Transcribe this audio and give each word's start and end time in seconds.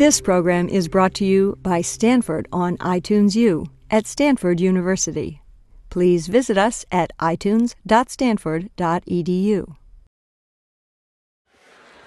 This 0.00 0.20
program 0.22 0.70
is 0.70 0.88
brought 0.88 1.12
to 1.16 1.26
you 1.26 1.58
by 1.60 1.82
Stanford 1.82 2.48
on 2.50 2.78
iTunes 2.78 3.36
U 3.36 3.66
at 3.90 4.06
Stanford 4.06 4.58
University. 4.58 5.42
Please 5.90 6.26
visit 6.26 6.56
us 6.56 6.86
at 6.90 7.12
itunes.stanford.edu. 7.18 9.76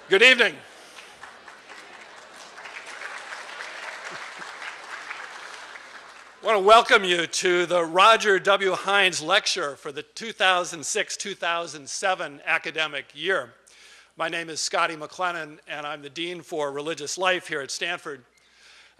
Good 0.10 0.24
evening. 0.24 0.56
I 6.42 6.46
want 6.48 6.58
to 6.58 6.64
welcome 6.64 7.04
you 7.04 7.28
to 7.28 7.68
the 7.68 7.86
Roger 7.86 8.40
W. 8.40 8.72
Heyns 8.72 9.22
Lecture 9.22 9.76
for 9.76 9.92
the 9.92 10.02
2006 10.02 11.16
2007 11.16 12.42
academic 12.44 13.06
year. 13.14 13.54
My 14.16 14.30
name 14.30 14.48
is 14.48 14.62
Scotty 14.62 14.96
McLennan, 14.96 15.58
and 15.68 15.88
I'm 15.88 16.04
the 16.04 16.10
Dean 16.10 16.44
for 16.44 16.72
Religious 16.72 17.18
Life 17.18 17.48
here 17.48 17.62
at 17.62 17.72
Stanford. 17.72 18.24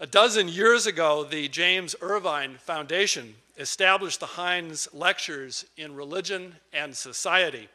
A 0.00 0.08
dozen 0.08 0.48
years 0.48 0.88
ago, 0.88 1.22
the 1.22 1.46
James 1.46 1.94
Irvine 2.00 2.56
Foundation 2.58 3.36
established 3.56 4.18
the 4.18 4.26
Heyns 4.26 4.88
Lectures 4.92 5.66
in 5.76 5.94
Religion 5.94 6.56
and 6.72 6.96
Society. 6.96 7.68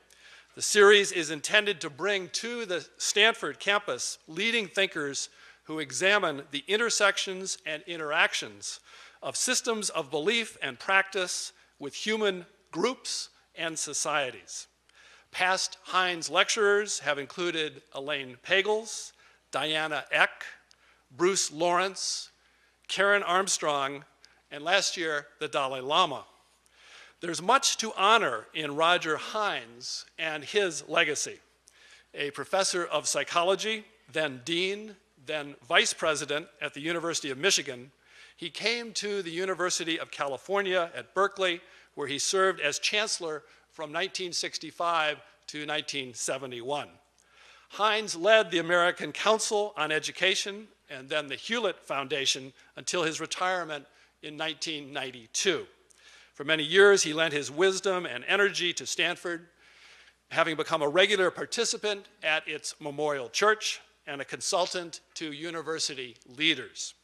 The 0.55 0.61
series 0.61 1.13
is 1.13 1.31
intended 1.31 1.79
to 1.79 1.89
bring 1.89 2.27
to 2.33 2.65
the 2.65 2.85
Stanford 2.97 3.61
campus 3.61 4.17
leading 4.27 4.67
thinkers 4.67 5.29
who 5.63 5.79
examine 5.79 6.43
the 6.51 6.65
intersections 6.67 7.57
and 7.65 7.83
interactions 7.87 8.81
of 9.23 9.37
systems 9.37 9.89
of 9.89 10.11
belief 10.11 10.57
and 10.61 10.77
practice 10.77 11.53
with 11.79 11.93
human 11.93 12.45
groups 12.71 13.29
and 13.55 13.79
societies. 13.79 14.67
Past 15.31 15.77
Heyns 15.91 16.29
lecturers 16.29 16.99
have 16.99 17.17
included 17.17 17.81
Elaine 17.93 18.37
Pagels, 18.43 19.13
Diana 19.51 20.05
Eck, 20.11 20.43
Bruce 21.15 21.51
Lawrence, 21.51 22.29
Karen 22.87 23.23
Armstrong, 23.23 24.03
and 24.51 24.63
last 24.63 24.97
year, 24.97 25.27
the 25.39 25.47
Dalai 25.47 25.81
Lama. 25.81 26.25
There's 27.21 27.41
much 27.41 27.77
to 27.77 27.93
honor 27.97 28.47
in 28.53 28.75
Roger 28.75 29.17
Heyns 29.17 30.05
and 30.17 30.43
his 30.43 30.87
legacy. 30.87 31.39
A 32.13 32.31
professor 32.31 32.85
of 32.85 33.07
psychology, 33.07 33.85
then 34.11 34.41
dean, 34.45 34.95
then 35.25 35.55
vice 35.67 35.93
president 35.93 36.47
at 36.61 36.73
the 36.73 36.81
University 36.81 37.29
of 37.29 37.37
Michigan, 37.37 37.91
he 38.35 38.49
came 38.49 38.93
to 38.93 39.21
the 39.21 39.31
University 39.31 39.99
of 39.99 40.11
California 40.11 40.89
at 40.95 41.13
Berkeley, 41.13 41.59
where 41.95 42.07
he 42.07 42.17
served 42.17 42.61
as 42.61 42.79
chancellor 42.79 43.43
from 43.79 43.91
1965 43.91 45.21
to 45.47 45.59
1971. 45.59 46.89
Heyns 47.77 48.13
led 48.13 48.51
the 48.51 48.57
American 48.57 49.13
Council 49.13 49.73
on 49.77 49.89
Education 49.89 50.67
and 50.89 51.07
then 51.07 51.29
the 51.29 51.37
Hewlett 51.37 51.79
Foundation 51.79 52.51
until 52.75 53.03
his 53.03 53.21
retirement 53.21 53.85
in 54.21 54.37
1992. 54.37 55.65
For 56.33 56.43
many 56.43 56.61
years, 56.61 57.03
he 57.03 57.13
lent 57.13 57.31
his 57.31 57.49
wisdom 57.49 58.05
and 58.05 58.25
energy 58.27 58.73
to 58.73 58.85
Stanford, 58.85 59.47
having 60.29 60.57
become 60.57 60.81
a 60.81 60.89
regular 60.89 61.31
participant 61.31 62.05
at 62.21 62.45
its 62.49 62.75
Memorial 62.81 63.29
Church 63.29 63.79
and 64.05 64.19
a 64.19 64.25
consultant 64.25 64.99
to 65.13 65.31
university 65.31 66.17
leaders. 66.37 66.95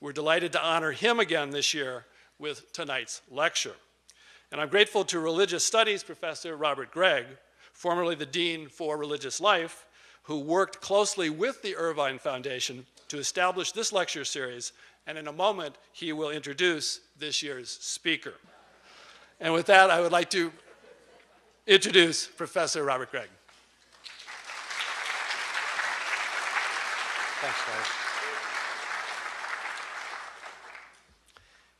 We're 0.00 0.10
delighted 0.10 0.50
to 0.54 0.66
honor 0.66 0.90
him 0.90 1.20
again 1.20 1.50
this 1.50 1.72
year 1.72 2.06
with 2.40 2.72
tonight's 2.72 3.22
lecture. 3.30 3.76
And 4.50 4.60
I'm 4.60 4.68
grateful 4.68 5.04
to 5.06 5.20
religious 5.20 5.64
studies 5.64 6.02
professor 6.02 6.56
Robert 6.56 6.90
Gregg, 6.90 7.26
formerly 7.72 8.14
the 8.14 8.26
Dean 8.26 8.68
for 8.68 8.96
Religious 8.96 9.40
Life, 9.40 9.86
who 10.22 10.38
worked 10.38 10.80
closely 10.80 11.30
with 11.30 11.62
the 11.62 11.76
Irvine 11.76 12.18
Foundation 12.18 12.86
to 13.08 13.18
establish 13.18 13.72
this 13.72 13.92
lecture 13.92 14.24
series. 14.24 14.72
And 15.06 15.16
in 15.18 15.26
a 15.26 15.32
moment, 15.32 15.76
he 15.92 16.12
will 16.12 16.30
introduce 16.30 17.00
this 17.18 17.42
year's 17.42 17.70
speaker. 17.70 18.34
And 19.40 19.52
with 19.52 19.66
that, 19.66 19.90
I 19.90 20.00
would 20.00 20.12
like 20.12 20.30
to 20.30 20.52
introduce 21.66 22.26
Professor 22.26 22.84
Robert 22.84 23.10
Gregg. 23.10 23.28
Thanks, 27.40 27.58
guys. 27.66 27.86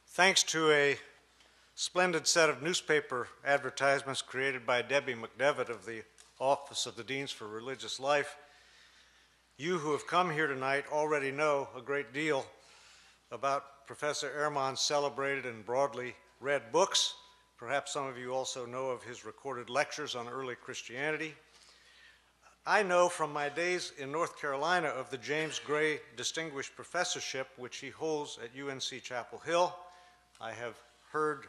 Thanks 0.07 0.43
to 0.45 0.71
a 0.71 0.99
splendid 1.81 2.27
set 2.27 2.51
of 2.51 2.61
newspaper 2.61 3.29
advertisements 3.47 4.21
created 4.21 4.67
by 4.67 4.83
Debbie 4.83 5.15
McDevitt 5.15 5.69
of 5.69 5.87
the 5.87 6.03
Office 6.41 6.87
of 6.87 6.97
the 6.97 7.05
Deans 7.05 7.31
for 7.31 7.47
Religious 7.47 8.01
Life. 8.01 8.37
You 9.57 9.79
who 9.79 9.93
have 9.93 10.05
come 10.05 10.33
here 10.33 10.49
tonight 10.49 10.87
already 10.91 11.31
know 11.31 11.69
a 11.77 11.81
great 11.81 12.13
deal 12.13 12.45
about 13.31 13.87
Professor 13.87 14.29
Ehrman's 14.29 14.81
celebrated 14.81 15.47
and 15.47 15.65
broadly 15.65 16.17
read 16.41 16.73
books. 16.73 17.15
Perhaps 17.59 17.93
some 17.93 18.09
of 18.09 18.19
you 18.19 18.35
also 18.35 18.67
know 18.67 18.87
of 18.87 19.05
his 19.05 19.25
recorded 19.25 19.71
lectures 19.71 20.17
on 20.17 20.27
early 20.27 20.57
Christianity. 20.57 21.33
I 22.67 22.83
know 22.83 23.09
from 23.09 23.33
my 23.33 23.49
days 23.49 23.93
in 23.99 24.11
North 24.11 24.41
Carolina 24.41 24.89
of 24.89 25.11
the 25.11 25.19
James 25.19 25.61
Gray 25.61 26.01
Distinguished 26.17 26.75
Professorship, 26.75 27.47
which 27.57 27.77
he 27.77 27.91
holds 27.91 28.37
at 28.43 28.61
UNC 28.61 29.05
Chapel 29.05 29.39
Hill. 29.39 29.73
I 30.41 30.51
have 30.51 30.75
heard 31.13 31.47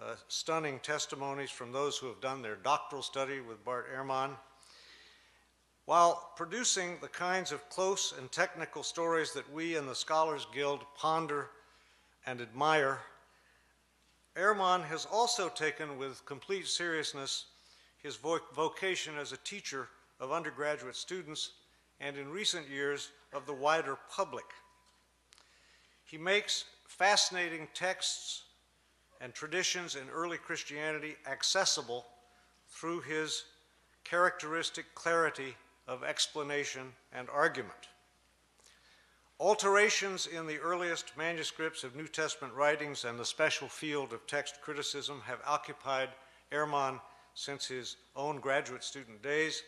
uh, 0.00 0.14
stunning 0.28 0.78
testimonies 0.80 1.50
from 1.50 1.72
those 1.72 1.96
who 1.96 2.06
have 2.06 2.20
done 2.20 2.42
their 2.42 2.56
doctoral 2.56 3.02
study 3.02 3.40
with 3.40 3.64
Bart 3.64 3.86
Ehrman. 3.94 4.30
While 5.86 6.32
producing 6.36 6.98
the 7.00 7.08
kinds 7.08 7.52
of 7.52 7.68
close 7.70 8.12
and 8.18 8.30
technical 8.30 8.82
stories 8.82 9.32
that 9.32 9.50
we 9.52 9.76
in 9.76 9.86
the 9.86 9.94
Scholars 9.94 10.46
Guild 10.52 10.84
ponder 10.96 11.48
and 12.26 12.40
admire, 12.40 12.98
Ehrman 14.36 14.84
has 14.84 15.06
also 15.10 15.48
taken 15.48 15.96
with 15.96 16.24
complete 16.26 16.66
seriousness 16.66 17.46
his 18.02 18.16
vo 18.16 18.38
vocation 18.54 19.16
as 19.16 19.32
a 19.32 19.38
teacher 19.38 19.88
of 20.20 20.32
undergraduate 20.32 20.96
students 20.96 21.52
and 22.00 22.16
in 22.16 22.28
recent 22.28 22.68
years 22.68 23.10
of 23.32 23.46
the 23.46 23.52
wider 23.52 23.96
public. 24.10 24.44
He 26.04 26.18
makes 26.18 26.64
fascinating 26.86 27.68
texts 27.72 28.42
and 29.20 29.34
traditions 29.34 29.96
in 29.96 30.08
early 30.10 30.38
Christianity 30.38 31.16
accessible 31.30 32.06
through 32.68 33.00
his 33.00 33.44
characteristic 34.04 34.94
clarity 34.94 35.56
of 35.86 36.02
explanation 36.02 36.92
and 37.12 37.28
argument. 37.30 37.88
Alterations 39.38 40.26
in 40.26 40.46
the 40.46 40.58
earliest 40.58 41.14
manuscripts 41.16 41.84
of 41.84 41.94
New 41.94 42.08
Testament 42.08 42.54
writings 42.54 43.04
and 43.04 43.18
the 43.18 43.24
special 43.24 43.68
field 43.68 44.14
of 44.14 44.26
text 44.26 44.62
criticism 44.62 45.20
have 45.26 45.40
occupied 45.46 46.08
Ehrman 46.50 46.98
since 47.34 47.66
his 47.66 47.96
own 48.16 48.40
graduate 48.40 48.82
student 48.82 49.22
days, 49.22 49.62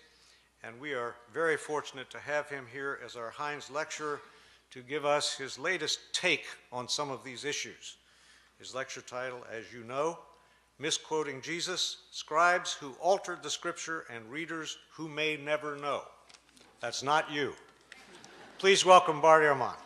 and 0.62 0.80
we 0.80 0.94
are 0.94 1.16
very 1.34 1.58
fortunate 1.58 2.08
to 2.08 2.18
have 2.18 2.48
him 2.48 2.64
here 2.72 2.98
as 3.04 3.14
our 3.14 3.30
Heyns 3.30 3.70
lecturer 3.70 4.22
to 4.70 4.80
give 4.80 5.04
us 5.04 5.36
his 5.36 5.58
latest 5.58 6.00
take 6.14 6.46
on 6.72 6.88
some 6.88 7.10
of 7.10 7.22
these 7.22 7.44
issues. 7.44 7.97
His 8.58 8.74
lecture 8.74 9.00
title, 9.00 9.46
as 9.52 9.72
you 9.72 9.84
know, 9.84 10.18
Misquoting 10.80 11.40
Jesus, 11.40 11.98
Scribes 12.10 12.72
Who 12.72 12.92
Altered 13.00 13.40
the 13.42 13.50
Scripture 13.50 14.04
and 14.12 14.28
Readers 14.28 14.78
Who 14.94 15.08
May 15.08 15.36
Never 15.36 15.76
Know. 15.76 16.02
That's 16.80 17.04
not 17.04 17.30
you. 17.30 17.52
Please 18.58 18.84
welcome 18.84 19.20
Bart 19.20 19.44
Ehrman. 19.44 19.76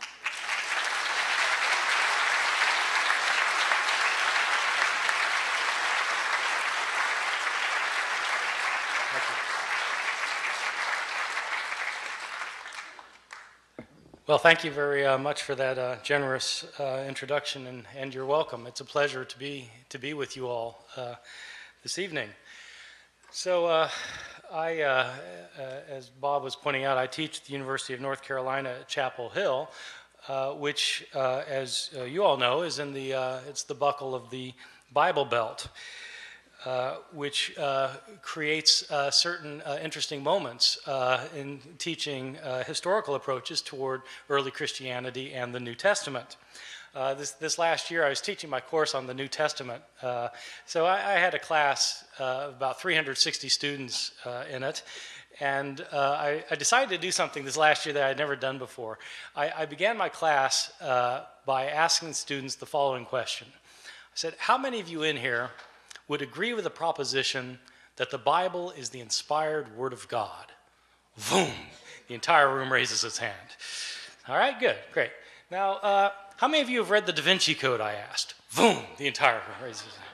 Well, 14.32 14.38
thank 14.38 14.64
you 14.64 14.70
very 14.70 15.04
uh, 15.04 15.18
much 15.18 15.42
for 15.42 15.54
that 15.56 15.76
uh, 15.76 15.96
generous 16.02 16.64
uh, 16.80 17.04
introduction, 17.06 17.66
and, 17.66 17.84
and 17.94 18.14
you're 18.14 18.24
welcome. 18.24 18.66
It's 18.66 18.80
a 18.80 18.84
pleasure 18.86 19.26
to 19.26 19.38
be 19.38 19.68
to 19.90 19.98
be 19.98 20.14
with 20.14 20.38
you 20.38 20.46
all 20.48 20.86
uh, 20.96 21.16
this 21.82 21.98
evening. 21.98 22.30
So, 23.30 23.66
uh, 23.66 23.90
I, 24.50 24.80
uh, 24.80 25.10
as 25.86 26.08
Bob 26.08 26.44
was 26.44 26.56
pointing 26.56 26.84
out, 26.84 26.96
I 26.96 27.06
teach 27.06 27.40
at 27.40 27.44
the 27.44 27.52
University 27.52 27.92
of 27.92 28.00
North 28.00 28.22
Carolina 28.22 28.70
at 28.70 28.88
Chapel 28.88 29.28
Hill, 29.28 29.68
which, 30.58 31.04
as 31.14 31.90
you 32.08 32.24
all 32.24 32.38
know, 32.38 32.62
is 32.62 32.78
in 32.78 32.94
the 32.94 33.12
it's 33.46 33.64
the 33.64 33.74
buckle 33.74 34.14
of 34.14 34.30
the 34.30 34.54
Bible 34.94 35.26
Belt. 35.26 35.68
Uh, 36.64 36.94
which 37.12 37.58
uh, 37.58 37.90
creates 38.20 38.88
uh, 38.88 39.10
certain 39.10 39.60
uh, 39.62 39.78
interesting 39.82 40.22
moments 40.22 40.78
uh, 40.86 41.26
in 41.36 41.58
teaching 41.78 42.38
historical 42.66 43.16
approaches 43.16 43.60
toward 43.60 44.02
early 44.28 44.52
Christianity 44.52 45.32
and 45.32 45.52
the 45.52 45.58
New 45.58 45.74
Testament. 45.74 46.36
This, 46.94 47.32
this 47.32 47.58
last 47.58 47.90
year, 47.90 48.06
I 48.06 48.10
was 48.10 48.20
teaching 48.20 48.48
my 48.48 48.60
course 48.60 48.94
on 48.94 49.08
the 49.08 49.14
New 49.14 49.26
Testament. 49.26 49.82
So 50.66 50.86
I, 50.86 51.14
I, 51.14 51.18
had 51.18 51.34
a 51.34 51.38
class 51.40 52.04
of 52.20 52.50
about 52.54 52.80
360 52.80 53.48
students 53.48 54.12
in 54.48 54.62
it. 54.62 54.84
And 55.40 55.84
I, 55.92 56.44
I, 56.48 56.54
decided 56.54 56.90
to 56.90 56.98
do 56.98 57.10
something 57.10 57.44
this 57.44 57.56
last 57.56 57.86
year 57.86 57.94
that 57.94 58.04
I 58.04 58.08
had 58.08 58.18
never 58.18 58.36
done 58.36 58.58
before. 58.58 59.00
I, 59.34 59.50
I 59.50 59.66
began 59.66 59.96
my 59.96 60.10
class 60.10 60.70
by 60.80 61.66
asking 61.66 62.08
the 62.08 62.14
students 62.14 62.54
the 62.54 62.66
following 62.66 63.04
question 63.04 63.48
I 63.50 64.14
said, 64.14 64.34
How 64.38 64.58
many 64.58 64.78
of 64.78 64.88
you 64.88 65.02
in 65.02 65.16
here 65.16 65.50
would 66.12 66.20
agree 66.20 66.52
with 66.52 66.64
the 66.64 66.70
proposition 66.70 67.58
that 67.96 68.10
the 68.10 68.18
Bible 68.18 68.70
is 68.72 68.90
the 68.90 69.00
inspired 69.00 69.74
Word 69.74 69.94
of 69.94 70.06
God? 70.08 70.52
Boom! 71.30 71.52
The 72.06 72.12
entire 72.12 72.54
room 72.54 72.70
raises 72.70 73.02
its 73.02 73.16
hand. 73.16 73.56
All 74.28 74.36
right, 74.36 74.60
good, 74.60 74.76
great. 74.92 75.08
Now, 75.50 75.76
uh, 75.76 76.10
how 76.36 76.48
many 76.48 76.62
of 76.62 76.68
you 76.68 76.80
have 76.80 76.90
read 76.90 77.06
the 77.06 77.14
Da 77.14 77.22
Vinci 77.22 77.54
Code? 77.54 77.80
I 77.80 77.94
asked. 77.94 78.34
Boom! 78.54 78.82
The 78.98 79.06
entire 79.06 79.36
room 79.36 79.64
raises 79.64 79.86
its 79.86 79.96
hand. 79.96 80.10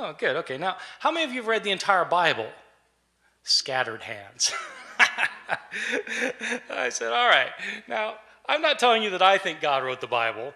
Oh, 0.00 0.16
good, 0.18 0.34
okay. 0.38 0.58
Now, 0.58 0.78
how 0.98 1.12
many 1.12 1.24
of 1.24 1.30
you 1.30 1.42
have 1.42 1.46
read 1.46 1.62
the 1.62 1.70
entire 1.70 2.04
Bible? 2.04 2.48
Scattered 3.44 4.02
hands. 4.02 4.52
I 6.70 6.88
said, 6.88 7.12
all 7.12 7.28
right. 7.28 7.50
Now, 7.86 8.16
I'm 8.48 8.62
not 8.62 8.80
telling 8.80 9.04
you 9.04 9.10
that 9.10 9.22
I 9.22 9.38
think 9.38 9.60
God 9.60 9.84
wrote 9.84 10.00
the 10.00 10.08
Bible. 10.08 10.52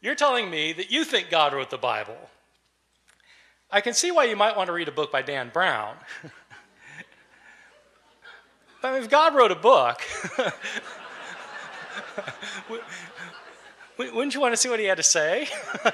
You're 0.00 0.16
telling 0.16 0.50
me 0.50 0.72
that 0.72 0.90
you 0.90 1.04
think 1.04 1.30
God 1.30 1.54
wrote 1.54 1.70
the 1.70 1.78
Bible. 1.78 2.16
I 3.74 3.80
can 3.80 3.94
see 3.94 4.10
why 4.10 4.24
you 4.24 4.36
might 4.36 4.54
want 4.54 4.66
to 4.66 4.72
read 4.74 4.88
a 4.88 4.92
book 4.92 5.10
by 5.10 5.22
Dan 5.22 5.48
Brown. 5.50 5.96
but 8.82 9.02
if 9.02 9.08
God 9.08 9.34
wrote 9.34 9.50
a 9.50 9.56
book, 9.56 10.02
wouldn't 13.98 14.34
you 14.34 14.40
want 14.42 14.52
to 14.52 14.58
see 14.58 14.68
what 14.68 14.78
he 14.78 14.84
had 14.84 14.98
to 14.98 15.02
say? 15.02 15.48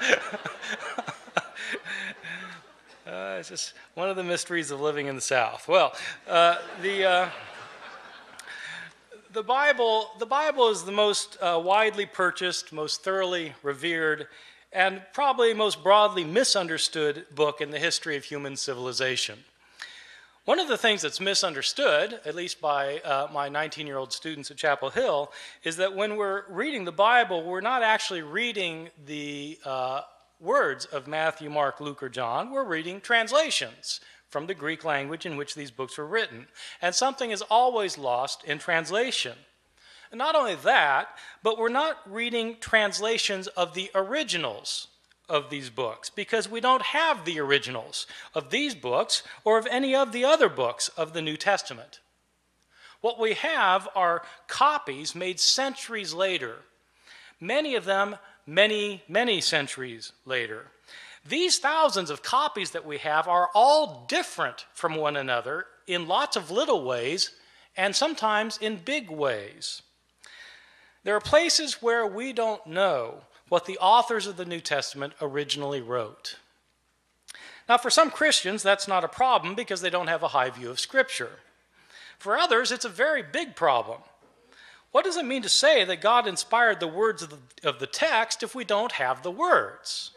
Uh, 3.07 3.37
it's 3.39 3.49
just 3.49 3.73
one 3.95 4.07
of 4.07 4.15
the 4.15 4.23
mysteries 4.23 4.69
of 4.69 4.79
living 4.79 5.07
in 5.07 5.15
the 5.15 5.21
South. 5.21 5.67
Well, 5.67 5.95
uh, 6.27 6.57
the, 6.83 7.03
uh, 7.03 7.29
the, 9.33 9.41
Bible, 9.41 10.11
the 10.19 10.27
Bible 10.27 10.69
is 10.69 10.83
the 10.83 10.91
most 10.91 11.35
uh, 11.41 11.59
widely 11.63 12.05
purchased, 12.05 12.71
most 12.71 13.03
thoroughly 13.03 13.55
revered, 13.63 14.27
and 14.71 15.01
probably 15.13 15.53
most 15.53 15.83
broadly 15.83 16.23
misunderstood 16.23 17.25
book 17.33 17.61
in 17.61 17.71
the 17.71 17.79
history 17.79 18.15
of 18.15 18.23
human 18.23 18.55
civilization. 18.55 19.39
One 20.45 20.59
of 20.59 20.67
the 20.67 20.77
things 20.77 21.03
that's 21.03 21.19
misunderstood, 21.19 22.21
at 22.25 22.33
least 22.33 22.59
by 22.59 22.99
uh, 22.99 23.27
my 23.31 23.49
19 23.49 23.85
year 23.85 23.97
old 23.97 24.11
students 24.11 24.49
at 24.49 24.57
Chapel 24.57 24.89
Hill, 24.89 25.31
is 25.63 25.77
that 25.77 25.95
when 25.95 26.17
we're 26.17 26.43
reading 26.49 26.85
the 26.85 26.91
Bible, 26.91 27.43
we're 27.43 27.61
not 27.61 27.83
actually 27.83 28.23
reading 28.23 28.89
the 29.05 29.59
uh, 29.63 30.01
words 30.39 30.85
of 30.85 31.07
Matthew, 31.07 31.49
Mark, 31.49 31.79
Luke, 31.79 32.01
or 32.01 32.09
John. 32.09 32.51
We're 32.51 32.63
reading 32.63 33.01
translations 33.01 34.01
from 34.29 34.47
the 34.47 34.53
Greek 34.53 34.83
language 34.83 35.25
in 35.25 35.37
which 35.37 35.55
these 35.55 35.71
books 35.71 35.97
were 35.97 36.07
written. 36.07 36.47
And 36.81 36.95
something 36.95 37.31
is 37.31 37.41
always 37.43 37.97
lost 37.97 38.43
in 38.43 38.59
translation. 38.59 39.37
Not 40.13 40.35
only 40.35 40.55
that, 40.55 41.09
but 41.43 41.57
we're 41.57 41.69
not 41.69 41.97
reading 42.11 42.57
translations 42.59 43.47
of 43.47 43.73
the 43.73 43.91
originals 43.93 44.87
of 45.27 45.49
these 45.49 45.69
books 45.69 46.09
because 46.09 46.49
we 46.49 46.59
don't 46.59 46.81
have 46.81 47.23
the 47.23 47.39
originals 47.39 48.07
of 48.33 48.49
these 48.49 48.73
books 48.73 49.21
or 49.43 49.59
of 49.59 49.67
any 49.69 49.95
of 49.95 50.11
the 50.11 50.25
other 50.25 50.49
books 50.49 50.87
of 50.89 51.13
the 51.13 51.21
New 51.21 51.37
Testament. 51.37 51.99
What 53.01 53.19
we 53.19 53.33
have 53.33 53.87
are 53.95 54.23
copies 54.47 55.13
made 55.13 55.39
centuries 55.39 56.13
later, 56.13 56.57
many 57.39 57.75
of 57.75 57.85
them 57.85 58.17
many, 58.49 59.03
many 59.07 59.39
centuries 59.39 60.11
later. 60.25 60.65
These 61.25 61.59
thousands 61.59 62.09
of 62.09 62.23
copies 62.23 62.71
that 62.71 62.85
we 62.85 62.97
have 62.97 63.27
are 63.27 63.49
all 63.53 64.05
different 64.07 64.65
from 64.73 64.95
one 64.95 65.15
another 65.15 65.67
in 65.85 66.07
lots 66.07 66.35
of 66.35 66.49
little 66.49 66.83
ways 66.83 67.31
and 67.77 67.95
sometimes 67.95 68.57
in 68.57 68.77
big 68.77 69.11
ways. 69.11 69.83
There 71.09 71.15
are 71.15 71.21
places 71.21 71.81
where 71.81 72.05
we 72.05 72.33
don't 72.33 72.67
know 72.67 73.21
what 73.47 73.65
the 73.65 73.79
authors 73.79 74.27
of 74.27 74.37
the 74.37 74.45
New 74.45 74.59
Testament 74.59 75.13
originally 75.19 75.81
wrote. 75.81 76.35
Now, 77.67 77.79
for 77.79 77.89
some 77.89 78.11
Christians, 78.11 78.61
that's 78.61 78.87
not 78.87 79.03
a 79.03 79.07
problem 79.07 79.55
because 79.55 79.81
they 79.81 79.89
don't 79.89 80.05
have 80.05 80.21
a 80.21 80.27
high 80.27 80.51
view 80.51 80.69
of 80.69 80.79
Scripture. 80.79 81.39
For 82.19 82.37
others, 82.37 82.71
it's 82.71 82.85
a 82.85 82.89
very 82.89 83.23
big 83.23 83.55
problem 83.55 84.01
what 84.91 85.03
does 85.03 85.17
it 85.17 85.25
mean 85.25 85.41
to 85.41 85.49
say 85.49 85.83
that 85.83 85.99
God 85.99 86.27
inspired 86.27 86.79
the 86.79 86.87
words 86.87 87.23
of 87.23 87.31
the, 87.31 87.67
of 87.67 87.79
the 87.79 87.87
text 87.87 88.43
if 88.43 88.53
we 88.53 88.63
don't 88.63 88.91
have 88.91 89.23
the 89.23 89.31
words? 89.31 90.11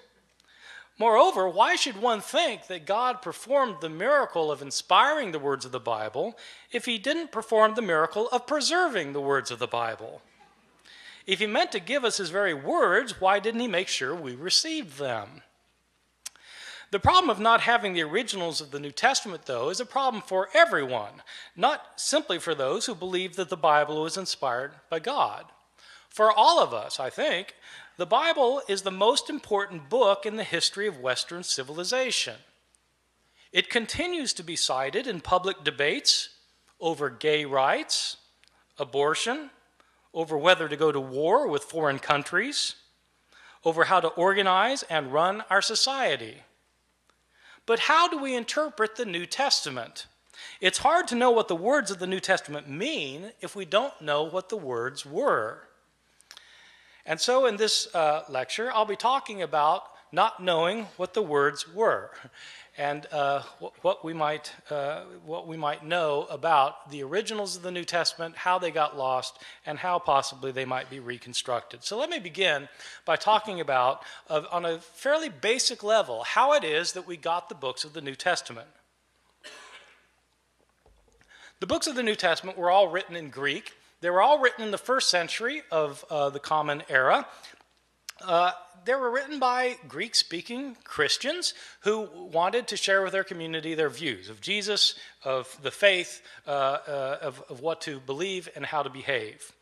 Moreover, 0.99 1.49
why 1.49 1.75
should 1.75 2.03
one 2.03 2.21
think 2.21 2.67
that 2.67 2.85
God 2.85 3.23
performed 3.23 3.77
the 3.81 3.89
miracle 3.89 4.53
of 4.53 4.61
inspiring 4.61 5.33
the 5.33 5.39
words 5.39 5.65
of 5.65 5.73
the 5.73 5.81
Bible 5.81 6.37
if 6.71 6.85
he 6.85 6.99
didn't 6.99 7.33
perform 7.33 7.77
the 7.77 7.81
miracle 7.81 8.29
of 8.29 8.47
preserving 8.47 9.15
the 9.15 9.23
words 9.23 9.51
of 9.51 9.59
the 9.59 9.67
Bible? 9.67 10.21
If 11.27 11.39
he 11.39 11.47
meant 11.47 11.73
to 11.73 11.81
give 11.81 12.05
us 12.05 12.17
his 12.17 12.31
very 12.31 12.55
words, 12.55 13.21
why 13.21 13.39
didn't 13.39 13.61
he 13.61 13.69
make 13.69 13.89
sure 13.89 14.15
we 14.15 14.35
received 14.35 14.99
them? 14.99 15.43
The 16.91 16.99
problem 16.99 17.31
of 17.31 17.41
not 17.41 17.63
having 17.63 17.95
the 17.95 18.03
originals 18.03 18.61
of 18.61 18.71
the 18.71 18.81
New 18.81 18.91
Testament, 18.91 19.47
though, 19.47 19.71
is 19.71 19.81
a 19.81 19.87
problem 19.87 20.23
for 20.23 20.51
everyone, 20.53 21.23
not 21.57 21.81
simply 21.97 22.39
for 22.39 22.55
those 22.55 22.85
who 22.85 22.95
believe 22.95 23.37
that 23.37 23.49
the 23.49 23.57
Bible 23.57 24.03
was 24.03 24.19
inspired 24.19 24.73
by 24.91 24.99
God. 24.99 25.47
For 26.11 26.31
all 26.31 26.61
of 26.63 26.75
us, 26.75 27.01
I 27.01 27.09
think, 27.09 27.55
the 27.97 28.05
Bible 28.05 28.61
is 28.69 28.83
the 28.83 28.91
most 28.91 29.31
important 29.31 29.89
book 29.89 30.27
in 30.27 30.37
the 30.37 30.45
history 30.45 30.87
of 30.87 31.01
Western 31.01 31.43
civilization. 31.43 32.37
It 33.53 33.71
continues 33.71 34.35
to 34.35 34.43
be 34.43 34.57
cited 34.57 35.07
in 35.07 35.21
public 35.21 35.65
debates 35.65 36.29
over 36.79 37.09
gay 37.09 37.47
rights, 37.47 38.19
abortion, 38.79 39.51
over 40.15 40.37
whether 40.37 40.69
to 40.69 40.77
go 40.77 40.93
to 40.93 41.01
war 41.01 41.47
with 41.47 41.65
foreign 41.65 41.99
countries, 41.99 42.77
over 43.65 43.85
how 43.85 44.01
to 44.01 44.09
organize 44.09 44.83
and 44.85 45.13
run 45.13 45.43
our 45.49 45.63
society. 45.63 46.39
But 47.65 47.81
how 47.81 48.09
do 48.09 48.19
we 48.19 48.35
interpret 48.35 48.97
the 48.97 49.07
New 49.07 49.27
Testament? 49.27 50.07
It's 50.61 50.79
hard 50.79 51.07
to 51.09 51.15
know 51.15 51.31
what 51.31 51.49
the 51.49 51.57
words 51.57 51.91
of 51.91 51.99
the 51.99 52.07
New 52.07 52.21
Testament 52.21 52.69
mean 52.69 53.33
if 53.41 53.55
we 53.55 53.65
don't 53.65 54.01
know 54.01 54.25
what 54.25 54.49
the 54.49 54.57
words 54.57 55.07
were. 55.07 55.69
And 57.07 57.21
so, 57.21 57.47
in 57.47 57.57
this 57.57 57.93
uh, 57.95 58.23
lecture, 58.29 58.71
I'll 58.73 58.85
be 58.85 58.97
talking 58.97 59.43
about 59.43 59.85
not 60.13 60.43
knowing 60.43 60.87
what 60.97 61.15
the 61.15 61.23
words 61.23 61.73
were 61.73 62.11
and 62.79 63.07
uh, 63.13 63.43
what, 63.83 64.03
we 64.03 64.15
might, 64.15 64.51
uh, 64.71 65.03
what 65.27 65.47
we 65.47 65.59
might 65.59 65.85
know 65.85 66.27
about 66.31 66.91
the 66.91 67.03
originals 67.03 67.55
of 67.55 67.63
the 67.63 67.71
New 67.71 67.85
Testament, 67.85 68.35
how 68.35 68.59
they 68.59 68.71
got 68.71 68.97
lost, 68.97 69.39
and 69.67 69.79
how 69.79 69.99
possibly 69.99 70.53
they 70.53 70.65
might 70.65 70.89
be 70.89 70.99
reconstructed. 70.99 71.85
So 71.85 71.99
let 71.99 72.09
me 72.09 72.19
begin 72.19 72.69
by 73.05 73.17
talking 73.17 73.61
about, 73.61 74.03
uh, 74.31 74.45
on 74.51 74.65
a 74.65 74.79
fairly 74.79 75.29
basic 75.29 75.83
level, 75.83 76.25
how 76.25 76.55
it 76.55 76.65
is 76.65 76.93
that 76.93 77.07
we 77.07 77.19
got 77.19 77.51
the 77.51 77.55
books 77.55 77.85
of 77.85 77.93
the 77.93 78.01
New 78.01 78.15
Testament. 78.15 78.69
The 81.61 81.67
books 81.67 81.87
of 81.87 81.95
the 81.95 82.03
New 82.03 82.17
Testament 82.17 82.57
were 82.57 82.71
all 82.71 82.89
written 82.89 83.15
in 83.15 83.29
Greek. 83.29 83.75
They 84.01 84.09
were 84.09 84.23
all 84.23 84.41
written 84.41 84.65
in 84.65 84.71
the 84.71 84.79
first 84.79 85.11
century 85.11 85.63
of 85.71 86.05
uh, 86.11 86.31
the 86.31 86.41
Common 86.41 86.83
Era. 86.89 87.27
They 88.85 88.95
were 88.95 89.11
written 89.11 89.39
by 89.39 89.77
Greek 89.89 90.15
speaking 90.15 90.77
Christians 90.85 91.55
who 91.81 92.09
wanted 92.33 92.69
to 92.69 92.77
share 92.77 93.03
with 93.03 93.13
their 93.13 93.25
community 93.25 93.75
their 93.75 93.89
views 93.89 94.29
of 94.29 94.41
Jesus, 94.41 94.95
of 95.25 95.57
the 95.63 95.71
faith, 95.71 96.23
uh, 96.47 96.51
uh, 96.51 97.19
of, 97.23 97.43
of 97.49 97.61
what 97.61 97.81
to 97.83 98.01
believe, 98.01 98.49
and 98.57 98.67
how 98.67 98.83
to 98.83 98.91
behave. 98.91 99.53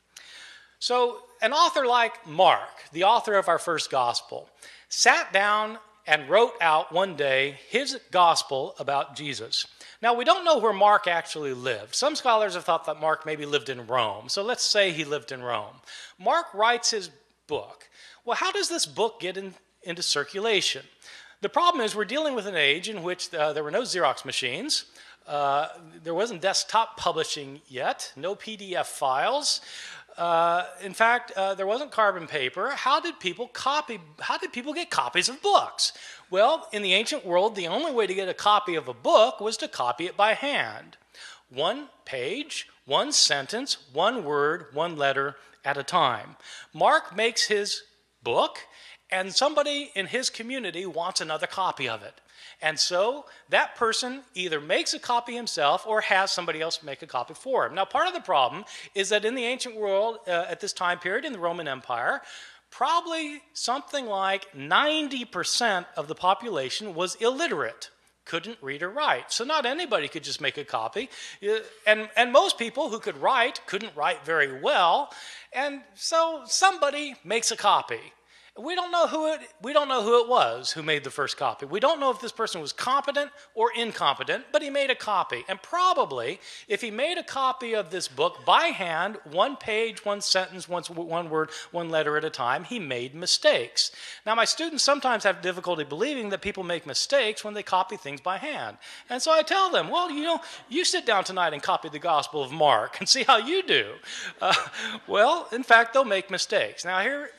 So, 0.78 1.18
an 1.42 1.52
author 1.52 1.86
like 1.86 2.26
Mark, 2.26 2.84
the 2.92 3.04
author 3.04 3.34
of 3.34 3.48
our 3.48 3.58
first 3.58 3.90
gospel, 3.90 4.48
sat 4.88 5.32
down 5.32 5.78
and 6.06 6.28
wrote 6.28 6.54
out 6.60 6.92
one 6.92 7.16
day 7.16 7.58
his 7.68 7.98
gospel 8.10 8.74
about 8.78 9.14
Jesus. 9.14 9.66
Now, 10.02 10.14
we 10.14 10.24
don't 10.24 10.44
know 10.44 10.58
where 10.58 10.72
Mark 10.72 11.06
actually 11.06 11.52
lived. 11.52 11.94
Some 11.94 12.16
scholars 12.16 12.54
have 12.54 12.64
thought 12.64 12.86
that 12.86 13.00
Mark 13.00 13.26
maybe 13.26 13.44
lived 13.44 13.68
in 13.68 13.86
Rome. 13.86 14.28
So 14.28 14.42
let's 14.42 14.64
say 14.64 14.90
he 14.92 15.04
lived 15.04 15.30
in 15.30 15.42
Rome. 15.42 15.76
Mark 16.18 16.46
writes 16.54 16.90
his 16.90 17.10
book 17.46 17.79
well, 18.24 18.36
how 18.36 18.52
does 18.52 18.68
this 18.68 18.86
book 18.86 19.20
get 19.20 19.36
in, 19.36 19.54
into 19.82 20.02
circulation? 20.02 20.82
The 21.40 21.48
problem 21.48 21.84
is 21.84 21.94
we're 21.94 22.04
dealing 22.04 22.34
with 22.34 22.46
an 22.46 22.56
age 22.56 22.88
in 22.88 23.02
which 23.02 23.32
uh, 23.32 23.52
there 23.52 23.64
were 23.64 23.70
no 23.70 23.82
Xerox 23.82 24.24
machines. 24.24 24.84
Uh, 25.26 25.68
there 26.02 26.14
wasn't 26.14 26.42
desktop 26.42 26.96
publishing 26.96 27.60
yet, 27.68 28.12
no 28.16 28.34
PDF 28.34 28.86
files. 28.86 29.60
Uh, 30.18 30.66
in 30.82 30.92
fact, 30.92 31.30
uh, 31.32 31.54
there 31.54 31.66
wasn't 31.66 31.90
carbon 31.90 32.26
paper. 32.26 32.70
How 32.70 33.00
did 33.00 33.18
people 33.20 33.48
copy? 33.48 34.00
How 34.18 34.36
did 34.36 34.52
people 34.52 34.74
get 34.74 34.90
copies 34.90 35.28
of 35.28 35.40
books? 35.40 35.92
Well, 36.30 36.68
in 36.72 36.82
the 36.82 36.92
ancient 36.92 37.24
world, 37.24 37.54
the 37.54 37.68
only 37.68 37.92
way 37.92 38.06
to 38.06 38.14
get 38.14 38.28
a 38.28 38.34
copy 38.34 38.74
of 38.74 38.88
a 38.88 38.94
book 38.94 39.40
was 39.40 39.56
to 39.58 39.68
copy 39.68 40.06
it 40.06 40.16
by 40.16 40.34
hand. 40.34 40.96
One 41.48 41.88
page, 42.04 42.68
one 42.84 43.12
sentence, 43.12 43.78
one 43.92 44.24
word, 44.24 44.66
one 44.72 44.96
letter 44.96 45.36
at 45.64 45.78
a 45.78 45.82
time. 45.82 46.36
Mark 46.74 47.16
makes 47.16 47.46
his 47.46 47.82
book, 48.22 48.58
and 49.10 49.34
somebody 49.34 49.90
in 49.94 50.06
his 50.06 50.30
community 50.30 50.86
wants 50.86 51.20
another 51.20 51.46
copy 51.46 51.88
of 51.88 52.02
it. 52.02 52.20
And 52.62 52.78
so 52.78 53.26
that 53.48 53.74
person 53.74 54.22
either 54.34 54.60
makes 54.60 54.92
a 54.94 54.98
copy 54.98 55.34
himself 55.34 55.86
or 55.86 56.02
has 56.02 56.30
somebody 56.30 56.60
else 56.60 56.82
make 56.82 57.02
a 57.02 57.06
copy 57.06 57.34
for 57.34 57.66
him. 57.66 57.74
Now, 57.74 57.86
part 57.86 58.06
of 58.06 58.14
the 58.14 58.20
problem 58.20 58.64
is 58.94 59.08
that 59.08 59.24
in 59.24 59.34
the 59.34 59.44
ancient 59.44 59.76
world, 59.76 60.18
uh, 60.26 60.46
at 60.48 60.60
this 60.60 60.72
time 60.72 60.98
period 60.98 61.24
in 61.24 61.32
the 61.32 61.38
Roman 61.38 61.66
Empire, 61.66 62.20
probably 62.70 63.40
something 63.52 64.06
like 64.06 64.52
90% 64.52 65.86
of 65.96 66.06
the 66.06 66.14
population 66.14 66.94
was 66.94 67.14
illiterate 67.16 67.90
couldn't 68.30 68.58
read 68.62 68.80
or 68.80 68.90
write. 68.90 69.32
So 69.32 69.42
not 69.42 69.66
anybody 69.66 70.06
could 70.06 70.22
just 70.22 70.40
make 70.40 70.56
a 70.56 70.64
copy. 70.64 71.10
And, 71.84 72.08
and 72.16 72.30
most 72.30 72.58
people 72.58 72.88
who 72.88 73.00
could 73.00 73.16
write 73.16 73.60
couldn't 73.66 73.96
write 73.96 74.24
very 74.24 74.60
well. 74.60 75.10
And 75.52 75.82
so 75.94 76.42
somebody 76.46 77.14
makes 77.24 77.50
a 77.50 77.56
copy. 77.56 78.12
We 78.58 78.74
don't 78.74 78.90
know 78.90 79.06
who 79.06 79.32
it 79.32 79.40
we 79.62 79.72
don't 79.72 79.88
know 79.88 80.02
who 80.02 80.20
it 80.22 80.28
was 80.28 80.72
who 80.72 80.82
made 80.82 81.04
the 81.04 81.10
first 81.10 81.36
copy. 81.36 81.66
We 81.66 81.78
don't 81.78 82.00
know 82.00 82.10
if 82.10 82.20
this 82.20 82.32
person 82.32 82.60
was 82.60 82.72
competent 82.72 83.30
or 83.54 83.70
incompetent, 83.72 84.46
but 84.50 84.60
he 84.60 84.70
made 84.70 84.90
a 84.90 84.94
copy. 84.94 85.44
And 85.48 85.62
probably 85.62 86.40
if 86.66 86.80
he 86.80 86.90
made 86.90 87.16
a 87.16 87.22
copy 87.22 87.74
of 87.74 87.90
this 87.90 88.08
book 88.08 88.44
by 88.44 88.66
hand, 88.66 89.18
one 89.30 89.56
page, 89.56 90.04
one 90.04 90.20
sentence, 90.20 90.68
one, 90.68 90.82
one 90.82 91.30
word, 91.30 91.50
one 91.70 91.90
letter 91.90 92.16
at 92.16 92.24
a 92.24 92.30
time, 92.30 92.64
he 92.64 92.80
made 92.80 93.14
mistakes. 93.14 93.92
Now 94.26 94.34
my 94.34 94.44
students 94.44 94.82
sometimes 94.82 95.22
have 95.24 95.42
difficulty 95.42 95.84
believing 95.84 96.30
that 96.30 96.42
people 96.42 96.64
make 96.64 96.86
mistakes 96.86 97.44
when 97.44 97.54
they 97.54 97.62
copy 97.62 97.96
things 97.96 98.20
by 98.20 98.36
hand. 98.36 98.78
And 99.08 99.22
so 99.22 99.30
I 99.30 99.42
tell 99.42 99.70
them, 99.70 99.90
well, 99.90 100.10
you 100.10 100.24
know, 100.24 100.40
you 100.68 100.84
sit 100.84 101.06
down 101.06 101.22
tonight 101.22 101.52
and 101.52 101.62
copy 101.62 101.88
the 101.88 102.00
Gospel 102.00 102.42
of 102.42 102.50
Mark 102.50 102.96
and 103.00 103.08
see 103.08 103.22
how 103.22 103.38
you 103.38 103.62
do. 103.62 103.94
Uh, 104.42 104.54
well, 105.06 105.46
in 105.52 105.62
fact, 105.62 105.94
they'll 105.94 106.04
make 106.04 106.30
mistakes. 106.30 106.84
Now 106.84 107.00
here 107.00 107.30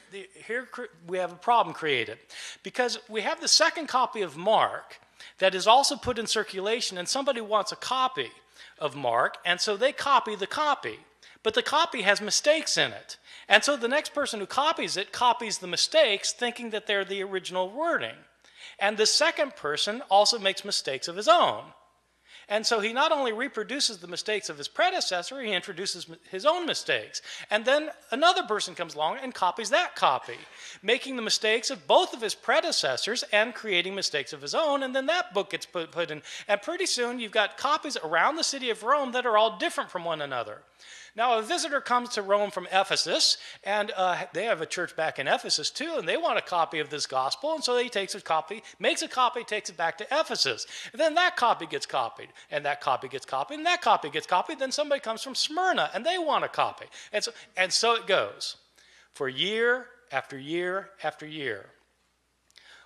here 0.45 0.67
we 1.07 1.17
have 1.17 1.31
a 1.31 1.35
problem 1.35 1.73
created 1.73 2.17
because 2.63 2.99
we 3.09 3.21
have 3.21 3.41
the 3.41 3.47
second 3.47 3.87
copy 3.87 4.21
of 4.21 4.37
Mark 4.37 4.99
that 5.39 5.55
is 5.55 5.67
also 5.67 5.95
put 5.95 6.19
in 6.19 6.27
circulation, 6.27 6.97
and 6.97 7.07
somebody 7.07 7.41
wants 7.41 7.71
a 7.71 7.75
copy 7.75 8.31
of 8.79 8.95
Mark, 8.95 9.37
and 9.45 9.59
so 9.59 9.77
they 9.77 9.91
copy 9.91 10.35
the 10.35 10.47
copy. 10.47 10.99
But 11.43 11.53
the 11.53 11.63
copy 11.63 12.03
has 12.03 12.21
mistakes 12.21 12.77
in 12.77 12.91
it. 12.91 13.17
And 13.49 13.63
so 13.63 13.75
the 13.75 13.87
next 13.87 14.13
person 14.13 14.39
who 14.39 14.45
copies 14.45 14.97
it 14.97 15.11
copies 15.11 15.57
the 15.57 15.67
mistakes, 15.67 16.31
thinking 16.31 16.69
that 16.69 16.87
they're 16.87 17.05
the 17.05 17.23
original 17.23 17.69
wording. 17.69 18.15
And 18.79 18.97
the 18.97 19.05
second 19.05 19.55
person 19.55 20.01
also 20.09 20.39
makes 20.39 20.63
mistakes 20.63 21.07
of 21.07 21.15
his 21.15 21.27
own. 21.27 21.63
And 22.51 22.65
so 22.65 22.81
he 22.81 22.91
not 22.91 23.13
only 23.13 23.31
reproduces 23.31 23.99
the 23.99 24.09
mistakes 24.09 24.49
of 24.49 24.57
his 24.57 24.67
predecessor, 24.67 25.39
he 25.41 25.53
introduces 25.53 26.05
his 26.29 26.45
own 26.45 26.65
mistakes. 26.65 27.21
And 27.49 27.63
then 27.63 27.91
another 28.11 28.43
person 28.43 28.75
comes 28.75 28.93
along 28.93 29.19
and 29.23 29.33
copies 29.33 29.69
that 29.69 29.95
copy, 29.95 30.37
making 30.83 31.15
the 31.15 31.21
mistakes 31.21 31.69
of 31.69 31.87
both 31.87 32.13
of 32.13 32.19
his 32.19 32.35
predecessors 32.35 33.23
and 33.31 33.55
creating 33.55 33.95
mistakes 33.95 34.33
of 34.33 34.41
his 34.41 34.53
own. 34.53 34.83
And 34.83 34.93
then 34.93 35.05
that 35.05 35.33
book 35.33 35.51
gets 35.51 35.65
put, 35.65 35.93
put 35.93 36.11
in. 36.11 36.21
And 36.49 36.61
pretty 36.61 36.87
soon 36.87 37.21
you've 37.21 37.31
got 37.31 37.55
copies 37.55 37.95
around 38.03 38.35
the 38.35 38.43
city 38.43 38.69
of 38.69 38.83
Rome 38.83 39.13
that 39.13 39.25
are 39.25 39.37
all 39.37 39.57
different 39.57 39.89
from 39.89 40.03
one 40.03 40.21
another. 40.21 40.61
Now, 41.15 41.37
a 41.37 41.41
visitor 41.41 41.81
comes 41.81 42.09
to 42.09 42.21
Rome 42.21 42.51
from 42.51 42.67
Ephesus, 42.71 43.37
and 43.65 43.91
uh, 43.97 44.23
they 44.33 44.45
have 44.45 44.61
a 44.61 44.65
church 44.65 44.95
back 44.95 45.19
in 45.19 45.27
Ephesus 45.27 45.69
too, 45.69 45.95
and 45.97 46.07
they 46.07 46.15
want 46.15 46.37
a 46.37 46.41
copy 46.41 46.79
of 46.79 46.89
this 46.89 47.05
gospel, 47.05 47.53
and 47.53 47.63
so 47.63 47.77
he 47.77 47.89
takes 47.89 48.15
a 48.15 48.21
copy, 48.21 48.63
makes 48.79 49.01
a 49.01 49.09
copy, 49.09 49.43
takes 49.43 49.69
it 49.69 49.75
back 49.75 49.97
to 49.97 50.07
Ephesus. 50.09 50.65
And 50.93 51.01
then 51.01 51.15
that 51.15 51.35
copy 51.35 51.65
gets 51.65 51.85
copied, 51.85 52.29
and 52.49 52.65
that 52.65 52.79
copy 52.79 53.09
gets 53.09 53.25
copied, 53.25 53.57
and 53.57 53.65
that 53.65 53.81
copy 53.81 54.09
gets 54.09 54.25
copied. 54.25 54.59
Then 54.59 54.71
somebody 54.71 55.01
comes 55.01 55.21
from 55.21 55.35
Smyrna, 55.35 55.89
and 55.93 56.05
they 56.05 56.17
want 56.17 56.45
a 56.45 56.49
copy. 56.49 56.85
And 57.11 57.23
so, 57.23 57.31
and 57.57 57.73
so 57.73 57.95
it 57.95 58.07
goes 58.07 58.55
for 59.13 59.27
year 59.27 59.87
after 60.13 60.37
year 60.37 60.91
after 61.03 61.25
year. 61.27 61.71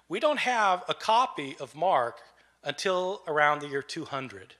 We 0.09 0.19
don't 0.19 0.39
have 0.39 0.83
a 0.89 0.93
copy 0.95 1.55
of 1.59 1.75
Mark 1.75 2.17
until 2.63 3.21
around 3.27 3.61
the 3.61 3.67
year 3.67 3.83
200 3.83 4.55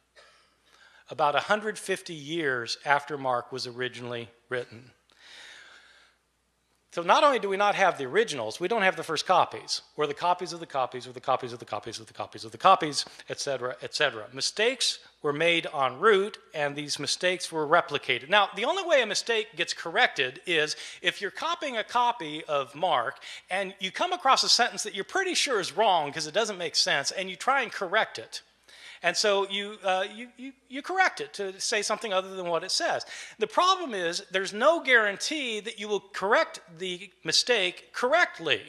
about 1.09 1.33
150 1.33 2.13
years 2.13 2.77
after 2.85 3.17
Mark 3.17 3.51
was 3.51 3.67
originally 3.67 4.29
written. 4.50 4.91
So 6.95 7.01
not 7.01 7.25
only 7.25 7.39
do 7.39 7.50
we 7.50 7.57
not 7.57 7.75
have 7.75 7.97
the 7.97 8.05
originals, 8.05 8.62
we 8.62 8.69
don't 8.69 8.83
have 8.83 8.95
the 8.95 9.03
first 9.03 9.25
copies, 9.25 9.81
or 9.97 10.07
the 10.07 10.13
copies 10.13 10.53
of 10.53 10.62
the 10.62 10.65
copies, 10.65 11.05
or 11.05 11.12
the 11.12 11.19
copies 11.19 11.51
of 11.51 11.59
the 11.59 11.65
copies 11.65 12.00
of 12.00 12.07
the 12.07 12.13
copies 12.13 12.45
of 12.45 12.53
the 12.53 12.57
copies, 12.57 13.03
etc., 13.29 13.75
etc. 13.81 14.27
Mistakes 14.31 15.00
were 15.21 15.33
made 15.33 15.67
en 15.77 16.00
route, 16.00 16.38
and 16.53 16.74
these 16.74 16.97
mistakes 16.97 17.51
were 17.51 17.67
replicated. 17.67 18.29
Now, 18.29 18.47
the 18.55 18.63
only 18.63 18.81
way 18.81 19.01
a 19.01 19.05
mistake 19.05 19.57
gets 19.57 19.74
corrected 19.74 20.39
is 20.45 20.77
if 21.01 21.19
you're 21.19 21.31
copying 21.31 21.75
a 21.75 21.83
copy 21.83 22.45
of 22.45 22.74
Mark, 22.74 23.19
and 23.50 23.75
you 23.81 23.91
come 23.91 24.13
across 24.13 24.45
a 24.45 24.50
sentence 24.50 24.83
that 24.83 24.95
you're 24.95 25.03
pretty 25.03 25.33
sure 25.33 25.59
is 25.59 25.75
wrong 25.75 26.07
because 26.07 26.27
it 26.27 26.33
doesn't 26.33 26.57
make 26.57 26.77
sense, 26.77 27.12
and 27.12 27.29
you 27.29 27.35
try 27.35 27.62
and 27.62 27.74
correct 27.74 28.17
it. 28.17 28.41
And 29.04 29.16
so 29.16 29.48
you, 29.50 29.78
uh, 29.84 30.06
you, 30.14 30.30
you, 30.38 30.54
you 30.70 30.82
correct 30.82 31.22
it 31.22 31.34
to 31.36 31.60
say 31.60 31.82
something 31.82 32.14
other 32.14 32.36
than 32.36 32.48
what 32.48 32.64
it 32.64 32.72
says. 32.72 33.06
The 33.40 33.48
problem 33.48 33.94
is 33.94 34.24
there's 34.32 34.54
no 34.54 34.82
guarantee 34.82 35.60
that 35.60 35.80
you 35.80 35.88
will 35.88 36.00
correct 36.00 36.60
the 36.78 37.10
mistake 37.24 37.94
correctly, 37.94 38.62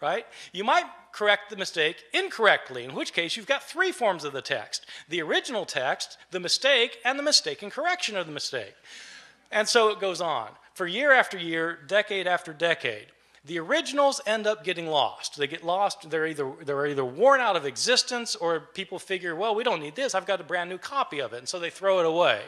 right? 0.00 0.26
You 0.52 0.64
might 0.64 0.86
correct 1.12 1.48
the 1.48 1.56
mistake 1.56 2.04
incorrectly, 2.12 2.84
in 2.84 2.94
which 2.94 3.14
case 3.14 3.36
you've 3.36 3.46
got 3.46 3.62
three 3.62 3.90
forms 3.90 4.24
of 4.24 4.32
the 4.32 4.42
text 4.42 4.86
the 5.08 5.22
original 5.22 5.64
text, 5.64 6.18
the 6.30 6.40
mistake, 6.40 6.98
and 7.04 7.18
the 7.18 7.22
mistaken 7.22 7.70
correction 7.70 8.16
of 8.16 8.26
the 8.26 8.32
mistake. 8.32 8.74
And 9.50 9.68
so 9.68 9.88
it 9.88 10.00
goes 10.00 10.20
on 10.20 10.50
for 10.74 10.86
year 10.86 11.12
after 11.12 11.38
year, 11.38 11.78
decade 11.86 12.26
after 12.26 12.52
decade 12.52 13.06
the 13.46 13.58
originals 13.58 14.20
end 14.26 14.46
up 14.46 14.64
getting 14.64 14.88
lost. 14.88 15.36
They 15.36 15.46
get 15.46 15.64
lost. 15.64 16.10
They're 16.10 16.26
either 16.26 16.52
they're 16.64 16.86
either 16.86 17.04
worn 17.04 17.40
out 17.40 17.56
of 17.56 17.64
existence, 17.64 18.34
or 18.34 18.60
people 18.60 18.98
figure, 18.98 19.36
well, 19.36 19.54
we 19.54 19.64
don't 19.64 19.80
need 19.80 19.94
this. 19.94 20.14
I've 20.14 20.26
got 20.26 20.40
a 20.40 20.44
brand 20.44 20.68
new 20.68 20.78
copy 20.78 21.20
of 21.20 21.32
it, 21.32 21.38
and 21.38 21.48
so 21.48 21.58
they 21.58 21.70
throw 21.70 22.00
it 22.00 22.06
away. 22.06 22.42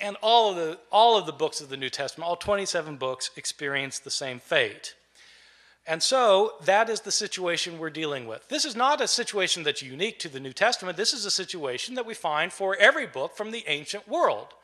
And 0.00 0.16
all 0.22 0.50
of 0.50 0.56
the 0.56 0.78
all 0.90 1.18
of 1.18 1.26
the 1.26 1.32
books 1.32 1.60
of 1.60 1.68
the 1.68 1.76
New 1.76 1.90
Testament, 1.90 2.28
all 2.28 2.36
27 2.36 2.96
books, 2.96 3.30
experience 3.36 3.98
the 3.98 4.10
same 4.10 4.38
fate. 4.38 4.94
And 5.84 6.00
so 6.00 6.52
that 6.64 6.88
is 6.88 7.00
the 7.00 7.10
situation 7.10 7.78
we're 7.78 7.90
dealing 7.90 8.26
with. 8.28 8.48
This 8.48 8.64
is 8.64 8.76
not 8.76 9.00
a 9.00 9.08
situation 9.08 9.64
that's 9.64 9.82
unique 9.82 10.20
to 10.20 10.28
the 10.28 10.38
New 10.38 10.52
Testament. 10.52 10.96
This 10.96 11.12
is 11.12 11.24
a 11.24 11.30
situation 11.30 11.96
that 11.96 12.06
we 12.06 12.14
find 12.14 12.52
for 12.52 12.76
every 12.76 13.06
book 13.06 13.36
from 13.36 13.50
the 13.50 13.64
ancient 13.66 14.08
world. 14.08 14.54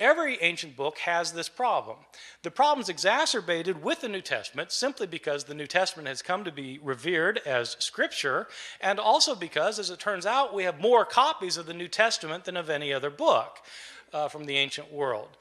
Every 0.00 0.42
ancient 0.42 0.76
book 0.76 0.98
has 0.98 1.32
this 1.32 1.48
problem. 1.48 1.98
The 2.42 2.50
problem 2.50 2.82
is 2.82 2.88
exacerbated 2.88 3.82
with 3.82 4.00
the 4.00 4.08
New 4.08 4.22
Testament 4.22 4.72
simply 4.72 5.06
because 5.06 5.44
the 5.44 5.54
New 5.54 5.68
Testament 5.68 6.08
has 6.08 6.20
come 6.20 6.42
to 6.42 6.50
be 6.50 6.80
revered 6.82 7.40
as 7.46 7.76
scripture, 7.78 8.48
and 8.80 8.98
also 8.98 9.36
because, 9.36 9.78
as 9.78 9.90
it 9.90 10.00
turns 10.00 10.26
out, 10.26 10.52
we 10.52 10.64
have 10.64 10.80
more 10.80 11.04
copies 11.04 11.56
of 11.56 11.66
the 11.66 11.74
New 11.74 11.86
Testament 11.86 12.44
than 12.44 12.56
of 12.56 12.68
any 12.68 12.92
other 12.92 13.10
book 13.10 13.58
uh, 14.12 14.28
from 14.28 14.46
the 14.46 14.56
ancient 14.56 14.92
world 14.92 15.36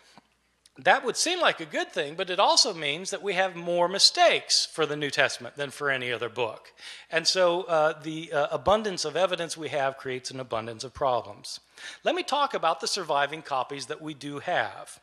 that 0.80 1.06
would 1.06 1.16
seem 1.16 1.40
like 1.40 1.60
a 1.60 1.66
good 1.66 1.92
thing, 1.92 2.16
but 2.16 2.32
it 2.32 2.40
also 2.40 2.74
means 2.74 3.12
that 3.12 3.22
we 3.22 3.34
have 3.34 3.56
more 3.56 3.88
mistakes 3.88 4.66
for 4.66 4.88
the 4.88 4.96
New 4.96 5.12
Testament 5.12 5.56
than 5.56 5.70
for 5.70 5.92
any 5.92 6.12
other 6.12 6.30
book. 6.30 6.74
And 7.12 7.28
so 7.28 7.64
uh, 7.64 8.02
the 8.02 8.34
uh, 8.34 8.48
abundance 8.52 9.06
of 9.06 9.16
evidence 9.16 9.56
we 9.56 9.70
have 9.70 9.98
creates 9.98 10.32
an 10.32 10.40
abundance 10.40 10.84
of 10.84 10.94
problems. 10.94 11.60
Let 12.04 12.16
me 12.16 12.24
talk 12.24 12.56
about 12.56 12.82
the 12.82 12.88
surviving 12.88 13.44
copies 13.44 13.86
that 13.86 14.02
we 14.02 14.16
do 14.16 14.40
have. 14.40 15.00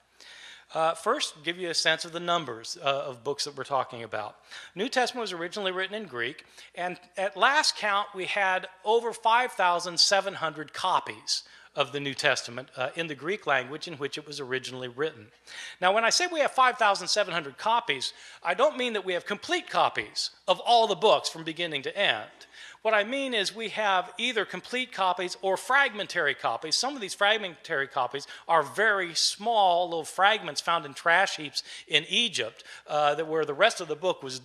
Uh, 0.72 0.94
first, 0.94 1.42
give 1.44 1.58
you 1.58 1.70
a 1.70 1.74
sense 1.74 2.04
of 2.04 2.12
the 2.12 2.20
numbers 2.20 2.78
uh, 2.82 2.86
of 2.86 3.24
books 3.24 3.44
that 3.44 3.56
we're 3.56 3.64
talking 3.64 4.02
about. 4.02 4.36
New 4.74 4.88
Testament 4.88 5.22
was 5.22 5.32
originally 5.32 5.72
written 5.72 5.96
in 5.96 6.06
Greek, 6.06 6.44
and 6.76 6.98
at 7.16 7.36
last 7.36 7.76
count, 7.76 8.08
we 8.14 8.24
had 8.24 8.68
over 8.84 9.12
5,700 9.12 10.72
copies 10.72 11.42
of 11.76 11.92
the 11.92 12.00
New 12.00 12.14
Testament 12.14 12.68
uh, 12.76 12.90
in 12.96 13.06
the 13.06 13.14
Greek 13.14 13.46
language 13.46 13.86
in 13.86 13.94
which 13.94 14.18
it 14.18 14.26
was 14.26 14.40
originally 14.40 14.88
written. 14.88 15.28
Now, 15.80 15.94
when 15.94 16.04
I 16.04 16.10
say 16.10 16.26
we 16.26 16.40
have 16.40 16.50
5,700 16.50 17.56
copies, 17.58 18.12
I 18.42 18.54
don't 18.54 18.76
mean 18.76 18.94
that 18.94 19.04
we 19.04 19.12
have 19.12 19.24
complete 19.24 19.70
copies 19.70 20.30
of 20.48 20.60
all 20.60 20.86
the 20.86 20.96
books 20.96 21.28
from 21.28 21.44
beginning 21.44 21.82
to 21.82 21.96
end. 21.96 22.28
What 22.82 22.94
I 22.94 23.04
mean 23.04 23.34
is 23.34 23.54
we 23.54 23.68
have 23.70 24.12
either 24.16 24.44
complete 24.44 24.90
copies 24.90 25.36
or 25.42 25.56
fragmentary 25.56 26.34
copies. 26.34 26.76
Some 26.76 26.94
of 26.94 27.02
these 27.02 27.14
fragmentary 27.14 27.86
copies 27.86 28.26
are 28.48 28.62
very 28.62 29.14
small 29.14 29.88
little 29.88 30.04
fragments 30.04 30.62
found 30.62 30.86
in 30.86 30.94
trash 30.94 31.36
heaps 31.36 31.62
in 31.86 32.04
Egypt 32.08 32.64
uh, 32.86 33.14
that 33.14 33.28
where 33.28 33.44
the 33.44 33.54
rest 33.54 33.82
of 33.82 33.88
the 33.88 33.96
book 33.96 34.22
was 34.22 34.40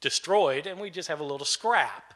destroyed, 0.00 0.66
and 0.66 0.78
we 0.78 0.90
just 0.90 1.08
have 1.08 1.20
a 1.20 1.24
little 1.24 1.46
scrap. 1.46 2.14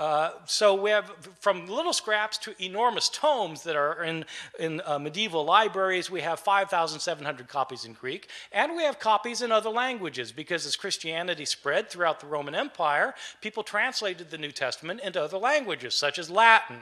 Uh, 0.00 0.32
so 0.46 0.74
we 0.74 0.88
have 0.88 1.12
from 1.40 1.66
little 1.66 1.92
scraps 1.92 2.38
to 2.38 2.54
enormous 2.58 3.10
tomes 3.10 3.62
that 3.64 3.76
are 3.76 4.02
in, 4.02 4.24
in 4.58 4.80
uh, 4.86 4.98
medieval 4.98 5.44
libraries. 5.44 6.10
We 6.10 6.22
have 6.22 6.40
5,700 6.40 7.46
copies 7.48 7.84
in 7.84 7.92
Greek, 7.92 8.30
and 8.50 8.74
we 8.74 8.82
have 8.82 8.98
copies 8.98 9.42
in 9.42 9.52
other 9.52 9.68
languages 9.68 10.32
because 10.32 10.64
as 10.64 10.74
Christianity 10.74 11.44
spread 11.44 11.90
throughout 11.90 12.18
the 12.18 12.28
Roman 12.28 12.54
Empire, 12.54 13.14
people 13.42 13.62
translated 13.62 14.30
the 14.30 14.38
New 14.38 14.52
Testament 14.52 15.02
into 15.02 15.22
other 15.22 15.36
languages, 15.36 15.94
such 15.94 16.18
as 16.18 16.30
Latin. 16.30 16.78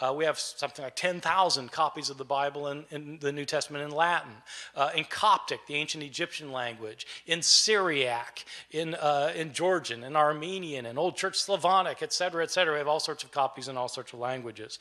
Uh, 0.00 0.14
we 0.14 0.24
have 0.24 0.38
something 0.38 0.82
like 0.82 0.96
10,000 0.96 1.70
copies 1.70 2.08
of 2.08 2.16
the 2.16 2.24
Bible 2.24 2.68
in, 2.68 2.84
in, 2.90 3.18
the 3.20 3.30
New 3.30 3.44
Testament 3.44 3.84
in 3.84 3.90
Latin, 3.90 4.32
uh, 4.74 4.90
in 4.96 5.04
Coptic, 5.04 5.66
the 5.66 5.74
ancient 5.74 6.02
Egyptian 6.02 6.52
language, 6.52 7.06
in 7.26 7.42
Syriac, 7.42 8.44
in, 8.70 8.94
uh, 8.94 9.32
in 9.36 9.52
Georgian, 9.52 10.02
in 10.02 10.16
Armenian, 10.16 10.86
in 10.86 10.96
Old 10.96 11.16
Church 11.16 11.38
Slavonic, 11.38 12.02
et 12.02 12.12
cetera, 12.12 12.42
et 12.42 12.50
cetera. 12.50 12.74
We 12.74 12.78
have 12.78 12.88
all 12.88 13.00
sorts 13.00 13.24
of 13.24 13.30
copies 13.30 13.68
in 13.68 13.76
all 13.76 13.88
sorts 13.88 14.12
of 14.14 14.20
languages. 14.20 14.78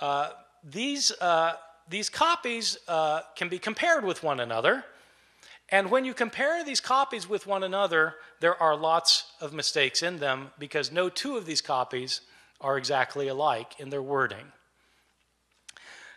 Uh, 0.00 0.30
these, 0.64 1.12
uh, 1.20 1.52
these 1.88 2.10
copies 2.10 2.78
uh, 2.88 3.20
can 3.36 3.48
be 3.48 3.58
compared 3.58 4.04
with 4.04 4.24
one 4.24 4.40
another. 4.40 4.84
And 5.70 5.90
when 5.90 6.04
you 6.04 6.14
compare 6.14 6.64
these 6.64 6.80
copies 6.80 7.28
with 7.28 7.46
one 7.46 7.62
another, 7.62 8.14
there 8.40 8.60
are 8.60 8.74
lots 8.74 9.32
of 9.40 9.52
mistakes 9.52 10.02
in 10.02 10.18
them 10.18 10.50
because 10.58 10.90
no 10.90 11.08
two 11.08 11.36
of 11.36 11.46
these 11.46 11.60
copies 11.60 12.22
are 12.60 12.78
exactly 12.78 13.28
alike 13.28 13.74
in 13.78 13.90
their 13.90 14.02
wording. 14.02 14.52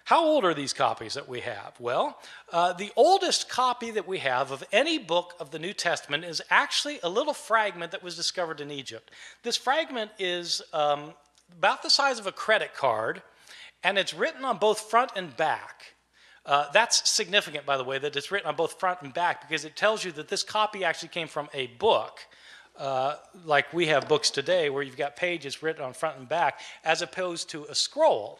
How 0.05 0.25
old 0.25 0.43
are 0.43 0.53
these 0.53 0.74
copies 0.74 1.13
that 1.13 1.29
we 1.29 1.41
have? 1.41 1.74
Well, 1.79 2.19
uh, 2.51 2.74
the 2.74 2.91
oldest 2.95 3.48
copy 3.48 3.91
that 3.91 4.07
we 4.07 4.17
have 4.17 4.51
of 4.51 4.63
any 4.71 4.98
book 4.98 5.36
of 5.39 5.51
the 5.51 5.60
New 5.60 5.74
Testament 5.74 6.25
is 6.25 6.41
actually 6.50 7.00
a 7.03 7.10
little 7.10 7.33
fragment 7.33 7.91
that 7.91 8.03
was 8.03 8.15
discovered 8.15 8.60
in 8.60 8.71
Egypt. 8.71 9.12
This 9.43 9.55
fragment 9.55 10.12
is 10.19 10.62
um, 10.74 11.13
about 11.57 11.83
the 11.83 11.89
size 11.89 12.19
of 12.19 12.27
a 12.27 12.31
credit 12.31 12.74
card, 12.74 13.21
and 13.83 13.98
it's 13.98 14.13
written 14.13 14.43
on 14.43 14.57
both 14.57 14.79
front 14.79 15.12
and 15.15 15.36
back. 15.38 15.93
Uh, 16.45 16.65
that's 16.74 17.10
significant, 17.10 17.65
by 17.65 17.77
the 17.77 17.83
way, 17.83 18.00
that 18.00 18.15
it's 18.15 18.31
written 18.31 18.50
on 18.50 18.55
both 18.55 18.79
front 18.79 19.01
and 19.03 19.13
back 19.13 19.48
because 19.48 19.63
it 19.63 19.75
tells 19.75 20.03
you 20.03 20.12
that 20.12 20.27
this 20.27 20.43
copy 20.43 20.83
actually 20.83 21.10
came 21.10 21.27
from 21.27 21.48
a 21.53 21.67
book, 21.67 22.19
uh, 22.78 23.16
like 23.46 23.72
we 23.74 23.88
have 23.88 24.08
books 24.08 24.30
today 24.30 24.70
where 24.70 24.84
you've 24.84 24.98
got 24.98 25.16
pages 25.16 25.62
written 25.62 25.84
on 25.84 25.94
front 25.94 26.18
and 26.18 26.28
back, 26.28 26.60
as 26.84 27.01
opposed 27.01 27.50
to 27.51 27.66
a 27.66 27.75
scroll. 27.75 28.40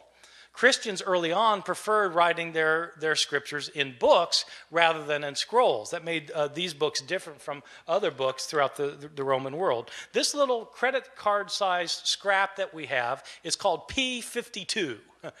Christians 0.52 1.00
early 1.00 1.32
on 1.32 1.62
preferred 1.62 2.14
writing 2.14 2.52
their, 2.52 2.92
their 3.00 3.16
scriptures 3.16 3.68
in 3.70 3.94
books 3.98 4.44
rather 4.70 5.02
than 5.04 5.24
in 5.24 5.34
scrolls. 5.34 5.90
That 5.90 6.04
made 6.04 6.30
uh, 6.30 6.48
these 6.48 6.74
books 6.74 7.00
different 7.00 7.40
from 7.40 7.62
other 7.88 8.10
books 8.10 8.44
throughout 8.46 8.76
the, 8.76 8.88
the, 8.88 9.08
the 9.08 9.24
Roman 9.24 9.56
world. 9.56 9.90
This 10.12 10.34
little 10.34 10.66
credit 10.66 11.16
card 11.16 11.50
sized 11.50 12.06
scrap 12.06 12.56
that 12.56 12.74
we 12.74 12.86
have 12.86 13.24
is 13.42 13.56
called 13.56 13.88
P52. 13.88 14.98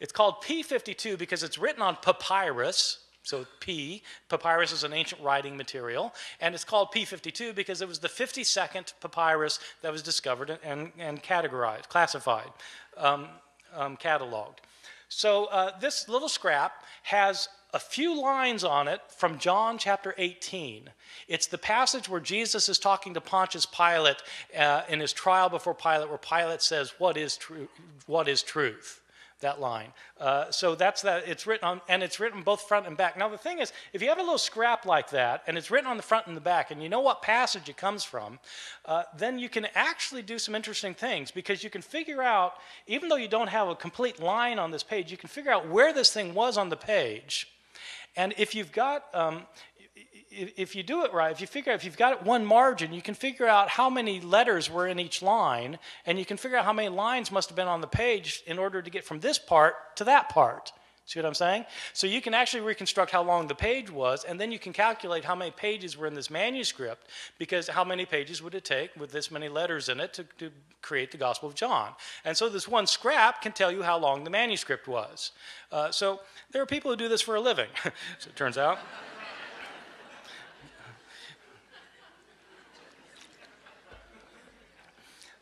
it's 0.00 0.12
called 0.12 0.36
P52 0.44 1.18
because 1.18 1.42
it's 1.42 1.58
written 1.58 1.82
on 1.82 1.96
papyrus. 1.96 2.98
So 3.22 3.46
P, 3.60 4.02
papyrus 4.28 4.72
is 4.72 4.82
an 4.84 4.92
ancient 4.92 5.22
writing 5.22 5.56
material, 5.56 6.12
and 6.40 6.54
it's 6.54 6.64
called 6.64 6.88
P52 6.92 7.54
because 7.54 7.80
it 7.80 7.86
was 7.86 8.00
the 8.00 8.08
52nd 8.08 8.94
papyrus 9.00 9.60
that 9.82 9.92
was 9.92 10.02
discovered 10.02 10.58
and, 10.64 10.90
and 10.98 11.22
categorized, 11.22 11.88
classified. 11.88 12.50
Um, 12.96 13.28
um, 13.74 13.96
cataloged. 13.96 14.58
So 15.08 15.46
uh, 15.46 15.78
this 15.78 16.08
little 16.08 16.28
scrap 16.28 16.84
has 17.02 17.48
a 17.74 17.78
few 17.78 18.20
lines 18.20 18.64
on 18.64 18.88
it 18.88 19.00
from 19.08 19.38
John 19.38 19.78
chapter 19.78 20.14
18. 20.18 20.90
It's 21.28 21.46
the 21.46 21.58
passage 21.58 22.08
where 22.08 22.20
Jesus 22.20 22.68
is 22.68 22.78
talking 22.78 23.14
to 23.14 23.20
Pontius 23.20 23.66
Pilate 23.66 24.22
uh, 24.58 24.82
in 24.88 25.00
his 25.00 25.12
trial 25.12 25.48
before 25.48 25.74
Pilate, 25.74 26.08
where 26.08 26.18
Pilate 26.18 26.62
says, 26.62 26.94
"What 26.98 27.16
is 27.16 27.36
true? 27.36 27.68
What 28.06 28.28
is 28.28 28.42
truth?" 28.42 29.01
That 29.42 29.60
line. 29.60 29.92
Uh, 30.18 30.50
so 30.50 30.74
that's 30.74 31.02
that. 31.02 31.28
It's 31.28 31.46
written 31.46 31.68
on, 31.68 31.80
and 31.88 32.02
it's 32.02 32.18
written 32.18 32.42
both 32.42 32.62
front 32.62 32.86
and 32.86 32.96
back. 32.96 33.16
Now 33.16 33.28
the 33.28 33.38
thing 33.38 33.60
is, 33.60 33.72
if 33.92 34.02
you 34.02 34.08
have 34.08 34.18
a 34.18 34.22
little 34.22 34.38
scrap 34.38 34.86
like 34.86 35.10
that, 35.10 35.42
and 35.46 35.56
it's 35.56 35.70
written 35.70 35.88
on 35.88 35.96
the 35.96 36.02
front 36.02 36.26
and 36.26 36.36
the 36.36 36.40
back, 36.40 36.70
and 36.70 36.82
you 36.82 36.88
know 36.88 37.00
what 37.00 37.22
passage 37.22 37.68
it 37.68 37.76
comes 37.76 38.02
from, 38.02 38.38
uh, 38.86 39.04
then 39.16 39.38
you 39.38 39.48
can 39.48 39.68
actually 39.74 40.22
do 40.22 40.38
some 40.38 40.54
interesting 40.54 40.94
things 40.94 41.30
because 41.30 41.62
you 41.62 41.70
can 41.70 41.82
figure 41.82 42.22
out, 42.22 42.54
even 42.86 43.08
though 43.08 43.16
you 43.16 43.28
don't 43.28 43.48
have 43.48 43.68
a 43.68 43.74
complete 43.74 44.20
line 44.20 44.58
on 44.58 44.70
this 44.70 44.82
page, 44.82 45.10
you 45.10 45.16
can 45.16 45.28
figure 45.28 45.52
out 45.52 45.68
where 45.68 45.92
this 45.92 46.12
thing 46.12 46.34
was 46.34 46.56
on 46.56 46.70
the 46.70 46.76
page. 46.76 47.48
And 48.16 48.34
if 48.36 48.54
you've 48.54 48.72
got, 48.72 49.06
um, 49.14 49.42
if 50.32 50.74
you 50.74 50.82
do 50.82 51.04
it 51.04 51.12
right, 51.12 51.32
if 51.32 51.40
you 51.40 51.46
figure 51.46 51.72
out, 51.72 51.76
if 51.76 51.84
you've 51.84 51.96
got 51.96 52.24
one 52.24 52.44
margin, 52.44 52.92
you 52.92 53.02
can 53.02 53.14
figure 53.14 53.46
out 53.46 53.68
how 53.68 53.90
many 53.90 54.20
letters 54.20 54.70
were 54.70 54.86
in 54.86 54.98
each 54.98 55.22
line, 55.22 55.78
and 56.06 56.18
you 56.18 56.24
can 56.24 56.36
figure 56.36 56.56
out 56.56 56.64
how 56.64 56.72
many 56.72 56.88
lines 56.88 57.30
must 57.30 57.48
have 57.48 57.56
been 57.56 57.68
on 57.68 57.80
the 57.80 57.86
page 57.86 58.42
in 58.46 58.58
order 58.58 58.82
to 58.82 58.90
get 58.90 59.04
from 59.04 59.20
this 59.20 59.38
part 59.38 59.96
to 59.96 60.04
that 60.04 60.28
part. 60.28 60.72
See 61.04 61.18
what 61.18 61.26
I'm 61.26 61.34
saying? 61.34 61.64
So 61.92 62.06
you 62.06 62.20
can 62.20 62.32
actually 62.32 62.62
reconstruct 62.62 63.10
how 63.10 63.22
long 63.22 63.48
the 63.48 63.54
page 63.54 63.90
was, 63.90 64.24
and 64.24 64.40
then 64.40 64.52
you 64.52 64.58
can 64.58 64.72
calculate 64.72 65.24
how 65.24 65.34
many 65.34 65.50
pages 65.50 65.96
were 65.96 66.06
in 66.06 66.14
this 66.14 66.30
manuscript, 66.30 67.08
because 67.38 67.68
how 67.68 67.84
many 67.84 68.06
pages 68.06 68.40
would 68.40 68.54
it 68.54 68.64
take 68.64 68.94
with 68.96 69.10
this 69.10 69.30
many 69.30 69.48
letters 69.48 69.88
in 69.88 69.98
it 69.98 70.14
to, 70.14 70.24
to 70.38 70.50
create 70.80 71.10
the 71.10 71.18
Gospel 71.18 71.48
of 71.48 71.56
John? 71.56 71.90
And 72.24 72.36
so 72.36 72.48
this 72.48 72.68
one 72.68 72.86
scrap 72.86 73.42
can 73.42 73.52
tell 73.52 73.72
you 73.72 73.82
how 73.82 73.98
long 73.98 74.22
the 74.22 74.30
manuscript 74.30 74.86
was. 74.86 75.32
Uh, 75.72 75.90
so 75.90 76.20
there 76.52 76.62
are 76.62 76.66
people 76.66 76.90
who 76.90 76.96
do 76.96 77.08
this 77.08 77.20
for 77.20 77.34
a 77.34 77.40
living, 77.40 77.68
so 78.18 78.30
it 78.30 78.36
turns 78.36 78.56
out. 78.56 78.78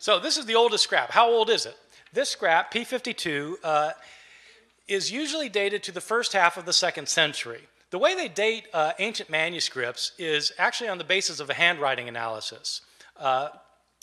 So 0.00 0.18
this 0.18 0.38
is 0.38 0.46
the 0.46 0.54
oldest 0.54 0.82
scrap. 0.82 1.10
How 1.10 1.28
old 1.28 1.50
is 1.50 1.66
it? 1.66 1.76
This 2.14 2.30
scrap, 2.30 2.72
P52, 2.72 3.56
uh, 3.62 3.90
is 4.88 5.12
usually 5.12 5.50
dated 5.50 5.82
to 5.84 5.92
the 5.92 6.00
first 6.00 6.32
half 6.32 6.56
of 6.56 6.64
the 6.64 6.72
second 6.72 7.06
century. 7.06 7.60
The 7.90 7.98
way 7.98 8.14
they 8.14 8.28
date 8.28 8.64
uh, 8.72 8.92
ancient 8.98 9.28
manuscripts 9.28 10.12
is 10.18 10.52
actually 10.56 10.88
on 10.88 10.96
the 10.96 11.04
basis 11.04 11.38
of 11.38 11.50
a 11.50 11.54
handwriting 11.54 12.08
analysis. 12.08 12.80
Uh, 13.14 13.50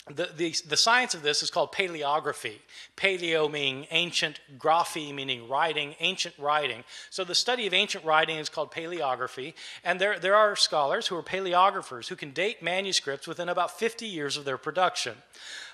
the, 0.06 0.30
the, 0.36 0.54
the, 0.68 0.76
science 0.76 1.14
of 1.14 1.22
this 1.22 1.42
is 1.42 1.50
called 1.50 1.72
paleography. 1.72 2.60
Paleo 2.96 3.50
meaning 3.50 3.86
ancient, 3.90 4.40
graphy 4.56 5.12
meaning 5.12 5.48
writing, 5.48 5.96
ancient 5.98 6.34
writing. 6.38 6.84
So 7.10 7.24
the 7.24 7.34
study 7.34 7.66
of 7.66 7.74
ancient 7.74 8.04
writing 8.04 8.38
is 8.38 8.48
called 8.48 8.70
paleography. 8.70 9.54
And 9.84 10.00
there, 10.00 10.18
there 10.18 10.36
are 10.36 10.54
scholars 10.54 11.08
who 11.08 11.16
are 11.16 11.22
paleographers 11.24 12.08
who 12.08 12.16
can 12.16 12.30
date 12.30 12.62
manuscripts 12.62 13.26
within 13.26 13.48
about 13.48 13.78
50 13.78 14.06
years 14.06 14.36
of 14.36 14.44
their 14.44 14.56
production. 14.56 15.16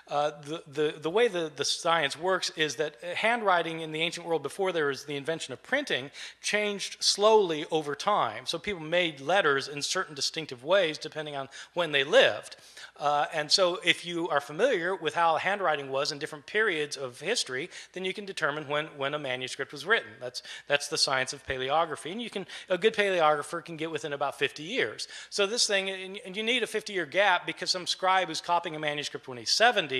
Uh, 0.09 0.33
the, 0.43 0.63
the, 0.67 0.95
the 1.01 1.11
way 1.11 1.29
the, 1.29 1.51
the 1.57 1.65
science 1.65 2.19
works 2.19 2.51
is 2.57 2.77
that 2.77 2.97
handwriting 3.17 3.81
in 3.81 3.91
the 3.91 4.03
ancient 4.03 4.27
world 4.27 4.43
before 4.43 4.71
there 4.71 4.87
was 4.87 5.07
the 5.07 5.17
invention 5.17 5.53
of 5.55 5.63
printing 5.63 6.11
changed 6.43 7.03
slowly 7.03 7.65
over 7.71 7.95
time. 7.95 8.45
So 8.45 8.59
people 8.59 8.83
made 8.83 9.21
letters 9.21 9.67
in 9.67 9.81
certain 9.81 10.15
distinctive 10.15 10.63
ways 10.63 10.99
depending 10.99 11.37
on 11.37 11.49
when 11.73 11.93
they 11.93 12.05
lived. 12.05 12.57
Uh, 13.01 13.27
and 13.33 13.51
so, 13.51 13.81
if 13.85 14.07
you 14.07 14.29
are 14.29 14.41
familiar 14.41 14.95
with 14.95 15.17
how 15.17 15.35
handwriting 15.37 15.91
was 15.91 16.13
in 16.13 16.19
different 16.19 16.47
periods 16.47 16.97
of 16.97 17.19
history, 17.19 17.69
then 17.93 18.05
you 18.05 18.15
can 18.15 18.25
determine 18.25 18.69
when, 18.69 18.87
when 18.97 19.15
a 19.15 19.19
manuscript 19.19 19.73
was 19.73 19.85
written. 19.85 20.11
That's, 20.21 20.45
that's 20.69 20.87
the 20.87 20.97
science 20.97 21.33
of 21.33 21.45
paleography. 21.45 22.13
And 22.13 22.23
you 22.23 22.31
can, 22.31 22.47
a 22.69 22.79
good 22.79 22.95
paleographer 22.95 23.65
can 23.65 23.77
get 23.77 23.91
within 23.91 24.13
about 24.13 24.39
50 24.39 24.63
years. 24.63 25.09
So, 25.29 25.45
this 25.45 25.67
thing, 25.67 25.91
and 26.25 26.37
you 26.37 26.45
need 26.45 26.63
a 26.63 26.69
50 26.69 26.93
year 26.93 27.05
gap 27.05 27.47
because 27.47 27.69
some 27.69 27.89
scribe 27.89 28.29
who's 28.29 28.41
copying 28.41 28.77
a 28.77 28.79
manuscript 28.79 29.27
when 29.27 29.39
he's 29.39 29.51
70 29.51 29.94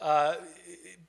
uh, 0.00 0.34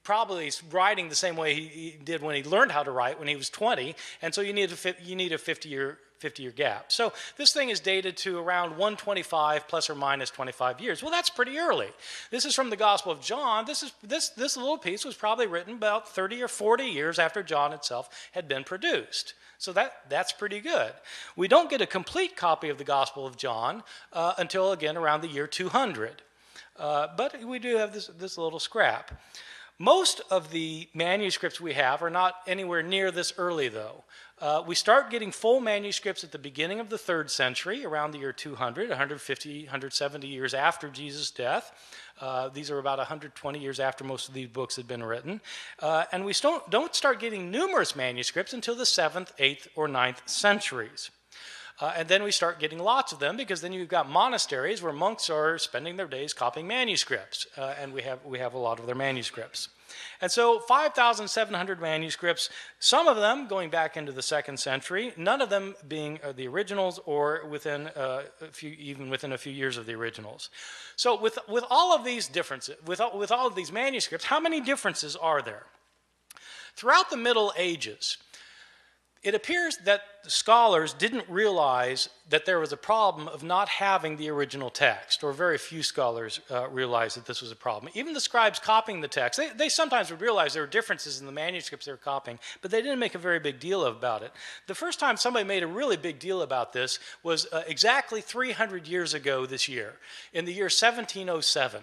probably 0.04 0.52
writing 0.72 1.10
the 1.10 1.16
same 1.16 1.36
way 1.36 1.54
he, 1.54 1.68
he, 1.68 1.98
did 2.04 2.22
when 2.22 2.36
he 2.36 2.44
learned 2.44 2.72
how 2.72 2.84
to 2.84 2.92
write 2.92 3.20
when 3.20 3.28
he 3.28 3.36
was 3.36 3.50
20. 3.50 3.96
And 4.22 4.34
so, 4.34 4.42
you 4.42 4.54
need 4.54 4.72
a, 4.72 4.96
you 5.04 5.16
need 5.16 5.32
a 5.32 5.38
50 5.38 5.70
year 5.70 5.98
50 6.20 6.44
year 6.44 6.52
gap. 6.52 6.92
So 6.92 7.14
this 7.38 7.54
thing 7.54 7.70
is 7.70 7.80
dated 7.80 8.18
to 8.18 8.40
around 8.40 8.72
125 8.72 9.68
plus 9.68 9.90
or 9.90 9.96
minus 9.96 10.30
25 10.30 10.80
years. 10.80 11.04
Well, 11.04 11.12
that's 11.12 11.30
pretty 11.30 11.58
early. 11.58 11.90
This 12.32 12.46
is 12.46 12.56
from 12.56 12.70
the 12.70 12.76
Gospel 12.76 13.12
of 13.12 13.22
John. 13.22 13.66
This, 13.66 13.84
is, 13.84 13.94
this, 14.02 14.30
this 14.30 14.58
little 14.58 14.78
piece 14.78 15.06
was 15.06 15.16
probably 15.16 15.48
written 15.48 15.74
about 15.74 16.10
30 16.10 16.42
or 16.42 16.48
40 16.48 16.86
years 16.86 17.20
after 17.20 17.44
John 17.44 17.74
itself 17.74 18.30
had 18.32 18.48
been 18.48 18.64
produced. 18.64 19.34
So 19.58 19.72
that, 19.74 19.94
that's 20.10 20.32
pretty 20.32 20.60
good. 20.60 20.94
We 21.36 21.48
don't 21.48 21.70
get 21.70 21.82
a 21.82 21.86
complete 21.88 22.36
copy 22.36 22.70
of 22.70 22.78
the 22.78 22.84
Gospel 22.84 23.26
of 23.26 23.38
John 23.38 23.84
uh, 24.12 24.34
until, 24.38 24.72
again, 24.72 24.98
around 24.98 25.22
the 25.22 25.28
year 25.28 25.48
200. 25.48 26.22
Uh, 26.78 27.08
but 27.16 27.44
we 27.44 27.60
do 27.60 27.78
have 27.78 27.94
this, 27.94 28.08
this 28.08 28.38
little 28.38 28.60
scrap. 28.60 29.12
Most 29.78 30.22
of 30.32 30.52
the 30.52 30.88
manuscripts 30.94 31.60
we 31.60 31.74
have 31.74 32.02
are 32.02 32.10
not 32.10 32.36
anywhere 32.48 32.82
near 32.82 33.12
this 33.12 33.34
early, 33.38 33.68
though. 33.68 34.06
Uh, 34.40 34.64
we 34.66 34.74
start 34.74 35.10
getting 35.10 35.32
full 35.32 35.60
manuscripts 35.60 36.24
at 36.24 36.32
the 36.32 36.38
beginning 36.38 36.80
of 36.80 36.90
the 36.90 36.98
third 36.98 37.30
century, 37.30 37.86
around 37.86 38.12
the 38.12 38.18
year 38.18 38.32
200, 38.32 38.88
150, 38.90 39.64
170 39.64 40.28
years 40.28 40.54
after 40.54 40.90
Jesus' 40.90 41.30
death. 41.30 41.74
Uh, 42.22 42.48
these 42.50 42.72
are 42.72 42.80
about 42.80 43.00
120 43.00 43.60
years 43.60 43.80
after 43.82 44.06
most 44.06 44.30
of 44.30 44.34
these 44.34 44.48
books 44.48 44.78
had 44.78 44.88
been 44.88 45.04
written. 45.04 45.42
Uh, 45.82 46.06
and 46.14 46.24
we 46.24 46.34
don't, 46.34 46.70
don't 46.70 46.96
start 46.96 47.20
getting 47.20 47.52
numerous 47.52 47.98
manuscripts 47.98 48.54
until 48.54 48.76
the 48.76 48.84
7th, 48.84 49.36
8th, 49.38 49.68
or 49.76 49.90
9th 49.90 50.20
centuries. 50.26 51.12
Uh, 51.80 51.92
and 51.98 52.08
then 52.08 52.24
we 52.24 52.32
start 52.32 52.60
getting 52.60 52.80
lots 52.80 53.12
of 53.12 53.20
them 53.20 53.36
because 53.36 53.60
then 53.62 53.74
you've 53.74 53.90
got 53.90 54.10
monasteries 54.10 54.82
where 54.82 54.94
monks 54.94 55.30
are 55.30 55.58
spending 55.58 55.98
their 55.98 56.08
days 56.08 56.34
copying 56.34 56.68
manuscripts, 56.68 57.48
uh, 57.58 57.74
and 57.80 57.92
we 57.92 58.02
have, 58.02 58.24
we 58.24 58.40
have 58.40 58.54
a 58.54 58.58
lot 58.58 58.80
of 58.80 58.86
their 58.86 58.96
manuscripts. 58.96 59.68
And 60.22 60.32
so 60.32 60.60
5,700 60.60 61.82
manuscripts, 61.82 62.50
some 62.80 63.08
of 63.08 63.18
them 63.18 63.48
going 63.48 63.70
back 63.70 63.98
into 63.98 64.12
the 64.12 64.22
second 64.22 64.58
century, 64.60 65.14
none 65.18 65.42
of 65.42 65.50
them 65.50 65.76
being 65.88 66.20
uh, 66.24 66.32
the 66.32 66.48
originals 66.48 67.00
or 67.06 67.46
within 67.46 67.88
uh, 67.88 68.24
a 68.42 68.48
few, 68.48 68.72
even 68.72 69.10
within 69.10 69.34
a 69.34 69.38
few 69.38 69.54
years 69.54 69.78
of 69.78 69.86
the 69.86 69.94
originals. 69.94 70.50
So 70.96 71.20
with, 71.20 71.38
with 71.48 71.66
all 71.70 71.96
of 71.96 72.06
these 72.06 72.28
differences, 72.28 72.76
with, 72.86 73.02
with 73.14 73.32
all 73.32 73.48
of 73.48 73.56
these 73.56 73.72
manuscripts, 73.72 74.26
how 74.26 74.40
many 74.40 74.62
differences 74.62 75.16
are 75.16 75.42
there? 75.42 75.64
Throughout 76.76 77.10
the 77.10 77.18
Middle 77.18 77.54
Ages, 77.58 78.18
it 79.26 79.34
appears 79.34 79.78
that 79.86 80.02
scholars 80.28 80.94
didn't 80.94 81.28
realize 81.28 82.10
that 82.30 82.46
there 82.46 82.60
was 82.60 82.72
a 82.72 82.78
problem 82.78 83.28
of 83.28 83.42
not 83.42 83.68
having 83.68 84.18
the 84.18 84.30
original 84.30 84.70
text, 84.70 85.24
or 85.24 85.34
very 85.34 85.58
few 85.58 85.82
scholars 85.82 86.40
uh, 86.52 86.70
realized 86.70 87.18
that 87.18 87.26
this 87.26 87.42
was 87.42 87.52
a 87.52 87.56
problem. 87.56 87.92
Even 87.96 88.14
the 88.14 88.20
scribes 88.20 88.60
copying 88.60 89.02
the 89.02 89.08
text, 89.08 89.40
they, 89.40 89.50
they 89.50 89.68
sometimes 89.68 90.12
would 90.12 90.22
realize 90.22 90.54
there 90.54 90.62
were 90.62 90.68
differences 90.68 91.20
in 91.20 91.26
the 91.26 91.32
manuscripts 91.32 91.88
they 91.88 91.92
were 91.92 91.98
copying, 91.98 92.38
but 92.62 92.70
they 92.70 92.84
didn't 92.84 93.00
make 93.00 93.16
a 93.16 93.20
very 93.20 93.40
big 93.40 93.60
deal 93.60 93.86
about 93.86 94.22
it. 94.22 94.32
The 94.68 94.76
first 94.76 95.00
time 95.00 95.18
somebody 95.18 95.44
made 95.44 95.64
a 95.64 95.68
really 95.68 95.98
big 95.98 96.20
deal 96.20 96.44
about 96.44 96.72
this 96.72 97.00
was 97.24 97.48
uh, 97.52 97.64
exactly 97.66 98.22
300 98.22 98.88
years 98.88 99.16
ago 99.16 99.48
this 99.48 99.68
year, 99.68 99.96
in 100.34 100.46
the 100.46 100.54
year 100.54 100.66
1707. 100.66 101.82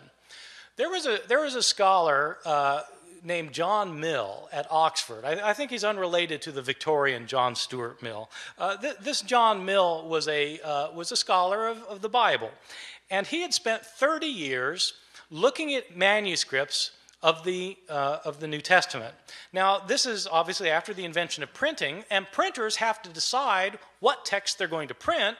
There 0.76 0.90
was 0.90 1.06
a, 1.06 1.18
there 1.26 1.40
was 1.40 1.56
a 1.56 1.62
scholar 1.62 2.38
uh, 2.44 2.82
named 3.24 3.52
John 3.52 4.00
Mill 4.00 4.48
at 4.52 4.66
Oxford. 4.70 5.24
I, 5.24 5.50
I, 5.50 5.52
think 5.52 5.70
he's 5.70 5.84
unrelated 5.84 6.42
to 6.42 6.52
the 6.52 6.62
Victorian 6.62 7.26
John 7.26 7.54
Stuart 7.54 8.02
Mill. 8.02 8.30
Uh, 8.58 8.76
th 8.76 8.96
this 9.00 9.20
John 9.22 9.64
Mill 9.64 10.08
was 10.08 10.28
a, 10.28 10.60
uh, 10.60 10.90
was 10.92 11.12
a 11.12 11.16
scholar 11.16 11.68
of, 11.68 11.82
of 11.84 12.00
the 12.02 12.08
Bible, 12.08 12.50
and 13.10 13.26
he 13.26 13.42
had 13.42 13.54
spent 13.54 13.84
30 13.84 14.26
years 14.26 14.94
looking 15.30 15.74
at 15.74 15.96
manuscripts 15.96 16.92
of 17.22 17.44
the, 17.44 17.76
uh, 17.88 18.18
of 18.24 18.40
the 18.40 18.48
New 18.48 18.60
Testament. 18.60 19.14
Now, 19.52 19.78
this 19.78 20.06
is 20.06 20.26
obviously 20.26 20.70
after 20.70 20.92
the 20.92 21.04
invention 21.04 21.42
of 21.42 21.54
printing, 21.54 22.04
and 22.10 22.26
printers 22.32 22.76
have 22.76 23.00
to 23.02 23.10
decide 23.10 23.78
what 24.00 24.24
text 24.24 24.58
they're 24.58 24.66
going 24.66 24.88
to 24.88 24.94
print, 24.94 25.36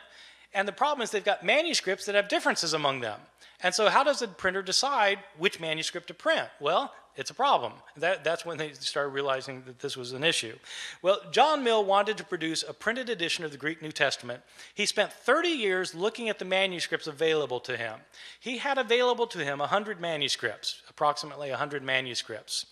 and 0.54 0.68
the 0.68 0.72
problem 0.72 1.02
is 1.02 1.10
they've 1.10 1.24
got 1.24 1.44
manuscripts 1.44 2.06
that 2.06 2.14
have 2.14 2.28
differences 2.28 2.72
among 2.72 3.00
them. 3.00 3.18
And 3.62 3.74
so, 3.74 3.88
how 3.88 4.02
does 4.02 4.22
a 4.22 4.28
printer 4.28 4.62
decide 4.62 5.18
which 5.38 5.60
manuscript 5.60 6.08
to 6.08 6.14
print? 6.14 6.48
Well, 6.60 6.92
it's 7.14 7.30
a 7.30 7.34
problem. 7.34 7.72
That, 7.96 8.24
that's 8.24 8.46
when 8.46 8.56
they 8.56 8.72
started 8.72 9.10
realizing 9.10 9.62
that 9.66 9.80
this 9.80 9.96
was 9.96 10.12
an 10.12 10.24
issue. 10.24 10.56
Well, 11.02 11.20
John 11.30 11.62
Mill 11.62 11.84
wanted 11.84 12.16
to 12.18 12.24
produce 12.24 12.64
a 12.66 12.72
printed 12.72 13.10
edition 13.10 13.44
of 13.44 13.50
the 13.50 13.58
Greek 13.58 13.82
New 13.82 13.92
Testament. 13.92 14.42
He 14.74 14.86
spent 14.86 15.12
30 15.12 15.48
years 15.48 15.94
looking 15.94 16.28
at 16.28 16.38
the 16.38 16.44
manuscripts 16.44 17.06
available 17.06 17.60
to 17.60 17.76
him. 17.76 18.00
He 18.40 18.58
had 18.58 18.78
available 18.78 19.26
to 19.28 19.44
him 19.44 19.58
100 19.58 20.00
manuscripts, 20.00 20.82
approximately 20.88 21.50
100 21.50 21.82
manuscripts. 21.82 22.66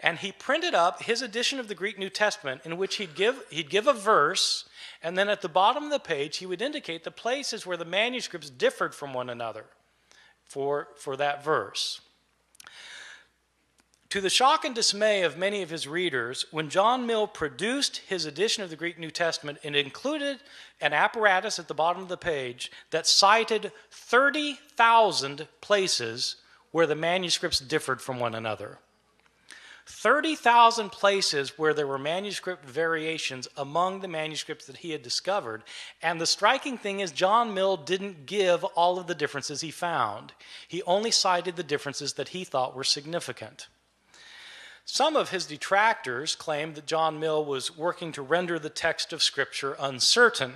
And 0.00 0.18
he 0.18 0.32
printed 0.32 0.74
up 0.74 1.02
his 1.02 1.22
edition 1.22 1.60
of 1.60 1.68
the 1.68 1.74
Greek 1.74 1.98
New 1.98 2.10
Testament 2.10 2.62
in 2.64 2.76
which 2.76 2.96
he'd 2.96 3.14
give, 3.14 3.42
he'd 3.50 3.70
give 3.70 3.86
a 3.86 3.92
verse, 3.92 4.64
and 5.02 5.16
then 5.16 5.28
at 5.28 5.42
the 5.42 5.48
bottom 5.48 5.84
of 5.84 5.90
the 5.90 5.98
page, 5.98 6.38
he 6.38 6.46
would 6.46 6.62
indicate 6.62 7.04
the 7.04 7.10
places 7.10 7.66
where 7.66 7.76
the 7.76 7.84
manuscripts 7.84 8.50
differed 8.50 8.94
from 8.94 9.12
one 9.12 9.30
another 9.30 9.66
for, 10.44 10.88
for 10.96 11.16
that 11.16 11.44
verse. 11.44 12.00
To 14.14 14.20
the 14.20 14.30
shock 14.30 14.64
and 14.64 14.76
dismay 14.76 15.24
of 15.24 15.36
many 15.36 15.60
of 15.60 15.70
his 15.70 15.88
readers, 15.88 16.46
when 16.52 16.70
John 16.70 17.04
Mill 17.04 17.26
produced 17.26 17.96
his 17.96 18.26
edition 18.26 18.62
of 18.62 18.70
the 18.70 18.76
Greek 18.76 18.96
New 18.96 19.10
Testament, 19.10 19.58
it 19.64 19.74
included 19.74 20.38
an 20.80 20.92
apparatus 20.92 21.58
at 21.58 21.66
the 21.66 21.74
bottom 21.74 22.00
of 22.00 22.08
the 22.08 22.16
page 22.16 22.70
that 22.92 23.08
cited 23.08 23.72
30,000 23.90 25.48
places 25.60 26.36
where 26.70 26.86
the 26.86 26.94
manuscripts 26.94 27.58
differed 27.58 28.00
from 28.00 28.20
one 28.20 28.36
another. 28.36 28.78
30,000 29.86 30.90
places 30.90 31.58
where 31.58 31.74
there 31.74 31.88
were 31.88 31.98
manuscript 31.98 32.64
variations 32.64 33.48
among 33.56 33.98
the 33.98 34.06
manuscripts 34.06 34.66
that 34.66 34.76
he 34.76 34.92
had 34.92 35.02
discovered. 35.02 35.64
And 36.00 36.20
the 36.20 36.26
striking 36.26 36.78
thing 36.78 37.00
is, 37.00 37.10
John 37.10 37.52
Mill 37.52 37.76
didn't 37.76 38.26
give 38.26 38.62
all 38.62 39.00
of 39.00 39.08
the 39.08 39.14
differences 39.16 39.60
he 39.60 39.72
found, 39.72 40.34
he 40.68 40.84
only 40.84 41.10
cited 41.10 41.56
the 41.56 41.64
differences 41.64 42.12
that 42.12 42.28
he 42.28 42.44
thought 42.44 42.76
were 42.76 42.84
significant. 42.84 43.66
Some 44.84 45.16
of 45.16 45.30
his 45.30 45.46
detractors 45.46 46.36
claimed 46.36 46.74
that 46.74 46.86
John 46.86 47.18
Mill 47.18 47.44
was 47.44 47.76
working 47.76 48.12
to 48.12 48.22
render 48.22 48.58
the 48.58 48.70
text 48.70 49.12
of 49.12 49.22
Scripture 49.22 49.76
uncertain. 49.80 50.54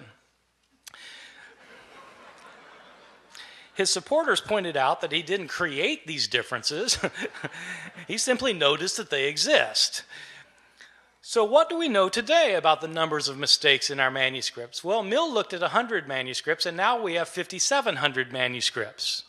His 3.75 3.91
supporters 3.91 4.41
pointed 4.41 4.77
out 4.77 5.01
that 5.01 5.13
he 5.13 5.23
didn't 5.23 5.49
create 5.49 6.07
these 6.07 6.27
differences, 6.27 6.99
he 8.09 8.19
simply 8.19 8.53
noticed 8.53 8.97
that 8.97 9.11
they 9.11 9.29
exist. 9.29 10.03
So, 11.23 11.45
what 11.45 11.69
do 11.69 11.79
we 11.79 11.89
know 11.89 12.09
today 12.09 12.55
about 12.55 12.81
the 12.81 12.89
numbers 12.89 13.29
of 13.29 13.39
mistakes 13.39 13.91
in 13.91 14.01
our 14.01 14.11
manuscripts? 14.11 14.83
Well, 14.83 15.03
Mill 15.03 15.31
looked 15.31 15.53
at 15.53 15.61
100 15.61 16.09
manuscripts, 16.09 16.67
and 16.67 16.77
now 16.77 17.01
we 17.01 17.15
have 17.15 17.29
5,700 17.29 18.33
manuscripts. 18.33 19.25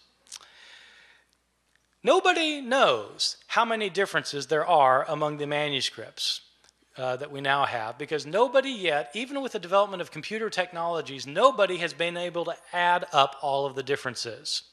Nobody 2.09 2.59
knows 2.59 3.37
how 3.45 3.63
many 3.63 3.87
differences 3.87 4.47
there 4.47 4.65
are 4.65 5.05
among 5.07 5.37
the 5.37 5.45
manuscripts 5.45 6.41
uh, 6.97 7.17
that 7.17 7.31
we 7.31 7.39
now 7.39 7.65
have 7.65 7.99
because 7.99 8.25
nobody 8.25 8.71
yet, 8.71 9.11
even 9.13 9.43
with 9.43 9.51
the 9.51 9.59
development 9.59 10.01
of 10.01 10.09
computer 10.09 10.49
technologies, 10.49 11.27
nobody 11.27 11.77
has 11.77 11.93
been 11.93 12.17
able 12.17 12.45
to 12.45 12.55
add 12.73 13.05
up 13.13 13.35
all 13.43 13.67
of 13.67 13.75
the 13.75 13.83
differences. 13.83 14.63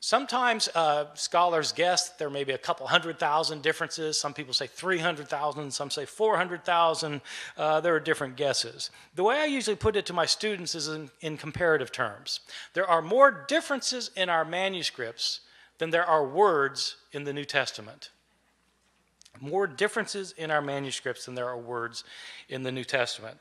Sometimes 0.00 0.68
uh, 0.74 1.14
scholars 1.14 1.70
guess 1.70 2.08
there 2.08 2.28
may 2.28 2.42
be 2.42 2.54
a 2.54 2.58
couple 2.58 2.88
hundred 2.88 3.20
thousand 3.20 3.62
differences. 3.62 4.18
Some 4.18 4.34
people 4.34 4.52
say 4.52 4.66
300,000, 4.66 5.70
some 5.70 5.90
say 5.90 6.04
400,000. 6.04 7.20
Uh, 7.56 7.80
there 7.80 7.94
are 7.94 8.00
different 8.00 8.34
guesses. 8.34 8.90
The 9.14 9.22
way 9.22 9.36
I 9.36 9.44
usually 9.44 9.76
put 9.76 9.94
it 9.94 10.06
to 10.06 10.12
my 10.12 10.26
students 10.26 10.74
is 10.74 10.88
in, 10.88 11.08
in 11.20 11.36
comparative 11.36 11.92
terms. 11.92 12.40
There 12.74 12.90
are 12.90 13.00
more 13.00 13.44
differences 13.46 14.10
in 14.16 14.28
our 14.28 14.44
manuscripts 14.44 15.38
than 15.82 15.90
there 15.90 16.06
are 16.06 16.24
words 16.24 16.94
in 17.10 17.24
the 17.24 17.32
New 17.32 17.44
Testament. 17.44 18.10
More 19.40 19.66
differences 19.66 20.32
in 20.38 20.52
our 20.52 20.62
manuscripts 20.62 21.26
than 21.26 21.34
there 21.34 21.48
are 21.48 21.58
words 21.58 22.04
in 22.48 22.62
the 22.62 22.70
New 22.70 22.84
Testament. 22.84 23.36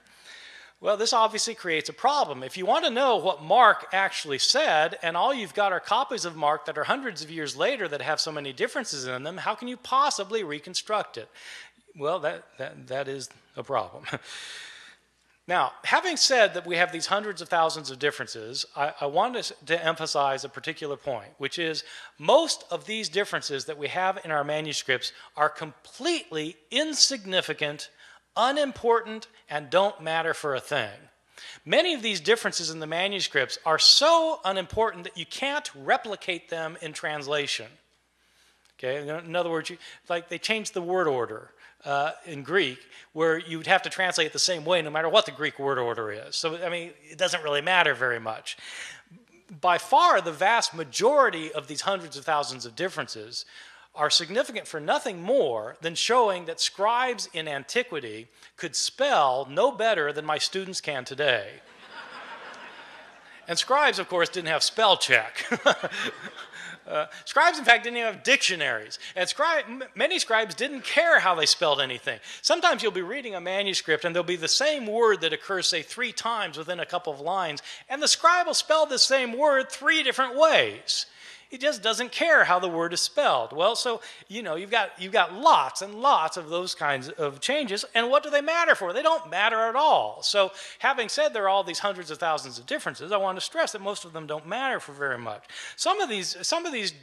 Well, 0.80 0.98
this 0.98 1.14
obviously 1.14 1.54
creates 1.54 1.88
a 1.88 1.94
problem. 1.94 2.42
If 2.42 2.58
you 2.58 2.66
want 2.66 2.86
to 2.86 2.90
know 2.90 3.18
what 3.18 3.44
Mark 3.44 3.90
actually 3.94 4.40
said, 4.40 4.98
and 5.04 5.16
all 5.16 5.32
you've 5.32 5.54
got 5.54 5.72
are 5.72 5.80
copies 5.80 6.26
of 6.26 6.36
Mark 6.36 6.66
that 6.66 6.80
are 6.80 6.84
hundreds 6.84 7.24
of 7.24 7.30
years 7.30 7.56
later 7.56 7.88
that 7.88 8.02
have 8.02 8.20
so 8.20 8.32
many 8.32 8.52
differences 8.54 9.06
in 9.06 9.22
them, 9.22 9.38
how 9.38 9.54
can 9.54 9.68
you 9.68 9.78
possibly 9.78 10.44
reconstruct 10.44 11.20
it? 11.20 11.30
Well, 11.96 12.18
that, 12.22 12.46
that, 12.58 12.88
that 12.88 13.08
is 13.08 13.30
a 13.56 13.62
problem. 13.62 14.06
Now, 15.52 15.74
having 15.84 16.16
said 16.16 16.54
that 16.54 16.66
we 16.66 16.78
have 16.78 16.94
these 16.94 17.08
hundreds 17.08 17.42
of 17.42 17.50
thousands 17.50 17.92
of 17.92 18.00
differences, 18.00 18.66
I, 18.74 18.94
I 19.02 19.08
want 19.08 19.36
to, 19.36 19.54
to 19.66 19.86
emphasize 19.86 20.46
a 20.46 20.50
particular 20.50 20.96
point, 20.96 21.32
which 21.40 21.60
is 21.60 21.84
most 22.18 22.64
of 22.72 22.86
these 22.86 23.10
differences 23.10 23.66
that 23.66 23.78
we 23.78 23.90
have 23.90 24.18
in 24.24 24.32
our 24.32 24.46
manuscripts 24.46 25.12
are 25.36 25.50
completely 25.50 26.56
insignificant, 26.72 27.90
unimportant, 28.38 29.28
and 29.50 29.70
don't 29.70 30.02
matter 30.02 30.34
for 30.34 30.56
a 30.56 30.62
thing. 30.62 30.98
Many 31.66 31.96
of 31.96 32.02
these 32.02 32.22
differences 32.22 32.70
in 32.70 32.80
the 32.80 32.88
manuscripts 32.88 33.60
are 33.66 33.78
so 33.78 34.40
unimportant 34.46 35.04
that 35.04 35.18
you 35.18 35.26
can't 35.26 35.70
replicate 35.76 36.50
them 36.50 36.78
in 36.82 36.94
translation. 36.94 37.68
Okay, 38.80 39.06
in 39.06 39.36
other 39.36 39.50
words, 39.50 39.70
you, 39.70 39.78
like 40.08 40.30
they 40.30 40.40
change 40.40 40.72
the 40.72 40.82
word 40.82 41.10
order 41.10 41.52
uh, 41.86 42.12
in 42.26 42.44
Greek, 42.44 42.80
where 43.14 43.38
you'd 43.38 43.68
have 43.68 43.82
to 43.84 43.90
translate 43.90 44.34
the 44.34 44.40
same 44.40 44.66
way 44.66 44.82
no 44.82 44.90
matter 44.90 45.10
what 45.10 45.26
the 45.26 45.32
Greek 45.32 45.60
word 45.60 45.78
order 45.78 46.12
is. 46.12 46.36
So, 46.36 46.64
I 46.64 46.70
mean, 46.70 46.92
it 47.10 47.18
doesn't 47.18 47.44
really 47.44 47.62
matter 47.62 47.94
very 47.94 48.20
much. 48.20 48.58
By 49.60 49.78
far, 49.78 50.22
the 50.22 50.32
vast 50.32 50.74
majority 50.74 51.52
of 51.52 51.68
these 51.68 51.82
hundreds 51.82 52.16
of 52.18 52.24
thousands 52.24 52.66
of 52.66 52.76
differences 52.76 53.46
are 53.94 54.10
significant 54.10 54.68
for 54.68 54.80
nothing 54.80 55.22
more 55.22 55.76
than 55.82 55.96
showing 55.96 56.46
that 56.46 56.62
scribes 56.62 57.28
in 57.34 57.48
antiquity 57.48 58.28
could 58.56 58.76
spell 58.76 59.46
no 59.50 59.72
better 59.72 60.14
than 60.14 60.24
my 60.24 60.38
students 60.38 60.80
can 60.80 61.04
today. 61.04 61.50
and 63.48 63.58
scribes, 63.58 64.00
of 64.00 64.08
course, 64.08 64.30
didn't 64.30 64.48
have 64.48 64.64
spell 64.64 64.96
check. 64.96 65.46
Uh, 66.92 67.08
scribes, 67.24 67.58
in 67.58 67.64
fact, 67.64 67.86
didn't 67.86 67.98
even 67.98 68.14
have 68.14 68.24
dictionaries. 68.24 69.00
And 69.16 69.34
many 69.96 70.20
scribes 70.20 70.54
didn't 70.54 70.84
care 70.84 71.20
how 71.20 71.36
they 71.36 71.46
spelled 71.46 71.80
anything. 71.80 72.20
Sometimes 72.42 72.84
you'll 72.84 72.92
be 72.92 73.02
reading 73.02 73.34
a 73.34 73.40
manuscript 73.40 74.04
and 74.04 74.14
there'll 74.14 74.26
be 74.26 74.36
the 74.36 74.50
same 74.50 74.86
word 74.86 75.22
that 75.22 75.32
occurs, 75.32 75.68
say, 75.68 75.84
three 75.84 76.12
times 76.12 76.58
within 76.58 76.82
a 76.82 76.86
couple 76.86 77.14
of 77.14 77.22
lines, 77.22 77.62
and 77.88 78.02
the 78.02 78.08
scribe 78.08 78.46
will 78.46 78.54
spell 78.54 78.86
the 78.86 79.00
same 79.00 79.38
word 79.38 79.72
three 79.72 80.04
different 80.04 80.36
ways. 80.36 81.06
He 81.52 81.58
just 81.58 81.84
doesn't 81.84 82.14
care 82.14 82.46
how 82.46 82.60
the 82.60 82.70
word 82.70 82.94
is 82.94 83.02
spelled. 83.02 83.52
Well, 83.52 83.76
so 83.76 84.00
you 84.30 84.42
know 84.42 84.56
you've 84.56 84.72
got 84.72 84.92
you've 84.98 85.12
got 85.12 85.34
lots 85.34 85.82
and 85.82 85.96
lots 85.96 86.38
of 86.38 86.48
those 86.48 86.74
kinds 86.74 87.10
of 87.10 87.42
changes, 87.42 87.84
and 87.94 88.10
what 88.10 88.24
do 88.24 88.30
they 88.30 88.40
matter 88.40 88.74
for? 88.74 88.94
They 88.94 89.02
don't 89.02 89.30
matter 89.30 89.60
at 89.60 89.76
all. 89.76 90.24
So, 90.24 90.54
having 90.80 91.10
said 91.10 91.34
there 91.34 91.44
are 91.44 91.50
all 91.50 91.66
these 91.66 91.80
hundreds 91.80 92.10
of 92.10 92.20
thousands 92.20 92.58
of 92.58 92.68
differences, 92.68 93.12
I 93.12 93.18
want 93.18 93.38
to 93.38 93.42
stress 93.44 93.74
that 93.74 93.82
most 93.82 94.06
of 94.06 94.14
them 94.14 94.28
don't 94.28 94.48
matter 94.48 94.80
for 94.80 94.94
very 94.94 95.18
much. 95.18 95.44
Some 95.76 96.00
of 96.00 96.08
these 96.08 96.38
some 96.42 96.66
of 96.66 96.72
these 96.72 96.94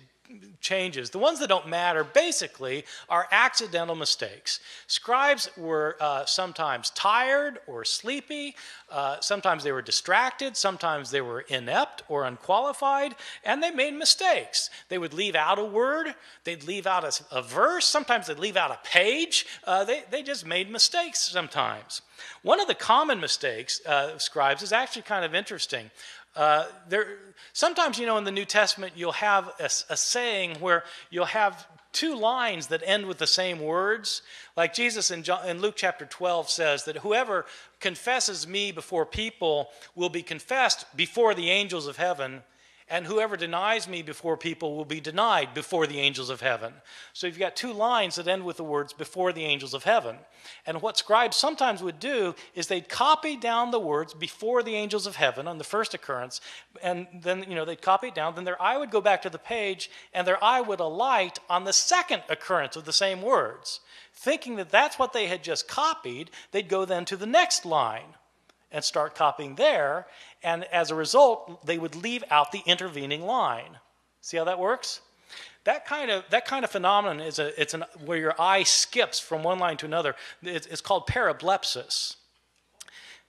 changes. 0.61 1.11
The 1.11 1.19
ones 1.19 1.41
that 1.41 1.49
don't 1.49 1.69
matter 1.69 2.05
basically 2.05 2.85
are 3.09 3.27
accidental 3.31 3.95
mistakes. 3.95 4.61
Scribes 4.87 5.49
were 5.57 5.97
uh, 6.01 6.25
sometimes 6.27 6.91
tired 6.91 7.59
or 7.67 7.85
sleepy, 7.85 8.55
uh, 8.91 9.21
sometimes 9.21 9.65
they 9.65 9.73
were 9.73 9.83
distracted, 9.83 10.57
sometimes 10.57 11.11
they 11.11 11.21
were 11.21 11.43
inept 11.43 12.03
or 12.09 12.25
unqualified, 12.25 13.15
and 13.45 13.63
they 13.63 13.71
made 13.71 13.95
mistakes. 13.95 14.71
They 14.89 14.99
would 14.99 15.15
leave 15.15 15.35
out 15.35 15.59
a 15.59 15.65
word, 15.65 16.15
they'd 16.45 16.65
leave 16.65 16.87
out 16.87 17.05
a, 17.05 17.39
a 17.39 17.43
verse, 17.43 17.87
sometimes 17.87 18.27
they'd 18.27 18.39
leave 18.39 18.57
out 18.57 18.71
a 18.71 18.79
page. 18.85 19.47
Uh, 19.65 19.85
they, 19.85 20.05
they 20.11 20.23
just 20.23 20.47
made 20.47 20.71
mistakes 20.71 21.21
sometimes. 21.21 22.03
One 22.43 22.61
of 22.61 22.67
the 22.67 22.75
common 22.75 23.21
mistakes 23.21 23.81
uh, 23.87 24.11
of 24.15 24.23
scribes 24.23 24.63
is 24.63 24.73
actually 24.73 25.03
kind 25.03 25.25
of 25.25 25.35
interesting. 25.35 25.91
Uh, 26.39 26.67
there, 26.89 27.19
sometimes, 27.53 27.99
you 27.99 28.07
know, 28.07 28.17
in 28.17 28.23
the 28.23 28.31
New 28.31 28.45
Testament, 28.45 28.93
you'll 28.95 29.11
have 29.11 29.49
a, 29.59 29.65
a, 29.65 29.97
saying 29.97 30.55
where 30.61 30.85
you'll 31.11 31.25
have 31.25 31.67
two 31.93 32.15
lines 32.15 32.69
that 32.69 32.81
end 32.87 33.07
with 33.07 33.19
the 33.19 33.27
same 33.27 33.59
words. 33.59 34.23
Like 34.57 34.73
Jesus 34.73 35.11
in, 35.11 35.25
John, 35.25 35.49
in 35.49 35.61
Luke 35.61 35.75
chapter 35.77 36.07
12 36.07 36.49
says 36.49 36.85
that 36.85 36.99
whoever 36.99 37.45
confesses 37.81 38.47
me 38.47 38.71
before 38.71 39.05
people 39.05 39.71
will 39.97 40.11
be 40.11 40.23
confessed 40.23 40.87
before 40.97 41.35
the 41.35 41.51
angels 41.51 41.89
of 41.89 41.97
heaven 41.97 42.43
and 42.91 43.07
whoever 43.07 43.37
denies 43.37 43.87
me 43.87 44.03
before 44.03 44.37
people 44.37 44.77
will 44.77 44.85
be 44.85 45.01
denied 45.01 45.55
before 45.55 45.87
the 45.87 46.01
angels 46.01 46.31
of 46.31 46.41
heaven. 46.41 46.73
So 47.13 47.27
you've 47.27 47.39
got 47.39 47.57
two 47.57 47.73
lines 47.73 48.17
that 48.17 48.29
end 48.29 48.45
with 48.45 48.57
the 48.57 48.65
words 48.65 48.93
before 48.93 49.33
the 49.33 49.45
angels 49.45 49.75
of 49.75 49.85
heaven. 49.85 50.17
And 50.67 50.81
what 50.81 50.97
scribes 50.97 51.37
sometimes 51.37 51.83
would 51.83 52.01
do 52.01 52.35
is 52.55 52.67
they'd 52.67 52.89
copy 52.89 53.37
down 53.37 53.71
the 53.71 53.81
words 53.81 54.15
before 54.15 54.63
the 54.63 54.75
angels 54.75 55.07
of 55.07 55.17
heaven 55.17 55.47
on 55.47 55.59
the 55.59 55.65
first 55.65 55.95
occurrence, 55.95 56.41
and 56.83 57.07
then 57.15 57.45
you 57.49 57.55
know 57.55 57.65
they'd 57.65 57.83
copy 57.83 58.09
it 58.09 58.15
down, 58.15 58.35
then 58.35 58.45
their 58.45 58.61
eye 58.61 58.77
would 58.77 58.91
go 58.91 59.01
back 59.01 59.23
to 59.23 59.31
the 59.31 59.39
page, 59.39 59.91
and 60.15 60.27
their 60.27 60.43
eye 60.43 60.61
would 60.61 60.81
alight 60.81 61.39
on 61.49 61.65
the 61.65 61.73
second 61.73 62.23
occurrence 62.29 62.77
of 62.77 62.85
the 62.85 62.93
same 62.93 63.23
words. 63.23 63.81
Thinking 64.15 64.57
that 64.57 64.71
that's 64.71 64.99
what 64.99 65.13
they 65.13 65.27
had 65.27 65.45
just 65.45 65.69
copied, 65.69 66.31
they'd 66.51 66.69
go 66.69 66.85
then 66.85 67.05
to 67.05 67.17
the 67.17 67.27
next 67.27 67.65
line 67.65 68.15
and 68.71 68.85
start 68.85 69.15
copying 69.15 69.55
there. 69.55 70.07
And 70.43 70.65
as 70.65 70.91
a 70.91 70.95
result, 70.95 71.65
they 71.67 71.79
would 71.79 71.97
leave 71.97 72.25
out 72.31 72.53
the 72.53 72.63
intervening 72.67 73.23
line. 73.23 73.79
See 74.21 74.37
how 74.37 74.45
that 74.45 74.59
works? 74.59 75.01
That 75.65 75.87
kind 75.87 76.11
of, 76.11 76.25
that 76.31 76.47
kind 76.47 76.65
of 76.65 76.71
phenomenon 76.71 77.21
is 77.21 77.39
a, 77.39 77.61
it's 77.61 77.75
an, 77.75 77.85
where 78.05 78.19
your 78.19 78.35
eye 78.41 78.63
skips 78.63 79.19
from 79.19 79.43
one 79.43 79.59
line 79.59 79.77
to 79.79 79.87
another. 79.87 80.15
It's, 80.43 80.67
it's 80.67 80.81
called 80.81 81.07
parablepsis. 81.07 82.17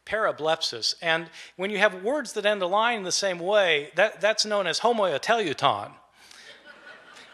Parablepsis. 0.06 0.96
And 1.02 1.30
when 1.58 1.70
you 1.70 1.78
have 1.78 2.04
words 2.04 2.34
that 2.34 2.46
end 2.46 2.62
a 2.62 2.68
line 2.68 3.00
in 3.00 3.04
the 3.04 3.12
same 3.12 3.40
way, 3.40 3.90
that, 3.96 4.22
that's 4.22 4.46
known 4.46 4.68
as 4.68 4.80
homoteleuton. 4.80 5.92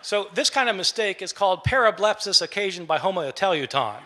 So 0.02 0.28
this 0.36 0.50
kind 0.50 0.70
of 0.70 0.76
mistake 0.76 1.22
is 1.22 1.34
called 1.34 1.64
parablepsis 1.64 2.42
occasioned 2.42 2.88
by 2.88 3.00
homoteleuton. 3.00 3.98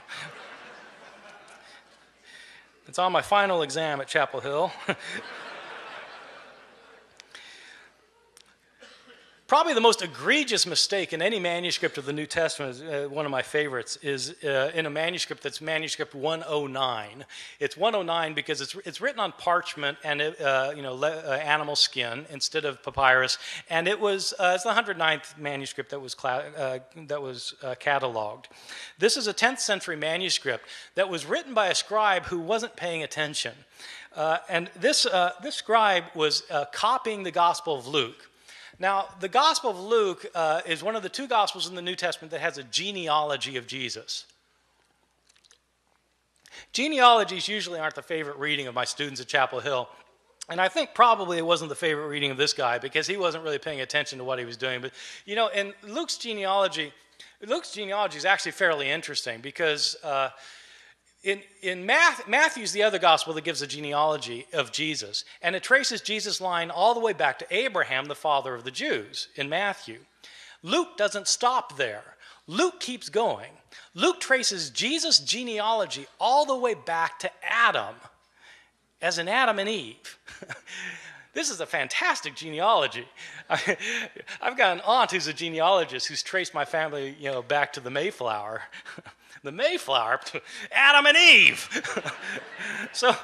It's 2.90 2.98
on 2.98 3.12
my 3.12 3.22
final 3.22 3.62
exam 3.62 4.02
at 4.02 4.08
Chapel 4.08 4.40
Hill. 4.40 4.72
Probably 9.50 9.74
the 9.74 9.82
most 9.82 10.04
egregious 10.04 10.68
mistake 10.68 11.12
in 11.12 11.24
any 11.24 11.40
manuscript 11.40 11.98
of 11.98 12.06
the 12.06 12.14
New 12.14 12.28
Testament, 12.28 12.84
uh, 12.84 13.10
one 13.10 13.26
of 13.26 13.32
my 13.32 13.42
favorites, 13.42 13.98
is 14.04 14.36
uh, 14.44 14.70
in 14.76 14.86
a 14.86 14.92
manuscript 14.92 15.42
that's 15.42 15.60
manuscript 15.60 16.14
109. 16.14 17.26
It's 17.60 17.76
109 17.76 18.36
because 18.36 18.62
it's, 18.62 18.76
it's 18.86 19.02
written 19.02 19.20
on 19.20 19.32
parchment 19.32 19.98
and 20.04 20.22
it, 20.22 20.40
uh, 20.40 20.74
you 20.76 20.84
know 20.84 20.94
le, 20.94 21.10
uh, 21.10 21.32
animal 21.44 21.76
skin 21.76 22.28
instead 22.30 22.64
of 22.64 22.84
papyrus, 22.84 23.40
and 23.72 23.88
it 23.88 24.00
was 24.00 24.36
uh, 24.38 24.52
it's 24.54 24.66
the 24.66 24.72
109th 24.72 25.36
manuscript 25.40 25.90
that 25.90 26.00
was 26.00 26.16
uh, 26.24 26.78
that 27.08 27.20
was 27.20 27.56
cataloged. 27.82 28.46
This 29.00 29.18
is 29.18 29.26
a 29.26 29.34
10th 29.34 29.62
century 29.62 29.96
manuscript 29.96 30.66
that 30.94 31.10
was 31.10 31.26
written 31.26 31.56
by 31.56 31.70
a 31.70 31.76
scribe 31.76 32.26
who 32.26 32.38
wasn't 32.38 32.76
paying 32.76 33.02
attention, 33.02 33.56
and 34.16 34.70
this 34.80 35.08
this 35.42 35.56
scribe 35.56 36.04
was 36.14 36.44
copying 36.72 37.24
the 37.24 37.32
Gospel 37.32 37.76
of 37.76 37.88
Luke. 37.88 38.29
Now, 38.80 39.08
the 39.20 39.28
Gospel 39.28 39.72
of 39.72 39.80
Luke 39.80 40.26
uh, 40.34 40.62
is 40.66 40.82
one 40.82 40.96
of 40.96 41.04
the 41.04 41.10
two 41.10 41.28
Gospels 41.28 41.68
in 41.68 41.76
the 41.76 41.82
New 41.82 41.96
Testament 41.96 42.32
that 42.32 42.40
has 42.40 42.58
a 42.58 42.64
genealogy 42.64 43.58
of 43.58 43.68
Jesus. 43.68 44.26
Genealogies 46.72 47.48
usually 47.48 47.80
aren't 47.80 47.96
the 47.96 48.02
favorite 48.02 48.38
reading 48.38 48.68
of 48.68 48.74
my 48.74 48.86
students 48.86 49.20
at 49.20 49.28
Chapel 49.28 49.60
Hill. 49.60 49.90
And 50.48 50.60
I 50.60 50.68
think 50.68 50.96
probably 50.96 51.38
it 51.38 51.46
wasn't 51.46 51.70
the 51.70 51.76
favorite 51.76 52.08
reading 52.08 52.32
of 52.32 52.38
this 52.38 52.54
guy 52.54 52.80
because 52.80 53.06
he 53.06 53.18
wasn't 53.18 53.44
really 53.44 53.60
paying 53.60 53.82
attention 53.82 54.18
to 54.18 54.24
what 54.24 54.40
he 54.40 54.46
was 54.46 54.58
doing. 54.58 54.82
But, 54.82 54.94
you 55.26 55.36
know, 55.36 55.48
in 55.50 55.74
Luke's 55.84 56.18
genealogy, 56.18 56.92
Luke's 57.46 57.74
genealogy 57.74 58.18
is 58.18 58.26
actually 58.26 58.54
fairly 58.54 58.90
interesting 58.90 59.42
because 59.42 59.98
uh, 60.04 60.30
in, 61.24 61.42
in 61.62 61.86
Matthew, 61.86 62.26
Matthew's 62.30 62.72
the 62.72 62.84
other 62.84 63.00
gospel 63.00 63.34
that 63.34 63.44
gives 63.44 63.62
a 63.62 63.68
genealogy 63.68 64.48
of 64.54 64.72
Jesus, 64.72 65.26
and 65.42 65.56
it 65.56 65.64
traces 65.64 66.02
Jesus' 66.02 66.40
line 66.40 66.72
all 66.72 66.94
the 66.94 67.00
way 67.02 67.14
back 67.14 67.40
to 67.40 67.48
Abraham, 67.54 68.06
the 68.06 68.16
father 68.16 68.56
of 68.56 68.64
the 68.64 68.72
Jews, 68.72 69.28
in 69.36 69.50
Matthew. 69.50 70.00
Luke 70.64 70.98
doesn't 70.98 71.28
stop 71.28 71.78
there. 71.78 72.16
Luke 72.48 72.80
keeps 72.80 73.10
going. 73.10 73.52
Luke 73.94 74.20
traces 74.22 74.70
Jesus' 74.70 75.20
genealogy 75.20 76.08
all 76.20 76.46
the 76.46 76.58
way 76.58 76.74
back 76.74 77.20
to 77.20 77.32
Adam, 77.44 77.96
as 79.02 79.18
in 79.18 79.28
Adam 79.28 79.60
and 79.60 79.68
Eve. 79.68 80.18
this 81.34 81.50
is 81.50 81.60
a 81.60 81.66
fantastic 81.66 82.36
genealogy. 82.36 83.08
I, 83.50 83.78
have 84.40 84.58
got 84.58 84.78
an 84.78 84.82
aunt 84.86 85.12
who's 85.12 85.28
a 85.28 85.34
genealogist 85.34 86.08
who's 86.08 86.24
traced 86.24 86.54
my 86.54 86.66
family, 86.66 87.16
you 87.20 87.30
know, 87.30 87.42
back 87.42 87.74
to 87.74 87.82
the 87.82 87.92
Mayflower. 87.92 88.62
the 89.44 89.52
Mayflower, 89.52 90.20
Adam 90.72 91.06
and 91.06 91.18
Eve. 91.18 91.70
so, 92.92 93.16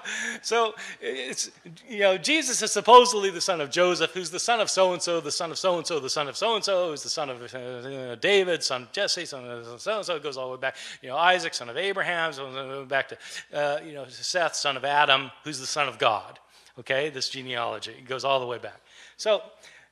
so 0.42 0.76
it's 1.02 1.52
you 1.88 2.00
know 2.00 2.18
Jesus 2.18 2.62
is 2.62 2.72
supposedly 2.72 3.30
the 3.30 3.42
son 3.42 3.62
of 3.62 3.70
Joseph, 3.70 4.12
who's 4.12 4.30
the 4.30 4.40
son 4.40 4.60
of 4.60 4.70
so 4.70 4.94
and 4.94 5.02
so, 5.02 5.20
the 5.20 5.32
son 5.32 5.52
of 5.52 5.58
so 5.58 5.78
and 5.78 5.86
so, 5.86 6.00
the 6.00 6.10
son 6.10 6.28
of 6.28 6.38
so 6.38 6.56
and 6.56 6.64
so, 6.64 6.90
who's 6.90 7.04
the 7.04 7.10
son 7.10 7.30
of 7.30 7.54
uh, 7.54 8.16
David, 8.16 8.64
son 8.64 8.84
of 8.84 8.92
Jesse, 8.92 9.26
son 9.26 9.46
of 9.46 9.82
so 9.82 9.98
and 9.98 10.06
so. 10.06 10.16
It 10.16 10.24
goes 10.24 10.38
all 10.38 10.48
the 10.48 10.56
way 10.56 10.62
back. 10.62 10.78
You 11.02 11.10
know 11.10 11.18
Isaac, 11.18 11.54
son 11.54 11.70
of 11.70 11.78
Abraham, 11.78 12.34
so 12.34 12.86
back 12.86 13.10
to 13.10 13.18
uh, 13.54 13.80
you 13.86 13.94
know 13.94 14.06
Seth, 14.08 14.56
son 14.56 14.78
of 14.78 14.86
Adam, 14.86 15.32
who's 15.44 15.60
the 15.60 15.68
son 15.68 15.88
of 15.88 15.98
God. 15.98 16.40
Okay, 16.78 17.10
this 17.10 17.30
genealogy 17.30 18.04
goes 18.06 18.26
all 18.26 18.40
the 18.40 18.46
way 18.46 18.58
back. 18.58 18.82
So 19.18 19.42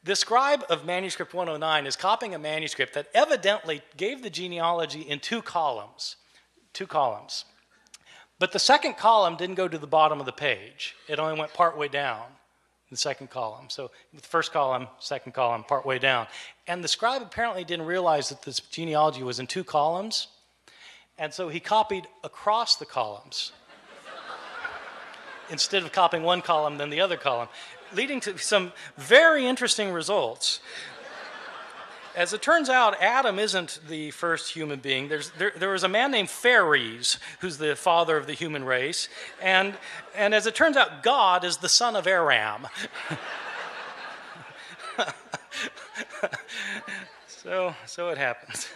the 0.03 0.15
scribe 0.15 0.65
of 0.69 0.85
manuscript 0.85 1.33
109 1.33 1.85
is 1.85 1.95
copying 1.95 2.35
a 2.35 2.39
manuscript 2.39 2.93
that 2.93 3.07
evidently 3.13 3.81
gave 3.95 4.21
the 4.21 4.29
genealogy 4.29 5.01
in 5.01 5.19
two 5.19 5.41
columns. 5.41 6.17
Two 6.73 6.87
columns. 6.87 7.45
But 8.37 8.51
the 8.51 8.59
second 8.59 8.97
column 8.97 9.37
didn't 9.37 9.55
go 9.55 9.69
to 9.69 9.77
the 9.77 9.87
bottom 9.87 10.19
of 10.19 10.25
the 10.25 10.33
page, 10.33 10.95
it 11.07 11.19
only 11.19 11.39
went 11.39 11.53
partway 11.53 11.87
down. 11.87 12.25
The 12.89 12.97
second 12.97 13.31
column. 13.31 13.69
So 13.69 13.89
the 14.13 14.21
first 14.21 14.53
column, 14.53 14.87
second 14.99 15.31
column, 15.31 15.63
partway 15.63 15.97
down. 15.97 16.27
And 16.67 16.83
the 16.83 16.87
scribe 16.87 17.23
apparently 17.23 17.63
didn't 17.63 17.87
realize 17.87 18.29
that 18.29 18.43
this 18.43 18.59
genealogy 18.59 19.23
was 19.23 19.39
in 19.39 19.47
two 19.47 19.63
columns. 19.63 20.27
And 21.17 21.33
so 21.33 21.49
he 21.49 21.59
copied 21.59 22.07
across 22.23 22.75
the 22.75 22.85
columns 22.85 23.51
instead 25.49 25.81
of 25.81 25.91
copying 25.91 26.21
one 26.21 26.43
column, 26.43 26.77
then 26.77 26.91
the 26.91 27.01
other 27.01 27.17
column 27.17 27.47
leading 27.95 28.19
to 28.21 28.37
some 28.37 28.71
very 28.97 29.45
interesting 29.45 29.91
results. 29.91 30.59
As 32.15 32.31
it 32.31 32.43
turns 32.43 32.69
out, 32.69 33.01
Adam 33.01 33.39
isn't 33.39 33.79
the 33.87 34.11
first 34.11 34.53
human 34.53 34.79
being. 34.79 35.07
There's, 35.07 35.31
there, 35.31 35.51
there 35.55 35.71
was 35.71 35.83
a 35.83 35.87
man 35.87 36.11
named 36.11 36.29
Phares, 36.29 37.17
who's 37.39 37.57
the 37.57 37.75
father 37.75 38.17
of 38.17 38.27
the 38.27 38.33
human 38.33 38.63
race. 38.63 39.09
And, 39.41 39.73
and 40.15 40.35
as 40.35 40.45
it 40.45 40.53
turns 40.53 40.77
out, 40.77 41.01
God 41.01 41.43
is 41.43 41.57
the 41.57 41.69
son 41.69 41.95
of 41.95 42.05
Aram. 42.05 42.67
so, 47.27 47.73
so 47.87 48.09
it 48.09 48.19
happens. 48.19 48.67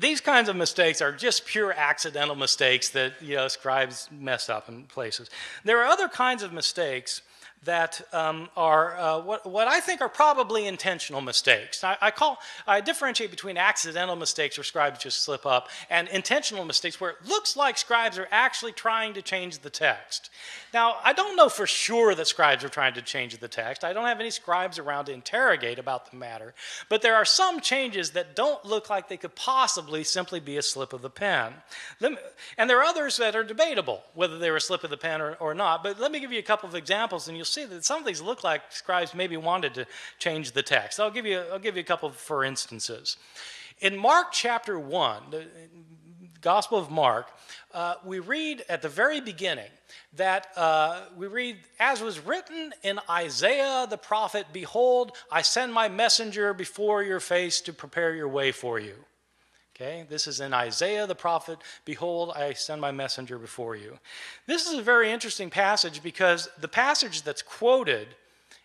These 0.00 0.22
kinds 0.22 0.48
of 0.48 0.56
mistakes 0.56 1.02
are 1.02 1.12
just 1.12 1.44
pure 1.44 1.72
accidental 1.72 2.36
mistakes 2.36 2.88
that 2.90 3.20
you 3.20 3.36
know, 3.36 3.48
scribes 3.48 4.08
mess 4.10 4.48
up 4.48 4.70
in 4.70 4.84
places. 4.84 5.28
There 5.64 5.78
are 5.82 5.86
other 5.86 6.08
kinds 6.08 6.42
of 6.42 6.54
mistakes 6.54 7.20
that 7.64 8.00
um, 8.12 8.48
are 8.56 8.96
uh, 8.96 9.20
what, 9.20 9.48
what 9.48 9.68
I 9.68 9.80
think 9.80 10.00
are 10.00 10.08
probably 10.08 10.66
intentional 10.66 11.20
mistakes. 11.20 11.82
I, 11.82 11.96
I, 12.00 12.10
call, 12.10 12.38
I 12.66 12.80
differentiate 12.80 13.30
between 13.30 13.56
accidental 13.56 14.16
mistakes 14.16 14.56
where 14.56 14.64
scribes 14.64 15.00
just 15.00 15.22
slip 15.22 15.44
up 15.44 15.68
and 15.90 16.08
intentional 16.08 16.64
mistakes 16.64 17.00
where 17.00 17.10
it 17.10 17.16
looks 17.26 17.56
like 17.56 17.76
scribes 17.76 18.18
are 18.18 18.28
actually 18.30 18.72
trying 18.72 19.14
to 19.14 19.22
change 19.22 19.58
the 19.58 19.70
text. 19.70 20.30
Now, 20.72 20.96
I 21.02 21.12
don't 21.12 21.36
know 21.36 21.48
for 21.48 21.66
sure 21.66 22.14
that 22.14 22.26
scribes 22.26 22.62
are 22.62 22.68
trying 22.68 22.94
to 22.94 23.02
change 23.02 23.36
the 23.38 23.48
text. 23.48 23.84
I 23.84 23.92
don't 23.92 24.06
have 24.06 24.20
any 24.20 24.30
scribes 24.30 24.78
around 24.78 25.06
to 25.06 25.12
interrogate 25.12 25.78
about 25.78 26.10
the 26.10 26.16
matter. 26.16 26.54
But 26.88 27.02
there 27.02 27.16
are 27.16 27.24
some 27.24 27.60
changes 27.60 28.10
that 28.12 28.36
don't 28.36 28.64
look 28.64 28.90
like 28.90 29.08
they 29.08 29.16
could 29.16 29.34
possibly 29.34 30.04
simply 30.04 30.40
be 30.40 30.56
a 30.58 30.62
slip 30.62 30.92
of 30.92 31.02
the 31.02 31.10
pen. 31.10 31.54
Me, 32.00 32.16
and 32.56 32.68
there 32.68 32.78
are 32.78 32.84
others 32.84 33.16
that 33.16 33.34
are 33.34 33.44
debatable, 33.44 34.02
whether 34.14 34.38
they 34.38 34.50
were 34.50 34.58
a 34.58 34.60
slip 34.60 34.84
of 34.84 34.90
the 34.90 34.96
pen 34.96 35.20
or, 35.20 35.34
or 35.34 35.54
not. 35.54 35.82
But 35.82 35.98
let 35.98 36.12
me 36.12 36.20
give 36.20 36.32
you 36.32 36.38
a 36.38 36.42
couple 36.42 36.68
of 36.68 36.74
examples 36.74 37.28
and 37.28 37.36
you'll 37.36 37.46
see 37.52 37.64
that 37.64 37.84
some 37.84 38.00
of 38.00 38.06
these 38.06 38.20
look 38.20 38.44
like 38.44 38.62
scribes 38.70 39.14
maybe 39.14 39.36
wanted 39.36 39.74
to 39.74 39.86
change 40.18 40.52
the 40.52 40.62
text. 40.62 41.00
I'll 41.00 41.10
give 41.10 41.26
you, 41.26 41.42
I'll 41.52 41.58
give 41.58 41.76
you 41.76 41.80
a 41.80 41.84
couple 41.84 42.10
for 42.10 42.44
instances. 42.44 43.16
In 43.80 43.96
Mark 43.96 44.32
chapter 44.32 44.78
1, 44.78 45.22
the 45.30 45.46
Gospel 46.40 46.78
of 46.78 46.90
Mark, 46.90 47.30
uh, 47.74 47.94
we 48.04 48.18
read 48.18 48.64
at 48.68 48.82
the 48.82 48.88
very 48.88 49.20
beginning 49.20 49.70
that 50.16 50.48
uh, 50.56 51.02
we 51.16 51.26
read, 51.26 51.58
as 51.78 52.00
was 52.00 52.18
written 52.20 52.72
in 52.82 52.98
Isaiah 53.08 53.86
the 53.88 53.98
prophet, 53.98 54.46
Behold, 54.52 55.12
I 55.30 55.42
send 55.42 55.72
my 55.72 55.88
messenger 55.88 56.54
before 56.54 57.02
your 57.02 57.20
face 57.20 57.60
to 57.62 57.72
prepare 57.72 58.14
your 58.14 58.28
way 58.28 58.52
for 58.52 58.78
you. 58.78 58.94
Okay, 59.80 60.04
this 60.08 60.26
is 60.26 60.40
in 60.40 60.52
Isaiah 60.52 61.06
the 61.06 61.14
prophet, 61.14 61.58
Behold, 61.84 62.32
I 62.34 62.52
send 62.54 62.80
my 62.80 62.90
messenger 62.90 63.38
before 63.38 63.76
you. 63.76 64.00
This 64.46 64.66
is 64.66 64.76
a 64.76 64.82
very 64.82 65.12
interesting 65.12 65.50
passage 65.50 66.02
because 66.02 66.48
the 66.60 66.66
passage 66.66 67.22
that's 67.22 67.42
quoted 67.42 68.08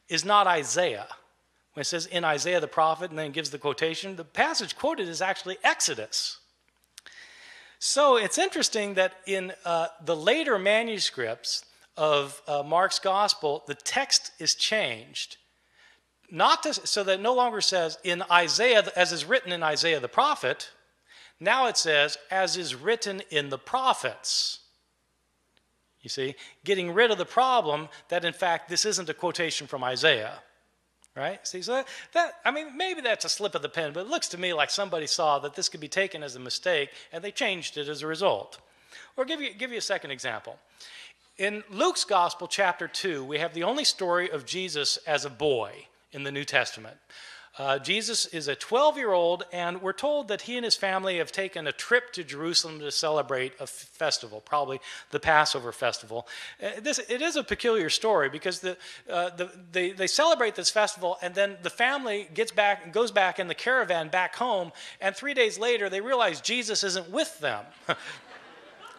is 0.09 0.25
not 0.25 0.47
Isaiah. 0.47 1.07
When 1.73 1.81
it 1.81 1.85
says 1.85 2.07
in 2.07 2.23
Isaiah 2.25 2.59
the 2.59 2.67
prophet 2.67 3.11
and 3.11 3.19
then 3.19 3.31
gives 3.31 3.51
the 3.51 3.59
quotation, 3.59 4.15
the 4.15 4.23
passage 4.23 4.75
quoted 4.75 5.07
is 5.07 5.21
actually 5.21 5.57
Exodus. 5.63 6.39
So 7.77 8.17
it's 8.17 8.39
interesting 8.39 8.95
that 8.95 9.13
in 9.27 9.53
uh, 9.65 9.89
the 10.03 10.15
later 10.15 10.57
manuscripts 10.57 11.63
of 11.95 12.41
uh, 12.47 12.63
Mark's 12.63 12.97
gospel, 12.97 13.63
the 13.67 13.75
text 13.75 14.31
is 14.39 14.55
changed. 14.55 15.37
Not 16.31 16.63
to, 16.63 16.73
so 16.73 17.03
that 17.03 17.21
no 17.21 17.35
longer 17.35 17.61
says 17.61 17.99
in 18.03 18.23
Isaiah, 18.31 18.83
as 18.95 19.11
is 19.11 19.25
written 19.25 19.51
in 19.51 19.61
Isaiah 19.61 19.99
the 19.99 20.07
prophet, 20.07 20.71
now 21.43 21.67
it 21.67 21.77
says, 21.77 22.17
as 22.31 22.57
is 22.57 22.75
written 22.75 23.21
in 23.29 23.49
the 23.49 23.57
prophets. 23.57 24.59
You 26.01 26.09
see, 26.09 26.35
getting 26.65 26.93
rid 26.93 27.11
of 27.11 27.17
the 27.17 27.25
problem 27.25 27.89
that 28.09 28.25
in 28.25 28.33
fact 28.33 28.69
this 28.69 28.85
isn't 28.85 29.09
a 29.09 29.13
quotation 29.13 29.67
from 29.67 29.83
Isaiah 29.83 30.39
right? 31.15 31.45
See, 31.45 31.61
so 31.61 31.73
that, 31.73 31.87
that, 32.13 32.33
I 32.43 32.51
mean, 32.51 32.75
maybe 32.75 33.01
that's 33.01 33.25
a 33.25 33.29
slip 33.29 33.55
of 33.55 33.61
the 33.61 33.69
pen, 33.69 33.93
but 33.93 34.01
it 34.01 34.09
looks 34.09 34.29
to 34.29 34.39
me 34.39 34.53
like 34.53 34.69
somebody 34.69 35.07
saw 35.07 35.39
that 35.39 35.55
this 35.55 35.69
could 35.69 35.79
be 35.79 35.87
taken 35.87 36.23
as 36.23 36.35
a 36.35 36.39
mistake 36.39 36.89
and 37.11 37.23
they 37.23 37.31
changed 37.31 37.77
it 37.77 37.87
as 37.87 38.01
a 38.01 38.07
result. 38.07 38.59
Or 39.15 39.25
give 39.25 39.41
you, 39.41 39.53
give 39.53 39.71
you 39.71 39.77
a 39.77 39.81
second 39.81 40.11
example. 40.11 40.57
In 41.37 41.63
Luke's 41.71 42.03
Gospel, 42.03 42.47
chapter 42.47 42.87
2, 42.87 43.23
we 43.23 43.39
have 43.39 43.53
the 43.53 43.63
only 43.63 43.83
story 43.83 44.29
of 44.29 44.45
Jesus 44.45 44.97
as 45.07 45.25
a 45.25 45.29
boy 45.29 45.87
in 46.11 46.23
the 46.23 46.31
New 46.31 46.45
Testament. 46.45 46.97
Uh, 47.55 47.77
Jesus 47.77 48.25
is 48.25 48.47
a 48.47 48.55
12 48.55 48.97
year 48.97 49.11
old, 49.11 49.43
and 49.53 49.79
we're 49.79 49.93
told 49.93 50.27
that 50.29 50.41
he 50.41 50.55
and 50.55 50.65
his 50.65 50.75
family 50.75 51.17
have 51.19 51.31
taken 51.31 51.67
a 51.67 51.71
trip 51.71 52.11
to 52.13 52.23
Jerusalem 52.23 52.79
to 52.79 52.89
celebrate 52.91 53.53
a 53.59 53.67
festival, 53.67 54.41
probably 54.41 54.79
the 55.11 55.19
Passover 55.19 55.71
festival. 55.71 56.27
Uh, 56.61 56.79
this, 56.81 56.97
it 56.97 57.21
is 57.21 57.35
a 57.35 57.43
peculiar 57.43 57.91
story 57.91 58.27
because 58.27 58.59
the, 58.61 58.75
uh, 59.07 59.29
the, 59.31 59.51
they, 59.71 59.91
they 59.91 60.07
celebrate 60.07 60.55
this 60.55 60.71
festival, 60.71 61.17
and 61.21 61.35
then 61.35 61.57
the 61.61 61.69
family 61.69 62.27
gets 62.33 62.51
back, 62.51 62.91
goes 62.91 63.11
back 63.11 63.37
in 63.37 63.47
the 63.47 63.55
caravan 63.55 64.09
back 64.09 64.35
home, 64.35 64.71
and 64.99 65.15
three 65.15 65.35
days 65.35 65.59
later 65.59 65.89
they 65.89 66.01
realize 66.01 66.41
Jesus 66.41 66.83
isn't 66.83 67.11
with 67.11 67.39
them. 67.39 67.65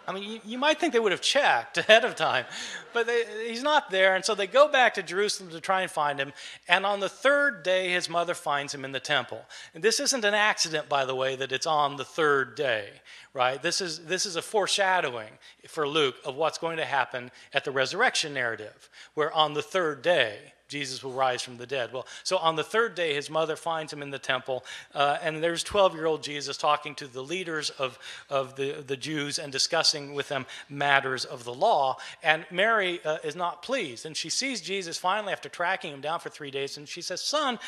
I 0.07 0.13
mean, 0.13 0.23
you, 0.25 0.41
you, 0.45 0.59
might 0.59 0.79
think 0.79 0.93
they 0.93 1.01
would 1.01 1.13
have 1.13 1.21
checked 1.21 1.79
ahead 1.79 2.05
of 2.05 2.15
time, 2.15 2.45
but 2.93 3.07
they, 3.07 3.25
he's 3.49 3.63
not 3.63 3.91
there. 3.91 4.15
And 4.15 4.25
so 4.25 4.35
they 4.35 4.47
go 4.47 4.69
back 4.69 4.95
to 4.95 5.03
Jerusalem 5.03 5.51
to 5.51 5.61
try 5.61 5.83
and 5.83 5.91
find 5.91 6.19
him. 6.19 6.33
And 6.69 6.85
on 6.85 7.01
the 7.01 7.09
third 7.09 7.63
day, 7.63 7.91
his 7.91 8.09
mother 8.09 8.35
finds 8.35 8.75
him 8.75 8.85
in 8.85 8.93
the 8.93 9.01
temple. 9.01 9.43
And 9.75 9.83
this 9.83 10.01
isn't 10.01 10.25
an 10.25 10.35
accident, 10.35 10.89
by 10.89 11.05
the 11.05 11.15
way, 11.15 11.37
that 11.37 11.53
it's 11.53 11.67
on 11.67 11.97
the 11.97 12.05
third 12.05 12.55
day, 12.55 12.89
right? 13.33 13.63
This 13.63 13.81
is, 13.81 14.05
this 14.07 14.27
is 14.27 14.37
a 14.37 14.43
foreshadowing 14.43 15.31
for 15.67 15.89
Luke 15.89 16.17
of 16.25 16.37
what's 16.37 16.59
going 16.59 16.77
to 16.77 16.85
happen 16.85 17.31
at 17.53 17.65
the 17.65 17.71
resurrection 17.71 18.35
narrative, 18.35 18.91
where 19.15 19.33
on 19.33 19.55
the 19.55 19.63
third 19.63 20.03
day, 20.03 20.39
Jesus 20.75 21.05
will 21.05 21.13
rise 21.13 21.41
from 21.41 21.57
the 21.57 21.69
dead. 21.69 21.93
Well, 21.93 22.05
so 22.25 22.37
on 22.39 22.57
the 22.57 22.65
third 22.65 22.97
day, 22.97 23.15
his 23.15 23.31
mother 23.31 23.55
finds 23.55 23.93
him 23.93 24.03
in 24.03 24.11
the 24.11 24.19
temple, 24.19 24.65
uh, 24.93 25.19
and 25.23 25.41
there's 25.41 25.63
12 25.63 25.95
year 25.95 26.07
old 26.07 26.25
Jesus 26.25 26.57
talking 26.57 26.97
to 26.97 27.07
the 27.07 27.23
leaders 27.23 27.71
of, 27.71 27.97
of 28.29 28.57
the, 28.57 28.83
the 28.85 28.97
Jews 28.97 29.39
and 29.39 29.53
discussing 29.53 30.15
with 30.15 30.29
them 30.29 30.47
matters 30.69 31.25
of 31.25 31.45
the 31.45 31.55
law. 31.55 31.99
And 32.25 32.45
Mary 32.51 32.99
uh, 33.05 33.19
is 33.23 33.37
not 33.37 33.63
pleased, 33.63 34.05
and 34.05 34.17
she 34.17 34.29
sees 34.29 34.61
Jesus 34.61 34.99
finally 34.99 35.33
after 35.33 35.49
tracking 35.49 35.95
him 35.95 36.01
down 36.01 36.19
for 36.19 36.29
three 36.29 36.51
days, 36.51 36.77
and 36.77 36.89
she 36.89 37.03
says, 37.03 37.21
Son, 37.21 37.61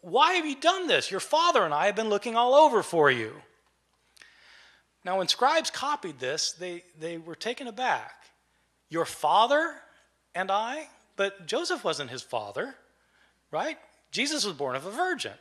why 0.00 0.32
have 0.32 0.46
you 0.46 0.56
done 0.56 0.86
this? 0.86 1.10
Your 1.10 1.20
father 1.20 1.66
and 1.66 1.74
I 1.74 1.84
have 1.84 1.96
been 1.96 2.08
looking 2.08 2.34
all 2.34 2.54
over 2.54 2.82
for 2.82 3.10
you. 3.10 3.34
Now, 5.04 5.18
when 5.18 5.28
scribes 5.28 5.70
copied 5.70 6.18
this, 6.18 6.52
they, 6.52 6.82
they 6.98 7.18
were 7.18 7.34
taken 7.34 7.66
aback. 7.66 8.24
Your 8.88 9.04
father 9.04 9.74
and 10.34 10.50
I? 10.50 10.88
But 11.18 11.46
Joseph 11.46 11.84
wasn't 11.84 12.10
his 12.10 12.22
father, 12.22 12.76
right? 13.50 13.76
Jesus 14.12 14.46
was 14.46 14.54
born 14.54 14.76
of 14.76 14.86
a 14.86 14.90
virgin. 14.90 15.32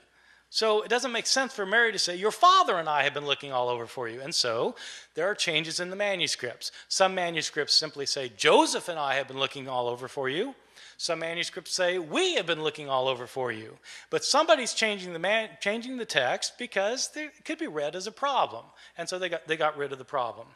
So 0.49 0.81
it 0.81 0.89
doesn't 0.89 1.11
make 1.11 1.27
sense 1.27 1.53
for 1.53 1.65
Mary 1.65 1.91
to 1.91 1.99
say, 1.99 2.15
Your 2.15 2.31
father 2.31 2.77
and 2.77 2.89
I 2.89 3.03
have 3.03 3.13
been 3.13 3.27
looking 3.27 3.51
all 3.51 3.69
over 3.69 3.85
for 3.85 4.09
you. 4.09 4.19
And 4.21 4.33
so 4.33 4.75
there 5.13 5.27
are 5.29 5.35
changes 5.35 5.79
in 5.79 5.89
the 5.89 5.95
manuscripts. 5.95 6.71
Some 6.87 7.13
manuscripts 7.13 7.73
simply 7.73 8.05
say, 8.07 8.31
Joseph 8.35 8.89
and 8.89 8.97
I 8.97 9.15
have 9.15 9.27
been 9.27 9.39
looking 9.39 9.69
all 9.69 9.87
over 9.87 10.07
for 10.07 10.27
you. 10.27 10.55
Some 10.97 11.19
manuscripts 11.19 11.73
say, 11.73 11.99
We 11.99 12.35
have 12.35 12.47
been 12.47 12.63
looking 12.63 12.89
all 12.89 13.07
over 13.07 13.27
for 13.27 13.51
you. 13.51 13.77
But 14.09 14.25
somebody's 14.25 14.73
changing 14.73 15.13
the, 15.13 15.19
man, 15.19 15.49
changing 15.59 15.97
the 15.97 16.05
text 16.05 16.53
because 16.57 17.11
it 17.15 17.45
could 17.45 17.59
be 17.59 17.67
read 17.67 17.95
as 17.95 18.07
a 18.07 18.11
problem. 18.11 18.65
And 18.97 19.07
so 19.07 19.19
they 19.19 19.29
got, 19.29 19.47
they 19.47 19.57
got 19.57 19.77
rid 19.77 19.91
of 19.91 19.99
the 19.99 20.05
problem. 20.05 20.47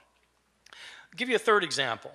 I'll 0.71 1.17
give 1.17 1.29
you 1.29 1.35
a 1.35 1.39
third 1.39 1.63
example. 1.63 2.11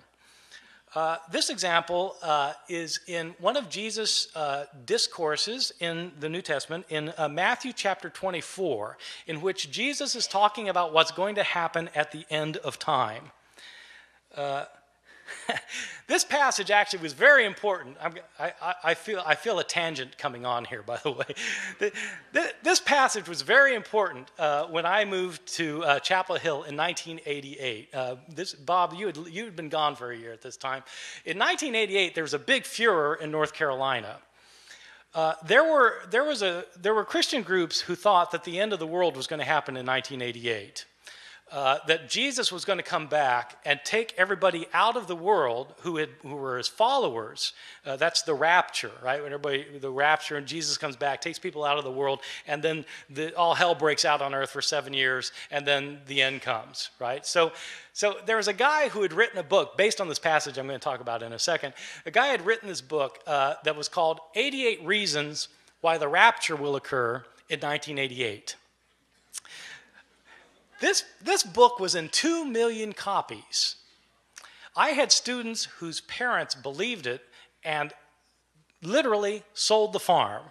Uh, 0.96 1.18
this 1.30 1.50
example 1.50 2.16
uh, 2.22 2.54
is 2.70 3.00
in 3.06 3.34
one 3.38 3.54
of 3.58 3.68
Jesus' 3.68 4.34
uh, 4.34 4.64
discourses 4.86 5.70
in 5.78 6.10
the 6.20 6.28
New 6.30 6.40
Testament, 6.40 6.86
in 6.88 7.12
uh, 7.18 7.28
Matthew 7.28 7.74
chapter 7.74 8.08
24, 8.08 8.96
in 9.26 9.42
which 9.42 9.70
Jesus 9.70 10.16
is 10.16 10.26
talking 10.26 10.70
about 10.70 10.94
what's 10.94 11.10
going 11.10 11.34
to 11.34 11.42
happen 11.42 11.90
at 11.94 12.12
the 12.12 12.24
end 12.30 12.56
of 12.56 12.78
time. 12.78 13.30
This 16.08 16.24
passage 16.24 16.70
actually 16.70 17.00
was 17.00 17.14
very 17.14 17.44
important. 17.44 17.96
I, 18.00 18.52
I, 18.62 18.74
I, 18.84 18.94
feel, 18.94 19.20
I 19.26 19.34
feel 19.34 19.58
a 19.58 19.64
tangent 19.64 20.16
coming 20.16 20.46
on 20.46 20.64
here, 20.64 20.82
by 20.82 20.98
the 20.98 21.10
way. 21.80 21.90
this 22.62 22.78
passage 22.78 23.28
was 23.28 23.42
very 23.42 23.74
important 23.74 24.30
uh, 24.38 24.66
when 24.66 24.86
I 24.86 25.04
moved 25.04 25.44
to 25.54 25.82
uh, 25.82 25.98
Chapel 25.98 26.36
Hill 26.36 26.62
in 26.62 26.76
1988. 26.76 27.88
Uh, 27.92 28.16
this, 28.32 28.54
Bob, 28.54 28.94
you 28.94 29.06
had, 29.06 29.16
you 29.16 29.44
had 29.46 29.56
been 29.56 29.68
gone 29.68 29.96
for 29.96 30.12
a 30.12 30.16
year 30.16 30.32
at 30.32 30.42
this 30.42 30.56
time. 30.56 30.84
In 31.24 31.38
1988, 31.38 32.14
there 32.14 32.22
was 32.22 32.34
a 32.34 32.38
big 32.38 32.64
furor 32.64 33.16
in 33.16 33.32
North 33.32 33.52
Carolina. 33.52 34.18
Uh, 35.12 35.34
there, 35.44 35.64
were, 35.64 36.02
there, 36.10 36.24
was 36.24 36.42
a, 36.42 36.66
there 36.78 36.94
were 36.94 37.04
Christian 37.04 37.42
groups 37.42 37.80
who 37.80 37.96
thought 37.96 38.30
that 38.30 38.44
the 38.44 38.60
end 38.60 38.72
of 38.72 38.78
the 38.78 38.86
world 38.86 39.16
was 39.16 39.26
going 39.26 39.40
to 39.40 39.46
happen 39.46 39.76
in 39.76 39.84
1988 39.84 40.84
uh, 41.52 41.78
that 41.86 42.08
Jesus 42.08 42.50
was 42.50 42.64
going 42.64 42.78
to 42.78 42.82
come 42.82 43.06
back 43.06 43.56
and 43.64 43.78
take 43.84 44.12
everybody 44.18 44.66
out 44.72 44.96
of 44.96 45.06
the 45.06 45.14
world 45.14 45.74
who, 45.82 45.96
had, 45.98 46.08
who 46.22 46.34
were 46.34 46.56
his 46.56 46.66
followers. 46.66 47.52
Uh, 47.84 47.94
that's 47.94 48.22
the 48.22 48.34
rapture, 48.34 48.90
right? 49.00 49.22
When 49.22 49.32
everybody, 49.32 49.78
the 49.78 49.90
rapture, 49.90 50.36
and 50.36 50.44
Jesus 50.44 50.76
comes 50.76 50.96
back, 50.96 51.20
takes 51.20 51.38
people 51.38 51.64
out 51.64 51.78
of 51.78 51.84
the 51.84 51.92
world, 51.92 52.20
and 52.48 52.60
then 52.62 52.84
the, 53.08 53.32
all 53.36 53.54
hell 53.54 53.76
breaks 53.76 54.04
out 54.04 54.20
on 54.20 54.34
earth 54.34 54.50
for 54.50 54.60
seven 54.60 54.92
years, 54.92 55.30
and 55.52 55.64
then 55.64 56.00
the 56.08 56.20
end 56.20 56.42
comes, 56.42 56.90
right? 56.98 57.24
So, 57.24 57.52
so 57.92 58.16
there 58.26 58.38
was 58.38 58.48
a 58.48 58.52
guy 58.52 58.88
who 58.88 59.02
had 59.02 59.12
written 59.12 59.38
a 59.38 59.44
book 59.44 59.76
based 59.76 60.00
on 60.00 60.08
this 60.08 60.18
passage 60.18 60.58
I'm 60.58 60.66
going 60.66 60.80
to 60.80 60.84
talk 60.84 61.00
about 61.00 61.22
in 61.22 61.32
a 61.32 61.38
second. 61.38 61.74
A 62.06 62.10
guy 62.10 62.26
had 62.26 62.44
written 62.44 62.68
this 62.68 62.80
book 62.80 63.20
uh, 63.24 63.54
that 63.62 63.76
was 63.76 63.88
called 63.88 64.18
88 64.34 64.84
Reasons 64.84 65.46
Why 65.80 65.96
the 65.96 66.08
Rapture 66.08 66.56
Will 66.56 66.74
Occur 66.74 67.24
in 67.48 67.60
1988. 67.60 68.56
This, 70.80 71.04
this 71.22 71.42
book 71.42 71.80
was 71.80 71.94
in 71.94 72.08
2 72.08 72.44
million 72.44 72.92
copies. 72.92 73.76
I 74.76 74.90
had 74.90 75.10
students 75.10 75.64
whose 75.78 76.02
parents 76.02 76.54
believed 76.54 77.06
it 77.06 77.22
and 77.64 77.92
literally 78.82 79.42
sold 79.54 79.92
the 79.92 80.00
farm. 80.00 80.42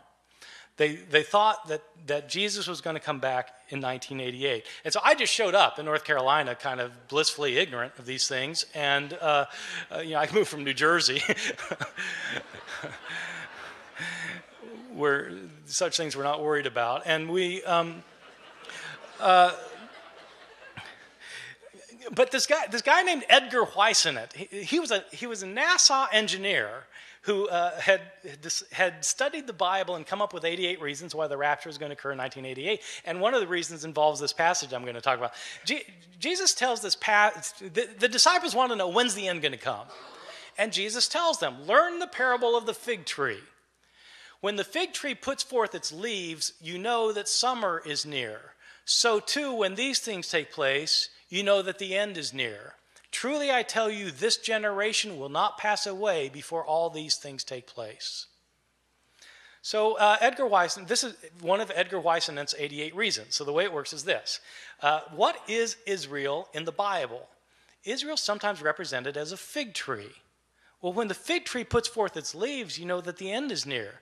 They, 0.78 0.96
they 0.96 1.24
thought 1.24 1.68
that, 1.70 1.84
that 2.08 2.28
Jesus 2.28 2.68
was 2.68 2.82
going 2.82 2.96
to 2.96 3.00
come 3.00 3.20
back 3.20 3.50
in 3.70 3.80
1988. 3.80 4.66
And 4.84 4.94
so 4.94 5.00
I 5.04 5.16
just 5.16 5.34
showed 5.34 5.56
up 5.56 5.80
in 5.80 5.86
North 5.86 6.04
Carolina, 6.04 6.54
kind 6.54 6.82
of 6.82 7.08
blissfully 7.08 7.58
ignorant 7.58 7.94
of 7.98 8.06
these 8.06 8.28
things. 8.28 8.66
And, 8.74 9.14
uh, 9.14 9.46
uh, 9.90 10.00
you 10.00 10.12
know, 10.12 10.20
I 10.20 10.30
moved 10.34 10.50
from 10.50 10.66
New 10.66 10.74
Jersey, 10.74 11.22
where 14.94 15.32
such 15.66 15.96
things 15.96 16.18
we're 16.18 16.24
not 16.24 16.44
worried 16.44 16.66
about. 16.66 17.04
And 17.06 17.30
we, 17.30 17.64
um, 17.64 18.04
uh, 19.22 19.54
but 22.13 22.32
this 22.32 22.46
guy, 22.46 22.68
this 22.70 22.82
guy 22.82 23.02
named 23.02 23.26
Edgar 23.30 23.65
Whisenant, 23.65 24.34
he, 24.34 24.63
he, 24.63 24.80
was 24.80 24.91
a, 24.91 25.04
he 25.12 25.28
was 25.28 25.44
a 25.44 25.48
NASA 25.48 26.08
engineer 26.12 26.84
who 27.26 27.48
uh, 27.48 27.72
had, 27.80 28.02
had 28.72 29.04
studied 29.04 29.48
the 29.48 29.54
Bible 29.54 29.96
and 29.96 30.06
come 30.06 30.22
up 30.22 30.32
with 30.32 30.46
88 30.46 30.80
reasons 30.80 31.15
why 31.15 31.26
the 31.26 31.36
rapture 31.36 31.70
is 31.70 31.80
going 31.80 31.89
to 31.89 31.94
occur 31.94 32.12
in 32.12 32.20
1988. 32.20 32.82
And 33.04 33.20
one 33.20 33.34
of 33.34 33.41
the 33.41 33.47
reasons 33.47 33.84
involves 33.84 34.20
this 34.20 34.32
passage 34.32 34.74
I'm 34.74 34.84
going 34.84 34.93
to 34.93 35.01
talk 35.01 35.18
about. 35.18 35.34
Jesus 36.20 36.53
tells 36.53 36.82
this, 36.82 36.95
pa- 36.95 37.34
the, 37.60 37.89
the 37.97 38.08
disciples 38.08 38.53
want 38.53 38.72
to 38.72 38.76
know 38.76 38.89
when's 38.89 39.16
the 39.16 39.28
end 39.28 39.41
going 39.41 39.53
to 39.53 39.58
come? 39.58 39.88
And 40.58 40.72
Jesus 40.72 41.08
tells 41.08 41.39
them, 41.39 41.66
Learn 41.66 41.97
the 41.99 42.08
parable 42.08 42.56
of 42.56 42.68
the 42.68 42.76
fig 42.76 43.06
tree. 43.06 43.41
When 44.41 44.56
the 44.56 44.64
fig 44.64 44.93
tree 44.93 45.16
puts 45.16 45.41
forth 45.41 45.74
its 45.74 45.91
leaves, 45.91 46.53
you 46.62 46.78
know 46.78 47.12
that 47.12 47.28
summer 47.28 47.82
is 47.84 48.06
near. 48.06 48.39
So, 48.86 49.20
too, 49.20 49.51
when 49.51 49.74
these 49.74 49.99
things 49.99 50.30
take 50.30 50.51
place, 50.51 51.10
you 51.30 51.43
know 51.43 51.61
that 51.61 51.80
the 51.80 51.95
end 51.95 52.17
is 52.17 52.34
near. 52.34 52.73
Truly, 53.11 53.51
I 53.51 53.63
tell 53.63 53.89
you, 53.89 54.11
this 54.11 54.38
generation 54.38 55.17
will 55.17 55.30
not 55.30 55.57
pass 55.57 55.88
away 55.88 56.30
before 56.30 56.65
all 56.65 56.89
these 56.89 57.15
things 57.15 57.43
take 57.43 57.67
place. 57.67 58.28
So, 59.61 59.97
uh, 59.97 60.17
Edgar 60.21 60.45
Weiss, 60.45 60.76
this 60.76 61.03
is 61.03 61.15
one 61.41 61.59
of 61.59 61.71
Edgar 61.73 61.99
Whisenant's 61.99 62.53
88 62.57 62.95
reasons. 62.95 63.36
So, 63.36 63.43
the 63.43 63.53
way 63.53 63.63
it 63.63 63.73
works 63.73 63.93
is 63.93 64.03
this 64.03 64.39
uh, 64.82 65.01
What 65.15 65.38
is 65.47 65.78
Israel 65.88 66.49
in 66.53 66.65
the 66.65 66.71
Bible? 66.71 67.28
Israel 67.84 68.17
sometimes 68.17 68.61
represented 68.61 69.17
as 69.17 69.32
a 69.32 69.38
fig 69.38 69.73
tree. 69.73 70.13
Well, 70.82 70.93
when 70.93 71.07
the 71.07 71.13
fig 71.13 71.45
tree 71.45 71.63
puts 71.63 71.88
forth 71.88 72.15
its 72.17 72.36
leaves, 72.36 72.78
you 72.78 72.86
know 72.86 73.01
that 73.01 73.17
the 73.17 73.32
end 73.32 73.51
is 73.51 73.65
near. 73.65 74.01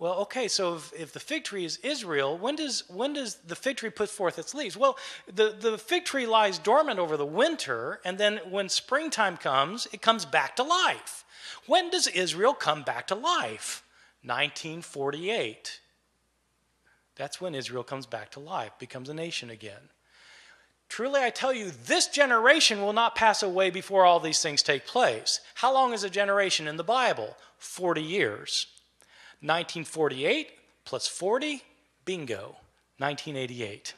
Well, 0.00 0.14
okay, 0.20 0.48
so 0.48 0.76
if, 0.76 0.92
if, 0.98 1.12
the 1.12 1.20
fig 1.20 1.44
tree 1.44 1.66
is 1.66 1.76
Israel, 1.82 2.38
when 2.38 2.56
does, 2.56 2.84
when 2.88 3.12
does 3.12 3.34
the 3.46 3.54
fig 3.54 3.76
tree 3.76 3.90
put 3.90 4.08
forth 4.08 4.38
its 4.38 4.54
leaves? 4.54 4.74
Well, 4.74 4.96
the, 5.30 5.54
the 5.60 5.76
fig 5.76 6.06
tree 6.06 6.24
lies 6.24 6.58
dormant 6.58 6.98
over 6.98 7.18
the 7.18 7.26
winter, 7.26 8.00
and 8.02 8.16
then 8.16 8.40
when 8.48 8.70
springtime 8.70 9.36
comes, 9.36 9.86
it 9.92 10.00
comes 10.00 10.24
back 10.24 10.56
to 10.56 10.62
life. 10.62 11.26
When 11.66 11.90
does 11.90 12.06
Israel 12.06 12.54
come 12.54 12.82
back 12.82 13.08
to 13.08 13.14
life? 13.14 13.84
1948. 14.22 15.80
That's 17.16 17.38
when 17.38 17.54
Israel 17.54 17.84
comes 17.84 18.06
back 18.06 18.30
to 18.30 18.40
life, 18.40 18.72
becomes 18.78 19.10
a 19.10 19.14
nation 19.14 19.50
again. 19.50 19.90
Truly, 20.88 21.20
I 21.20 21.28
tell 21.28 21.52
you, 21.52 21.72
this 21.86 22.06
generation 22.06 22.80
will 22.80 22.94
not 22.94 23.16
pass 23.16 23.42
away 23.42 23.68
before 23.68 24.06
all 24.06 24.18
these 24.18 24.40
things 24.40 24.62
take 24.62 24.86
place. 24.86 25.40
How 25.56 25.74
long 25.74 25.92
is 25.92 26.04
a 26.04 26.10
generation 26.10 26.66
in 26.66 26.78
the 26.78 26.84
Bible? 26.84 27.36
40 27.58 28.02
years. 28.02 28.66
1948 29.42 30.50
plus 30.84 31.06
40, 31.06 31.62
bingo, 32.04 32.56
1988. 32.98 33.94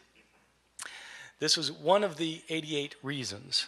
This 1.38 1.56
was 1.56 1.72
one 1.72 2.04
of 2.04 2.16
the 2.18 2.42
88 2.48 2.94
reasons. 3.02 3.66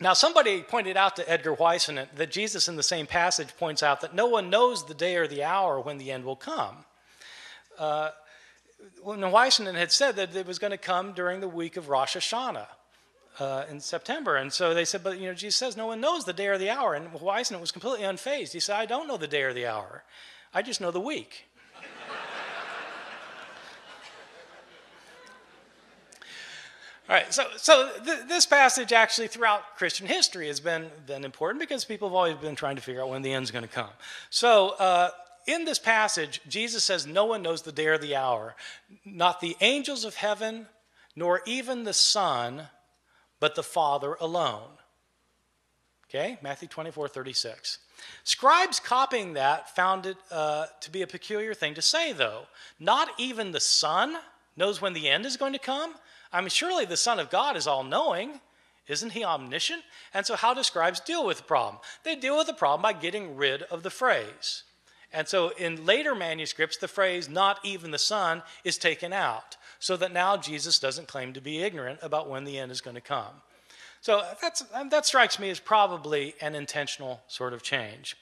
Now, 0.00 0.12
somebody 0.12 0.62
pointed 0.62 0.96
out 0.96 1.16
to 1.16 1.28
Edgar 1.28 1.54
Whisenant 1.54 2.14
that 2.14 2.30
Jesus, 2.30 2.68
in 2.68 2.76
the 2.76 2.84
same 2.84 3.06
passage, 3.06 3.56
points 3.56 3.82
out 3.82 4.00
that 4.02 4.14
no 4.14 4.26
one 4.26 4.48
knows 4.48 4.86
the 4.86 4.94
day 4.94 5.16
or 5.16 5.26
the 5.26 5.42
hour 5.42 5.80
when 5.80 5.98
the 5.98 6.12
end 6.12 6.24
will 6.24 6.36
come. 6.36 6.76
Uh, 7.76 8.10
when 9.02 9.20
Whisenant 9.20 9.76
had 9.76 9.90
said 9.90 10.14
that 10.16 10.36
it 10.36 10.46
was 10.46 10.60
going 10.60 10.70
to 10.70 10.78
come 10.78 11.12
during 11.14 11.40
the 11.40 11.48
week 11.48 11.76
of 11.76 11.88
Rosh 11.88 12.16
Hashanah. 12.16 12.68
Uh, 13.40 13.64
in 13.70 13.78
September. 13.78 14.34
And 14.34 14.52
so 14.52 14.74
they 14.74 14.84
said, 14.84 15.04
but 15.04 15.16
you 15.20 15.28
know, 15.28 15.32
Jesus 15.32 15.54
says 15.54 15.76
no 15.76 15.86
one 15.86 16.00
knows 16.00 16.24
the 16.24 16.32
day 16.32 16.48
or 16.48 16.58
the 16.58 16.70
hour. 16.70 16.94
And 16.94 17.06
Whisenant 17.12 17.60
was 17.60 17.70
completely 17.70 18.04
unfazed. 18.04 18.50
He 18.52 18.58
said, 18.58 18.74
I 18.74 18.84
don't 18.84 19.06
know 19.06 19.16
the 19.16 19.28
day 19.28 19.44
or 19.44 19.52
the 19.52 19.64
hour. 19.64 20.02
I 20.52 20.62
just 20.62 20.80
know 20.80 20.90
the 20.90 21.00
week. 21.00 21.44
All 27.08 27.14
right, 27.14 27.32
so, 27.32 27.44
so 27.56 27.90
th- 28.04 28.28
this 28.28 28.44
passage 28.44 28.92
actually 28.92 29.28
throughout 29.28 29.76
Christian 29.76 30.06
history 30.06 30.48
has 30.48 30.60
been, 30.60 30.90
been 31.06 31.24
important 31.24 31.58
because 31.58 31.86
people 31.86 32.06
have 32.06 32.14
always 32.14 32.36
been 32.36 32.54
trying 32.54 32.76
to 32.76 32.82
figure 32.82 33.00
out 33.00 33.08
when 33.08 33.22
the 33.22 33.32
end's 33.32 33.50
going 33.50 33.62
to 33.62 33.68
come. 33.68 33.88
So, 34.28 34.74
uh, 34.78 35.10
in 35.46 35.64
this 35.64 35.78
passage, 35.78 36.42
Jesus 36.46 36.84
says, 36.84 37.06
No 37.06 37.24
one 37.24 37.40
knows 37.40 37.62
the 37.62 37.72
day 37.72 37.86
or 37.86 37.96
the 37.96 38.14
hour, 38.14 38.54
not 39.06 39.40
the 39.40 39.56
angels 39.62 40.04
of 40.04 40.16
heaven, 40.16 40.66
nor 41.16 41.40
even 41.46 41.84
the 41.84 41.94
Son, 41.94 42.64
but 43.40 43.54
the 43.54 43.62
Father 43.62 44.18
alone. 44.20 44.68
Okay, 46.10 46.38
Matthew 46.42 46.68
24, 46.68 47.08
36. 47.08 47.78
Scribes 48.24 48.80
copying 48.80 49.34
that 49.34 49.74
found 49.74 50.06
it 50.06 50.16
uh, 50.30 50.66
to 50.80 50.90
be 50.90 51.02
a 51.02 51.06
peculiar 51.06 51.54
thing 51.54 51.74
to 51.74 51.82
say, 51.82 52.12
though. 52.12 52.42
Not 52.78 53.08
even 53.18 53.52
the 53.52 53.60
Son 53.60 54.16
knows 54.56 54.80
when 54.80 54.92
the 54.92 55.08
end 55.08 55.26
is 55.26 55.36
going 55.36 55.52
to 55.52 55.58
come. 55.58 55.94
I 56.32 56.40
mean, 56.40 56.50
surely 56.50 56.84
the 56.84 56.96
Son 56.96 57.18
of 57.18 57.30
God 57.30 57.56
is 57.56 57.66
all 57.66 57.84
knowing. 57.84 58.40
Isn't 58.86 59.12
he 59.12 59.24
omniscient? 59.24 59.82
And 60.14 60.26
so, 60.26 60.34
how 60.34 60.54
do 60.54 60.62
scribes 60.62 61.00
deal 61.00 61.24
with 61.24 61.38
the 61.38 61.42
problem? 61.42 61.80
They 62.04 62.16
deal 62.16 62.36
with 62.36 62.46
the 62.46 62.54
problem 62.54 62.82
by 62.82 62.94
getting 62.94 63.36
rid 63.36 63.62
of 63.64 63.82
the 63.82 63.90
phrase. 63.90 64.64
And 65.12 65.28
so, 65.28 65.50
in 65.50 65.86
later 65.86 66.14
manuscripts, 66.14 66.76
the 66.76 66.88
phrase, 66.88 67.28
not 67.28 67.60
even 67.64 67.90
the 67.90 67.98
Son, 67.98 68.42
is 68.64 68.78
taken 68.78 69.12
out, 69.12 69.56
so 69.78 69.96
that 69.96 70.12
now 70.12 70.36
Jesus 70.36 70.78
doesn't 70.78 71.08
claim 71.08 71.32
to 71.34 71.40
be 71.40 71.62
ignorant 71.62 72.00
about 72.02 72.28
when 72.28 72.44
the 72.44 72.58
end 72.58 72.72
is 72.72 72.80
going 72.80 72.96
to 72.96 73.00
come. 73.00 73.42
So 74.00 74.22
that 74.90 75.06
strikes 75.06 75.38
me 75.38 75.50
as 75.50 75.60
probably 75.60 76.34
an 76.40 76.54
intentional 76.54 77.20
sort 77.28 77.52
of 77.52 77.62
change. 77.62 78.16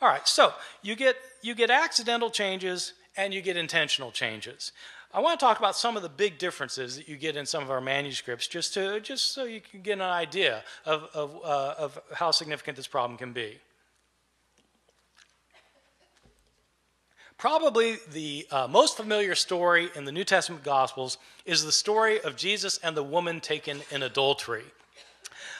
All 0.00 0.08
right, 0.08 0.26
so 0.26 0.52
you 0.82 0.94
get, 0.94 1.16
you 1.42 1.54
get 1.54 1.70
accidental 1.70 2.30
changes 2.30 2.92
and 3.16 3.34
you 3.34 3.42
get 3.42 3.56
intentional 3.56 4.12
changes. 4.12 4.72
I 5.12 5.20
want 5.20 5.40
to 5.40 5.44
talk 5.44 5.58
about 5.58 5.74
some 5.74 5.96
of 5.96 6.02
the 6.02 6.08
big 6.08 6.38
differences 6.38 6.96
that 6.96 7.08
you 7.08 7.16
get 7.16 7.34
in 7.34 7.46
some 7.46 7.62
of 7.62 7.70
our 7.70 7.80
manuscripts, 7.80 8.46
just 8.46 8.74
to 8.74 9.00
just 9.00 9.32
so 9.32 9.44
you 9.44 9.60
can 9.60 9.80
get 9.80 9.94
an 9.94 10.02
idea 10.02 10.62
of 10.84 11.08
of, 11.14 11.34
uh, 11.42 11.74
of 11.78 11.98
how 12.12 12.30
significant 12.30 12.76
this 12.76 12.86
problem 12.86 13.16
can 13.16 13.32
be. 13.32 13.58
Probably 17.38 17.96
the 18.12 18.46
uh, 18.50 18.66
most 18.66 18.96
familiar 18.96 19.34
story 19.34 19.88
in 19.94 20.04
the 20.04 20.12
New 20.12 20.24
Testament 20.24 20.62
Gospels 20.62 21.18
is 21.46 21.64
the 21.64 21.72
story 21.72 22.20
of 22.20 22.36
Jesus 22.36 22.78
and 22.78 22.96
the 22.96 23.02
woman 23.02 23.40
taken 23.40 23.80
in 23.90 24.02
adultery. 24.02 24.64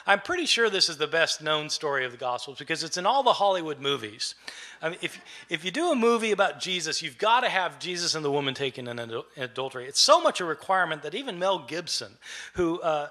I'm 0.05 0.21
pretty 0.21 0.45
sure 0.45 0.69
this 0.69 0.89
is 0.89 0.97
the 0.97 1.07
best 1.07 1.41
known 1.41 1.69
story 1.69 2.05
of 2.05 2.11
the 2.11 2.17
Gospels 2.17 2.57
because 2.57 2.83
it's 2.83 2.97
in 2.97 3.05
all 3.05 3.23
the 3.23 3.33
Hollywood 3.33 3.79
movies. 3.79 4.35
I 4.81 4.89
mean, 4.89 4.99
if, 5.01 5.19
if 5.49 5.65
you 5.65 5.71
do 5.71 5.91
a 5.91 5.95
movie 5.95 6.31
about 6.31 6.59
Jesus, 6.59 7.01
you've 7.01 7.17
got 7.17 7.41
to 7.41 7.49
have 7.49 7.79
Jesus 7.79 8.15
and 8.15 8.23
the 8.23 8.31
woman 8.31 8.53
taken 8.53 8.87
in 8.87 9.23
adultery. 9.37 9.85
It's 9.85 9.99
so 9.99 10.21
much 10.21 10.39
a 10.39 10.45
requirement 10.45 11.03
that 11.03 11.15
even 11.15 11.37
Mel 11.37 11.59
Gibson, 11.59 12.13
who 12.53 12.79
uh, 12.81 13.09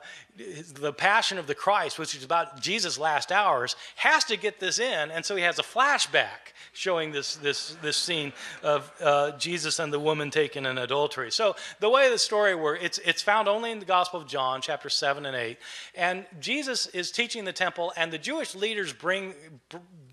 the 0.75 0.93
Passion 0.93 1.39
of 1.39 1.47
the 1.47 1.55
Christ, 1.55 1.99
which 1.99 2.15
is 2.15 2.23
about 2.23 2.61
Jesus' 2.61 2.99
last 2.99 3.33
hours, 3.33 3.75
has 3.97 4.25
to 4.25 4.37
get 4.37 4.61
this 4.61 4.79
in, 4.79 5.11
and 5.11 5.25
so 5.25 5.35
he 5.35 5.43
has 5.43 5.59
a 5.59 5.63
flashback 5.63 6.53
showing 6.73 7.11
this 7.11 7.37
this 7.37 7.77
this 7.83 7.97
scene 7.97 8.33
of 8.63 8.91
uh, 9.01 9.33
Jesus 9.33 9.79
and 9.79 9.93
the 9.93 9.99
woman 9.99 10.31
taken 10.31 10.65
in 10.65 10.79
adultery. 10.79 11.33
So 11.33 11.57
the 11.81 11.91
way 11.91 12.09
the 12.09 12.19
story 12.19 12.55
works, 12.55 12.85
it's 12.85 12.99
it's 12.99 13.23
found 13.23 13.49
only 13.49 13.73
in 13.73 13.81
the 13.81 13.85
Gospel 13.85 14.21
of 14.21 14.29
John, 14.29 14.61
chapter 14.61 14.89
seven 14.89 15.27
and 15.27 15.37
eight, 15.37 15.59
and 15.95 16.25
Jesus 16.39 16.87
is 16.87 17.11
teaching 17.11 17.45
the 17.45 17.53
temple, 17.53 17.93
and 17.97 18.13
the 18.13 18.19
Jewish 18.19 18.55
leaders 18.55 18.93
bring. 18.93 19.35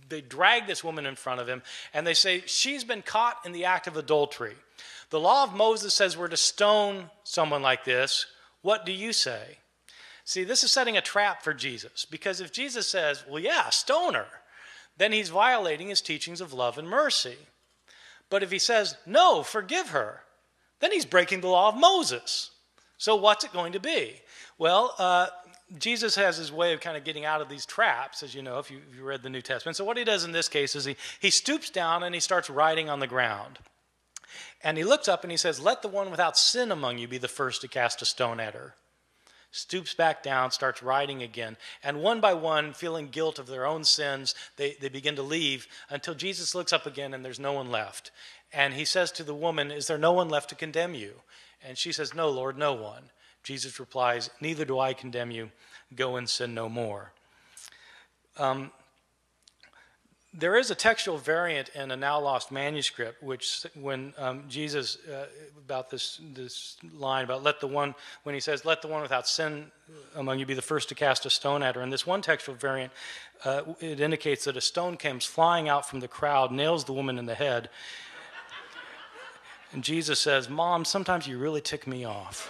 They 0.08 0.22
drag 0.22 0.68
this 0.68 0.84
woman 0.84 1.08
in 1.08 1.16
front 1.16 1.42
of 1.42 1.50
him 1.50 1.64
and 1.92 2.06
they 2.06 2.14
say, 2.14 2.44
She's 2.46 2.84
been 2.84 3.02
caught 3.02 3.38
in 3.44 3.54
the 3.54 3.66
act 3.66 3.88
of 3.88 3.98
adultery. 3.98 4.54
The 5.10 5.20
law 5.20 5.46
of 5.46 5.56
Moses 5.56 5.96
says 5.96 6.16
we're 6.16 6.28
to 6.28 6.38
stone 6.38 7.10
someone 7.24 7.64
like 7.64 7.86
this. 7.86 8.28
What 8.62 8.86
do 8.86 8.92
you 8.92 9.14
say? 9.14 9.58
See, 10.26 10.44
this 10.44 10.64
is 10.64 10.72
setting 10.72 10.98
a 10.98 11.02
trap 11.02 11.44
for 11.44 11.54
Jesus 11.54 12.04
because 12.04 12.42
if 12.42 12.52
Jesus 12.52 12.88
says, 12.88 13.24
well, 13.30 13.40
yeah, 13.40 13.70
stone 13.70 14.16
her, 14.16 14.26
then 14.98 15.12
he's 15.12 15.30
violating 15.30 15.90
his 15.90 16.02
teachings 16.02 16.42
of 16.42 16.52
love 16.52 16.80
and 16.80 16.90
mercy. 16.90 17.38
But 18.32 18.42
if 18.42 18.52
he 18.52 18.58
says, 18.58 18.98
no, 19.06 19.44
forgive 19.44 19.90
her, 19.90 20.22
then 20.80 20.92
he's 20.92 21.06
breaking 21.06 21.42
the 21.42 21.48
law 21.48 21.70
of 21.70 21.78
Moses. 21.78 22.50
So 22.98 23.16
what's 23.16 23.46
it 23.46 23.54
going 23.54 23.74
to 23.74 23.80
be? 23.80 24.20
Well, 24.58 24.96
uh, 24.98 25.28
Jesus 25.78 26.16
has 26.16 26.38
his 26.38 26.52
way 26.52 26.74
of 26.74 26.82
kind 26.82 26.98
of 26.98 27.04
getting 27.04 27.26
out 27.26 27.42
of 27.42 27.50
these 27.50 27.66
traps, 27.66 28.24
as 28.24 28.34
you 28.34 28.42
know, 28.42 28.58
if 28.58 28.72
you, 28.72 28.80
if 28.90 28.98
you 28.98 29.04
read 29.04 29.22
the 29.22 29.30
New 29.30 29.42
Testament. 29.44 29.78
So 29.78 29.86
what 29.86 29.98
he 29.98 30.04
does 30.04 30.24
in 30.24 30.32
this 30.32 30.50
case 30.50 30.76
is 30.76 30.86
he, 30.86 30.96
he 31.20 31.30
stoops 31.30 31.70
down 31.70 32.02
and 32.02 32.16
he 32.16 32.22
starts 32.22 32.50
writing 32.50 32.90
on 32.90 33.00
the 33.00 33.06
ground. 33.06 33.60
And 34.64 34.76
he 34.76 34.84
looks 34.84 35.08
up 35.08 35.24
and 35.24 35.30
he 35.30 35.38
says, 35.38 35.60
Let 35.60 35.84
the 35.84 35.88
one 35.88 36.10
without 36.10 36.36
sin 36.36 36.72
among 36.72 36.98
you 36.98 37.08
be 37.08 37.20
the 37.20 37.28
first 37.28 37.62
to 37.62 37.68
cast 37.68 38.02
a 38.02 38.06
stone 38.06 38.40
at 38.40 38.56
her 38.56 38.74
stoops 39.56 39.94
back 39.94 40.22
down, 40.22 40.52
starts 40.52 40.84
writing 40.84 41.24
again. 41.24 41.56
And 41.84 42.02
one 42.02 42.20
by 42.20 42.34
one, 42.34 42.74
feeling 42.74 43.08
guilt 43.08 43.40
of 43.40 43.48
their 43.48 43.66
own 43.66 43.84
sins, 43.84 44.36
they, 44.58 44.76
they 44.82 44.90
begin 44.90 45.16
to 45.16 45.22
leave 45.22 45.68
until 45.90 46.14
Jesus 46.14 46.54
looks 46.54 46.74
up 46.74 46.86
again 46.86 47.14
and 47.14 47.24
there's 47.24 47.40
no 47.40 47.54
one 47.54 47.72
left. 47.72 48.12
And 48.52 48.74
he 48.74 48.86
says 48.86 49.12
to 49.14 49.24
the 49.24 49.34
woman, 49.34 49.72
Is 49.72 49.88
there 49.88 49.98
no 49.98 50.12
one 50.12 50.30
left 50.30 50.50
to 50.50 50.56
condemn 50.56 50.94
you? 50.94 51.22
And 51.66 51.78
she 51.78 51.92
says, 51.92 52.14
No, 52.14 52.30
Lord, 52.30 52.58
no 52.58 52.74
one. 52.74 53.04
Jesus 53.44 53.80
replies, 53.80 54.30
Neither 54.42 54.66
do 54.66 54.80
I 54.80 54.94
condemn 54.94 55.32
you. 55.32 55.52
Go 55.96 56.18
and 56.18 56.30
sin 56.30 56.54
no 56.54 56.68
more. 56.68 57.14
Um, 58.38 58.72
there 60.38 60.58
is 60.58 60.70
a 60.70 60.76
textual 60.76 61.18
variant 61.18 61.70
in 61.70 61.92
a 61.92 61.96
now 61.96 62.20
lost 62.20 62.52
manuscript, 62.52 63.24
which 63.24 63.66
when 63.80 64.14
um, 64.18 64.44
Jesus 64.50 64.98
uh, 65.08 65.28
about 65.58 65.90
this 65.90 66.20
this 66.34 66.78
line 66.94 67.24
about 67.24 67.44
let 67.44 67.60
the 67.60 67.68
one 67.68 67.96
when 68.24 68.36
he 68.36 68.42
says 68.42 68.66
let 68.66 68.82
the 68.82 68.88
one 68.88 69.02
without 69.02 69.28
sin 69.28 69.72
among 70.16 70.40
you 70.40 70.46
be 70.46 70.54
the 70.54 70.62
first 70.62 70.90
to 70.90 70.96
cast 70.96 71.26
a 71.26 71.30
stone 71.30 71.64
at 71.64 71.76
her. 71.76 71.82
and 71.82 71.92
this 71.92 72.06
one 72.06 72.22
textual 72.22 72.56
variant, 72.56 72.92
uh, 73.44 73.62
it 73.80 74.00
indicates 74.00 74.46
that 74.46 74.58
a 74.58 74.62
stone 74.62 74.98
comes 74.98 75.26
flying 75.26 75.70
out 75.70 75.88
from 75.88 76.00
the 76.00 76.08
crowd, 76.08 76.52
nails 76.52 76.86
the 76.86 76.94
woman 76.94 77.18
in 77.18 77.26
the 77.26 77.36
head, 77.36 77.70
and 79.72 79.84
Jesus 79.84 80.20
says, 80.20 80.50
"Mom, 80.50 80.86
sometimes 80.86 81.28
you 81.28 81.38
really 81.38 81.62
tick 81.62 81.88
me 81.88 82.06
off." 82.06 82.50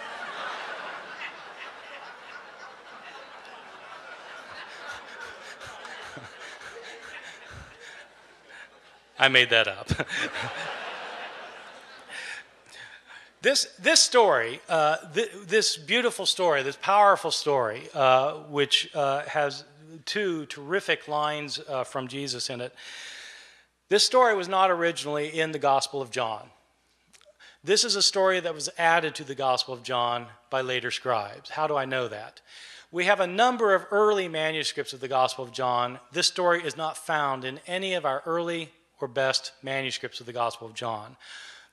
I 9.18 9.28
made 9.28 9.50
that 9.50 9.66
up. 9.66 9.88
this, 13.42 13.66
this 13.78 14.00
story, 14.00 14.60
uh, 14.68 14.96
th- 15.14 15.30
this 15.46 15.76
beautiful 15.76 16.26
story, 16.26 16.62
this 16.62 16.76
powerful 16.76 17.30
story, 17.30 17.88
uh, 17.94 18.34
which 18.50 18.94
uh, 18.94 19.22
has 19.22 19.64
two 20.04 20.44
terrific 20.46 21.08
lines 21.08 21.60
uh, 21.68 21.84
from 21.84 22.08
Jesus 22.08 22.50
in 22.50 22.60
it, 22.60 22.74
this 23.88 24.04
story 24.04 24.34
was 24.34 24.48
not 24.48 24.70
originally 24.70 25.28
in 25.28 25.52
the 25.52 25.58
Gospel 25.58 26.02
of 26.02 26.10
John. 26.10 26.50
This 27.62 27.84
is 27.84 27.96
a 27.96 28.02
story 28.02 28.40
that 28.40 28.54
was 28.54 28.68
added 28.76 29.14
to 29.14 29.24
the 29.24 29.34
Gospel 29.34 29.72
of 29.72 29.82
John 29.82 30.26
by 30.50 30.60
later 30.60 30.90
scribes. 30.90 31.50
How 31.50 31.66
do 31.66 31.76
I 31.76 31.84
know 31.84 32.08
that? 32.08 32.40
We 32.92 33.04
have 33.06 33.20
a 33.20 33.26
number 33.26 33.74
of 33.74 33.86
early 33.90 34.28
manuscripts 34.28 34.92
of 34.92 35.00
the 35.00 35.08
Gospel 35.08 35.44
of 35.44 35.52
John. 35.52 35.98
This 36.12 36.26
story 36.26 36.62
is 36.62 36.76
not 36.76 36.96
found 36.96 37.44
in 37.44 37.60
any 37.66 37.94
of 37.94 38.04
our 38.04 38.22
early 38.26 38.70
or 39.00 39.08
best 39.08 39.52
manuscripts 39.62 40.20
of 40.20 40.26
the 40.26 40.32
Gospel 40.32 40.66
of 40.66 40.74
John. 40.74 41.16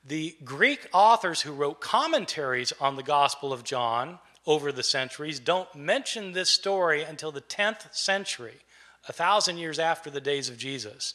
The 0.04 0.36
Greek 0.44 0.86
authors 0.92 1.40
who 1.40 1.52
wrote 1.52 1.80
commentaries 1.80 2.72
on 2.80 2.96
the 2.96 3.02
Gospel 3.02 3.52
of 3.52 3.64
John 3.64 4.18
over 4.46 4.70
the 4.70 4.82
centuries 4.82 5.40
don't 5.40 5.74
mention 5.74 6.32
this 6.32 6.50
story 6.50 7.02
until 7.02 7.32
the 7.32 7.40
10th 7.40 7.94
century, 7.94 8.56
a 9.08 9.12
thousand 9.12 9.58
years 9.58 9.78
after 9.78 10.10
the 10.10 10.20
days 10.20 10.50
of 10.50 10.58
Jesus. 10.58 11.14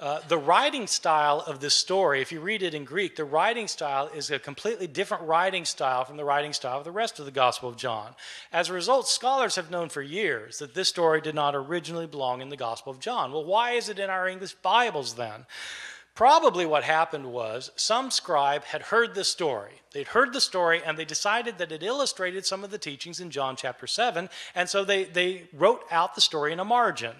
Uh, 0.00 0.20
the 0.28 0.38
writing 0.38 0.86
style 0.86 1.42
of 1.48 1.58
this 1.58 1.74
story, 1.74 2.22
if 2.22 2.30
you 2.30 2.40
read 2.40 2.62
it 2.62 2.72
in 2.72 2.84
Greek, 2.84 3.16
the 3.16 3.24
writing 3.24 3.66
style 3.66 4.06
is 4.14 4.30
a 4.30 4.38
completely 4.38 4.86
different 4.86 5.24
writing 5.24 5.64
style 5.64 6.04
from 6.04 6.16
the 6.16 6.24
writing 6.24 6.52
style 6.52 6.78
of 6.78 6.84
the 6.84 6.92
rest 6.92 7.18
of 7.18 7.24
the 7.24 7.32
Gospel 7.32 7.68
of 7.68 7.76
John. 7.76 8.14
As 8.52 8.68
a 8.68 8.74
result, 8.74 9.08
scholars 9.08 9.56
have 9.56 9.72
known 9.72 9.88
for 9.88 10.00
years 10.00 10.58
that 10.58 10.72
this 10.72 10.88
story 10.88 11.20
did 11.20 11.34
not 11.34 11.56
originally 11.56 12.06
belong 12.06 12.40
in 12.40 12.48
the 12.48 12.56
Gospel 12.56 12.92
of 12.92 13.00
John. 13.00 13.32
Well, 13.32 13.44
why 13.44 13.72
is 13.72 13.88
it 13.88 13.98
in 13.98 14.08
our 14.08 14.28
English 14.28 14.54
Bibles 14.62 15.14
then? 15.14 15.46
Probably 16.14 16.64
what 16.64 16.84
happened 16.84 17.32
was 17.32 17.72
some 17.74 18.12
scribe 18.12 18.64
had 18.64 18.82
heard 18.82 19.16
this 19.16 19.28
story. 19.28 19.82
They'd 19.92 20.08
heard 20.08 20.32
the 20.32 20.40
story 20.40 20.80
and 20.84 20.96
they 20.96 21.04
decided 21.04 21.58
that 21.58 21.72
it 21.72 21.82
illustrated 21.82 22.46
some 22.46 22.62
of 22.62 22.70
the 22.70 22.78
teachings 22.78 23.18
in 23.18 23.32
John 23.32 23.56
chapter 23.56 23.88
7, 23.88 24.28
and 24.54 24.68
so 24.68 24.84
they, 24.84 25.04
they 25.06 25.48
wrote 25.52 25.82
out 25.90 26.14
the 26.14 26.20
story 26.20 26.52
in 26.52 26.60
a 26.60 26.64
margin. 26.64 27.16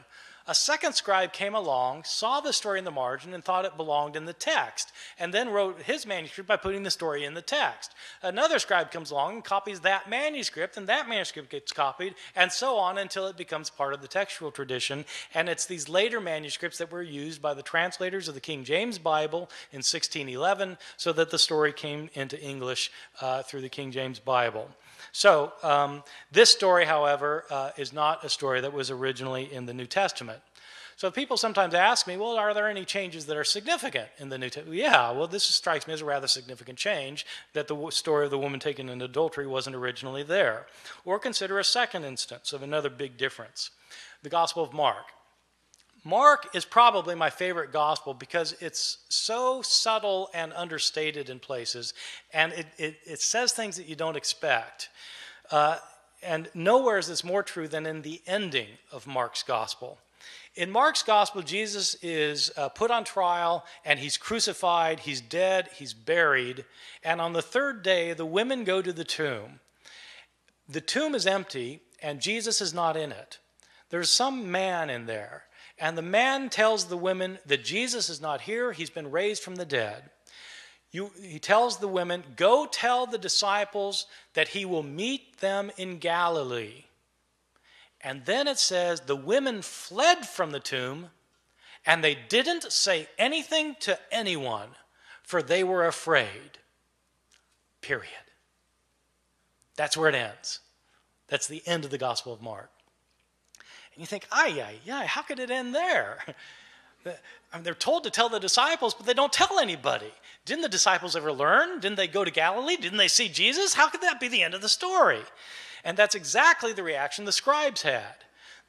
A 0.50 0.54
second 0.54 0.94
scribe 0.94 1.34
came 1.34 1.54
along, 1.54 2.04
saw 2.04 2.40
the 2.40 2.54
story 2.54 2.78
in 2.78 2.86
the 2.86 2.90
margin, 2.90 3.34
and 3.34 3.44
thought 3.44 3.66
it 3.66 3.76
belonged 3.76 4.16
in 4.16 4.24
the 4.24 4.32
text, 4.32 4.92
and 5.18 5.34
then 5.34 5.50
wrote 5.50 5.82
his 5.82 6.06
manuscript 6.06 6.48
by 6.48 6.56
putting 6.56 6.84
the 6.84 6.90
story 6.90 7.26
in 7.26 7.34
the 7.34 7.42
text. 7.42 7.94
Another 8.22 8.58
scribe 8.58 8.90
comes 8.90 9.10
along 9.10 9.34
and 9.34 9.44
copies 9.44 9.80
that 9.80 10.08
manuscript, 10.08 10.78
and 10.78 10.86
that 10.86 11.06
manuscript 11.06 11.50
gets 11.50 11.70
copied, 11.70 12.14
and 12.34 12.50
so 12.50 12.76
on 12.76 12.96
until 12.96 13.26
it 13.26 13.36
becomes 13.36 13.68
part 13.68 13.92
of 13.92 14.00
the 14.00 14.08
textual 14.08 14.50
tradition. 14.50 15.04
And 15.34 15.50
it's 15.50 15.66
these 15.66 15.86
later 15.86 16.18
manuscripts 16.18 16.78
that 16.78 16.90
were 16.90 17.02
used 17.02 17.42
by 17.42 17.52
the 17.52 17.62
translators 17.62 18.26
of 18.26 18.34
the 18.34 18.40
King 18.40 18.64
James 18.64 18.98
Bible 18.98 19.50
in 19.70 19.84
1611 19.84 20.78
so 20.96 21.12
that 21.12 21.30
the 21.30 21.38
story 21.38 21.74
came 21.74 22.08
into 22.14 22.40
English 22.40 22.90
uh, 23.20 23.42
through 23.42 23.60
the 23.60 23.68
King 23.68 23.92
James 23.92 24.18
Bible. 24.18 24.70
So, 25.12 25.52
um, 25.62 26.02
this 26.30 26.50
story, 26.50 26.84
however, 26.84 27.44
uh, 27.50 27.70
is 27.76 27.92
not 27.92 28.24
a 28.24 28.28
story 28.28 28.60
that 28.60 28.72
was 28.72 28.90
originally 28.90 29.52
in 29.52 29.66
the 29.66 29.74
New 29.74 29.86
Testament. 29.86 30.40
So, 30.96 31.10
people 31.10 31.36
sometimes 31.36 31.74
ask 31.74 32.06
me, 32.06 32.16
well, 32.16 32.36
are 32.36 32.52
there 32.52 32.68
any 32.68 32.84
changes 32.84 33.26
that 33.26 33.36
are 33.36 33.44
significant 33.44 34.08
in 34.18 34.28
the 34.28 34.38
New 34.38 34.50
Testament? 34.50 34.78
Yeah, 34.78 35.12
well, 35.12 35.28
this 35.28 35.44
strikes 35.44 35.86
me 35.86 35.94
as 35.94 36.00
a 36.00 36.04
rather 36.04 36.26
significant 36.26 36.78
change 36.78 37.24
that 37.52 37.68
the 37.68 37.90
story 37.90 38.24
of 38.24 38.30
the 38.30 38.38
woman 38.38 38.58
taken 38.58 38.88
in 38.88 39.00
adultery 39.00 39.46
wasn't 39.46 39.76
originally 39.76 40.22
there. 40.22 40.66
Or 41.04 41.18
consider 41.18 41.58
a 41.58 41.64
second 41.64 42.04
instance 42.04 42.52
of 42.52 42.62
another 42.62 42.90
big 42.90 43.16
difference 43.16 43.70
the 44.22 44.28
Gospel 44.28 44.64
of 44.64 44.72
Mark. 44.72 45.06
Mark 46.04 46.54
is 46.54 46.64
probably 46.64 47.14
my 47.14 47.30
favorite 47.30 47.72
gospel 47.72 48.14
because 48.14 48.54
it's 48.60 48.98
so 49.08 49.62
subtle 49.62 50.30
and 50.32 50.52
understated 50.52 51.28
in 51.28 51.38
places, 51.38 51.94
and 52.32 52.52
it, 52.52 52.66
it, 52.78 52.98
it 53.04 53.20
says 53.20 53.52
things 53.52 53.76
that 53.76 53.88
you 53.88 53.96
don't 53.96 54.16
expect. 54.16 54.90
Uh, 55.50 55.78
and 56.22 56.48
nowhere 56.54 56.98
is 56.98 57.08
this 57.08 57.24
more 57.24 57.42
true 57.42 57.68
than 57.68 57.86
in 57.86 58.02
the 58.02 58.20
ending 58.26 58.68
of 58.92 59.06
Mark's 59.06 59.42
gospel. 59.42 59.98
In 60.56 60.70
Mark's 60.70 61.04
gospel, 61.04 61.42
Jesus 61.42 61.94
is 62.02 62.50
uh, 62.56 62.68
put 62.68 62.90
on 62.90 63.04
trial 63.04 63.64
and 63.84 64.00
he's 64.00 64.16
crucified, 64.16 65.00
he's 65.00 65.20
dead, 65.20 65.68
he's 65.74 65.94
buried, 65.94 66.64
and 67.04 67.20
on 67.20 67.32
the 67.32 67.42
third 67.42 67.84
day, 67.84 68.12
the 68.12 68.26
women 68.26 68.64
go 68.64 68.82
to 68.82 68.92
the 68.92 69.04
tomb. 69.04 69.60
The 70.68 70.80
tomb 70.80 71.14
is 71.14 71.26
empty 71.26 71.80
and 72.02 72.20
Jesus 72.20 72.60
is 72.60 72.74
not 72.74 72.96
in 72.96 73.12
it. 73.12 73.38
There's 73.90 74.10
some 74.10 74.50
man 74.50 74.90
in 74.90 75.06
there. 75.06 75.44
And 75.80 75.96
the 75.96 76.02
man 76.02 76.48
tells 76.50 76.86
the 76.86 76.96
women 76.96 77.38
that 77.46 77.64
Jesus 77.64 78.08
is 78.08 78.20
not 78.20 78.42
here, 78.42 78.72
he's 78.72 78.90
been 78.90 79.10
raised 79.10 79.42
from 79.42 79.56
the 79.56 79.64
dead. 79.64 80.10
You, 80.90 81.10
he 81.22 81.38
tells 81.38 81.78
the 81.78 81.88
women, 81.88 82.24
Go 82.36 82.66
tell 82.66 83.06
the 83.06 83.18
disciples 83.18 84.06
that 84.34 84.48
he 84.48 84.64
will 84.64 84.82
meet 84.82 85.38
them 85.38 85.70
in 85.76 85.98
Galilee. 85.98 86.84
And 88.00 88.24
then 88.24 88.48
it 88.48 88.58
says, 88.58 89.00
The 89.00 89.16
women 89.16 89.62
fled 89.62 90.26
from 90.26 90.50
the 90.50 90.60
tomb, 90.60 91.10
and 91.84 92.02
they 92.02 92.16
didn't 92.28 92.72
say 92.72 93.08
anything 93.18 93.76
to 93.80 93.98
anyone, 94.10 94.70
for 95.22 95.42
they 95.42 95.62
were 95.62 95.86
afraid. 95.86 96.58
Period. 97.80 98.12
That's 99.76 99.96
where 99.96 100.08
it 100.08 100.14
ends. 100.14 100.60
That's 101.28 101.46
the 101.46 101.62
end 101.66 101.84
of 101.84 101.90
the 101.90 101.98
Gospel 101.98 102.32
of 102.32 102.42
Mark. 102.42 102.70
And 103.98 104.02
you 104.02 104.06
think, 104.06 104.28
ay, 104.30 104.62
ay, 104.64 104.92
ay, 104.92 105.06
how 105.06 105.22
could 105.22 105.40
it 105.40 105.50
end 105.50 105.74
there? 105.74 106.18
I 107.52 107.56
mean, 107.56 107.64
they're 107.64 107.74
told 107.74 108.04
to 108.04 108.10
tell 108.10 108.28
the 108.28 108.38
disciples, 108.38 108.94
but 108.94 109.06
they 109.06 109.12
don't 109.12 109.32
tell 109.32 109.58
anybody. 109.58 110.12
Didn't 110.44 110.62
the 110.62 110.68
disciples 110.68 111.16
ever 111.16 111.32
learn? 111.32 111.80
Didn't 111.80 111.96
they 111.96 112.06
go 112.06 112.24
to 112.24 112.30
Galilee? 112.30 112.76
Didn't 112.76 112.98
they 112.98 113.08
see 113.08 113.28
Jesus? 113.28 113.74
How 113.74 113.88
could 113.88 114.02
that 114.02 114.20
be 114.20 114.28
the 114.28 114.44
end 114.44 114.54
of 114.54 114.62
the 114.62 114.68
story? 114.68 115.22
And 115.82 115.96
that's 115.96 116.14
exactly 116.14 116.72
the 116.72 116.84
reaction 116.84 117.24
the 117.24 117.32
scribes 117.32 117.82
had. 117.82 118.14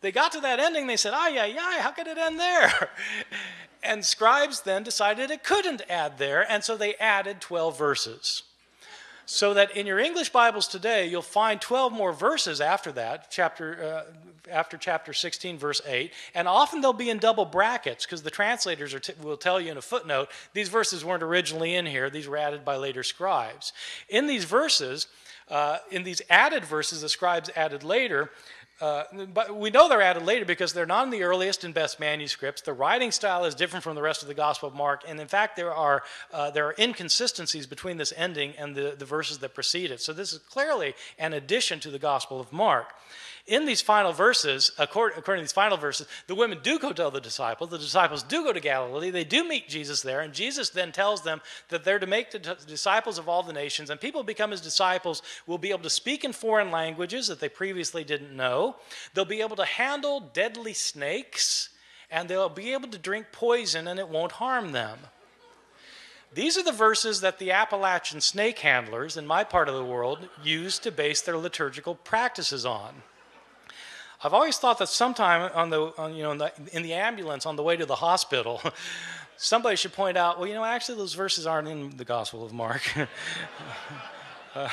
They 0.01 0.11
got 0.11 0.31
to 0.31 0.41
that 0.41 0.59
ending, 0.59 0.87
they 0.87 0.97
said, 0.97 1.13
ay, 1.13 1.37
ay, 1.37 1.55
ay, 1.61 1.77
how 1.79 1.91
could 1.91 2.07
it 2.07 2.17
end 2.17 2.39
there? 2.39 2.89
and 3.83 4.03
scribes 4.03 4.61
then 4.61 4.81
decided 4.81 5.29
it 5.29 5.43
couldn't 5.43 5.83
add 5.87 6.17
there, 6.17 6.43
and 6.51 6.63
so 6.63 6.75
they 6.75 6.95
added 6.95 7.39
12 7.39 7.77
verses 7.77 8.41
so 9.31 9.53
that 9.53 9.77
in 9.77 9.85
your 9.85 9.99
English 9.99 10.31
Bibles 10.31 10.67
today, 10.67 11.07
you'll 11.07 11.21
find 11.21 11.61
12 11.61 11.93
more 11.93 12.11
verses 12.11 12.59
after 12.59 12.91
that, 12.93 13.27
chapter, 13.29 14.03
uh, 14.07 14.51
after 14.51 14.75
chapter 14.75 15.13
16, 15.13 15.59
verse 15.59 15.81
8, 15.85 16.11
and 16.33 16.47
often 16.47 16.81
they'll 16.81 16.93
be 16.93 17.11
in 17.11 17.19
double 17.19 17.45
brackets 17.45 18.07
because 18.07 18.23
the 18.23 18.31
translators 18.31 18.95
t- 18.99 19.13
will 19.21 19.37
tell 19.37 19.61
you 19.61 19.69
in 19.69 19.77
a 19.77 19.83
footnote 19.83 20.29
these 20.53 20.67
verses 20.67 21.05
weren't 21.05 21.21
originally 21.21 21.75
in 21.75 21.85
here, 21.85 22.09
these 22.09 22.27
were 22.27 22.37
added 22.37 22.65
by 22.65 22.75
later 22.75 23.03
scribes. 23.03 23.71
In 24.09 24.25
these 24.25 24.45
verses, 24.45 25.05
uh, 25.47 25.77
in 25.91 26.03
these 26.03 26.23
added 26.31 26.65
verses 26.65 27.01
the 27.01 27.09
scribes 27.09 27.51
added 27.55 27.83
later, 27.83 28.31
uh, 28.81 29.03
but 29.33 29.55
we 29.55 29.69
know 29.69 29.89
they're 29.89 30.01
added 30.01 30.23
later 30.23 30.45
because 30.45 30.73
they're 30.73 30.85
not 30.85 31.03
in 31.05 31.09
the 31.09 31.23
earliest 31.23 31.63
and 31.63 31.73
best 31.73 31.99
manuscripts. 31.99 32.61
The 32.61 32.73
writing 32.73 33.11
style 33.11 33.45
is 33.45 33.55
different 33.55 33.83
from 33.83 33.95
the 33.95 34.01
rest 34.01 34.21
of 34.21 34.27
the 34.27 34.33
Gospel 34.33 34.69
of 34.69 34.75
Mark, 34.75 35.03
and 35.07 35.19
in 35.19 35.27
fact, 35.27 35.55
there 35.55 35.73
are 35.73 36.03
uh, 36.33 36.51
there 36.51 36.65
are 36.67 36.75
inconsistencies 36.79 37.67
between 37.67 37.97
this 37.97 38.13
ending 38.15 38.53
and 38.57 38.75
the, 38.75 38.95
the 38.97 39.05
verses 39.05 39.39
that 39.39 39.53
precede 39.53 39.91
it. 39.91 40.01
So 40.01 40.13
this 40.13 40.33
is 40.33 40.39
clearly 40.39 40.93
an 41.17 41.33
addition 41.33 41.79
to 41.81 41.91
the 41.91 41.99
Gospel 41.99 42.39
of 42.39 42.53
Mark 42.53 42.93
in 43.49 43.65
these 43.65 43.81
final 43.81 44.13
verses, 44.13 44.71
according, 44.77 45.17
according, 45.17 45.41
to 45.41 45.45
these 45.45 45.51
final 45.51 45.75
verses, 45.75 46.07
the 46.27 46.35
women 46.35 46.59
do 46.61 46.77
go 46.77 46.93
tell 46.93 47.09
the 47.09 47.19
disciples. 47.19 47.71
The 47.71 47.79
disciples 47.79 48.21
do 48.21 48.43
go 48.43 48.53
to 48.53 48.59
Galilee. 48.59 49.09
They 49.09 49.23
do 49.23 49.43
meet 49.43 49.67
Jesus 49.67 50.01
there, 50.01 50.21
and 50.21 50.33
Jesus 50.33 50.69
then 50.69 50.91
tells 50.91 51.23
them 51.23 51.41
that 51.69 51.83
they're 51.83 51.99
to 51.99 52.05
make 52.05 52.29
the 52.29 52.39
disciples 52.39 53.17
of 53.17 53.27
all 53.27 53.41
the 53.41 53.51
nations, 53.51 53.89
and 53.89 53.99
people 53.99 54.21
become 54.21 54.51
his 54.51 54.61
disciples 54.61 55.23
will 55.47 55.57
be 55.57 55.71
able 55.71 55.81
to 55.81 55.89
speak 55.89 56.23
in 56.23 56.31
foreign 56.31 56.69
languages 56.69 57.27
that 57.27 57.39
they 57.39 57.49
previously 57.49 58.03
didn't 58.03 58.35
know. 58.35 58.75
They'll 59.13 59.25
be 59.25 59.41
able 59.41 59.55
to 59.57 59.65
handle 59.65 60.19
deadly 60.19 60.73
snakes, 60.73 61.69
and 62.11 62.29
they'll 62.29 62.49
be 62.49 62.73
able 62.73 62.89
to 62.89 62.99
drink 62.99 63.27
poison, 63.31 63.87
and 63.87 63.99
it 63.99 64.09
won't 64.09 64.33
harm 64.33 64.73
them. 64.73 64.99
These 66.31 66.55
are 66.55 66.63
the 66.63 66.71
verses 66.71 67.21
that 67.21 67.39
the 67.39 67.51
Appalachian 67.51 68.21
snake 68.21 68.59
handlers 68.59 69.17
in 69.17 69.25
my 69.25 69.43
part 69.43 69.67
of 69.67 69.73
the 69.73 69.83
world 69.83 70.29
use 70.43 70.77
to 70.79 70.91
base 70.91 71.21
their 71.21 71.37
liturgical 71.37 71.95
practices 71.95 72.63
on. 72.65 73.01
I've 74.21 74.33
always 74.33 74.57
thought 74.57 74.79
that 74.79 74.89
sometime 74.89 75.49
on 75.55 75.69
the, 75.69 75.93
on, 75.97 76.13
you 76.13 76.23
know, 76.23 76.31
in 76.31 76.37
the, 76.39 76.51
in 76.73 76.83
the 76.83 76.93
ambulance 76.93 77.45
on 77.45 77.55
the 77.55 77.63
way 77.63 77.77
to 77.77 77.85
the 77.85 77.95
hospital, 77.95 78.61
somebody 79.37 79.77
should 79.77 79.93
point 79.93 80.17
out, 80.17 80.37
well, 80.37 80.47
you 80.47 80.53
know, 80.53 80.65
actually 80.65 80.97
those 80.97 81.13
verses 81.13 81.47
aren't 81.47 81.67
in 81.69 81.95
the 81.95 82.03
Gospel 82.03 82.45
of 82.45 82.51
Mark. 82.51 82.81
uh, 84.55 84.69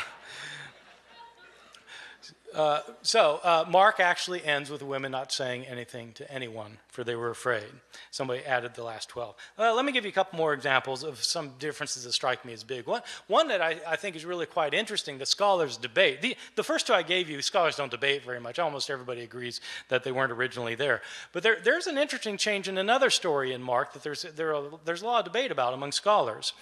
Uh, 2.56 2.80
so 3.02 3.38
uh, 3.44 3.66
Mark 3.68 4.00
actually 4.00 4.42
ends 4.42 4.70
with 4.70 4.82
women 4.82 5.12
not 5.12 5.30
saying 5.30 5.66
anything 5.66 6.12
to 6.14 6.32
anyone, 6.32 6.78
for 6.88 7.04
they 7.04 7.14
were 7.14 7.28
afraid. 7.28 7.66
Somebody 8.10 8.42
added 8.44 8.74
the 8.74 8.82
last 8.82 9.10
12. 9.10 9.34
let 9.58 9.84
me 9.84 9.92
give 9.92 10.04
you 10.04 10.08
a 10.08 10.14
couple 10.14 10.38
more 10.38 10.54
examples 10.54 11.04
of 11.04 11.22
some 11.22 11.52
differences 11.58 12.04
that 12.04 12.12
strike 12.12 12.46
me 12.46 12.54
as 12.54 12.64
big. 12.64 12.86
One, 12.86 13.02
one 13.26 13.48
that 13.48 13.60
I, 13.60 13.76
I 13.86 13.96
think 13.96 14.16
is 14.16 14.24
really 14.24 14.46
quite 14.46 14.72
interesting 14.72 15.18
that 15.18 15.28
scholars 15.28 15.76
debate. 15.76 16.22
The, 16.22 16.34
the 16.54 16.64
first 16.64 16.86
two 16.86 16.94
I 16.94 17.02
gave 17.02 17.28
you, 17.28 17.42
scholars 17.42 17.76
don't 17.76 17.90
debate 17.90 18.24
very 18.24 18.40
much. 18.40 18.58
Almost 18.58 18.88
everybody 18.88 19.20
agrees 19.20 19.60
that 19.90 20.02
they 20.02 20.10
weren't 20.10 20.32
originally 20.32 20.74
there. 20.74 21.02
But 21.34 21.42
there, 21.42 21.58
there's 21.62 21.86
an 21.86 21.98
interesting 21.98 22.38
change 22.38 22.68
in 22.68 22.78
another 22.78 23.10
story 23.10 23.52
in 23.52 23.62
Mark 23.62 23.92
that 23.92 24.02
there's, 24.02 24.22
there 24.22 24.54
are, 24.54 24.62
there's 24.86 25.02
a 25.02 25.06
lot 25.06 25.18
of 25.18 25.30
debate 25.30 25.50
about 25.50 25.74
among 25.74 25.92
scholars. 25.92 26.54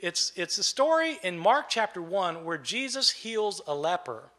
It's, 0.00 0.32
it's 0.34 0.56
a 0.56 0.64
story 0.64 1.18
in 1.22 1.38
Mark 1.38 1.68
chapter 1.68 2.00
1 2.00 2.42
where 2.42 2.56
Jesus 2.56 3.10
heals 3.10 3.60
a 3.66 3.74
leper. 3.74 4.30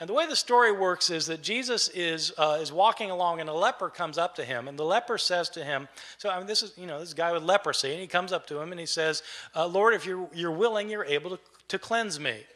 And 0.00 0.08
the 0.08 0.14
way 0.14 0.26
the 0.26 0.34
story 0.34 0.72
works 0.72 1.10
is 1.10 1.26
that 1.26 1.42
Jesus 1.42 1.88
is, 1.88 2.32
uh, 2.38 2.58
is 2.60 2.72
walking 2.72 3.10
along 3.10 3.40
and 3.40 3.50
a 3.50 3.54
leper 3.54 3.90
comes 3.90 4.16
up 4.16 4.34
to 4.36 4.44
him. 4.44 4.66
And 4.66 4.78
the 4.78 4.84
leper 4.84 5.18
says 5.18 5.50
to 5.50 5.62
him, 5.62 5.88
So, 6.16 6.30
I 6.30 6.38
mean, 6.38 6.46
this 6.46 6.62
is, 6.62 6.72
you 6.78 6.86
know, 6.86 6.98
this 7.00 7.12
guy 7.12 7.32
with 7.32 7.42
leprosy. 7.42 7.92
And 7.92 8.00
he 8.00 8.06
comes 8.06 8.32
up 8.32 8.46
to 8.46 8.58
him 8.58 8.72
and 8.72 8.80
he 8.80 8.86
says, 8.86 9.22
uh, 9.54 9.66
Lord, 9.66 9.92
if 9.92 10.06
you're, 10.06 10.26
you're 10.32 10.50
willing, 10.50 10.88
you're 10.88 11.04
able 11.04 11.36
to, 11.36 11.38
to 11.68 11.78
cleanse 11.78 12.18
me. 12.18 12.46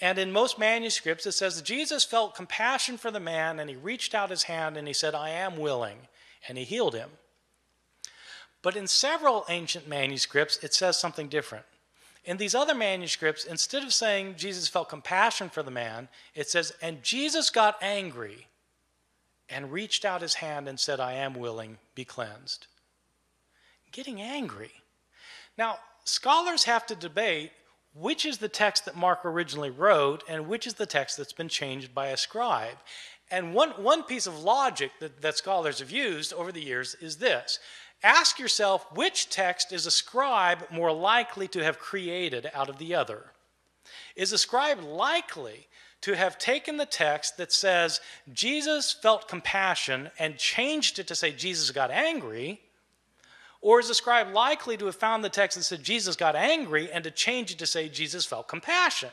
And 0.00 0.16
in 0.16 0.30
most 0.30 0.60
manuscripts, 0.60 1.26
it 1.26 1.32
says 1.32 1.56
that 1.56 1.64
Jesus 1.64 2.04
felt 2.04 2.36
compassion 2.36 2.98
for 2.98 3.10
the 3.10 3.18
man 3.18 3.58
and 3.58 3.68
he 3.68 3.74
reached 3.74 4.14
out 4.14 4.30
his 4.30 4.44
hand 4.44 4.76
and 4.76 4.86
he 4.86 4.94
said, 4.94 5.12
I 5.12 5.30
am 5.30 5.56
willing. 5.56 5.98
And 6.48 6.56
he 6.56 6.62
healed 6.62 6.94
him. 6.94 7.10
But 8.62 8.76
in 8.76 8.86
several 8.86 9.44
ancient 9.48 9.88
manuscripts, 9.88 10.58
it 10.62 10.72
says 10.72 10.96
something 10.96 11.26
different. 11.26 11.64
In 12.26 12.36
these 12.36 12.56
other 12.56 12.74
manuscripts, 12.74 13.44
instead 13.44 13.84
of 13.84 13.94
saying 13.94 14.34
Jesus 14.36 14.66
felt 14.66 14.88
compassion 14.88 15.48
for 15.48 15.62
the 15.62 15.70
man, 15.70 16.08
it 16.34 16.48
says, 16.48 16.72
and 16.82 17.02
Jesus 17.02 17.50
got 17.50 17.78
angry 17.80 18.48
and 19.48 19.70
reached 19.70 20.04
out 20.04 20.22
his 20.22 20.34
hand 20.34 20.68
and 20.68 20.78
said, 20.78 20.98
I 20.98 21.12
am 21.12 21.34
willing, 21.34 21.78
be 21.94 22.04
cleansed. 22.04 22.66
Getting 23.92 24.20
angry. 24.20 24.72
Now, 25.56 25.78
scholars 26.04 26.64
have 26.64 26.84
to 26.86 26.96
debate 26.96 27.52
which 27.94 28.26
is 28.26 28.38
the 28.38 28.48
text 28.48 28.84
that 28.84 28.96
Mark 28.96 29.24
originally 29.24 29.70
wrote 29.70 30.22
and 30.28 30.48
which 30.48 30.66
is 30.66 30.74
the 30.74 30.84
text 30.84 31.16
that's 31.16 31.32
been 31.32 31.48
changed 31.48 31.94
by 31.94 32.08
a 32.08 32.16
scribe. 32.16 32.76
And 33.30 33.54
one, 33.54 33.70
one 33.70 34.02
piece 34.02 34.26
of 34.26 34.42
logic 34.42 34.90
that, 35.00 35.22
that 35.22 35.38
scholars 35.38 35.78
have 35.78 35.90
used 35.90 36.32
over 36.32 36.52
the 36.52 36.62
years 36.62 36.94
is 37.00 37.16
this 37.16 37.58
Ask 38.06 38.38
yourself 38.38 38.86
which 38.94 39.30
text 39.30 39.72
is 39.72 39.84
a 39.84 39.90
scribe 39.90 40.64
more 40.70 40.92
likely 40.92 41.48
to 41.48 41.64
have 41.64 41.80
created 41.80 42.48
out 42.54 42.68
of 42.68 42.78
the 42.78 42.94
other? 42.94 43.32
Is 44.14 44.32
a 44.32 44.38
scribe 44.38 44.80
likely 44.80 45.66
to 46.02 46.14
have 46.14 46.38
taken 46.38 46.76
the 46.76 46.86
text 46.86 47.36
that 47.36 47.52
says 47.52 48.00
Jesus 48.32 48.92
felt 48.92 49.26
compassion 49.26 50.12
and 50.20 50.38
changed 50.38 51.00
it 51.00 51.08
to 51.08 51.16
say 51.16 51.32
Jesus 51.32 51.72
got 51.72 51.90
angry? 51.90 52.60
Or 53.60 53.80
is 53.80 53.90
a 53.90 53.94
scribe 53.94 54.32
likely 54.32 54.76
to 54.76 54.86
have 54.86 54.94
found 54.94 55.24
the 55.24 55.28
text 55.28 55.58
that 55.58 55.64
said 55.64 55.82
Jesus 55.82 56.14
got 56.14 56.36
angry 56.36 56.88
and 56.92 57.02
to 57.02 57.10
change 57.10 57.50
it 57.50 57.58
to 57.58 57.66
say 57.66 57.88
Jesus 57.88 58.24
felt 58.24 58.46
compassion? 58.46 59.10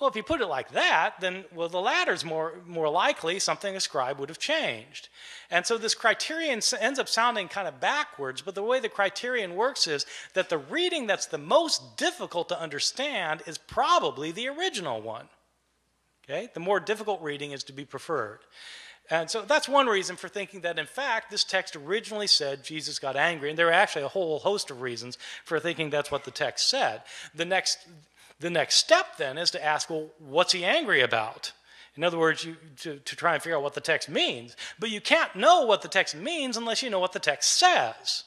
Well, 0.00 0.08
if 0.08 0.14
you 0.14 0.22
put 0.22 0.40
it 0.40 0.46
like 0.46 0.70
that, 0.72 1.14
then, 1.20 1.44
well, 1.52 1.68
the 1.68 1.80
latter's 1.80 2.24
more, 2.24 2.60
more 2.64 2.88
likely 2.88 3.40
something 3.40 3.74
a 3.74 3.80
scribe 3.80 4.20
would 4.20 4.28
have 4.28 4.38
changed. 4.38 5.08
And 5.50 5.66
so 5.66 5.76
this 5.76 5.94
criterion 5.94 6.60
ends 6.80 6.98
up 7.00 7.08
sounding 7.08 7.48
kind 7.48 7.66
of 7.66 7.80
backwards, 7.80 8.40
but 8.40 8.54
the 8.54 8.62
way 8.62 8.78
the 8.78 8.88
criterion 8.88 9.56
works 9.56 9.88
is 9.88 10.06
that 10.34 10.50
the 10.50 10.58
reading 10.58 11.08
that's 11.08 11.26
the 11.26 11.38
most 11.38 11.96
difficult 11.96 12.48
to 12.50 12.60
understand 12.60 13.42
is 13.46 13.58
probably 13.58 14.30
the 14.30 14.46
original 14.48 15.00
one. 15.00 15.28
Okay? 16.24 16.48
The 16.54 16.60
more 16.60 16.78
difficult 16.78 17.20
reading 17.20 17.50
is 17.50 17.64
to 17.64 17.72
be 17.72 17.84
preferred. 17.84 18.40
And 19.10 19.30
so 19.30 19.42
that's 19.42 19.68
one 19.68 19.86
reason 19.86 20.16
for 20.16 20.28
thinking 20.28 20.60
that, 20.60 20.78
in 20.78 20.86
fact, 20.86 21.30
this 21.30 21.42
text 21.42 21.74
originally 21.74 22.26
said 22.26 22.62
Jesus 22.62 22.98
got 22.98 23.16
angry. 23.16 23.48
And 23.48 23.58
there 23.58 23.68
are 23.68 23.72
actually 23.72 24.04
a 24.04 24.08
whole 24.08 24.38
host 24.38 24.70
of 24.70 24.82
reasons 24.82 25.16
for 25.44 25.58
thinking 25.58 25.90
that's 25.90 26.10
what 26.10 26.24
the 26.24 26.30
text 26.30 26.68
said. 26.68 27.02
The 27.34 27.46
next, 27.46 27.88
the 28.40 28.50
next 28.50 28.76
step 28.76 29.16
then 29.16 29.38
is 29.38 29.50
to 29.52 29.64
ask, 29.64 29.90
well, 29.90 30.08
what's 30.18 30.52
he 30.52 30.64
angry 30.64 31.00
about? 31.00 31.52
In 31.96 32.04
other 32.04 32.18
words, 32.18 32.44
you, 32.44 32.56
to, 32.82 32.98
to 32.98 33.16
try 33.16 33.34
and 33.34 33.42
figure 33.42 33.56
out 33.56 33.62
what 33.62 33.74
the 33.74 33.80
text 33.80 34.08
means. 34.08 34.56
But 34.78 34.90
you 34.90 35.00
can't 35.00 35.34
know 35.34 35.64
what 35.64 35.82
the 35.82 35.88
text 35.88 36.14
means 36.14 36.56
unless 36.56 36.82
you 36.82 36.90
know 36.90 37.00
what 37.00 37.12
the 37.12 37.18
text 37.18 37.58
says. 37.58 38.24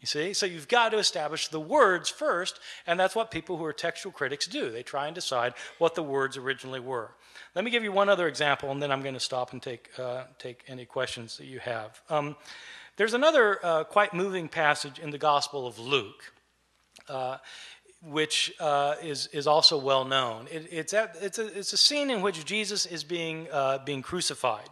You 0.00 0.06
see? 0.06 0.32
So 0.32 0.46
you've 0.46 0.66
got 0.66 0.88
to 0.88 0.98
establish 0.98 1.48
the 1.48 1.60
words 1.60 2.08
first, 2.08 2.58
and 2.86 2.98
that's 2.98 3.14
what 3.14 3.30
people 3.30 3.56
who 3.56 3.64
are 3.64 3.72
textual 3.72 4.12
critics 4.12 4.46
do. 4.46 4.70
They 4.70 4.82
try 4.82 5.06
and 5.06 5.14
decide 5.14 5.54
what 5.78 5.94
the 5.94 6.02
words 6.02 6.36
originally 6.36 6.80
were. 6.80 7.10
Let 7.54 7.64
me 7.64 7.70
give 7.70 7.84
you 7.84 7.92
one 7.92 8.08
other 8.08 8.26
example, 8.26 8.70
and 8.70 8.82
then 8.82 8.90
I'm 8.90 9.02
going 9.02 9.14
to 9.14 9.20
stop 9.20 9.52
and 9.52 9.62
take, 9.62 9.90
uh, 9.98 10.24
take 10.38 10.64
any 10.66 10.86
questions 10.86 11.36
that 11.36 11.46
you 11.46 11.60
have. 11.60 12.00
Um, 12.08 12.34
there's 12.96 13.14
another 13.14 13.64
uh, 13.64 13.84
quite 13.84 14.12
moving 14.12 14.48
passage 14.48 14.98
in 14.98 15.10
the 15.10 15.18
Gospel 15.18 15.66
of 15.66 15.78
Luke. 15.78 16.32
Uh, 17.08 17.36
which 18.04 18.52
uh, 18.58 18.96
is, 19.02 19.28
is 19.28 19.46
also 19.46 19.78
well 19.78 20.04
known. 20.04 20.48
It, 20.50 20.68
it's, 20.70 20.92
at, 20.92 21.16
it's, 21.20 21.38
a, 21.38 21.46
it's 21.58 21.72
a 21.72 21.76
scene 21.76 22.10
in 22.10 22.20
which 22.20 22.44
Jesus 22.44 22.86
is 22.86 23.04
being, 23.04 23.46
uh, 23.52 23.78
being 23.84 24.02
crucified. 24.02 24.68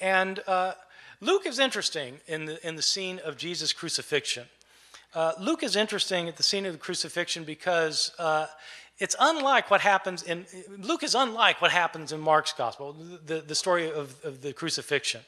And 0.00 0.40
uh, 0.46 0.74
Luke 1.20 1.46
is 1.46 1.58
interesting 1.58 2.20
in 2.26 2.44
the, 2.44 2.66
in 2.66 2.76
the 2.76 2.82
scene 2.82 3.20
of 3.24 3.36
Jesus' 3.36 3.72
crucifixion. 3.72 4.44
Uh, 5.14 5.32
Luke 5.40 5.62
is 5.62 5.76
interesting 5.76 6.28
at 6.28 6.36
the 6.36 6.42
scene 6.42 6.66
of 6.66 6.72
the 6.74 6.78
crucifixion 6.78 7.44
because 7.44 8.12
uh, 8.18 8.46
it's 8.98 9.16
unlike 9.18 9.70
what 9.70 9.80
happens 9.80 10.22
in 10.22 10.46
Luke 10.78 11.02
is 11.02 11.14
unlike 11.14 11.60
what 11.62 11.70
happens 11.70 12.12
in 12.12 12.20
Mark's 12.20 12.52
gospel, 12.52 12.94
the, 13.24 13.40
the 13.40 13.54
story 13.54 13.90
of, 13.90 14.14
of 14.24 14.42
the 14.42 14.52
crucifixion. 14.52 15.20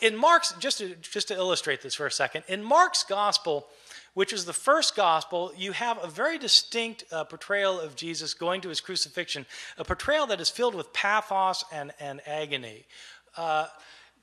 In 0.00 0.16
Mark's, 0.16 0.52
just 0.58 0.78
to, 0.78 0.94
just 0.96 1.28
to 1.28 1.34
illustrate 1.34 1.82
this 1.82 1.94
for 1.94 2.06
a 2.06 2.10
second, 2.10 2.44
in 2.48 2.62
Mark's 2.62 3.04
gospel, 3.04 3.66
which 4.14 4.32
is 4.32 4.44
the 4.44 4.52
first 4.52 4.94
gospel, 4.94 5.52
you 5.56 5.72
have 5.72 6.02
a 6.02 6.06
very 6.06 6.38
distinct 6.38 7.04
uh, 7.10 7.24
portrayal 7.24 7.80
of 7.80 7.96
Jesus 7.96 8.34
going 8.34 8.60
to 8.60 8.68
his 8.68 8.80
crucifixion, 8.80 9.46
a 9.78 9.84
portrayal 9.84 10.26
that 10.26 10.40
is 10.40 10.50
filled 10.50 10.74
with 10.74 10.92
pathos 10.92 11.64
and, 11.72 11.92
and 11.98 12.20
agony. 12.26 12.84
Uh, 13.36 13.66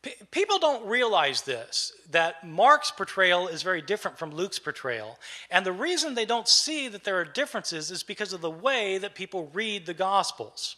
p- 0.02 0.14
people 0.32 0.60
don't 0.60 0.88
realize 0.88 1.42
this, 1.42 1.92
that 2.12 2.48
Mark's 2.48 2.92
portrayal 2.92 3.48
is 3.48 3.64
very 3.64 3.82
different 3.82 4.20
from 4.20 4.32
Luke's 4.32 4.60
portrayal. 4.60 5.18
And 5.50 5.66
the 5.66 5.72
reason 5.72 6.14
they 6.14 6.26
don't 6.26 6.48
see 6.48 6.88
that 6.88 7.04
there 7.04 7.20
are 7.20 7.26
differences 7.26 7.90
is 7.90 8.04
because 8.04 8.34
of 8.34 8.42
the 8.42 8.50
way 8.52 9.00
that 9.00 9.16
people 9.16 9.50
read 9.54 9.86
the 9.86 9.96
gospels. 9.96 10.76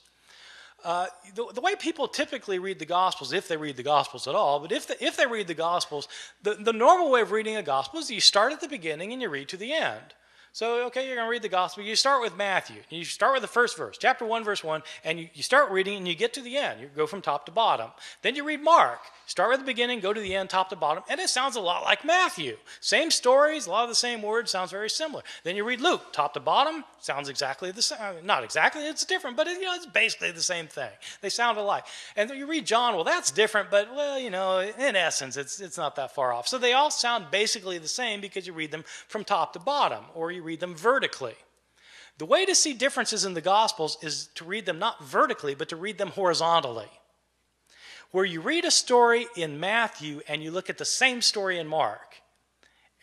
Uh, 0.83 1.07
the, 1.35 1.45
the, 1.53 1.61
way 1.61 1.75
people 1.75 2.07
typically 2.07 2.57
read 2.57 2.79
the 2.79 2.85
Gospels, 2.85 3.33
if 3.33 3.47
they 3.47 3.57
read 3.57 3.77
the 3.77 3.83
Gospels 3.83 4.27
at 4.27 4.33
all, 4.33 4.59
but 4.59 4.71
if, 4.71 4.87
the, 4.87 5.03
if 5.03 5.15
they 5.15 5.27
read 5.27 5.47
the 5.47 5.53
Gospels, 5.53 6.07
the, 6.41 6.55
the 6.55 6.73
normal 6.73 7.11
way 7.11 7.21
of 7.21 7.31
reading 7.31 7.55
a 7.55 7.63
Gospel 7.63 7.99
is 7.99 8.09
you 8.09 8.19
start 8.19 8.51
at 8.51 8.61
the 8.61 8.67
beginning 8.67 9.13
and 9.13 9.21
you 9.21 9.29
read 9.29 9.47
to 9.49 9.57
the 9.57 9.73
end. 9.73 10.15
So, 10.53 10.85
okay, 10.87 11.07
you're 11.07 11.15
going 11.15 11.27
to 11.27 11.31
read 11.31 11.43
the 11.43 11.49
gospel. 11.49 11.83
You 11.83 11.95
start 11.95 12.21
with 12.21 12.35
Matthew. 12.35 12.75
You 12.89 13.05
start 13.05 13.33
with 13.33 13.41
the 13.41 13.47
first 13.47 13.77
verse, 13.77 13.97
chapter 13.97 14.25
1, 14.25 14.43
verse 14.43 14.63
1, 14.63 14.83
and 15.05 15.17
you, 15.17 15.29
you 15.33 15.43
start 15.43 15.71
reading 15.71 15.95
and 15.95 16.05
you 16.05 16.13
get 16.13 16.33
to 16.33 16.41
the 16.41 16.57
end. 16.57 16.81
You 16.81 16.89
go 16.93 17.07
from 17.07 17.21
top 17.21 17.45
to 17.45 17.53
bottom. 17.53 17.89
Then 18.21 18.35
you 18.35 18.43
read 18.43 18.61
Mark. 18.61 18.99
Start 19.31 19.49
with 19.51 19.59
the 19.61 19.65
beginning, 19.65 20.01
go 20.01 20.11
to 20.11 20.19
the 20.19 20.35
end, 20.35 20.49
top 20.49 20.67
to 20.71 20.75
bottom, 20.75 21.03
and 21.07 21.17
it 21.21 21.29
sounds 21.29 21.55
a 21.55 21.61
lot 21.61 21.83
like 21.83 22.03
Matthew. 22.03 22.57
Same 22.81 23.09
stories, 23.09 23.65
a 23.65 23.69
lot 23.69 23.83
of 23.83 23.89
the 23.89 23.95
same 23.95 24.21
words, 24.21 24.51
sounds 24.51 24.71
very 24.71 24.89
similar. 24.89 25.23
Then 25.45 25.55
you 25.55 25.63
read 25.63 25.79
Luke, 25.79 26.11
top 26.11 26.33
to 26.33 26.41
bottom, 26.41 26.83
sounds 26.99 27.29
exactly 27.29 27.71
the 27.71 27.81
same. 27.81 27.97
Uh, 28.01 28.13
not 28.25 28.43
exactly, 28.43 28.85
it's 28.85 29.05
different, 29.05 29.37
but 29.37 29.47
it, 29.47 29.57
you 29.57 29.67
know, 29.67 29.73
it's 29.73 29.85
basically 29.85 30.31
the 30.31 30.41
same 30.41 30.67
thing. 30.67 30.89
They 31.21 31.29
sound 31.29 31.57
alike. 31.57 31.85
And 32.17 32.29
you 32.31 32.45
read 32.45 32.65
John, 32.65 32.93
well, 32.95 33.05
that's 33.05 33.31
different, 33.31 33.71
but 33.71 33.95
well, 33.95 34.19
you 34.19 34.31
know, 34.31 34.59
in 34.59 34.97
essence, 34.97 35.37
it's, 35.37 35.61
it's 35.61 35.77
not 35.77 35.95
that 35.95 36.13
far 36.13 36.33
off. 36.33 36.49
So 36.49 36.57
they 36.57 36.73
all 36.73 36.91
sound 36.91 37.27
basically 37.31 37.77
the 37.77 37.87
same 37.87 38.19
because 38.19 38.45
you 38.45 38.51
read 38.51 38.71
them 38.71 38.83
from 39.07 39.23
top 39.23 39.53
to 39.53 39.59
bottom, 39.59 40.03
or 40.13 40.33
you 40.33 40.40
read 40.41 40.59
them 40.59 40.75
vertically. 40.75 41.35
The 42.17 42.25
way 42.25 42.45
to 42.45 42.55
see 42.55 42.73
differences 42.73 43.25
in 43.25 43.33
the 43.33 43.41
Gospels 43.41 43.97
is 44.01 44.29
to 44.35 44.45
read 44.45 44.65
them 44.65 44.79
not 44.79 45.03
vertically, 45.03 45.55
but 45.55 45.69
to 45.69 45.75
read 45.75 45.97
them 45.97 46.09
horizontally 46.09 46.89
where 48.11 48.25
you 48.25 48.41
read 48.41 48.65
a 48.65 48.71
story 48.71 49.27
in 49.35 49.59
Matthew 49.59 50.21
and 50.27 50.43
you 50.43 50.51
look 50.51 50.69
at 50.69 50.77
the 50.77 50.85
same 50.85 51.21
story 51.21 51.57
in 51.57 51.67
Mark 51.67 52.21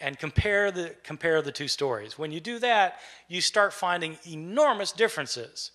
and 0.00 0.18
compare 0.18 0.70
the, 0.70 0.94
compare 1.02 1.42
the 1.42 1.50
two 1.50 1.68
stories. 1.68 2.18
When 2.18 2.30
you 2.30 2.40
do 2.40 2.58
that, 2.60 2.98
you 3.26 3.40
start 3.40 3.72
finding 3.72 4.18
enormous 4.30 4.92
differences. 4.92 5.72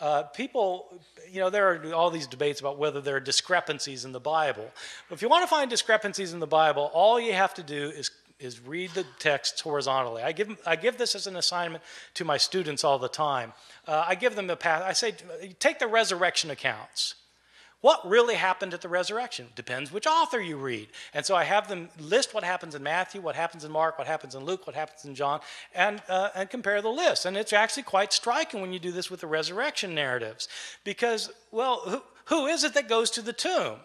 Uh, 0.00 0.24
people, 0.24 1.00
you 1.30 1.38
know, 1.40 1.48
there 1.48 1.72
are 1.72 1.94
all 1.94 2.10
these 2.10 2.26
debates 2.26 2.60
about 2.60 2.76
whether 2.76 3.00
there 3.00 3.16
are 3.16 3.20
discrepancies 3.20 4.04
in 4.04 4.10
the 4.10 4.20
Bible. 4.20 4.68
If 5.10 5.22
you 5.22 5.28
want 5.28 5.44
to 5.44 5.48
find 5.48 5.70
discrepancies 5.70 6.32
in 6.32 6.40
the 6.40 6.46
Bible, 6.46 6.90
all 6.92 7.20
you 7.20 7.32
have 7.34 7.54
to 7.54 7.62
do 7.62 7.90
is, 7.90 8.10
is 8.42 8.60
read 8.60 8.90
the 8.90 9.04
texts 9.18 9.60
horizontally. 9.60 10.22
I 10.22 10.32
give, 10.32 10.58
I 10.66 10.76
give 10.76 10.98
this 10.98 11.14
as 11.14 11.26
an 11.26 11.36
assignment 11.36 11.82
to 12.14 12.24
my 12.24 12.36
students 12.36 12.84
all 12.84 12.98
the 12.98 13.08
time. 13.08 13.52
Uh, 13.86 14.04
I 14.06 14.14
give 14.14 14.34
them 14.36 14.50
a 14.50 14.56
path. 14.56 14.82
I 14.82 14.92
say, 14.92 15.14
take 15.58 15.78
the 15.78 15.86
resurrection 15.86 16.50
accounts. 16.50 17.14
What 17.82 18.08
really 18.08 18.36
happened 18.36 18.74
at 18.74 18.80
the 18.80 18.88
resurrection? 18.88 19.48
Depends 19.56 19.90
which 19.90 20.06
author 20.06 20.40
you 20.40 20.56
read. 20.56 20.88
And 21.14 21.26
so 21.26 21.34
I 21.34 21.42
have 21.42 21.66
them 21.66 21.88
list 21.98 22.32
what 22.32 22.44
happens 22.44 22.76
in 22.76 22.82
Matthew, 22.82 23.20
what 23.20 23.34
happens 23.34 23.64
in 23.64 23.72
Mark, 23.72 23.98
what 23.98 24.06
happens 24.06 24.36
in 24.36 24.44
Luke, 24.44 24.68
what 24.68 24.76
happens 24.76 25.04
in 25.04 25.16
John, 25.16 25.40
and, 25.74 26.00
uh, 26.08 26.28
and 26.36 26.48
compare 26.48 26.80
the 26.80 26.88
list. 26.88 27.26
And 27.26 27.36
it's 27.36 27.52
actually 27.52 27.82
quite 27.82 28.12
striking 28.12 28.60
when 28.60 28.72
you 28.72 28.78
do 28.78 28.92
this 28.92 29.10
with 29.10 29.20
the 29.20 29.26
resurrection 29.26 29.96
narratives. 29.96 30.48
Because, 30.84 31.30
well, 31.50 31.80
who, 31.80 32.02
who 32.26 32.46
is 32.46 32.62
it 32.62 32.74
that 32.74 32.88
goes 32.88 33.10
to 33.10 33.22
the 33.22 33.32
tomb? 33.32 33.78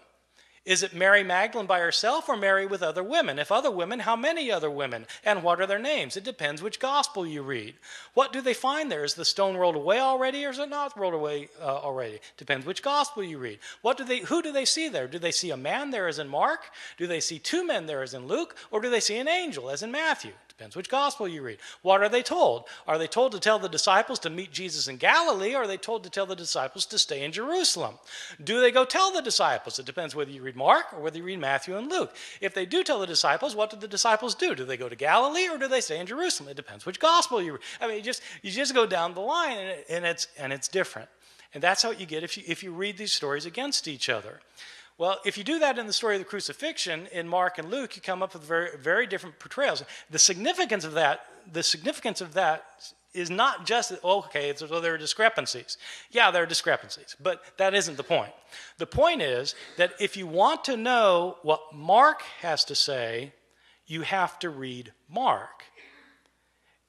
Is 0.68 0.84
it 0.84 0.94
Mary 0.94 1.24
Magdalene 1.24 1.66
by 1.66 1.80
herself 1.80 2.28
or 2.28 2.36
Mary 2.36 2.66
with 2.66 2.84
other 2.84 3.02
women? 3.02 3.40
If 3.40 3.54
other 3.54 3.72
women, 3.72 4.00
how 4.00 4.18
many 4.18 4.52
other 4.52 4.70
women? 4.70 5.06
And 5.24 5.42
what 5.42 5.62
are 5.62 5.66
their 5.66 5.80
names? 5.80 6.18
It 6.18 6.26
depends 6.26 6.62
which 6.62 6.82
gospel 6.82 7.26
you 7.26 7.42
read. 7.42 7.76
What 8.16 8.34
do 8.34 8.42
they 8.42 8.54
find 8.54 8.92
there? 8.92 9.06
Is 9.06 9.14
the 9.14 9.24
stone 9.24 9.56
rolled 9.56 9.78
away 9.78 10.02
already 10.02 10.44
or 10.44 10.50
is 10.50 10.60
it 10.60 10.68
not 10.68 11.00
rolled 11.00 11.14
away 11.14 11.48
uh, 11.62 11.78
already? 11.78 12.20
Depends 12.36 12.66
which 12.66 12.84
gospel 12.84 13.24
you 13.24 13.38
read. 13.38 13.60
What 13.82 13.98
do 13.98 14.04
they 14.04 14.20
who 14.20 14.42
do 14.42 14.52
they 14.52 14.66
see 14.66 14.90
there? 14.90 15.08
Do 15.08 15.20
they 15.20 15.32
see 15.32 15.52
a 15.52 15.58
man 15.58 15.92
there 15.92 16.10
as 16.10 16.20
in 16.20 16.28
Mark? 16.28 16.66
Do 16.98 17.08
they 17.08 17.22
see 17.22 17.40
two 17.40 17.66
men 17.66 17.86
there 17.86 18.04
as 18.04 18.14
in 18.14 18.28
Luke? 18.28 18.58
Or 18.70 18.82
do 18.82 18.90
they 18.90 19.00
see 19.00 19.18
an 19.20 19.30
angel 19.30 19.70
as 19.70 19.84
in 19.84 19.92
Matthew? 19.92 20.34
Depends 20.58 20.76
which 20.76 20.90
gospel 20.90 21.28
you 21.28 21.44
read. 21.44 21.60
What 21.84 22.02
are 22.02 22.10
they 22.10 22.24
told? 22.24 22.64
Are 22.88 22.98
they 22.98 23.06
told 23.06 23.32
to 23.34 23.40
tell 23.40 23.60
the 23.60 23.70
disciples 23.70 24.18
to 24.20 24.32
meet 24.32 24.52
Jesus 24.52 24.88
in 24.88 24.98
Galilee, 24.98 25.54
or 25.54 25.64
are 25.64 25.68
they 25.68 25.78
told 25.78 26.04
to 26.04 26.10
tell 26.10 26.26
the 26.26 26.36
disciples 26.36 26.84
to 26.88 26.98
stay 26.98 27.24
in 27.24 27.32
Jerusalem? 27.32 28.00
Do 28.44 28.60
they 28.60 28.72
go 28.72 28.84
tell 28.84 29.12
the 29.12 29.22
disciples? 29.22 29.78
It 29.78 29.86
depends 29.86 30.16
whether 30.16 30.32
you 30.32 30.42
read 30.42 30.56
Mark 30.56 30.86
or 30.94 31.02
whether 31.02 31.20
you 31.20 31.24
read 31.24 31.38
Matthew 31.38 31.78
and 31.78 31.92
Luke. 31.92 32.16
If 32.42 32.56
they 32.56 32.66
do 32.66 32.84
tell 32.84 33.00
the 33.00 33.06
disciples, 33.06 33.56
what 33.56 33.70
do 33.70 33.78
the 33.78 33.88
disciples 33.88 34.34
do? 34.34 34.56
Do 34.56 34.66
they 34.66 34.78
go 34.78 34.90
to 34.90 34.96
Galilee 34.96 35.48
or 35.48 35.60
do 35.60 35.68
they 35.68 35.80
stay 35.80 36.00
in 36.00 36.08
Jerusalem? 36.08 36.50
It 36.50 36.58
depends 36.58 36.88
which 36.88 37.00
gospel 37.00 37.40
you 37.40 37.52
read. 37.52 37.62
I 37.80 37.88
mean, 37.88 37.98
you 37.98 38.04
just, 38.04 38.24
you 38.42 38.50
just 38.50 38.74
go 38.74 38.88
down 38.88 39.14
the 39.14 39.22
line 39.22 39.60
and, 39.60 39.84
and, 39.90 40.06
it's, 40.06 40.28
and 40.40 40.52
it's 40.52 40.68
different. 40.68 41.10
And 41.54 41.62
that's 41.62 41.84
how 41.84 41.92
you 41.92 42.08
get 42.08 42.24
if 42.24 42.36
you, 42.36 42.44
if 42.48 42.64
you 42.64 42.72
read 42.72 42.98
these 42.98 43.14
stories 43.14 43.46
against 43.46 43.88
each 43.88 44.10
other. 44.10 44.42
Well, 44.98 45.20
if 45.26 45.38
you 45.38 45.44
do 45.44 45.60
that 45.60 45.78
in 45.78 45.86
the 45.86 45.94
story 45.94 46.16
of 46.16 46.22
the 46.22 46.26
crucifixion 46.26 47.08
in 47.12 47.28
Mark 47.28 47.60
and 47.60 47.70
Luke, 47.70 47.96
you 47.96 48.02
come 48.02 48.24
up 48.24 48.34
with 48.34 48.44
very, 48.44 48.70
very 48.78 49.06
different 49.06 49.38
portrayals. 49.38 49.84
The 50.10 50.18
significance 50.18 50.84
of 50.84 50.94
that, 50.94 51.22
the 51.52 51.62
significance 51.62 52.20
of 52.20 52.34
that 52.34 52.66
is 53.14 53.30
not 53.30 53.66
just 53.66 53.94
oh, 54.04 54.20
okay, 54.20 54.50
it's, 54.50 54.68
well, 54.68 54.82
there 54.82 54.96
are 54.96 54.98
discrepancies. 54.98 55.78
Yeah, 56.12 56.32
there 56.32 56.44
are 56.44 56.48
discrepancies, 56.48 57.16
but 57.20 57.42
that 57.58 57.74
isn't 57.74 57.98
the 57.98 58.04
point. 58.04 58.34
The 58.78 58.88
point 58.88 59.22
is 59.22 59.56
that 59.78 59.94
if 60.00 60.18
you 60.18 60.26
want 60.28 60.64
to 60.66 60.78
know 60.78 61.38
what 61.44 61.74
Mark 61.74 62.24
has 62.42 62.64
to 62.66 62.76
say, 62.76 63.34
you 63.86 64.02
have 64.02 64.40
to 64.40 64.50
read 64.50 64.94
Mark 65.10 65.64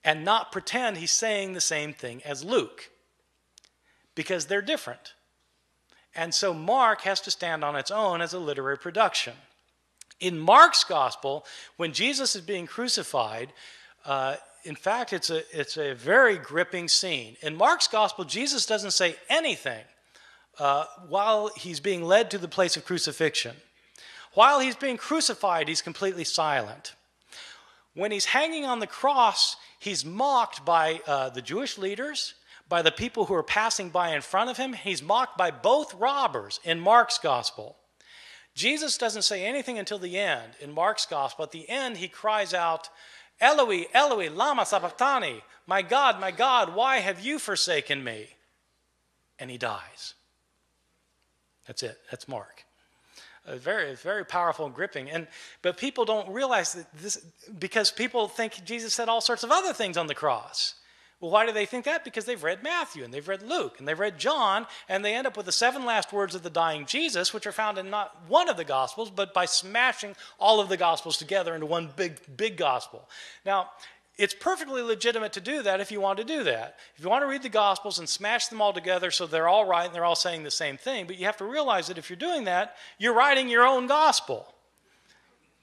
and 0.03 0.25
not 0.25 0.51
pretend 0.51 0.97
he's 0.97 1.13
saying 1.13 1.53
the 1.53 1.61
same 1.61 1.93
thing 1.93 2.23
as 2.25 2.45
Luke 2.45 2.91
because 4.15 4.47
they're 4.47 4.63
different. 4.63 5.15
And 6.19 6.35
so 6.35 6.53
Mark 6.53 7.03
has 7.03 7.21
to 7.23 7.31
stand 7.31 7.63
on 7.63 7.77
its 7.77 7.93
own 7.93 8.21
as 8.21 8.35
a 8.35 8.41
literary 8.41 8.77
production. 8.77 9.35
In 10.19 10.37
Mark's 10.37 10.83
gospel, 10.83 11.47
when 11.77 11.93
Jesus 11.93 12.35
is 12.35 12.43
being 12.43 12.67
crucified, 12.67 13.53
uh, 14.05 14.35
in 14.65 14.75
fact, 14.75 15.13
it's 15.13 15.31
a, 15.31 15.45
it's 15.57 15.77
a 15.77 15.95
very 15.95 16.37
gripping 16.37 16.89
scene. 16.89 17.37
In 17.41 17.55
Mark's 17.55 17.87
gospel, 17.87 18.25
Jesus 18.25 18.67
doesn't 18.67 18.91
say 18.91 19.15
anything 19.31 19.85
uh, 20.59 20.87
while 21.09 21.53
he's 21.57 21.79
being 21.79 22.03
led 22.03 22.33
to 22.33 22.39
the 22.39 22.49
place 22.49 22.77
of 22.77 22.85
crucifixion. 22.85 23.55
While 24.35 24.59
he's 24.59 24.75
being 24.75 24.97
crucified, 24.97 25.69
he's 25.69 25.83
completely 25.83 26.25
silent. 26.25 26.97
When 27.95 28.11
he's 28.11 28.25
hanging 28.25 28.65
on 28.65 28.81
the 28.81 28.89
cross, 28.89 29.55
he's 29.79 30.05
mocked 30.05 30.65
by 30.65 31.01
uh, 31.07 31.29
the 31.29 31.43
Jewish 31.43 31.79
leaders 31.79 32.35
by 32.69 32.83
the 32.83 32.93
people 32.93 33.27
who 33.27 33.35
are 33.35 33.43
passing 33.43 33.89
by 33.89 34.15
in 34.15 34.21
front 34.21 34.51
of 34.51 34.57
him. 34.57 34.73
He's 34.73 35.03
mocked 35.03 35.39
by 35.39 35.51
both 35.51 35.95
robbers 35.95 36.61
in 36.65 36.81
Mark's 36.81 37.19
gospel. 37.19 37.77
Jesus 38.55 38.99
doesn't 38.99 39.23
say 39.23 39.45
anything 39.45 39.79
until 39.79 39.99
the 39.99 40.19
end 40.19 40.53
in 40.61 40.73
Mark's 40.73 41.07
gospel. 41.07 41.45
At 41.45 41.53
the 41.53 41.69
end, 41.69 41.97
he 41.97 42.09
cries 42.09 42.53
out, 42.53 42.89
Eloi, 43.41 43.87
Eloi, 43.95 44.31
lama 44.31 44.67
sabachthani, 44.67 45.43
my 45.67 45.83
God, 45.83 46.21
my 46.21 46.31
God, 46.31 46.75
why 46.75 46.99
have 46.99 47.21
you 47.21 47.39
forsaken 47.39 48.03
me? 48.03 48.27
And 49.39 49.51
he 49.51 49.59
dies. 49.59 50.15
That's 51.67 51.83
it. 51.83 51.99
That's 52.11 52.27
Mark. 52.27 52.65
Uh, 53.47 53.57
very, 53.57 53.95
very 53.95 54.25
powerful 54.25 54.67
and 54.67 54.75
gripping. 54.75 55.11
And 55.11 55.27
but 55.63 55.77
people 55.77 56.05
don't 56.05 56.29
realize 56.31 56.73
that 56.73 56.87
this 56.99 57.25
because 57.59 57.91
people 57.91 58.29
think 58.29 58.65
Jesus 58.65 58.95
said 58.95 59.09
all 59.09 59.21
sorts 59.21 59.45
of 59.45 59.51
other 59.51 59.73
things 59.73 59.97
on 59.97 60.07
the 60.07 60.15
cross. 60.15 60.75
Well, 61.21 61.33
why 61.33 61.47
do 61.47 61.53
they 61.53 61.67
think 61.67 61.85
that? 61.87 62.05
Because 62.05 62.27
they've 62.27 62.43
read 62.43 62.63
Matthew 62.63 63.03
and 63.03 63.13
they've 63.13 63.27
read 63.27 63.43
Luke 63.43 63.77
and 63.79 63.89
they've 63.89 63.99
read 63.99 64.19
John, 64.19 64.67
and 64.89 65.05
they 65.05 65.15
end 65.15 65.27
up 65.27 65.37
with 65.37 65.47
the 65.47 65.53
seven 65.53 65.85
last 65.85 66.13
words 66.13 66.35
of 66.35 66.45
the 66.45 66.51
dying 66.51 66.87
Jesus, 66.87 67.35
which 67.35 67.47
are 67.47 67.53
found 67.53 67.77
in 67.77 67.91
not 67.91 68.17
one 68.29 68.49
of 68.49 68.57
the 68.57 68.65
Gospels, 68.65 69.11
but 69.11 69.35
by 69.35 69.45
smashing 69.45 70.15
all 70.39 70.61
of 70.61 70.69
the 70.69 70.77
Gospels 70.77 71.17
together 71.17 71.55
into 71.55 71.67
one 71.67 71.91
big, 71.97 72.21
big 72.37 72.57
Gospel. 72.57 73.09
Now, 73.45 73.71
it's 74.17 74.35
perfectly 74.35 74.83
legitimate 74.83 75.33
to 75.35 75.41
do 75.41 75.63
that 75.63 75.81
if 75.81 75.91
you 75.91 76.01
want 76.01 76.19
to 76.19 76.25
do 76.25 76.45
that. 76.45 76.77
If 76.97 77.03
you 77.03 77.09
want 77.09 77.23
to 77.23 77.29
read 77.29 77.43
the 77.43 77.49
Gospels 77.49 77.99
and 77.99 78.09
smash 78.09 78.49
them 78.49 78.61
all 78.61 78.73
together 78.73 79.11
so 79.11 79.27
they're 79.27 79.49
all 79.49 79.65
right 79.65 79.87
and 79.87 79.95
they're 79.95 80.05
all 80.05 80.17
saying 80.17 80.45
the 80.45 80.51
same 80.51 80.77
thing, 80.77 81.07
but 81.07 81.19
you 81.19 81.27
have 81.27 81.37
to 81.39 81.45
realize 81.45 81.89
that 81.89 81.99
if 81.99 82.11
you're 82.11 82.17
doing 82.17 82.45
that, 82.45 82.77
you're 82.99 83.15
writing 83.15 83.49
your 83.49 83.67
own 83.67 83.87
Gospel. 83.89 84.53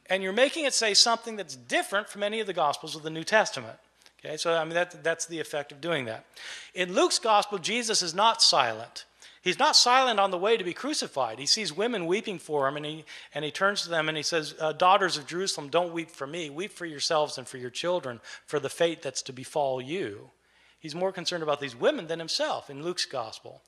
And 0.07 0.21
you're 0.21 0.33
making 0.33 0.65
it 0.65 0.73
say 0.73 0.93
something 0.93 1.35
that's 1.35 1.55
different 1.55 2.09
from 2.09 2.23
any 2.23 2.39
of 2.39 2.47
the 2.47 2.53
Gospels 2.53 2.95
of 2.95 3.03
the 3.03 3.09
New 3.09 3.23
Testament. 3.23 3.77
Okay, 4.25 4.37
so 4.37 4.55
I 4.55 4.63
mean 4.63 4.73
that, 4.73 5.03
that's 5.03 5.27
the 5.27 5.39
effect 5.39 5.71
of 5.71 5.81
doing 5.81 6.05
that. 6.05 6.25
In 6.73 6.93
Luke's 6.93 7.19
gospel, 7.19 7.59
Jesus 7.59 8.01
is 8.01 8.15
not 8.15 8.41
silent. 8.41 9.05
He's 9.43 9.59
not 9.59 9.75
silent 9.75 10.19
on 10.19 10.31
the 10.31 10.39
way 10.39 10.57
to 10.57 10.63
be 10.63 10.73
crucified. 10.73 11.37
He 11.37 11.45
sees 11.45 11.71
women 11.71 12.07
weeping 12.07 12.39
for 12.39 12.67
him, 12.67 12.77
and 12.77 12.85
he, 12.85 13.05
and 13.35 13.45
he 13.45 13.51
turns 13.51 13.83
to 13.83 13.89
them 13.89 14.09
and 14.09 14.17
he 14.17 14.23
says, 14.23 14.55
uh, 14.59 14.73
Daughters 14.73 15.17
of 15.17 15.27
Jerusalem, 15.27 15.69
don't 15.69 15.93
weep 15.93 16.09
for 16.09 16.25
me. 16.25 16.49
Weep 16.49 16.71
for 16.71 16.87
yourselves 16.87 17.37
and 17.37 17.47
for 17.47 17.57
your 17.57 17.69
children, 17.69 18.19
for 18.47 18.59
the 18.59 18.69
fate 18.69 19.03
that's 19.03 19.21
to 19.23 19.33
befall 19.33 19.79
you. 19.79 20.31
He's 20.79 20.95
more 20.95 21.11
concerned 21.11 21.43
about 21.43 21.59
these 21.59 21.75
women 21.75 22.07
than 22.07 22.17
himself 22.17 22.71
in 22.71 22.83
Luke's 22.83 23.05
gospel. 23.05 23.61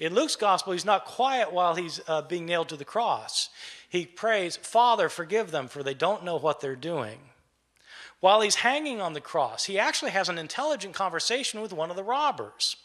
In 0.00 0.16
Luke's 0.16 0.34
gospel, 0.34 0.72
he's 0.72 0.84
not 0.84 1.04
quiet 1.04 1.52
while 1.52 1.76
he's 1.76 2.00
uh, 2.08 2.22
being 2.22 2.46
nailed 2.46 2.68
to 2.70 2.76
the 2.76 2.84
cross. 2.84 3.50
He 3.88 4.06
prays, 4.06 4.56
Father, 4.56 5.08
forgive 5.08 5.52
them, 5.52 5.68
for 5.68 5.84
they 5.84 5.94
don't 5.94 6.24
know 6.24 6.36
what 6.36 6.60
they're 6.60 6.74
doing. 6.74 7.20
While 8.20 8.42
he's 8.42 8.56
hanging 8.56 9.00
on 9.00 9.14
the 9.14 9.20
cross, 9.20 9.64
he 9.64 9.78
actually 9.78 10.10
has 10.10 10.28
an 10.28 10.38
intelligent 10.38 10.94
conversation 10.94 11.60
with 11.60 11.72
one 11.72 11.90
of 11.90 11.96
the 11.96 12.04
robbers. 12.04 12.76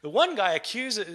The 0.00 0.08
one 0.08 0.34
guy 0.34 0.54
accuses, 0.54 1.06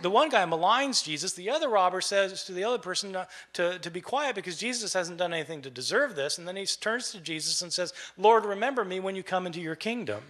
the 0.00 0.10
one 0.10 0.28
guy 0.28 0.44
maligns 0.44 1.04
Jesus. 1.04 1.34
The 1.34 1.50
other 1.50 1.68
robber 1.68 2.00
says 2.00 2.44
to 2.44 2.52
the 2.52 2.64
other 2.64 2.78
person 2.78 3.16
to, 3.52 3.78
to 3.78 3.90
be 3.90 4.00
quiet 4.00 4.34
because 4.34 4.56
Jesus 4.56 4.92
hasn't 4.94 5.18
done 5.18 5.32
anything 5.32 5.62
to 5.62 5.70
deserve 5.70 6.16
this. 6.16 6.38
And 6.38 6.48
then 6.48 6.56
he 6.56 6.66
turns 6.66 7.12
to 7.12 7.20
Jesus 7.20 7.62
and 7.62 7.72
says, 7.72 7.92
Lord, 8.16 8.44
remember 8.44 8.84
me 8.84 9.00
when 9.00 9.14
you 9.14 9.22
come 9.22 9.46
into 9.46 9.60
your 9.60 9.76
kingdom. 9.76 10.22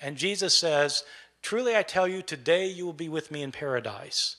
And 0.00 0.16
Jesus 0.16 0.54
says, 0.54 1.04
Truly 1.42 1.76
I 1.76 1.82
tell 1.82 2.06
you, 2.06 2.20
today 2.20 2.66
you 2.66 2.84
will 2.84 2.92
be 2.92 3.08
with 3.08 3.30
me 3.30 3.42
in 3.42 3.52
paradise. 3.52 4.36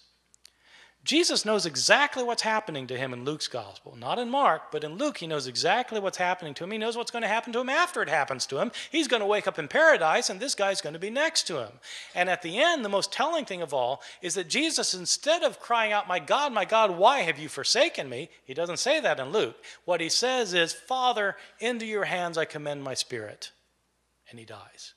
Jesus 1.03 1.45
knows 1.45 1.65
exactly 1.65 2.23
what's 2.23 2.43
happening 2.43 2.85
to 2.85 2.97
him 2.97 3.11
in 3.11 3.25
Luke's 3.25 3.47
gospel. 3.47 3.95
Not 3.97 4.19
in 4.19 4.29
Mark, 4.29 4.71
but 4.71 4.83
in 4.83 4.97
Luke, 4.99 5.17
he 5.17 5.25
knows 5.25 5.47
exactly 5.47 5.99
what's 5.99 6.19
happening 6.19 6.53
to 6.53 6.63
him. 6.63 6.69
He 6.69 6.77
knows 6.77 6.95
what's 6.95 7.09
going 7.09 7.23
to 7.23 7.27
happen 7.27 7.51
to 7.53 7.59
him 7.59 7.69
after 7.69 8.03
it 8.03 8.09
happens 8.09 8.45
to 8.47 8.59
him. 8.59 8.71
He's 8.91 9.07
going 9.07 9.21
to 9.21 9.25
wake 9.25 9.47
up 9.47 9.57
in 9.57 9.67
paradise, 9.67 10.29
and 10.29 10.39
this 10.39 10.53
guy's 10.53 10.79
going 10.79 10.93
to 10.93 10.99
be 10.99 11.09
next 11.09 11.47
to 11.47 11.57
him. 11.57 11.71
And 12.13 12.29
at 12.29 12.43
the 12.43 12.61
end, 12.61 12.85
the 12.85 12.89
most 12.89 13.11
telling 13.11 13.45
thing 13.45 13.63
of 13.63 13.73
all 13.73 14.03
is 14.21 14.35
that 14.35 14.47
Jesus, 14.47 14.93
instead 14.93 15.41
of 15.41 15.59
crying 15.59 15.91
out, 15.91 16.07
My 16.07 16.19
God, 16.19 16.53
my 16.53 16.65
God, 16.65 16.91
why 16.91 17.21
have 17.21 17.39
you 17.39 17.49
forsaken 17.49 18.07
me? 18.07 18.29
He 18.45 18.53
doesn't 18.53 18.77
say 18.77 18.99
that 18.99 19.19
in 19.19 19.31
Luke. 19.31 19.55
What 19.85 20.01
he 20.01 20.09
says 20.09 20.53
is, 20.53 20.71
Father, 20.71 21.35
into 21.59 21.87
your 21.87 22.05
hands 22.05 22.37
I 22.37 22.45
commend 22.45 22.83
my 22.83 22.93
spirit. 22.93 23.51
And 24.29 24.37
he 24.37 24.45
dies. 24.45 24.93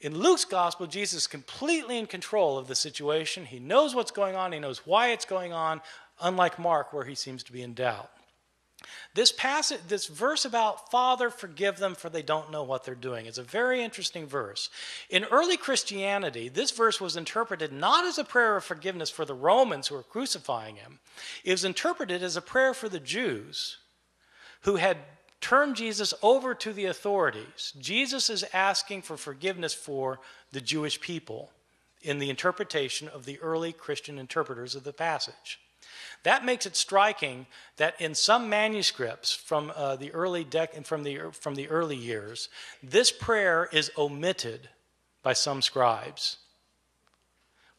In 0.00 0.18
Luke's 0.18 0.44
gospel, 0.44 0.86
Jesus 0.86 1.22
is 1.22 1.26
completely 1.26 1.98
in 1.98 2.06
control 2.06 2.58
of 2.58 2.68
the 2.68 2.74
situation. 2.74 3.46
He 3.46 3.58
knows 3.58 3.94
what's 3.94 4.10
going 4.10 4.36
on, 4.36 4.52
he 4.52 4.58
knows 4.58 4.86
why 4.86 5.08
it's 5.08 5.24
going 5.24 5.52
on, 5.52 5.80
unlike 6.20 6.58
Mark, 6.58 6.92
where 6.92 7.04
he 7.04 7.14
seems 7.14 7.42
to 7.44 7.52
be 7.52 7.62
in 7.62 7.74
doubt. 7.74 8.10
This 9.14 9.32
passage, 9.32 9.80
this 9.88 10.06
verse 10.06 10.44
about 10.44 10.90
Father, 10.90 11.30
forgive 11.30 11.78
them 11.78 11.94
for 11.94 12.10
they 12.10 12.22
don't 12.22 12.50
know 12.50 12.62
what 12.62 12.84
they're 12.84 12.94
doing 12.94 13.24
is 13.24 13.38
a 13.38 13.42
very 13.42 13.82
interesting 13.82 14.26
verse. 14.26 14.68
In 15.08 15.24
early 15.24 15.56
Christianity, 15.56 16.50
this 16.50 16.70
verse 16.70 17.00
was 17.00 17.16
interpreted 17.16 17.72
not 17.72 18.04
as 18.04 18.18
a 18.18 18.24
prayer 18.24 18.56
of 18.56 18.64
forgiveness 18.64 19.08
for 19.08 19.24
the 19.24 19.34
Romans 19.34 19.88
who 19.88 19.94
were 19.94 20.02
crucifying 20.02 20.76
him, 20.76 21.00
it 21.42 21.52
was 21.52 21.64
interpreted 21.64 22.22
as 22.22 22.36
a 22.36 22.42
prayer 22.42 22.74
for 22.74 22.90
the 22.90 23.00
Jews 23.00 23.78
who 24.62 24.76
had 24.76 24.98
turn 25.40 25.74
Jesus 25.74 26.14
over 26.22 26.54
to 26.54 26.72
the 26.72 26.86
authorities. 26.86 27.72
Jesus 27.78 28.30
is 28.30 28.44
asking 28.52 29.02
for 29.02 29.16
forgiveness 29.16 29.74
for 29.74 30.20
the 30.52 30.60
Jewish 30.60 31.00
people 31.00 31.50
in 32.02 32.18
the 32.18 32.30
interpretation 32.30 33.08
of 33.08 33.24
the 33.24 33.38
early 33.40 33.72
Christian 33.72 34.18
interpreters 34.18 34.74
of 34.74 34.84
the 34.84 34.92
passage. 34.92 35.60
That 36.22 36.44
makes 36.44 36.66
it 36.66 36.76
striking 36.76 37.46
that 37.76 38.00
in 38.00 38.14
some 38.14 38.48
manuscripts 38.48 39.32
from 39.32 39.72
uh, 39.74 39.96
the 39.96 40.12
early 40.12 40.44
dec- 40.44 40.84
from 40.86 41.04
the 41.04 41.30
from 41.32 41.54
the 41.54 41.68
early 41.68 41.96
years, 41.96 42.48
this 42.82 43.12
prayer 43.12 43.68
is 43.72 43.90
omitted 43.96 44.68
by 45.22 45.32
some 45.32 45.62
scribes. 45.62 46.38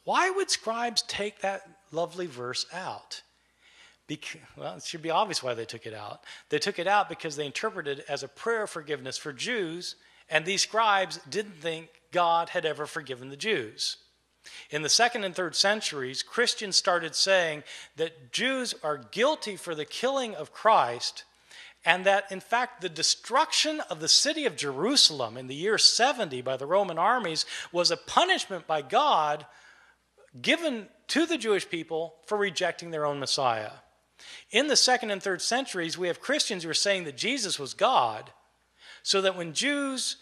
Why 0.03 0.29
would 0.29 0.49
scribes 0.49 1.01
take 1.01 1.41
that 1.41 1.67
lovely 1.91 2.27
verse 2.27 2.65
out? 2.73 3.21
Well, 4.55 4.77
it 4.77 4.83
should 4.83 5.01
be 5.01 5.09
obvious 5.09 5.43
why 5.43 5.53
they 5.53 5.65
took 5.65 5.85
it 5.85 5.93
out. 5.93 6.23
They 6.49 6.59
took 6.59 6.79
it 6.79 6.87
out 6.87 7.09
because 7.09 7.35
they 7.35 7.45
interpreted 7.45 7.99
it 7.99 8.05
as 8.07 8.23
a 8.23 8.27
prayer 8.27 8.63
of 8.63 8.69
forgiveness 8.69 9.17
for 9.17 9.33
Jews, 9.33 9.95
and 10.29 10.45
these 10.45 10.61
scribes 10.61 11.19
didn't 11.29 11.61
think 11.61 11.89
God 12.11 12.49
had 12.49 12.65
ever 12.65 12.85
forgiven 12.85 13.29
the 13.29 13.37
Jews. 13.37 13.97
In 14.69 14.81
the 14.81 14.89
second 14.89 15.25
and 15.25 15.35
third 15.35 15.55
centuries, 15.55 16.23
Christians 16.23 16.77
started 16.77 17.15
saying 17.15 17.63
that 17.97 18.31
Jews 18.31 18.73
are 18.81 18.97
guilty 18.97 19.57
for 19.57 19.75
the 19.75 19.85
killing 19.85 20.35
of 20.35 20.53
Christ, 20.53 21.25
and 21.85 22.05
that 22.05 22.31
in 22.31 22.39
fact 22.39 22.81
the 22.81 22.89
destruction 22.89 23.81
of 23.89 23.99
the 23.99 24.07
city 24.07 24.45
of 24.45 24.55
Jerusalem 24.55 25.37
in 25.37 25.47
the 25.47 25.55
year 25.55 25.77
70 25.77 26.41
by 26.41 26.57
the 26.57 26.65
Roman 26.65 26.97
armies 26.97 27.45
was 27.71 27.91
a 27.91 27.97
punishment 27.97 28.67
by 28.67 28.81
God 28.81 29.45
given 30.41 30.87
to 31.07 31.25
the 31.25 31.37
Jewish 31.37 31.69
people 31.69 32.15
for 32.25 32.37
rejecting 32.37 32.91
their 32.91 33.05
own 33.05 33.19
Messiah. 33.19 33.71
In 34.51 34.67
the 34.67 34.75
second 34.75 35.11
and 35.11 35.21
third 35.21 35.41
centuries, 35.41 35.97
we 35.97 36.07
have 36.07 36.21
Christians 36.21 36.63
who 36.63 36.69
are 36.69 36.73
saying 36.73 37.03
that 37.03 37.17
Jesus 37.17 37.59
was 37.59 37.73
God, 37.73 38.31
so 39.03 39.21
that 39.21 39.35
when 39.35 39.53
Jews, 39.53 40.17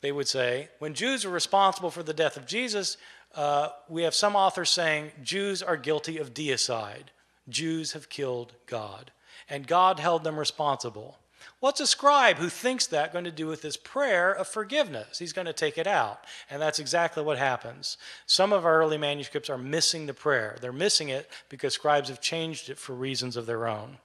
they 0.00 0.12
would 0.12 0.28
say, 0.28 0.68
when 0.78 0.94
Jews 0.94 1.24
were 1.24 1.30
responsible 1.30 1.90
for 1.90 2.02
the 2.02 2.14
death 2.14 2.36
of 2.36 2.46
Jesus, 2.46 2.96
uh, 3.34 3.68
we 3.88 4.02
have 4.02 4.14
some 4.14 4.36
authors 4.36 4.70
saying 4.70 5.12
Jews 5.22 5.62
are 5.62 5.76
guilty 5.76 6.18
of 6.18 6.32
deicide. 6.32 7.08
Jews 7.48 7.92
have 7.92 8.08
killed 8.08 8.54
God, 8.66 9.10
and 9.48 9.66
God 9.66 10.00
held 10.00 10.24
them 10.24 10.38
responsible. 10.38 11.18
What's 11.60 11.80
a 11.80 11.88
scribe 11.88 12.36
who 12.36 12.48
thinks 12.48 12.86
that 12.86 13.12
going 13.12 13.24
to 13.24 13.32
do 13.32 13.48
with 13.48 13.62
his 13.62 13.76
prayer 13.76 14.32
of 14.32 14.46
forgiveness? 14.46 15.18
He's 15.18 15.32
going 15.32 15.46
to 15.46 15.52
take 15.52 15.76
it 15.76 15.88
out. 15.88 16.24
And 16.50 16.62
that's 16.62 16.78
exactly 16.78 17.22
what 17.22 17.36
happens. 17.36 17.98
Some 18.26 18.52
of 18.52 18.64
our 18.64 18.78
early 18.78 18.96
manuscripts 18.96 19.50
are 19.50 19.58
missing 19.58 20.06
the 20.06 20.14
prayer. 20.14 20.56
They're 20.60 20.72
missing 20.72 21.08
it 21.08 21.28
because 21.48 21.74
scribes 21.74 22.10
have 22.10 22.20
changed 22.20 22.70
it 22.70 22.78
for 22.78 22.92
reasons 22.92 23.36
of 23.36 23.46
their 23.46 23.66
own. 23.66 23.98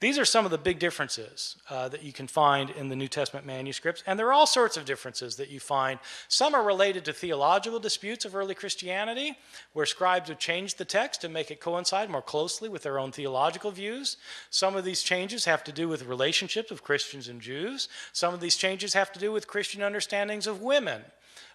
These 0.00 0.16
are 0.16 0.24
some 0.24 0.44
of 0.44 0.52
the 0.52 0.58
big 0.58 0.78
differences 0.78 1.56
uh, 1.68 1.88
that 1.88 2.04
you 2.04 2.12
can 2.12 2.28
find 2.28 2.70
in 2.70 2.88
the 2.88 2.94
New 2.94 3.08
Testament 3.08 3.44
manuscripts, 3.44 4.04
and 4.06 4.16
there 4.16 4.28
are 4.28 4.32
all 4.32 4.46
sorts 4.46 4.76
of 4.76 4.84
differences 4.84 5.34
that 5.36 5.50
you 5.50 5.58
find. 5.58 5.98
Some 6.28 6.54
are 6.54 6.62
related 6.62 7.04
to 7.06 7.12
theological 7.12 7.80
disputes 7.80 8.24
of 8.24 8.36
early 8.36 8.54
Christianity, 8.54 9.36
where 9.72 9.86
scribes 9.86 10.28
have 10.28 10.38
changed 10.38 10.78
the 10.78 10.84
text 10.84 11.20
to 11.22 11.28
make 11.28 11.50
it 11.50 11.60
coincide 11.60 12.10
more 12.10 12.22
closely 12.22 12.68
with 12.68 12.84
their 12.84 13.00
own 13.00 13.10
theological 13.10 13.72
views. 13.72 14.18
Some 14.50 14.76
of 14.76 14.84
these 14.84 15.02
changes 15.02 15.46
have 15.46 15.64
to 15.64 15.72
do 15.72 15.88
with 15.88 16.06
relationships 16.06 16.70
of 16.70 16.84
Christians 16.84 17.26
and 17.26 17.40
Jews. 17.40 17.88
Some 18.12 18.32
of 18.32 18.40
these 18.40 18.56
changes 18.56 18.94
have 18.94 19.10
to 19.12 19.18
do 19.18 19.32
with 19.32 19.48
Christian 19.48 19.82
understandings 19.82 20.46
of 20.46 20.62
women 20.62 21.02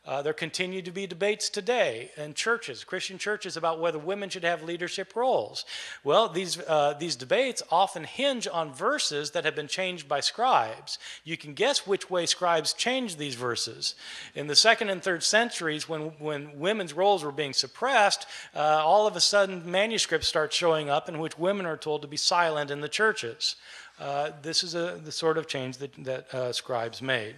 uh, 0.05 0.21
there 0.21 0.33
continue 0.33 0.81
to 0.81 0.91
be 0.91 1.07
debates 1.07 1.49
today 1.49 2.11
in 2.17 2.33
churches, 2.33 2.83
Christian 2.83 3.17
churches, 3.17 3.55
about 3.55 3.79
whether 3.79 3.97
women 3.97 4.29
should 4.29 4.43
have 4.43 4.61
leadership 4.61 5.15
roles. 5.15 5.63
Well, 6.03 6.27
these, 6.27 6.59
uh, 6.59 6.95
these 6.99 7.15
debates 7.15 7.63
often 7.71 8.03
hinge 8.03 8.45
on 8.51 8.73
verses 8.73 9.31
that 9.31 9.45
have 9.45 9.55
been 9.55 9.69
changed 9.69 10.09
by 10.09 10.19
scribes. 10.19 10.99
You 11.23 11.37
can 11.37 11.53
guess 11.53 11.87
which 11.87 12.09
way 12.09 12.25
scribes 12.25 12.73
changed 12.73 13.17
these 13.17 13.35
verses. 13.35 13.95
In 14.35 14.47
the 14.47 14.57
second 14.57 14.89
and 14.89 15.01
third 15.01 15.23
centuries, 15.23 15.87
when, 15.87 16.11
when 16.19 16.59
women's 16.59 16.91
roles 16.91 17.23
were 17.23 17.31
being 17.31 17.53
suppressed, 17.53 18.25
uh, 18.53 18.59
all 18.59 19.07
of 19.07 19.15
a 19.15 19.21
sudden 19.21 19.71
manuscripts 19.71 20.27
start 20.27 20.51
showing 20.51 20.89
up 20.89 21.07
in 21.07 21.17
which 21.17 21.39
women 21.39 21.65
are 21.65 21.77
told 21.77 22.01
to 22.01 22.09
be 22.09 22.17
silent 22.17 22.71
in 22.71 22.81
the 22.81 22.89
churches. 22.89 23.55
Uh, 23.99 24.31
this 24.41 24.63
is 24.63 24.75
a, 24.75 24.99
the 25.03 25.11
sort 25.11 25.37
of 25.37 25.47
change 25.47 25.77
that, 25.77 25.93
that 26.03 26.33
uh, 26.33 26.51
scribes 26.51 27.01
made. 27.01 27.35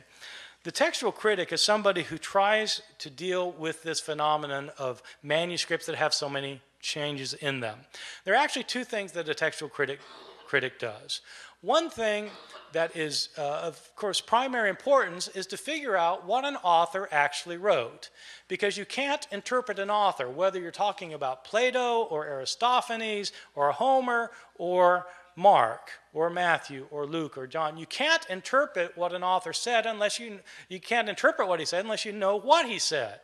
The 0.65 0.71
textual 0.71 1.11
critic 1.11 1.53
is 1.53 1.61
somebody 1.61 2.01
who 2.01 2.17
tries 2.17 2.81
to 2.97 3.11
deal 3.11 3.51
with 3.51 3.83
this 3.83 3.99
phenomenon 3.99 4.71
of 4.79 5.03
manuscripts 5.21 5.85
that 5.85 5.95
have 5.95 6.11
so 6.11 6.27
many 6.27 6.59
changes 6.81 7.35
in 7.35 7.59
them. 7.59 7.77
There 8.23 8.33
are 8.33 8.37
actually 8.37 8.63
two 8.63 8.83
things 8.83 9.11
that 9.11 9.29
a 9.29 9.35
textual 9.35 9.69
critic, 9.69 9.99
critic 10.47 10.79
does. 10.79 11.21
One 11.61 11.91
thing 11.91 12.31
that 12.71 12.95
is, 12.95 13.29
uh, 13.37 13.41
of 13.41 13.95
course, 13.95 14.21
primary 14.21 14.71
importance 14.71 15.27
is 15.27 15.45
to 15.47 15.57
figure 15.57 15.95
out 15.95 16.25
what 16.25 16.45
an 16.45 16.55
author 16.63 17.07
actually 17.11 17.57
wrote. 17.57 18.09
Because 18.47 18.75
you 18.75 18.85
can't 18.85 19.27
interpret 19.31 19.77
an 19.77 19.91
author, 19.91 20.27
whether 20.27 20.59
you're 20.59 20.71
talking 20.71 21.13
about 21.13 21.43
Plato 21.43 22.05
or 22.05 22.25
Aristophanes 22.25 23.31
or 23.53 23.71
Homer 23.71 24.31
or 24.55 25.05
Mark 25.35 25.91
or 26.13 26.29
Matthew 26.29 26.87
or 26.91 27.05
Luke 27.05 27.37
or 27.37 27.47
John. 27.47 27.77
You 27.77 27.85
can't 27.85 28.25
interpret 28.29 28.97
what 28.97 29.13
an 29.13 29.23
author 29.23 29.53
said 29.53 29.85
unless 29.85 30.19
you, 30.19 30.39
you 30.69 30.79
can't 30.79 31.09
interpret 31.09 31.47
what 31.47 31.59
he 31.59 31.65
said 31.65 31.83
unless 31.83 32.05
you 32.05 32.11
know 32.11 32.39
what 32.39 32.67
he 32.67 32.79
said. 32.79 33.21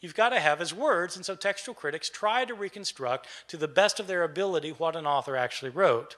You've 0.00 0.16
got 0.16 0.30
to 0.30 0.40
have 0.40 0.58
his 0.58 0.74
words, 0.74 1.14
and 1.14 1.24
so 1.24 1.36
textual 1.36 1.76
critics 1.76 2.10
try 2.10 2.44
to 2.44 2.54
reconstruct 2.54 3.28
to 3.46 3.56
the 3.56 3.68
best 3.68 4.00
of 4.00 4.08
their 4.08 4.24
ability 4.24 4.70
what 4.70 4.96
an 4.96 5.06
author 5.06 5.36
actually 5.36 5.70
wrote. 5.70 6.16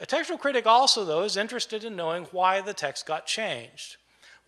A 0.00 0.06
textual 0.06 0.38
critic 0.38 0.66
also, 0.66 1.04
though, 1.04 1.22
is 1.22 1.36
interested 1.36 1.84
in 1.84 1.94
knowing 1.94 2.24
why 2.32 2.60
the 2.60 2.74
text 2.74 3.06
got 3.06 3.26
changed. 3.26 3.96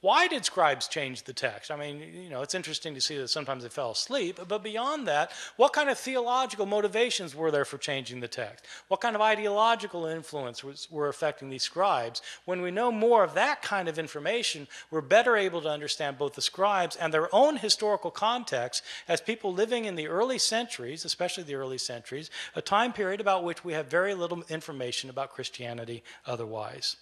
Why 0.05 0.29
did 0.29 0.45
scribes 0.45 0.87
change 0.87 1.23
the 1.23 1.33
text? 1.33 1.71
I 1.71 1.77
mean, 1.77 1.99
you 1.99 2.29
know, 2.29 2.43
it's 2.43 2.55
interesting 2.55 2.95
to 2.95 3.01
see 3.01 3.17
that 3.17 3.29
sometimes 3.29 3.63
they 3.63 3.71
fell 3.71 3.93
asleep, 3.93 4.39
but 4.47 4.63
beyond 4.63 5.09
that, 5.09 5.33
what 5.57 5.73
kind 5.73 5.89
of 5.89 5.99
theological 5.99 6.67
motivations 6.67 7.35
were 7.35 7.51
there 7.51 7.65
for 7.65 7.79
changing 7.79 8.21
the 8.21 8.29
text? 8.29 8.67
What 8.89 9.01
kind 9.01 9.17
of 9.17 9.23
ideological 9.23 10.05
influence 10.05 10.63
was, 10.63 10.91
were 10.91 11.09
affecting 11.09 11.49
these 11.49 11.63
scribes? 11.63 12.21
When 12.45 12.61
we 12.61 12.71
know 12.71 12.93
more 12.93 13.25
of 13.25 13.33
that 13.33 13.63
kind 13.63 13.89
of 13.89 13.99
information, 13.99 14.69
we're 14.91 15.01
better 15.01 15.39
able 15.39 15.63
to 15.63 15.71
understand 15.71 16.19
both 16.19 16.35
the 16.35 16.43
scribes 16.43 16.97
and 16.97 17.11
their 17.11 17.35
own 17.35 17.57
historical 17.57 18.11
context 18.11 18.83
as 19.09 19.23
people 19.23 19.55
living 19.55 19.87
in 19.87 19.95
the 19.95 20.09
early 20.09 20.39
centuries, 20.39 21.07
especially 21.07 21.45
the 21.45 21.55
early 21.55 21.79
centuries, 21.79 22.29
a 22.55 22.61
time 22.61 22.93
period 22.93 23.23
about 23.23 23.43
which 23.43 23.65
we 23.65 23.73
have 23.73 23.87
very 23.87 24.13
little 24.13 24.45
information 24.51 25.09
about 25.09 25.33
Christianity 25.33 26.03
otherwise. 26.27 26.97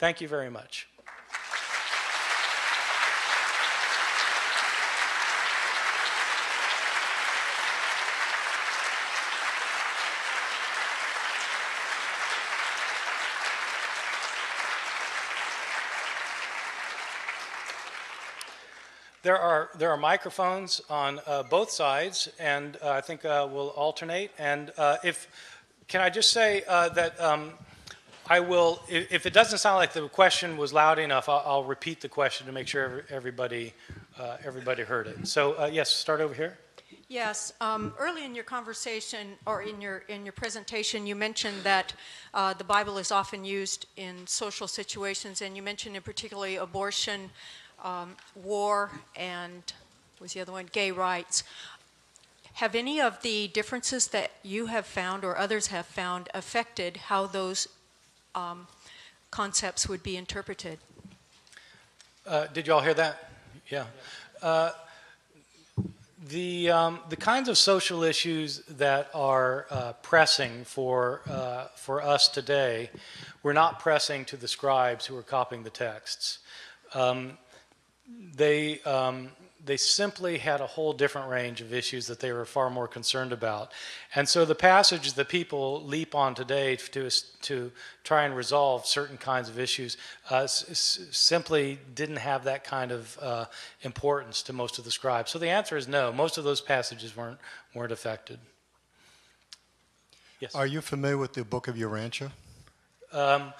Thank 0.00 0.20
you 0.20 0.26
very 0.26 0.50
much. 0.50 0.88
There 19.22 19.38
are, 19.38 19.68
there 19.76 19.90
are 19.90 19.98
microphones 19.98 20.80
on 20.88 21.20
uh, 21.26 21.42
both 21.42 21.70
sides, 21.70 22.30
and 22.38 22.78
uh, 22.82 22.90
I 22.90 23.02
think 23.02 23.24
uh, 23.24 23.46
we'll 23.50 23.68
alternate. 23.68 24.30
And 24.38 24.72
uh, 24.78 24.96
if, 25.04 25.28
can 25.88 26.00
I 26.00 26.08
just 26.08 26.30
say 26.30 26.62
uh, 26.66 26.88
that 26.90 27.20
um, 27.20 27.52
I 28.26 28.40
will, 28.40 28.80
if, 28.88 29.12
if, 29.12 29.26
it 29.26 29.34
doesn't 29.34 29.58
sound 29.58 29.76
like 29.76 29.92
the 29.92 30.08
question 30.08 30.56
was 30.56 30.72
loud 30.72 30.98
enough, 30.98 31.28
I'll, 31.28 31.42
I'll 31.44 31.64
repeat 31.64 32.00
the 32.00 32.08
question 32.08 32.46
to 32.46 32.52
make 32.52 32.66
sure 32.66 33.04
everybody, 33.10 33.74
everybody 34.42 34.84
heard 34.84 35.06
it. 35.06 35.28
So 35.28 35.66
yes, 35.66 35.90
start 35.90 36.20
over 36.20 36.32
here. 36.32 36.56
Yes. 37.10 37.52
Um, 37.60 37.92
early 37.98 38.24
in 38.24 38.36
your 38.36 38.44
conversation 38.44 39.30
or 39.44 39.62
in 39.62 39.80
your 39.80 40.04
in 40.06 40.24
your 40.24 40.32
presentation, 40.32 41.08
you 41.08 41.16
mentioned 41.16 41.64
that 41.64 41.92
uh, 42.32 42.54
the 42.54 42.62
Bible 42.62 42.98
is 42.98 43.10
often 43.10 43.44
used 43.44 43.86
in 43.96 44.28
social 44.28 44.68
situations, 44.68 45.42
and 45.42 45.56
you 45.56 45.62
mentioned 45.62 45.96
in 45.96 46.02
particularly 46.02 46.54
abortion, 46.54 47.30
um, 47.82 48.16
war, 48.34 48.90
and 49.16 49.62
was 50.20 50.34
the 50.34 50.40
other 50.40 50.52
one 50.52 50.68
gay 50.72 50.90
rights. 50.90 51.42
Have 52.54 52.74
any 52.74 53.00
of 53.00 53.22
the 53.22 53.48
differences 53.48 54.08
that 54.08 54.32
you 54.42 54.66
have 54.66 54.84
found 54.84 55.24
or 55.24 55.38
others 55.38 55.68
have 55.68 55.86
found 55.86 56.28
affected 56.34 56.96
how 56.96 57.26
those 57.26 57.68
um, 58.34 58.66
concepts 59.30 59.88
would 59.88 60.02
be 60.02 60.16
interpreted? 60.16 60.78
Uh, 62.26 62.46
did 62.48 62.66
you 62.66 62.74
all 62.74 62.80
hear 62.80 62.94
that? 62.94 63.30
Yeah. 63.68 63.86
Uh, 64.42 64.72
the, 66.28 66.70
um, 66.70 67.00
the 67.08 67.16
kinds 67.16 67.48
of 67.48 67.56
social 67.56 68.02
issues 68.02 68.58
that 68.66 69.10
are 69.14 69.66
uh, 69.70 69.92
pressing 70.02 70.64
for, 70.64 71.22
uh, 71.30 71.68
for 71.76 72.02
us 72.02 72.28
today 72.28 72.90
were 73.42 73.54
not 73.54 73.78
pressing 73.78 74.24
to 74.26 74.36
the 74.36 74.48
scribes 74.48 75.06
who 75.06 75.14
were 75.14 75.22
copying 75.22 75.62
the 75.62 75.70
texts. 75.70 76.40
Um, 76.92 77.38
they, 78.34 78.80
um, 78.80 79.30
they 79.64 79.76
simply 79.76 80.38
had 80.38 80.60
a 80.60 80.66
whole 80.66 80.92
different 80.92 81.28
range 81.28 81.60
of 81.60 81.72
issues 81.72 82.06
that 82.06 82.20
they 82.20 82.32
were 82.32 82.44
far 82.44 82.70
more 82.70 82.88
concerned 82.88 83.32
about. 83.32 83.72
And 84.14 84.28
so 84.28 84.44
the 84.44 84.54
passage 84.54 85.12
that 85.14 85.28
people 85.28 85.82
leap 85.84 86.14
on 86.14 86.34
today 86.34 86.76
to, 86.76 87.10
to 87.42 87.72
try 88.02 88.24
and 88.24 88.34
resolve 88.34 88.86
certain 88.86 89.18
kinds 89.18 89.48
of 89.48 89.58
issues 89.58 89.96
uh, 90.30 90.46
simply 90.46 91.78
didn't 91.94 92.16
have 92.16 92.44
that 92.44 92.64
kind 92.64 92.92
of 92.92 93.18
uh, 93.20 93.44
importance 93.82 94.42
to 94.44 94.52
most 94.52 94.78
of 94.78 94.84
the 94.84 94.90
scribes. 94.90 95.30
So 95.30 95.38
the 95.38 95.50
answer 95.50 95.76
is 95.76 95.86
no. 95.86 96.12
Most 96.12 96.38
of 96.38 96.44
those 96.44 96.60
passages 96.60 97.16
weren't, 97.16 97.38
weren't 97.74 97.92
affected. 97.92 98.38
Yes. 100.40 100.54
Are 100.54 100.66
you 100.66 100.80
familiar 100.80 101.18
with 101.18 101.34
the 101.34 101.44
book 101.44 101.68
of 101.68 101.76
Urantia? 101.76 102.30
Um, 103.12 103.52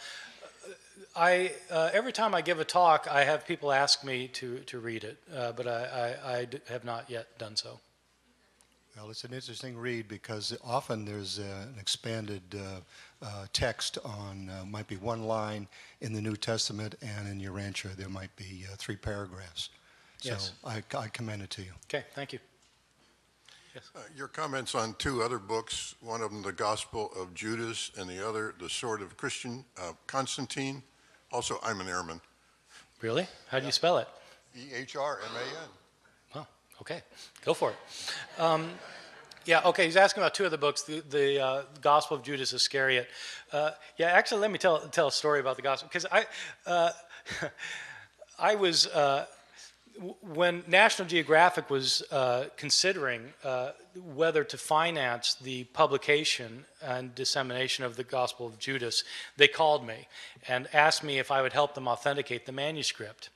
I, 1.15 1.53
uh, 1.71 1.91
every 1.93 2.13
time 2.13 2.35
I 2.35 2.41
give 2.41 2.61
a 2.61 2.65
talk, 2.65 3.09
I 3.11 3.25
have 3.25 3.47
people 3.47 3.73
ask 3.73 4.05
me 4.05 4.29
to, 4.29 4.59
to 4.61 4.79
read 4.79 5.05
it, 5.05 5.19
uh, 5.35 5.53
but 5.53 5.67
I, 5.67 6.17
I, 6.25 6.33
I 6.33 6.49
have 6.69 6.85
not 6.85 7.11
yet 7.11 7.37
done 7.39 7.57
so. 7.57 7.81
Well, 8.97 9.11
it's 9.11 9.25
an 9.25 9.33
interesting 9.33 9.77
read 9.77 10.09
because 10.09 10.57
often 10.65 11.05
there's 11.05 11.39
uh, 11.39 11.67
an 11.73 11.77
expanded 11.81 12.43
uh, 12.55 13.25
uh, 13.25 13.47
text 13.53 13.99
on, 14.05 14.51
uh, 14.51 14.65
might 14.67 14.89
be 14.89 14.97
one 14.97 15.25
line 15.25 15.69
in 16.01 16.13
the 16.13 16.21
New 16.21 16.37
Testament, 16.37 16.97
and 17.01 17.29
in 17.29 17.41
Urantia 17.41 17.97
there 17.97 18.09
might 18.09 18.35
be 18.37 18.67
three 18.77 18.97
paragraphs. 18.97 19.71
So 20.19 20.31
yes. 20.31 20.53
I, 20.65 20.83
I 20.97 21.09
commend 21.09 21.43
it 21.43 21.51
to 21.51 21.63
you. 21.63 21.73
Okay, 21.87 22.05
thank 22.15 22.33
you. 22.33 22.41
Yes. 23.75 23.91
Uh, 23.95 24.01
Your 24.17 24.29
comments 24.29 24.75
on 24.75 24.95
two 24.99 25.23
other 25.23 25.39
books, 25.39 25.95
one 26.01 26.23
of 26.23 26.31
them, 26.31 26.43
The 26.43 26.53
Gospel 26.53 27.13
of 27.17 27.33
Judas, 27.35 27.93
and 27.97 28.11
the 28.11 28.27
other, 28.27 28.55
The 28.59 28.69
Sword 28.69 29.01
of 29.01 29.17
Christian, 29.17 29.65
uh, 29.81 29.93
Constantine. 30.07 30.83
Also, 31.33 31.59
I'm 31.63 31.81
an 31.81 31.87
Ehrman. 31.87 32.21
Really? 33.01 33.27
How 33.49 33.61
do 33.61 33.67
you 33.67 33.73
spell 33.73 33.99
it? 33.99 34.09
E 34.57 34.75
H 34.75 34.97
R 34.97 35.21
M 35.25 35.37
A 35.37 35.39
N. 35.39 35.69
Oh, 36.35 36.47
okay. 36.81 37.03
Go 37.45 37.55
for 37.55 37.71
it. 37.71 37.77
Um, 38.41 38.71
yeah, 39.47 39.63
okay, 39.65 39.87
he's 39.87 39.97
asking 39.97 40.23
about 40.23 40.35
two 40.35 40.45
of 40.45 40.51
the 40.51 40.59
books, 40.59 40.83
the, 40.83 41.01
the 41.09 41.43
uh, 41.43 41.63
Gospel 41.81 42.17
of 42.17 42.23
Judas 42.23 42.53
Iscariot. 42.53 43.09
Uh, 43.53 43.71
yeah, 43.97 44.09
actually, 44.09 44.41
let 44.43 44.51
me 44.51 44.59
tell, 44.59 44.81
tell 44.89 45.09
a 45.09 45.13
story 45.13 45.41
about 45.41 45.57
the 45.57 45.63
Gospel, 45.63 45.89
because 45.89 46.07
I, 46.13 46.27
uh, 46.67 46.91
I 48.39 48.55
was, 48.55 48.87
uh, 48.89 49.27
when 50.23 50.65
National 50.67 51.07
Geographic 51.07 51.69
was 51.69 52.03
uh, 52.11 52.47
considering 52.57 53.33
uh, 53.45 53.71
whether 54.15 54.45
to 54.45 54.57
finance 54.57 55.35
the 55.35 55.65
publication 55.65 56.65
and 56.83 57.15
dissemination 57.15 57.85
of 57.85 57.97
the 57.97 58.05
Gospel 58.05 58.47
of 58.47 58.59
Judas, 58.59 59.05
they 59.37 59.49
called 59.49 59.87
me 59.87 60.09
and 60.49 60.69
asked 60.73 61.05
me 61.05 61.19
if 61.19 61.31
I 61.31 61.43
would 61.43 61.53
help 61.53 61.75
them 61.75 61.89
authenticate 61.89 62.47
the 62.47 62.53
manuscript 62.53 63.31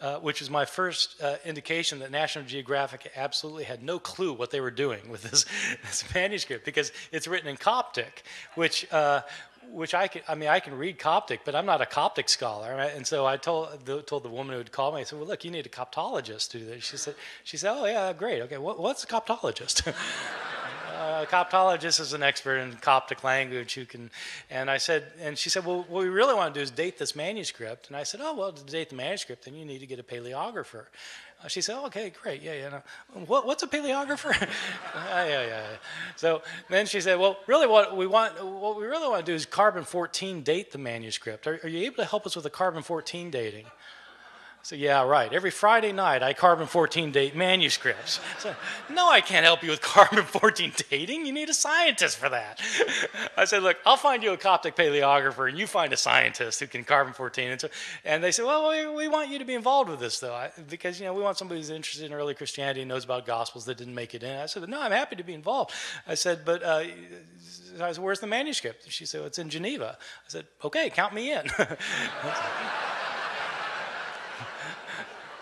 uh, 0.00 0.16
which 0.18 0.40
was 0.40 0.48
my 0.48 0.64
first 0.64 1.20
uh, 1.22 1.36
indication 1.44 1.98
that 1.98 2.10
National 2.10 2.44
Geographic 2.44 3.12
absolutely 3.16 3.64
had 3.64 3.82
no 3.82 3.98
clue 3.98 4.32
what 4.32 4.50
they 4.50 4.60
were 4.60 4.70
doing 4.70 5.10
with 5.10 5.22
this, 5.22 5.44
this 5.82 6.04
manuscript 6.14 6.64
because 6.64 6.90
it's 7.12 7.28
written 7.28 7.48
in 7.48 7.56
Coptic, 7.56 8.22
which. 8.54 8.86
Uh, 9.70 9.76
which 9.76 9.94
I 9.94 10.08
can, 10.08 10.22
I 10.28 10.34
mean, 10.34 10.48
I 10.48 10.60
can 10.60 10.76
read 10.76 10.98
Coptic, 10.98 11.40
but 11.44 11.54
I'm 11.54 11.66
not 11.66 11.80
a 11.80 11.86
Coptic 11.86 12.28
scholar, 12.28 12.74
right? 12.76 12.94
And 12.94 13.06
so 13.06 13.26
I 13.26 13.36
told 13.36 13.84
the, 13.84 14.02
told 14.02 14.22
the 14.22 14.28
woman 14.28 14.52
who 14.52 14.58
would 14.58 14.72
call 14.72 14.92
me, 14.92 15.00
I 15.00 15.04
said, 15.04 15.18
"Well, 15.18 15.28
look, 15.28 15.44
you 15.44 15.50
need 15.50 15.66
a 15.66 15.70
Coptologist 15.70 16.50
to 16.50 16.58
do 16.58 16.66
this." 16.66 16.84
She 16.84 16.96
said, 16.96 17.14
"She 17.44 17.56
said, 17.56 17.72
oh 17.72 17.86
yeah, 17.86 18.12
great, 18.12 18.42
okay. 18.42 18.58
What, 18.58 18.78
what's 18.78 19.04
a 19.04 19.06
Coptologist?" 19.06 19.94
a 21.20 21.26
Coptologist 21.26 22.00
is 22.00 22.12
an 22.12 22.22
expert 22.22 22.58
in 22.58 22.72
Coptic 22.74 23.24
language 23.24 23.74
who 23.74 23.84
can, 23.84 24.10
and 24.50 24.70
I 24.70 24.76
said, 24.78 25.04
and 25.20 25.36
she 25.36 25.50
said, 25.50 25.64
well, 25.64 25.84
what 25.88 26.02
we 26.02 26.08
really 26.08 26.34
want 26.34 26.54
to 26.54 26.60
do 26.60 26.62
is 26.62 26.70
date 26.70 26.98
this 26.98 27.16
manuscript. 27.16 27.88
And 27.88 27.96
I 27.96 28.02
said, 28.02 28.20
oh, 28.22 28.34
well, 28.34 28.52
to 28.52 28.64
date 28.64 28.90
the 28.90 28.96
manuscript, 28.96 29.44
then 29.44 29.54
you 29.54 29.64
need 29.64 29.80
to 29.80 29.86
get 29.86 29.98
a 29.98 30.02
paleographer. 30.02 30.86
Uh, 31.42 31.48
she 31.48 31.60
said, 31.60 31.76
okay, 31.86 32.12
great, 32.22 32.42
yeah, 32.42 32.52
yeah. 32.52 32.68
No. 32.68 32.82
What, 33.24 33.46
what's 33.46 33.62
a 33.62 33.66
paleographer? 33.66 34.32
yeah, 34.94 35.26
yeah, 35.26 35.46
yeah. 35.46 35.66
So 36.16 36.42
then 36.68 36.86
she 36.86 37.00
said, 37.00 37.18
well, 37.18 37.38
really, 37.46 37.66
what 37.66 37.96
we 37.96 38.06
want, 38.06 38.44
what 38.44 38.76
we 38.76 38.84
really 38.84 39.08
want 39.08 39.24
to 39.24 39.32
do 39.32 39.34
is 39.34 39.46
carbon 39.46 39.84
14 39.84 40.42
date 40.42 40.72
the 40.72 40.78
manuscript. 40.78 41.46
Are, 41.46 41.58
are 41.62 41.68
you 41.68 41.86
able 41.86 41.96
to 41.96 42.04
help 42.04 42.26
us 42.26 42.34
with 42.36 42.44
the 42.44 42.50
carbon 42.50 42.82
14 42.82 43.30
dating? 43.30 43.66
So 44.62 44.76
yeah, 44.76 45.02
right. 45.04 45.32
Every 45.32 45.50
Friday 45.50 45.90
night, 45.90 46.22
I 46.22 46.34
carbon 46.34 46.66
14 46.66 47.12
date 47.12 47.34
manuscripts. 47.34 48.20
So, 48.38 48.54
no, 48.90 49.10
I 49.10 49.22
can't 49.22 49.44
help 49.44 49.62
you 49.62 49.70
with 49.70 49.80
carbon 49.82 50.24
14 50.24 50.72
dating. 50.90 51.24
You 51.24 51.32
need 51.32 51.48
a 51.48 51.54
scientist 51.54 52.18
for 52.18 52.28
that. 52.28 52.60
I 53.38 53.46
said, 53.46 53.62
look, 53.62 53.78
I'll 53.86 53.96
find 53.96 54.22
you 54.22 54.32
a 54.32 54.36
Coptic 54.36 54.76
paleographer, 54.76 55.48
and 55.48 55.58
you 55.58 55.66
find 55.66 55.92
a 55.94 55.96
scientist 55.96 56.60
who 56.60 56.66
can 56.66 56.84
carbon 56.84 57.14
14. 57.14 57.50
And, 57.52 57.60
so, 57.60 57.68
and 58.04 58.22
they 58.22 58.32
said, 58.32 58.44
well, 58.44 58.68
we, 58.68 58.94
we, 58.94 59.08
want 59.08 59.30
you 59.30 59.38
to 59.38 59.44
be 59.46 59.54
involved 59.54 59.88
with 59.88 59.98
this, 59.98 60.20
though, 60.20 60.34
I, 60.34 60.50
because 60.68 61.00
you 61.00 61.06
know 61.06 61.14
we 61.14 61.22
want 61.22 61.38
somebody 61.38 61.60
who's 61.60 61.70
interested 61.70 62.04
in 62.04 62.12
early 62.12 62.34
Christianity 62.34 62.82
and 62.82 62.88
knows 62.88 63.04
about 63.04 63.26
Gospels 63.26 63.64
that 63.64 63.78
didn't 63.78 63.94
make 63.94 64.14
it 64.14 64.22
in. 64.22 64.36
I 64.36 64.46
said, 64.46 64.68
no, 64.68 64.80
I'm 64.80 64.92
happy 64.92 65.16
to 65.16 65.24
be 65.24 65.32
involved. 65.32 65.72
I 66.06 66.14
said, 66.14 66.44
but 66.44 66.62
uh, 66.62 66.84
I 67.80 67.92
said, 67.92 67.98
where's 67.98 68.20
the 68.20 68.26
manuscript? 68.26 68.90
She 68.90 69.06
said, 69.06 69.20
well, 69.20 69.28
it's 69.28 69.38
in 69.38 69.48
Geneva. 69.48 69.96
I 69.98 70.28
said, 70.28 70.46
okay, 70.62 70.90
count 70.90 71.14
me 71.14 71.32
in. 71.32 71.50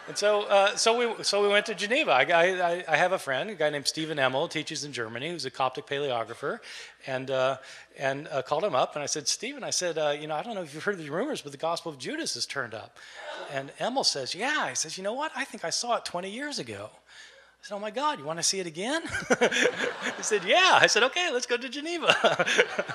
And 0.09 0.17
so, 0.17 0.45
uh, 0.45 0.75
so 0.75 0.97
we 0.97 1.23
so 1.23 1.43
we 1.43 1.49
went 1.49 1.67
to 1.67 1.75
Geneva. 1.75 2.13
I, 2.13 2.23
I, 2.23 2.85
I, 2.89 2.97
have 2.97 3.13
a 3.13 3.19
friend, 3.19 3.51
a 3.51 3.55
guy 3.55 3.69
named 3.69 3.87
Stephen 3.87 4.19
Emmel, 4.19 4.49
teaches 4.49 4.83
in 4.83 4.93
Germany, 4.93 5.29
who's 5.29 5.45
a 5.45 5.51
Coptic 5.51 5.87
paleographer, 5.87 6.61
and 7.07 7.31
uh, 7.31 7.59
and 7.99 8.27
uh, 8.29 8.41
called 8.41 8.65
him 8.65 8.75
up. 8.75 8.95
And 8.95 9.03
I 9.03 9.07
said, 9.07 9.29
Stephen, 9.29 9.63
I 9.63 9.69
said, 9.69 9.99
uh, 9.99 10.17
you 10.19 10.27
know, 10.27 10.35
I 10.35 10.43
don't 10.43 10.55
know 10.55 10.63
if 10.63 10.73
you've 10.73 10.85
heard 10.85 10.97
the 10.97 11.11
rumors, 11.11 11.43
but 11.43 11.53
the 11.53 11.59
Gospel 11.59 11.93
of 11.93 11.99
Judas 11.99 12.35
has 12.35 12.47
turned 12.47 12.73
up. 12.73 12.97
And 13.53 13.71
Emmel 13.79 14.05
says, 14.05 14.35
Yeah. 14.35 14.71
He 14.71 14.75
says, 14.75 14.97
you 14.97 15.05
know 15.05 15.13
what? 15.13 15.31
I 15.37 15.45
think 15.45 15.65
I 15.65 15.71
saw 15.71 15.97
it 15.97 16.05
20 16.05 16.31
years 16.31 16.59
ago. 16.59 16.91
I 16.91 17.67
said, 17.67 17.75
Oh 17.75 17.81
my 17.81 17.91
God, 17.91 18.19
you 18.19 18.25
want 18.25 18.39
to 18.39 18.43
see 18.43 18.61
it 18.61 18.67
again? 18.67 19.03
he 20.17 20.23
said, 20.23 20.43
Yeah. 20.45 20.79
I 20.81 20.87
said, 20.87 21.03
Okay, 21.03 21.31
let's 21.33 21.47
go 21.47 21.57
to 21.57 21.69
Geneva. 21.69 22.47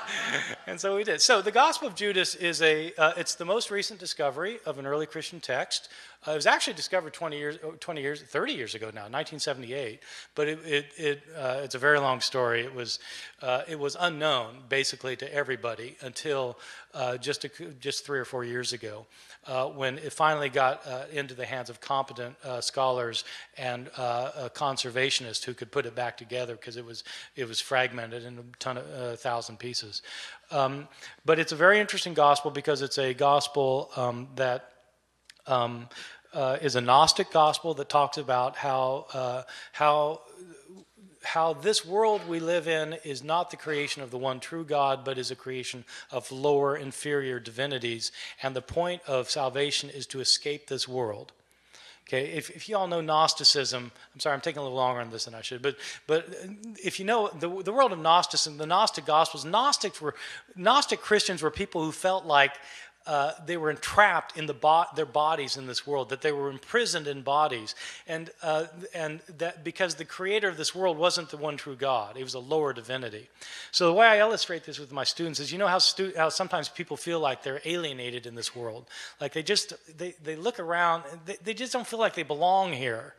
and 0.67 0.79
so 0.79 0.95
we 0.95 1.03
did. 1.03 1.21
So 1.21 1.41
the 1.41 1.51
Gospel 1.51 1.87
of 1.87 1.95
Judas 1.95 2.35
is 2.35 2.61
a, 2.61 2.93
uh, 2.97 3.13
it's 3.17 3.35
the 3.35 3.45
most 3.45 3.71
recent 3.71 3.99
discovery 3.99 4.59
of 4.65 4.79
an 4.79 4.85
early 4.85 5.05
Christian 5.05 5.39
text. 5.39 5.89
Uh, 6.25 6.31
it 6.31 6.35
was 6.35 6.45
actually 6.45 6.73
discovered 6.73 7.13
20 7.13 7.37
years, 7.37 7.57
20 7.79 8.01
years, 8.01 8.21
30 8.21 8.53
years 8.53 8.75
ago 8.75 8.87
now, 8.87 9.03
1978. 9.03 9.99
But 10.35 10.47
it, 10.47 10.59
it, 10.65 10.85
it 10.97 11.23
uh, 11.37 11.61
it's 11.63 11.75
a 11.75 11.79
very 11.79 11.99
long 11.99 12.21
story. 12.21 12.61
It 12.61 12.73
was, 12.73 12.99
uh, 13.41 13.63
it 13.67 13.77
was 13.77 13.97
unknown 13.99 14.63
basically 14.69 15.15
to 15.17 15.33
everybody 15.33 15.97
until 16.01 16.57
uh, 16.93 17.17
just 17.17 17.43
a, 17.43 17.49
just 17.79 18.05
three 18.05 18.19
or 18.19 18.25
four 18.25 18.45
years 18.45 18.71
ago, 18.71 19.05
uh, 19.47 19.65
when 19.65 19.97
it 19.97 20.13
finally 20.13 20.49
got 20.49 20.85
uh, 20.87 21.03
into 21.11 21.33
the 21.33 21.45
hands 21.45 21.69
of 21.69 21.81
competent 21.81 22.35
scholars 22.61 23.25
and 23.57 23.87
conservationists 24.53 25.43
who 25.43 25.53
could 25.53 25.71
put 25.71 25.85
it 25.85 25.95
back 25.95 26.17
together 26.17 26.55
because 26.55 26.77
it 26.77 26.85
was 26.85 27.03
it 27.35 27.47
was 27.47 27.59
fragmented 27.59 28.23
in 28.23 28.37
a 28.37 28.43
ton 28.59 28.77
of 28.77 28.85
a 28.89 29.17
thousand 29.17 29.57
pieces. 29.57 30.01
Um, 30.51 30.87
but 31.25 31.39
it's 31.39 31.51
a 31.51 31.55
very 31.55 31.79
interesting 31.79 32.13
gospel 32.13 32.51
because 32.51 32.81
it's 32.81 32.97
a 32.97 33.13
gospel 33.13 33.89
um, 33.95 34.27
that 34.35 34.69
um, 35.47 35.89
uh, 36.33 36.57
is 36.61 36.75
a 36.75 36.81
Gnostic 36.81 37.31
gospel 37.31 37.73
that 37.75 37.89
talks 37.89 38.17
about 38.17 38.55
how 38.55 39.05
uh, 39.13 39.43
how 39.71 40.21
how 41.23 41.53
this 41.53 41.85
world 41.85 42.27
we 42.27 42.39
live 42.39 42.67
in 42.67 42.93
is 43.05 43.23
not 43.23 43.49
the 43.49 43.57
creation 43.57 44.03
of 44.03 44.11
the 44.11 44.17
one 44.17 44.39
true 44.39 44.65
God, 44.65 45.05
but 45.05 45.17
is 45.17 45.31
a 45.31 45.35
creation 45.35 45.85
of 46.11 46.31
lower, 46.31 46.75
inferior 46.75 47.39
divinities. 47.39 48.11
And 48.41 48.55
the 48.55 48.61
point 48.61 49.01
of 49.07 49.29
salvation 49.29 49.89
is 49.89 50.05
to 50.07 50.19
escape 50.19 50.67
this 50.67 50.87
world. 50.87 51.31
Okay, 52.07 52.31
if, 52.31 52.49
if 52.49 52.67
you 52.67 52.75
all 52.75 52.87
know 52.87 52.99
Gnosticism, 52.99 53.89
I'm 54.13 54.19
sorry, 54.19 54.33
I'm 54.35 54.41
taking 54.41 54.59
a 54.59 54.63
little 54.63 54.77
longer 54.77 54.99
on 54.99 55.09
this 55.09 55.23
than 55.23 55.33
I 55.33 55.41
should, 55.41 55.61
but 55.61 55.77
but 56.05 56.27
if 56.83 56.99
you 56.99 57.05
know 57.05 57.29
the, 57.29 57.47
the 57.63 57.71
world 57.71 57.93
of 57.93 57.99
Gnosticism, 57.99 58.57
the 58.57 58.65
Gnostic 58.65 59.05
Gospels, 59.05 59.45
Gnostics 59.45 60.01
were 60.01 60.13
Gnostic 60.57 60.99
Christians 60.99 61.41
were 61.41 61.49
people 61.49 61.83
who 61.83 61.93
felt 61.93 62.25
like 62.25 62.51
uh, 63.05 63.33
they 63.45 63.57
were 63.57 63.69
entrapped 63.69 64.37
in 64.37 64.45
the 64.45 64.53
bo- 64.53 64.85
their 64.95 65.05
bodies 65.05 65.57
in 65.57 65.67
this 65.67 65.85
world, 65.85 66.09
that 66.09 66.21
they 66.21 66.31
were 66.31 66.49
imprisoned 66.49 67.07
in 67.07 67.21
bodies, 67.21 67.75
and 68.07 68.29
uh, 68.41 68.65
and 68.93 69.19
that 69.37 69.63
because 69.63 69.95
the 69.95 70.05
creator 70.05 70.47
of 70.47 70.55
this 70.55 70.73
world 70.73 70.97
wasn't 70.97 71.29
the 71.29 71.37
one 71.37 71.57
true 71.57 71.75
God, 71.75 72.15
it 72.17 72.23
was 72.23 72.33
a 72.33 72.39
lower 72.39 72.71
divinity. 72.71 73.29
So 73.71 73.87
the 73.87 73.93
way 73.93 74.07
I 74.07 74.19
illustrate 74.19 74.63
this 74.63 74.79
with 74.79 74.91
my 74.91 75.03
students 75.03 75.39
is, 75.39 75.51
you 75.51 75.57
know 75.57 75.67
how 75.67 75.79
stu- 75.79 76.13
how 76.15 76.29
sometimes 76.29 76.69
people 76.69 76.95
feel 76.95 77.19
like 77.19 77.43
they're 77.43 77.61
alienated 77.65 78.25
in 78.25 78.35
this 78.35 78.55
world, 78.55 78.85
like 79.19 79.33
they 79.33 79.43
just 79.43 79.73
they, 79.97 80.15
they 80.23 80.37
look 80.37 80.59
around, 80.59 81.03
they, 81.25 81.37
they 81.43 81.53
just 81.53 81.73
don't 81.73 81.87
feel 81.87 81.99
like 81.99 82.13
they 82.13 82.23
belong 82.23 82.71
here. 82.71 83.15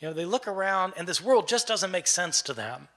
You 0.00 0.08
know, 0.08 0.14
they 0.14 0.26
look 0.26 0.46
around 0.46 0.92
and 0.96 1.08
this 1.08 1.20
world 1.20 1.48
just 1.48 1.66
doesn't 1.66 1.90
make 1.90 2.06
sense 2.06 2.42
to 2.42 2.52
them. 2.52 2.88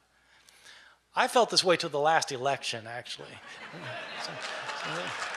I 1.15 1.27
felt 1.27 1.49
this 1.49 1.63
way 1.63 1.77
till 1.77 1.89
the 1.89 1.99
last 1.99 2.31
election, 2.31 2.85
actually. 2.85 3.39
so, 4.23 4.31
so, 4.83 5.36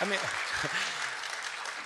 I 0.00 0.04
mean, 0.06 0.18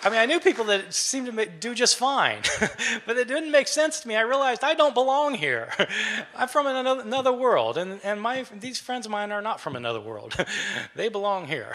I 0.05 0.11
mean, 0.11 0.21
I 0.21 0.27
knew 0.27 0.39
people 0.39 0.65
that 0.67 0.95
seemed 0.95 1.27
to 1.27 1.47
do 1.47 1.75
just 1.75 1.97
fine, 1.97 2.39
but 3.07 3.17
it 3.17 3.27
didn't 3.27 3.51
make 3.51 3.67
sense 3.67 3.99
to 4.01 4.09
me. 4.09 4.15
I 4.15 4.21
realized 4.21 4.63
I 4.63 4.75
don't 4.75 4.95
belong 4.95 5.35
here. 5.35 5.73
I'm 6.37 6.47
from 6.47 6.69
another, 6.69 7.03
another 7.03 7.33
world, 7.33 7.77
and, 7.77 8.01
and 8.05 8.21
my, 8.21 8.45
these 8.61 8.79
friends 8.79 9.07
of 9.07 9.13
mine 9.13 9.33
are 9.33 9.43
not 9.43 9.61
from 9.61 9.75
another 9.75 10.01
world. 10.01 10.37
they 10.95 11.09
belong 11.09 11.47
here. 11.47 11.75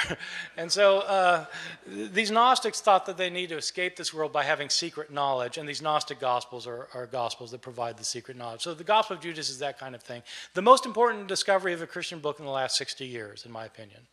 And 0.56 0.72
so 0.72 1.00
uh, 1.00 1.46
these 1.86 2.32
Gnostics 2.32 2.80
thought 2.80 3.06
that 3.08 3.18
they 3.18 3.30
need 3.30 3.50
to 3.50 3.58
escape 3.58 3.98
this 3.98 4.14
world 4.14 4.32
by 4.32 4.44
having 4.44 4.70
secret 4.70 5.12
knowledge, 5.12 5.58
and 5.58 5.68
these 5.68 5.82
Gnostic 5.82 6.22
Gospels 6.22 6.66
are, 6.66 6.88
are 6.94 7.08
Gospels 7.08 7.52
that 7.52 7.62
provide 7.62 7.98
the 7.98 8.06
secret 8.06 8.38
knowledge. 8.38 8.62
So 8.62 8.74
the 8.74 8.86
Gospel 8.86 9.18
of 9.18 9.22
Judas 9.22 9.50
is 9.50 9.60
that 9.60 9.78
kind 9.78 9.96
of 9.96 10.02
thing. 10.02 10.24
The 10.54 10.62
most 10.62 10.86
important 10.86 11.28
discovery 11.28 11.74
of 11.74 11.82
a 11.82 11.88
Christian 11.88 12.20
book 12.20 12.40
in 12.40 12.46
the 12.46 12.52
last 12.52 12.78
60 12.78 13.06
years, 13.06 13.46
in 13.46 13.52
my 13.52 13.66
opinion. 13.66 14.08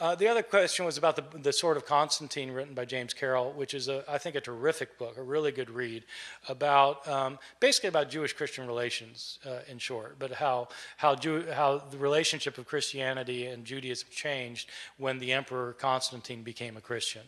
Uh, 0.00 0.14
the 0.14 0.26
other 0.26 0.42
question 0.42 0.86
was 0.86 0.96
about 0.96 1.14
the, 1.14 1.38
the 1.38 1.52
Sword 1.52 1.76
of 1.76 1.84
Constantine, 1.84 2.50
written 2.52 2.72
by 2.72 2.86
James 2.86 3.12
Carroll, 3.12 3.52
which 3.52 3.74
is, 3.74 3.86
a, 3.86 4.02
I 4.08 4.16
think, 4.16 4.34
a 4.34 4.40
terrific 4.40 4.98
book, 4.98 5.18
a 5.18 5.22
really 5.22 5.52
good 5.52 5.68
read 5.68 6.04
about 6.48 7.06
um, 7.06 7.38
basically 7.60 7.90
about 7.90 8.08
Jewish 8.08 8.32
Christian 8.32 8.66
relations, 8.66 9.38
uh, 9.44 9.58
in 9.68 9.78
short, 9.78 10.18
but 10.18 10.32
how 10.32 10.68
how, 10.96 11.14
Jew, 11.14 11.44
how 11.52 11.78
the 11.78 11.98
relationship 11.98 12.56
of 12.56 12.66
Christianity 12.66 13.46
and 13.46 13.66
Judaism 13.66 14.08
changed 14.10 14.70
when 14.96 15.18
the 15.18 15.32
Emperor 15.32 15.74
Constantine 15.74 16.42
became 16.42 16.78
a 16.78 16.80
Christian. 16.80 17.22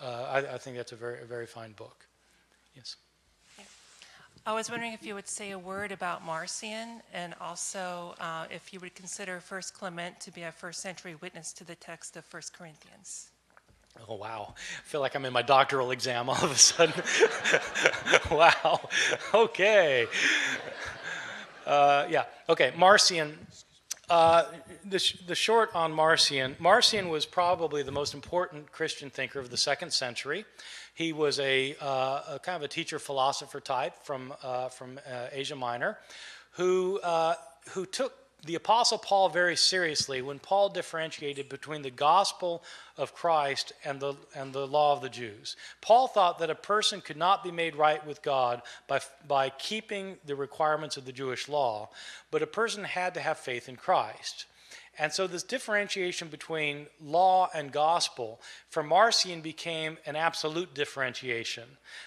Uh, 0.00 0.26
I, 0.30 0.54
I, 0.54 0.58
think 0.58 0.76
that's 0.76 0.92
a 0.92 0.96
very 0.96 1.22
a 1.22 1.24
very 1.24 1.46
fine 1.46 1.72
book. 1.72 2.06
Yes. 2.76 2.96
I 4.48 4.54
was 4.54 4.70
wondering 4.70 4.94
if 4.94 5.04
you 5.04 5.14
would 5.14 5.28
say 5.28 5.50
a 5.50 5.58
word 5.58 5.92
about 5.92 6.24
Marcion 6.24 7.02
and 7.12 7.34
also 7.38 8.14
uh, 8.18 8.46
if 8.50 8.72
you 8.72 8.80
would 8.80 8.94
consider 8.94 9.40
First 9.40 9.74
Clement 9.74 10.18
to 10.20 10.30
be 10.30 10.44
a 10.44 10.50
first 10.50 10.80
century 10.80 11.14
witness 11.20 11.52
to 11.52 11.64
the 11.64 11.74
text 11.74 12.16
of 12.16 12.24
First 12.24 12.56
Corinthians. 12.56 13.28
Oh, 14.08 14.14
wow. 14.14 14.54
I 14.56 14.82
feel 14.84 15.02
like 15.02 15.14
I'm 15.14 15.26
in 15.26 15.34
my 15.34 15.42
doctoral 15.42 15.90
exam 15.90 16.30
all 16.30 16.42
of 16.42 16.50
a 16.50 16.56
sudden. 16.56 16.94
wow. 18.30 18.88
Okay. 19.34 20.06
Uh, 21.66 22.06
yeah. 22.08 22.24
Okay. 22.48 22.72
Marcion. 22.74 23.36
Uh, 24.10 24.44
the, 24.86 25.14
the 25.26 25.34
short 25.34 25.70
on 25.74 25.92
Marcion 25.92 26.56
Marcion 26.58 27.10
was 27.10 27.26
probably 27.26 27.82
the 27.82 27.92
most 27.92 28.14
important 28.14 28.72
Christian 28.72 29.10
thinker 29.10 29.38
of 29.38 29.50
the 29.50 29.56
second 29.56 29.92
century. 29.92 30.46
He 30.94 31.12
was 31.12 31.38
a, 31.38 31.76
uh, 31.80 32.36
a 32.36 32.40
kind 32.42 32.56
of 32.56 32.62
a 32.62 32.68
teacher 32.68 32.98
philosopher 32.98 33.60
type 33.60 33.94
from, 34.02 34.32
uh, 34.42 34.70
from 34.70 34.98
uh, 35.06 35.26
Asia 35.30 35.56
Minor 35.56 35.98
who, 36.52 36.98
uh, 37.00 37.34
who 37.70 37.84
took 37.86 38.14
the 38.44 38.54
Apostle 38.54 38.98
Paul 38.98 39.28
very 39.28 39.56
seriously 39.56 40.22
when 40.22 40.38
Paul 40.38 40.68
differentiated 40.68 41.48
between 41.48 41.82
the 41.82 41.90
gospel 41.90 42.62
of 42.96 43.14
Christ 43.14 43.72
and 43.84 44.00
the, 44.00 44.14
and 44.34 44.52
the 44.52 44.66
law 44.66 44.92
of 44.92 45.02
the 45.02 45.08
Jews. 45.08 45.56
Paul 45.80 46.06
thought 46.06 46.38
that 46.38 46.50
a 46.50 46.54
person 46.54 47.00
could 47.00 47.16
not 47.16 47.42
be 47.42 47.50
made 47.50 47.74
right 47.74 48.04
with 48.06 48.22
God 48.22 48.62
by, 48.86 49.00
by 49.26 49.50
keeping 49.50 50.18
the 50.24 50.36
requirements 50.36 50.96
of 50.96 51.04
the 51.04 51.12
Jewish 51.12 51.48
law, 51.48 51.90
but 52.30 52.42
a 52.42 52.46
person 52.46 52.84
had 52.84 53.14
to 53.14 53.20
have 53.20 53.38
faith 53.38 53.68
in 53.68 53.76
Christ. 53.76 54.46
And 54.98 55.12
so 55.12 55.26
this 55.26 55.44
differentiation 55.44 56.28
between 56.28 56.86
law 57.00 57.48
and 57.54 57.70
gospel 57.70 58.40
for 58.68 58.82
Marcion 58.82 59.40
became 59.40 59.96
an 60.06 60.16
absolute 60.16 60.74
differentiation. 60.74 61.64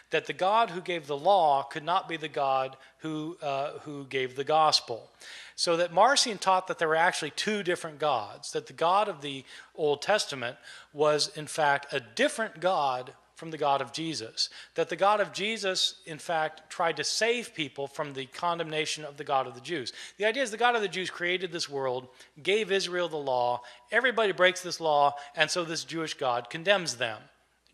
That 0.09 0.25
the 0.25 0.33
God 0.33 0.71
who 0.71 0.81
gave 0.81 1.07
the 1.07 1.17
law 1.17 1.63
could 1.63 1.85
not 1.85 2.09
be 2.09 2.17
the 2.17 2.27
God 2.27 2.75
who, 2.99 3.37
uh, 3.41 3.79
who 3.79 4.05
gave 4.05 4.35
the 4.35 4.43
gospel. 4.43 5.09
So 5.55 5.77
that 5.77 5.93
Marcion 5.93 6.37
taught 6.37 6.67
that 6.67 6.79
there 6.79 6.87
were 6.87 6.95
actually 6.95 7.31
two 7.31 7.63
different 7.63 7.99
gods, 7.99 8.51
that 8.51 8.67
the 8.67 8.73
God 8.73 9.07
of 9.07 9.21
the 9.21 9.45
Old 9.75 10.01
Testament 10.01 10.57
was, 10.91 11.29
in 11.37 11.47
fact, 11.47 11.93
a 11.93 11.99
different 11.99 12.59
God 12.59 13.13
from 13.41 13.49
the 13.49 13.57
God 13.57 13.81
of 13.81 13.91
Jesus. 13.91 14.49
That 14.75 14.89
the 14.89 14.95
God 14.95 15.19
of 15.19 15.33
Jesus, 15.33 15.95
in 16.05 16.19
fact, 16.19 16.69
tried 16.69 16.95
to 16.97 17.03
save 17.03 17.55
people 17.55 17.87
from 17.87 18.13
the 18.13 18.27
condemnation 18.27 19.03
of 19.03 19.17
the 19.17 19.23
God 19.23 19.47
of 19.47 19.55
the 19.55 19.61
Jews. 19.61 19.93
The 20.19 20.25
idea 20.25 20.43
is 20.43 20.51
the 20.51 20.57
God 20.57 20.75
of 20.75 20.83
the 20.83 20.87
Jews 20.87 21.09
created 21.09 21.51
this 21.51 21.67
world, 21.67 22.07
gave 22.43 22.71
Israel 22.71 23.09
the 23.09 23.17
law, 23.17 23.63
everybody 23.91 24.31
breaks 24.31 24.61
this 24.61 24.79
law, 24.79 25.15
and 25.35 25.49
so 25.49 25.65
this 25.65 25.83
Jewish 25.83 26.13
God 26.13 26.51
condemns 26.51 26.97
them. 26.97 27.17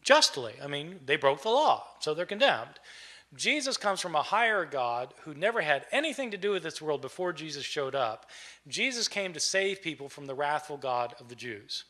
Justly. 0.03 0.53
I 0.63 0.67
mean, 0.67 1.01
they 1.05 1.17
broke 1.17 1.41
the 1.41 1.49
law, 1.49 1.83
so 1.99 2.13
they're 2.13 2.25
condemned. 2.25 2.79
Jesus 3.35 3.75
comes 3.75 3.99
from 3.99 4.15
a 4.15 4.21
higher 4.21 4.63
God 4.63 5.13
who 5.25 5.33
never 5.33 5.59
had 5.59 5.85
anything 5.91 6.31
to 6.31 6.37
do 6.37 6.51
with 6.51 6.63
this 6.63 6.81
world 6.81 7.01
before 7.01 7.33
Jesus 7.33 7.65
showed 7.65 7.93
up. 7.93 8.29
Jesus 8.69 9.09
came 9.09 9.33
to 9.33 9.41
save 9.41 9.81
people 9.81 10.07
from 10.07 10.27
the 10.27 10.33
wrathful 10.33 10.77
God 10.77 11.13
of 11.19 11.27
the 11.27 11.35
Jews. 11.35 11.83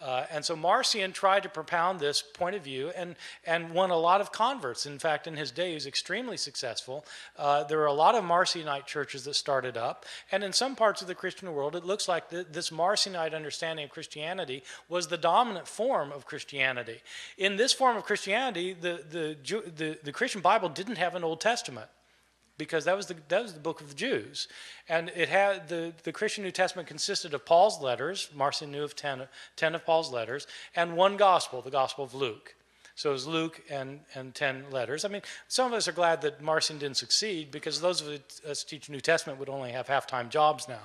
Uh, 0.00 0.24
and 0.30 0.44
so 0.44 0.54
Marcion 0.54 1.12
tried 1.12 1.42
to 1.42 1.48
propound 1.48 1.98
this 1.98 2.22
point 2.22 2.54
of 2.54 2.62
view 2.62 2.90
and, 2.96 3.16
and 3.46 3.70
won 3.70 3.90
a 3.90 3.96
lot 3.96 4.20
of 4.20 4.30
converts. 4.30 4.84
In 4.84 4.98
fact, 4.98 5.26
in 5.26 5.36
his 5.36 5.50
day, 5.50 5.68
he 5.68 5.74
was 5.74 5.86
extremely 5.86 6.36
successful. 6.36 7.04
Uh, 7.36 7.64
there 7.64 7.78
were 7.78 7.86
a 7.86 7.92
lot 7.92 8.14
of 8.14 8.22
Marcionite 8.22 8.86
churches 8.86 9.24
that 9.24 9.34
started 9.34 9.76
up. 9.76 10.04
And 10.30 10.44
in 10.44 10.52
some 10.52 10.76
parts 10.76 11.00
of 11.00 11.08
the 11.08 11.14
Christian 11.14 11.52
world, 11.54 11.74
it 11.74 11.84
looks 11.84 12.08
like 12.08 12.28
this 12.28 12.70
Marcionite 12.70 13.34
understanding 13.34 13.86
of 13.86 13.90
Christianity 13.90 14.62
was 14.88 15.08
the 15.08 15.16
dominant 15.16 15.66
form 15.66 16.12
of 16.12 16.26
Christianity. 16.26 17.00
In 17.38 17.56
this 17.56 17.72
form 17.72 17.96
of 17.96 18.04
Christianity, 18.04 18.74
the, 18.74 19.02
the, 19.10 19.36
the, 19.74 19.98
the 20.02 20.12
Christian 20.12 20.42
Bible 20.42 20.68
didn't 20.68 20.96
have 20.96 21.14
an 21.14 21.24
Old 21.24 21.40
Testament 21.40 21.88
because 22.58 22.84
that 22.86 22.96
was 22.96 23.06
the 23.06 23.16
that 23.28 23.42
was 23.42 23.52
the 23.54 23.60
book 23.60 23.80
of 23.80 23.88
the 23.88 23.94
Jews, 23.94 24.48
and 24.88 25.10
it 25.14 25.28
had 25.28 25.68
the 25.68 25.92
the 26.02 26.12
Christian 26.12 26.42
New 26.42 26.50
Testament 26.50 26.88
consisted 26.88 27.34
of 27.34 27.46
Paul's 27.46 27.80
letters. 27.80 28.28
Marcion 28.34 28.72
knew 28.72 28.82
of 28.82 28.96
10, 28.96 29.28
10 29.54 29.74
of 29.74 29.86
Paul's 29.86 30.12
letters, 30.12 30.46
and 30.74 30.96
one 30.96 31.16
gospel, 31.16 31.62
the 31.62 31.70
Gospel 31.70 32.04
of 32.04 32.14
Luke. 32.14 32.55
So 32.96 33.10
it 33.10 33.12
was 33.12 33.26
Luke 33.26 33.62
and, 33.68 34.00
and 34.14 34.34
10 34.34 34.70
letters. 34.70 35.04
I 35.04 35.08
mean, 35.08 35.20
some 35.48 35.66
of 35.66 35.74
us 35.74 35.86
are 35.86 35.92
glad 35.92 36.22
that 36.22 36.40
Marcion 36.40 36.78
didn't 36.78 36.96
succeed 36.96 37.50
because 37.50 37.78
those 37.78 38.00
of 38.00 38.18
us 38.48 38.64
teach 38.64 38.88
New 38.88 39.02
Testament 39.02 39.38
would 39.38 39.50
only 39.50 39.70
have 39.72 39.86
half 39.86 40.06
time 40.06 40.30
jobs 40.30 40.66
now. 40.66 40.80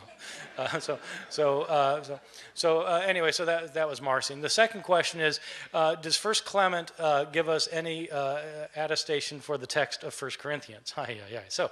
Uh, 0.58 0.80
so, 0.80 1.00
so, 1.30 1.62
uh, 1.64 2.04
so, 2.04 2.20
so 2.54 2.82
uh, 2.82 3.02
anyway, 3.06 3.32
so 3.32 3.46
that, 3.46 3.74
that 3.74 3.88
was 3.88 4.02
Marcion. 4.02 4.42
The 4.42 4.50
second 4.50 4.84
question 4.84 5.20
is 5.22 5.40
uh, 5.74 5.96
Does 5.96 6.18
First 6.18 6.46
Clement 6.46 6.92
uh, 7.00 7.24
give 7.24 7.50
us 7.50 7.68
any 7.72 8.12
uh, 8.12 8.38
attestation 8.76 9.40
for 9.40 9.58
the 9.58 9.66
text 9.66 10.04
of 10.04 10.14
First 10.14 10.38
Corinthians? 10.38 10.92
Hi, 10.92 11.16
yeah, 11.18 11.24
yeah. 11.32 11.40
So, 11.48 11.72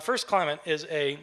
First 0.00 0.28
Clement 0.28 0.60
is 0.64 0.86
a 0.90 1.18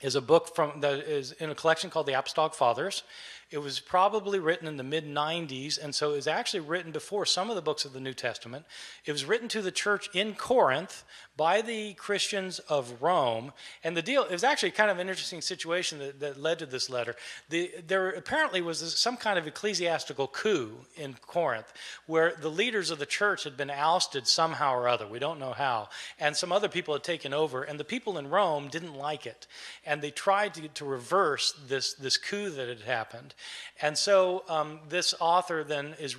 is 0.00 0.14
a 0.14 0.20
book 0.20 0.54
from 0.54 0.80
that 0.80 1.00
is 1.00 1.32
in 1.32 1.50
a 1.50 1.54
collection 1.54 1.90
called 1.90 2.06
the 2.06 2.12
Apostolic 2.18 2.54
Fathers. 2.54 3.02
It 3.48 3.58
was 3.58 3.78
probably 3.78 4.40
written 4.40 4.66
in 4.66 4.76
the 4.76 4.82
mid 4.82 5.06
90s, 5.06 5.78
and 5.82 5.94
so 5.94 6.12
it 6.12 6.16
was 6.16 6.26
actually 6.26 6.60
written 6.60 6.90
before 6.90 7.24
some 7.24 7.48
of 7.48 7.54
the 7.54 7.62
books 7.62 7.84
of 7.84 7.92
the 7.92 8.00
New 8.00 8.12
Testament. 8.12 8.66
It 9.04 9.12
was 9.12 9.24
written 9.24 9.48
to 9.48 9.62
the 9.62 9.70
church 9.70 10.10
in 10.12 10.34
Corinth 10.34 11.04
by 11.36 11.60
the 11.60 11.92
Christians 11.94 12.58
of 12.60 13.02
Rome. 13.02 13.52
And 13.84 13.96
the 13.96 14.02
deal, 14.02 14.24
it 14.24 14.30
was 14.30 14.44
actually 14.44 14.70
kind 14.70 14.90
of 14.90 14.98
an 14.98 15.08
interesting 15.08 15.40
situation 15.40 15.98
that, 15.98 16.20
that 16.20 16.40
led 16.40 16.58
to 16.60 16.66
this 16.66 16.88
letter. 16.88 17.14
The, 17.50 17.70
there 17.86 18.10
apparently 18.10 18.62
was 18.62 18.80
this, 18.80 18.96
some 18.96 19.16
kind 19.16 19.38
of 19.38 19.46
ecclesiastical 19.46 20.28
coup 20.28 20.72
in 20.96 21.14
Corinth 21.14 21.72
where 22.06 22.32
the 22.40 22.50
leaders 22.50 22.90
of 22.90 22.98
the 22.98 23.06
church 23.06 23.44
had 23.44 23.56
been 23.56 23.70
ousted 23.70 24.26
somehow 24.26 24.74
or 24.74 24.88
other. 24.88 25.06
We 25.06 25.18
don't 25.18 25.38
know 25.38 25.52
how. 25.52 25.88
And 26.18 26.36
some 26.36 26.52
other 26.52 26.68
people 26.68 26.94
had 26.94 27.04
taken 27.04 27.34
over, 27.34 27.62
and 27.62 27.78
the 27.78 27.84
people 27.84 28.18
in 28.18 28.30
Rome 28.30 28.68
didn't 28.68 28.94
like 28.94 29.26
it. 29.26 29.46
And 29.84 30.00
they 30.00 30.10
tried 30.10 30.54
to, 30.54 30.68
to 30.68 30.84
reverse 30.84 31.54
this, 31.68 31.94
this 31.94 32.16
coup 32.16 32.50
that 32.50 32.68
had 32.68 32.80
happened. 32.80 33.34
And 33.82 33.96
so 33.98 34.44
um, 34.48 34.80
this 34.88 35.14
author 35.20 35.64
then 35.64 35.94
is 36.00 36.16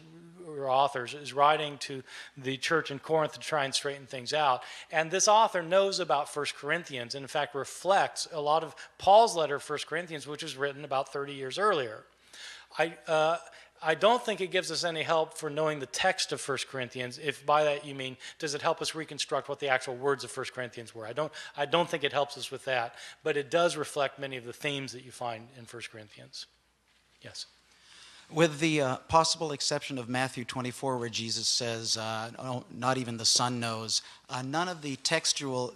or 0.58 0.70
authors 0.70 1.14
is 1.14 1.34
writing 1.34 1.78
to 1.80 2.04
the 2.36 2.58
church 2.58 2.92
in 2.92 3.00
Corinth 3.00 3.34
to 3.34 3.40
try 3.40 3.66
and 3.66 3.74
straighten 3.74 4.06
things 4.06 4.34
out. 4.34 4.64
And 4.92 5.12
this 5.12 5.28
author 5.28 5.62
knows 5.62 6.00
about 6.00 6.36
1 6.36 6.46
Corinthians 6.58 7.16
and, 7.16 7.24
in 7.24 7.28
fact, 7.28 7.56
reflects 7.56 8.28
a 8.32 8.42
lot 8.42 8.64
of 8.64 8.76
Paul's 8.98 9.36
letter, 9.36 9.60
1 9.60 9.80
Corinthians, 9.88 10.28
which 10.28 10.44
was 10.44 10.58
written 10.58 10.84
about 10.84 11.14
30 11.14 11.34
years 11.34 11.58
earlier. 11.58 12.04
I, 12.78 12.96
uh, 13.08 13.38
I 13.82 13.96
don't 13.96 14.24
think 14.24 14.42
it 14.42 14.52
gives 14.52 14.72
us 14.72 14.84
any 14.84 15.04
help 15.04 15.38
for 15.38 15.50
knowing 15.50 15.80
the 15.80 15.86
text 15.86 16.32
of 16.32 16.48
1 16.48 16.58
Corinthians, 16.70 17.20
if 17.20 17.46
by 17.46 17.64
that 17.64 17.86
you 17.86 17.94
mean, 17.94 18.18
does 18.40 18.56
it 18.56 18.62
help 18.62 18.82
us 18.82 18.96
reconstruct 18.96 19.50
what 19.50 19.60
the 19.60 19.70
actual 19.70 19.96
words 19.96 20.24
of 20.24 20.36
1 20.36 20.48
Corinthians 20.54 20.96
were? 20.96 21.06
I 21.06 21.14
don't, 21.14 21.32
I 21.56 21.66
don't 21.66 21.90
think 21.90 22.04
it 22.04 22.14
helps 22.14 22.38
us 22.38 22.50
with 22.50 22.66
that, 22.66 22.96
but 23.24 23.38
it 23.38 23.52
does 23.52 23.78
reflect 23.78 24.20
many 24.20 24.38
of 24.38 24.46
the 24.46 24.54
themes 24.54 24.92
that 24.94 25.06
you 25.06 25.12
find 25.12 25.48
in 25.58 25.66
1 25.66 25.82
Corinthians. 25.92 26.48
Yes. 27.22 27.46
With 28.32 28.60
the 28.60 28.82
uh, 28.82 28.96
possible 29.08 29.54
exception 29.54 29.98
of 29.98 30.10
Matthew 30.10 30.44
24, 30.44 30.98
where 30.98 31.08
Jesus 31.08 31.48
says, 31.48 31.96
uh, 31.96 32.32
no, 32.38 32.66
not 32.70 32.98
even 32.98 33.16
the 33.16 33.26
Son 33.26 33.60
knows, 33.62 34.02
uh, 34.30 34.42
none 34.42 34.68
of 34.68 34.82
the 34.82 34.98
textual 34.98 35.74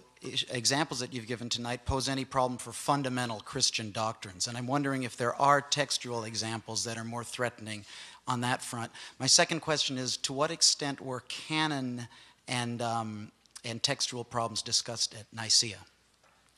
examples 0.50 1.00
that 1.00 1.12
you've 1.12 1.26
given 1.26 1.48
tonight 1.48 1.84
pose 1.84 2.08
any 2.08 2.24
problem 2.24 2.58
for 2.58 2.72
fundamental 2.72 3.40
Christian 3.40 3.90
doctrines. 3.90 4.46
And 4.46 4.56
I'm 4.56 4.66
wondering 4.66 5.02
if 5.02 5.16
there 5.16 5.34
are 5.40 5.60
textual 5.60 6.24
examples 6.24 6.84
that 6.84 6.98
are 6.98 7.04
more 7.04 7.24
threatening 7.24 7.84
on 8.28 8.42
that 8.42 8.62
front. 8.62 8.92
My 9.18 9.26
second 9.26 9.60
question 9.60 9.98
is 9.98 10.16
to 10.18 10.32
what 10.32 10.50
extent 10.50 11.00
were 11.00 11.20
canon 11.28 12.06
and, 12.46 12.82
um, 12.82 13.32
and 13.64 13.82
textual 13.82 14.24
problems 14.24 14.62
discussed 14.62 15.14
at 15.14 15.26
Nicaea? 15.32 15.78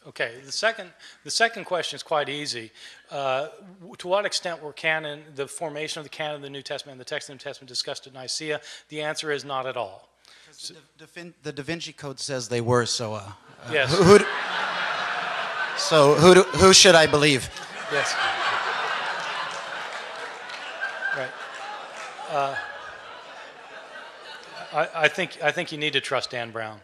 Okay, 0.06 0.34
the 0.44 0.52
second, 0.52 0.90
the 1.24 1.30
second 1.30 1.64
question 1.64 1.96
is 1.96 2.02
quite 2.02 2.28
easy. 2.28 2.70
Uh, 3.10 3.48
to 3.96 4.06
what 4.06 4.26
extent 4.26 4.62
were 4.62 4.72
canon, 4.72 5.22
the 5.34 5.48
formation 5.48 6.00
of 6.00 6.04
the 6.04 6.10
canon 6.10 6.36
of 6.36 6.42
the 6.42 6.50
New 6.50 6.60
Testament 6.60 6.94
and 6.94 7.00
the 7.00 7.06
text 7.06 7.28
of 7.28 7.32
the 7.32 7.34
New 7.36 7.44
Testament 7.50 7.68
discussed 7.68 8.06
at 8.06 8.12
Nicaea? 8.12 8.60
The 8.90 9.00
answer 9.00 9.32
is 9.32 9.46
not 9.46 9.66
at 9.66 9.78
all. 9.78 10.10
So, 10.52 10.74
the, 10.98 11.06
da, 11.06 11.32
the, 11.42 11.52
Da 11.52 11.62
Vinci 11.62 11.92
Code 11.92 12.20
says 12.20 12.48
they 12.48 12.60
were, 12.60 12.84
so. 12.84 13.14
Uh, 13.14 13.32
uh 13.64 13.70
yes. 13.72 13.96
Who, 13.96 14.04
who 14.04 14.18
so 15.78 16.14
who, 16.14 16.34
do, 16.34 16.42
who 16.42 16.72
should 16.72 16.94
I 16.94 17.06
believe? 17.06 17.48
Yes. 17.90 18.14
Right. 21.16 21.30
Uh, 22.30 22.54
I, 24.72 24.88
I, 24.94 25.08
think, 25.08 25.38
I 25.42 25.50
think 25.50 25.72
you 25.72 25.78
need 25.78 25.94
to 25.94 26.00
trust 26.00 26.30
Dan 26.30 26.50
Brown. 26.50 26.80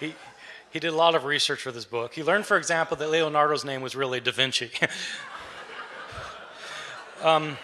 He, 0.00 0.14
he 0.70 0.78
did 0.78 0.88
a 0.88 0.96
lot 0.96 1.14
of 1.14 1.24
research 1.24 1.62
for 1.62 1.72
this 1.72 1.84
book. 1.84 2.14
He 2.14 2.22
learned, 2.22 2.46
for 2.46 2.56
example, 2.56 2.96
that 2.96 3.10
Leonardo's 3.10 3.64
name 3.64 3.80
was 3.80 3.96
really 3.96 4.20
Da 4.20 4.32
Vinci. 4.32 4.70
um, 7.22 7.56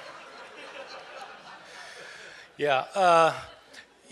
yeah. 2.57 2.85
Uh, 2.95 3.35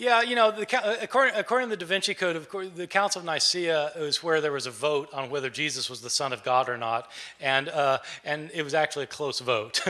Yeah, 0.01 0.23
you 0.23 0.35
know, 0.35 0.51
the, 0.51 0.83
uh, 0.83 0.97
according, 1.03 1.35
according 1.35 1.69
to 1.69 1.77
the 1.77 1.85
Da 1.85 1.87
Vinci 1.87 2.15
Code, 2.15 2.35
of 2.35 2.49
course, 2.49 2.69
the 2.75 2.87
Council 2.87 3.19
of 3.19 3.27
Nicaea 3.27 3.93
was 3.99 4.23
where 4.23 4.41
there 4.41 4.51
was 4.51 4.65
a 4.65 4.71
vote 4.71 5.11
on 5.13 5.29
whether 5.29 5.51
Jesus 5.51 5.91
was 5.91 6.01
the 6.01 6.09
Son 6.09 6.33
of 6.33 6.43
God 6.43 6.71
or 6.71 6.79
not, 6.79 7.11
and 7.39 7.69
uh, 7.69 7.99
and 8.25 8.51
it 8.55 8.63
was 8.63 8.73
actually 8.73 9.05
a 9.05 9.09
close 9.09 9.41
vote, 9.41 9.85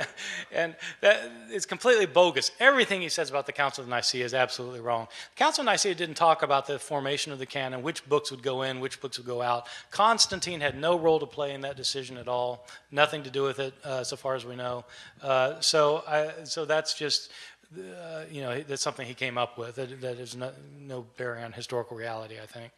and 0.50 0.74
that 1.02 1.30
is 1.52 1.66
completely 1.66 2.06
bogus. 2.06 2.52
Everything 2.58 3.02
he 3.02 3.10
says 3.10 3.28
about 3.28 3.44
the 3.44 3.52
Council 3.52 3.84
of 3.84 3.90
Nicaea 3.90 4.24
is 4.24 4.32
absolutely 4.32 4.80
wrong. 4.80 5.08
The 5.34 5.44
Council 5.44 5.60
of 5.60 5.66
Nicaea 5.66 5.94
didn't 5.94 6.14
talk 6.14 6.42
about 6.42 6.66
the 6.66 6.78
formation 6.78 7.30
of 7.30 7.38
the 7.38 7.44
canon, 7.44 7.82
which 7.82 8.08
books 8.08 8.30
would 8.30 8.42
go 8.42 8.62
in, 8.62 8.80
which 8.80 8.98
books 9.02 9.18
would 9.18 9.26
go 9.26 9.42
out. 9.42 9.68
Constantine 9.90 10.62
had 10.62 10.80
no 10.80 10.98
role 10.98 11.20
to 11.20 11.26
play 11.26 11.52
in 11.52 11.60
that 11.60 11.76
decision 11.76 12.16
at 12.16 12.28
all, 12.28 12.66
nothing 12.90 13.22
to 13.24 13.30
do 13.30 13.42
with 13.42 13.58
it, 13.58 13.74
uh, 13.84 14.04
so 14.04 14.16
far 14.16 14.34
as 14.36 14.46
we 14.46 14.56
know. 14.56 14.86
Uh, 15.22 15.60
so, 15.60 16.02
I, 16.08 16.44
so 16.44 16.64
that's 16.64 16.94
just 16.94 17.30
uh, 17.78 18.24
you 18.30 18.42
know, 18.42 18.60
that's 18.62 18.82
something 18.82 19.06
he 19.06 19.14
came 19.14 19.38
up 19.38 19.56
with. 19.56 19.76
That, 19.76 20.00
that 20.00 20.18
is 20.18 20.36
no, 20.36 20.50
no, 20.80 21.06
bearing 21.16 21.44
on 21.44 21.52
historical 21.52 21.96
reality, 21.96 22.36
I 22.42 22.46
think. 22.46 22.72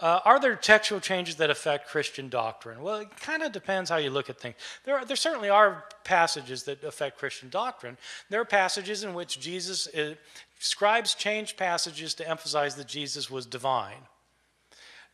Uh, 0.00 0.18
are 0.24 0.40
there 0.40 0.56
textual 0.56 1.00
changes 1.00 1.36
that 1.36 1.48
affect 1.48 1.88
Christian 1.88 2.28
doctrine? 2.28 2.82
Well, 2.82 2.96
it 2.96 3.16
kind 3.20 3.44
of 3.44 3.52
depends 3.52 3.88
how 3.88 3.98
you 3.98 4.10
look 4.10 4.28
at 4.28 4.40
things. 4.40 4.56
There, 4.84 4.96
are, 4.96 5.04
there 5.04 5.16
certainly 5.16 5.48
are 5.48 5.84
passages 6.02 6.64
that 6.64 6.82
affect 6.82 7.18
Christian 7.18 7.50
doctrine. 7.50 7.96
There 8.30 8.40
are 8.40 8.44
passages 8.44 9.04
in 9.04 9.14
which 9.14 9.38
Jesus, 9.38 9.86
is, 9.88 10.12
uh, 10.12 10.16
scribes 10.58 11.14
changed 11.14 11.56
passages 11.56 12.12
to 12.14 12.28
emphasize 12.28 12.74
that 12.74 12.88
Jesus 12.88 13.30
was 13.30 13.46
divine. 13.46 14.08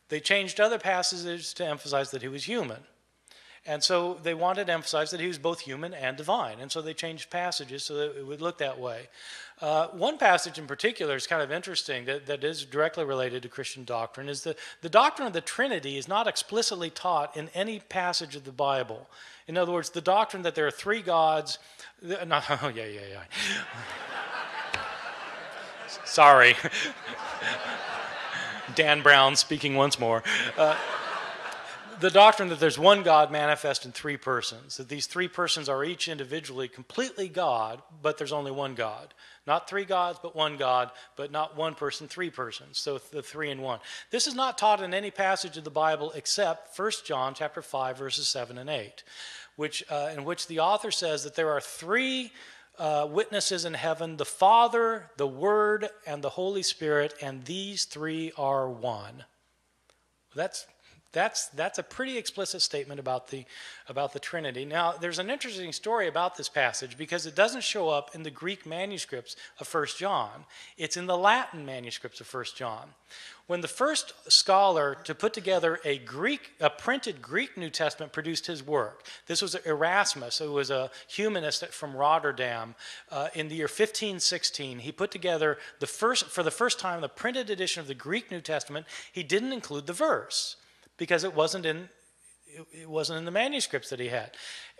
They 0.09 0.19
changed 0.19 0.59
other 0.59 0.79
passages 0.79 1.53
to 1.53 1.65
emphasize 1.65 2.09
that 2.11 2.23
he 2.23 2.27
was 2.27 2.45
human. 2.45 2.79
And 3.65 3.83
so 3.83 4.17
they 4.23 4.33
wanted 4.33 4.67
to 4.67 4.73
emphasize 4.73 5.11
that 5.11 5.19
he 5.19 5.27
was 5.27 5.37
both 5.37 5.59
human 5.59 5.93
and 5.93 6.17
divine. 6.17 6.59
And 6.59 6.71
so 6.71 6.81
they 6.81 6.93
changed 6.93 7.29
passages 7.29 7.83
so 7.83 7.95
that 7.95 8.17
it 8.17 8.25
would 8.25 8.41
look 8.41 8.57
that 8.59 8.79
way. 8.79 9.09
Uh, 9.61 9.87
one 9.87 10.17
passage 10.17 10.57
in 10.57 10.65
particular 10.65 11.15
is 11.15 11.27
kind 11.27 11.41
of 11.41 11.51
interesting 11.51 12.05
that, 12.05 12.25
that 12.25 12.45
is 12.45 12.63
directly 12.63 13.03
related 13.03 13.43
to 13.43 13.49
Christian 13.49 13.83
doctrine 13.83 14.29
is 14.29 14.43
the, 14.43 14.55
the 14.81 14.89
doctrine 14.89 15.27
of 15.27 15.33
the 15.33 15.41
Trinity 15.41 15.97
is 15.97 16.07
not 16.07 16.27
explicitly 16.27 16.89
taught 16.89 17.35
in 17.35 17.49
any 17.53 17.79
passage 17.79 18.37
of 18.37 18.45
the 18.45 18.53
Bible. 18.53 19.09
In 19.47 19.57
other 19.57 19.73
words, 19.73 19.89
the 19.89 19.99
doctrine 19.99 20.43
that 20.43 20.55
there 20.55 20.65
are 20.65 20.71
three 20.71 21.01
gods. 21.01 21.59
The, 22.01 22.23
no, 22.25 22.39
oh, 22.61 22.71
yeah, 22.73 22.85
yeah, 22.85 23.01
yeah. 23.11 23.23
Sorry. 26.05 26.55
Dan 28.75 29.01
Brown 29.01 29.35
speaking 29.35 29.75
once 29.75 29.99
more. 29.99 30.23
Uh, 30.57 30.77
the 31.99 32.09
doctrine 32.09 32.49
that 32.49 32.59
there's 32.59 32.79
one 32.79 33.03
God 33.03 33.31
manifest 33.31 33.85
in 33.85 33.91
three 33.91 34.17
persons, 34.17 34.77
that 34.77 34.89
these 34.89 35.07
three 35.07 35.27
persons 35.27 35.69
are 35.69 35.83
each 35.83 36.07
individually 36.07 36.67
completely 36.67 37.27
God, 37.27 37.81
but 38.01 38.17
there's 38.17 38.31
only 38.31 38.51
one 38.51 38.75
God. 38.75 39.13
Not 39.45 39.69
three 39.69 39.85
gods, 39.85 40.19
but 40.21 40.35
one 40.35 40.57
God, 40.57 40.91
but 41.15 41.31
not 41.31 41.57
one 41.57 41.75
person, 41.75 42.07
three 42.07 42.29
persons. 42.29 42.77
So 42.77 42.99
the 43.11 43.23
three 43.23 43.49
in 43.49 43.61
one. 43.61 43.79
This 44.11 44.27
is 44.27 44.35
not 44.35 44.57
taught 44.57 44.81
in 44.81 44.93
any 44.93 45.11
passage 45.11 45.57
of 45.57 45.63
the 45.63 45.69
Bible 45.69 46.11
except 46.11 46.77
1 46.77 46.91
John 47.05 47.33
chapter 47.33 47.61
5, 47.61 47.97
verses 47.97 48.27
7 48.27 48.57
and 48.57 48.69
8, 48.69 49.03
which, 49.55 49.83
uh, 49.89 50.11
in 50.15 50.23
which 50.23 50.47
the 50.47 50.59
author 50.59 50.91
says 50.91 51.23
that 51.23 51.35
there 51.35 51.51
are 51.51 51.61
three 51.61 52.31
uh, 52.77 53.07
witnesses 53.09 53.65
in 53.65 53.73
heaven 53.73 54.17
the 54.17 54.25
Father, 54.25 55.09
the 55.17 55.27
Word, 55.27 55.89
and 56.07 56.23
the 56.23 56.29
Holy 56.29 56.63
Spirit, 56.63 57.13
and 57.21 57.45
these 57.45 57.85
three 57.85 58.31
are 58.37 58.69
one. 58.69 59.25
That's 60.35 60.65
that's, 61.11 61.47
that's 61.47 61.79
a 61.79 61.83
pretty 61.83 62.17
explicit 62.17 62.61
statement 62.61 62.99
about 62.99 63.29
the, 63.29 63.45
about 63.87 64.13
the 64.13 64.19
Trinity. 64.19 64.63
Now, 64.63 64.91
there's 64.91 65.17
an 65.17 65.31
interesting 65.31 65.71
story 65.71 66.07
about 66.07 66.37
this 66.37 66.49
passage 66.49 66.97
because 66.97 67.25
it 67.25 67.33
doesn't 67.33 67.63
show 67.63 67.89
up 67.89 68.13
in 68.13 68.21
the 68.21 68.29
Greek 68.29 68.65
manuscripts 68.65 69.35
of 69.59 69.73
1 69.73 69.87
John. 69.97 70.45
It's 70.77 70.97
in 70.97 71.07
the 71.07 71.17
Latin 71.17 71.65
manuscripts 71.65 72.21
of 72.21 72.31
1 72.31 72.45
John. 72.55 72.89
When 73.47 73.61
the 73.61 73.67
first 73.67 74.13
scholar 74.31 74.95
to 75.05 75.15
put 75.15 75.33
together 75.33 75.79
a 75.83 75.97
Greek, 75.97 76.51
a 76.59 76.69
printed 76.69 77.23
Greek 77.23 77.57
New 77.57 77.71
Testament 77.71 78.13
produced 78.13 78.45
his 78.45 78.63
work, 78.63 79.07
this 79.25 79.41
was 79.41 79.55
Erasmus, 79.55 80.37
who 80.37 80.51
was 80.51 80.69
a 80.69 80.91
humanist 81.07 81.65
from 81.69 81.95
Rotterdam. 81.95 82.75
Uh, 83.09 83.29
in 83.33 83.47
the 83.47 83.55
year 83.55 83.63
1516, 83.63 84.77
he 84.77 84.91
put 84.91 85.09
together 85.09 85.57
the 85.79 85.87
first, 85.87 86.25
for 86.25 86.43
the 86.43 86.51
first 86.51 86.79
time, 86.79 87.01
the 87.01 87.09
printed 87.09 87.49
edition 87.49 87.81
of 87.81 87.87
the 87.87 87.95
Greek 87.95 88.29
New 88.29 88.41
Testament. 88.41 88.85
He 89.11 89.23
didn't 89.23 89.53
include 89.53 89.87
the 89.87 89.93
verse 89.93 90.57
because 90.99 91.23
it 91.23 91.33
wasn't 91.33 91.65
in 91.65 91.89
it 92.73 92.89
wasn't 92.89 93.19
in 93.19 93.25
the 93.25 93.31
manuscripts 93.31 93.89
that 93.89 93.99
he 93.99 94.07
had. 94.07 94.31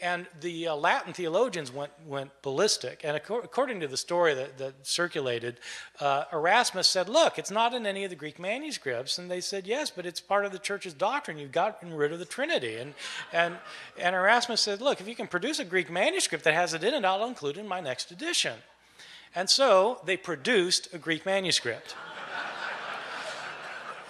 And 0.02 0.26
the 0.42 0.70
uh, 0.70 0.76
Latin 0.76 1.14
theologians 1.14 1.72
went, 1.72 1.92
went 2.06 2.32
ballistic. 2.42 3.02
And 3.04 3.16
according 3.16 3.80
to 3.82 3.88
the 3.88 3.98
story 3.98 4.34
that, 4.34 4.58
that 4.58 4.88
circulated, 4.88 5.60
uh, 6.00 6.26
Erasmus 6.34 6.88
said, 6.88 7.10
Look, 7.10 7.38
it's 7.38 7.52
not 7.52 7.74
in 7.74 7.86
any 7.86 8.04
of 8.04 8.10
the 8.10 8.16
Greek 8.16 8.40
manuscripts. 8.40 9.18
And 9.18 9.30
they 9.30 9.42
said, 9.42 9.68
Yes, 9.68 9.92
but 9.92 10.06
it's 10.06 10.20
part 10.20 10.46
of 10.46 10.52
the 10.52 10.60
church's 10.60 10.94
doctrine. 10.94 11.38
You've 11.38 11.52
gotten 11.52 11.94
rid 11.94 12.12
of 12.12 12.20
the 12.20 12.26
Trinity. 12.26 12.78
And, 12.78 12.94
and, 13.32 13.58
and 14.00 14.16
Erasmus 14.16 14.62
said, 14.62 14.82
Look, 14.82 15.00
if 15.00 15.08
you 15.08 15.16
can 15.16 15.28
produce 15.28 15.60
a 15.60 15.66
Greek 15.66 15.92
manuscript 15.92 16.44
that 16.46 16.54
has 16.54 16.74
it 16.74 16.84
in 16.84 16.94
it, 16.94 17.06
I'll 17.06 17.26
include 17.26 17.58
it 17.58 17.62
in 17.62 17.68
my 17.68 17.82
next 17.82 18.12
edition. 18.12 18.58
And 19.36 19.50
so 19.50 20.00
they 20.06 20.18
produced 20.18 20.94
a 20.94 20.98
Greek 20.98 21.26
manuscript 21.26 21.96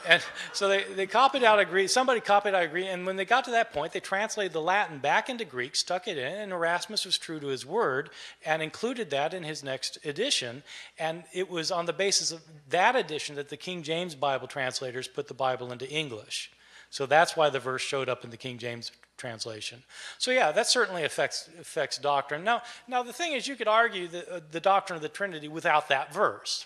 and 0.08 0.24
so 0.54 0.68
they, 0.68 0.84
they 0.84 1.08
copied 1.08 1.44
out 1.44 1.60
a 1.60 1.66
Greek, 1.66 1.90
somebody 1.90 2.20
copied 2.20 2.54
out 2.54 2.64
a 2.64 2.68
Greek, 2.68 2.88
and 2.88 3.06
when 3.06 3.16
they 3.16 3.26
got 3.26 3.46
to 3.46 3.52
that 3.52 3.74
point, 3.74 3.94
they 3.94 4.00
translated 4.00 4.54
the 4.54 4.62
Latin 4.62 5.00
back 5.00 5.30
into 5.30 5.46
Greek, 5.46 5.76
stuck 5.76 6.08
it 6.08 6.18
in, 6.18 6.34
and 6.34 6.52
Erasmus 6.52 7.06
was 7.06 7.18
true 7.18 7.40
to 7.40 7.48
his 7.48 7.66
word 7.66 8.10
and 8.46 8.62
included 8.62 9.10
that 9.10 9.34
in 9.34 9.44
his 9.44 9.64
next 9.64 9.98
edition. 10.06 10.64
And 10.98 11.24
it 11.34 11.50
was 11.50 11.72
on 11.72 11.86
the 11.86 11.94
basis 11.94 12.32
of 12.32 12.42
that 12.70 12.96
edition 12.96 13.36
that 13.36 13.50
the 13.50 13.58
King 13.58 13.84
James 13.84 14.16
Bible 14.16 14.48
translators 14.48 15.08
put 15.08 15.28
the 15.28 15.34
Bible 15.34 15.72
into 15.72 15.90
English. 15.90 16.52
So 16.90 17.06
that's 17.06 17.38
why 17.38 17.50
the 17.50 17.60
verse 17.60 17.82
showed 17.82 18.10
up 18.10 18.24
in 18.24 18.32
the 18.32 18.38
King 18.38 18.58
James 18.58 18.92
translation. 19.18 19.84
So 20.18 20.32
yeah, 20.32 20.52
that 20.52 20.68
certainly 20.68 21.04
affects 21.04 21.50
affects 21.60 21.98
doctrine. 21.98 22.44
Now, 22.44 22.64
now 22.88 23.04
the 23.04 23.14
thing 23.14 23.34
is, 23.34 23.48
you 23.48 23.56
could 23.56 23.68
argue 23.68 24.08
the, 24.08 24.36
uh, 24.36 24.40
the 24.50 24.60
doctrine 24.60 24.96
of 24.96 25.04
the 25.04 25.10
Trinity 25.10 25.48
without 25.48 25.90
that 25.90 26.14
verse. 26.14 26.66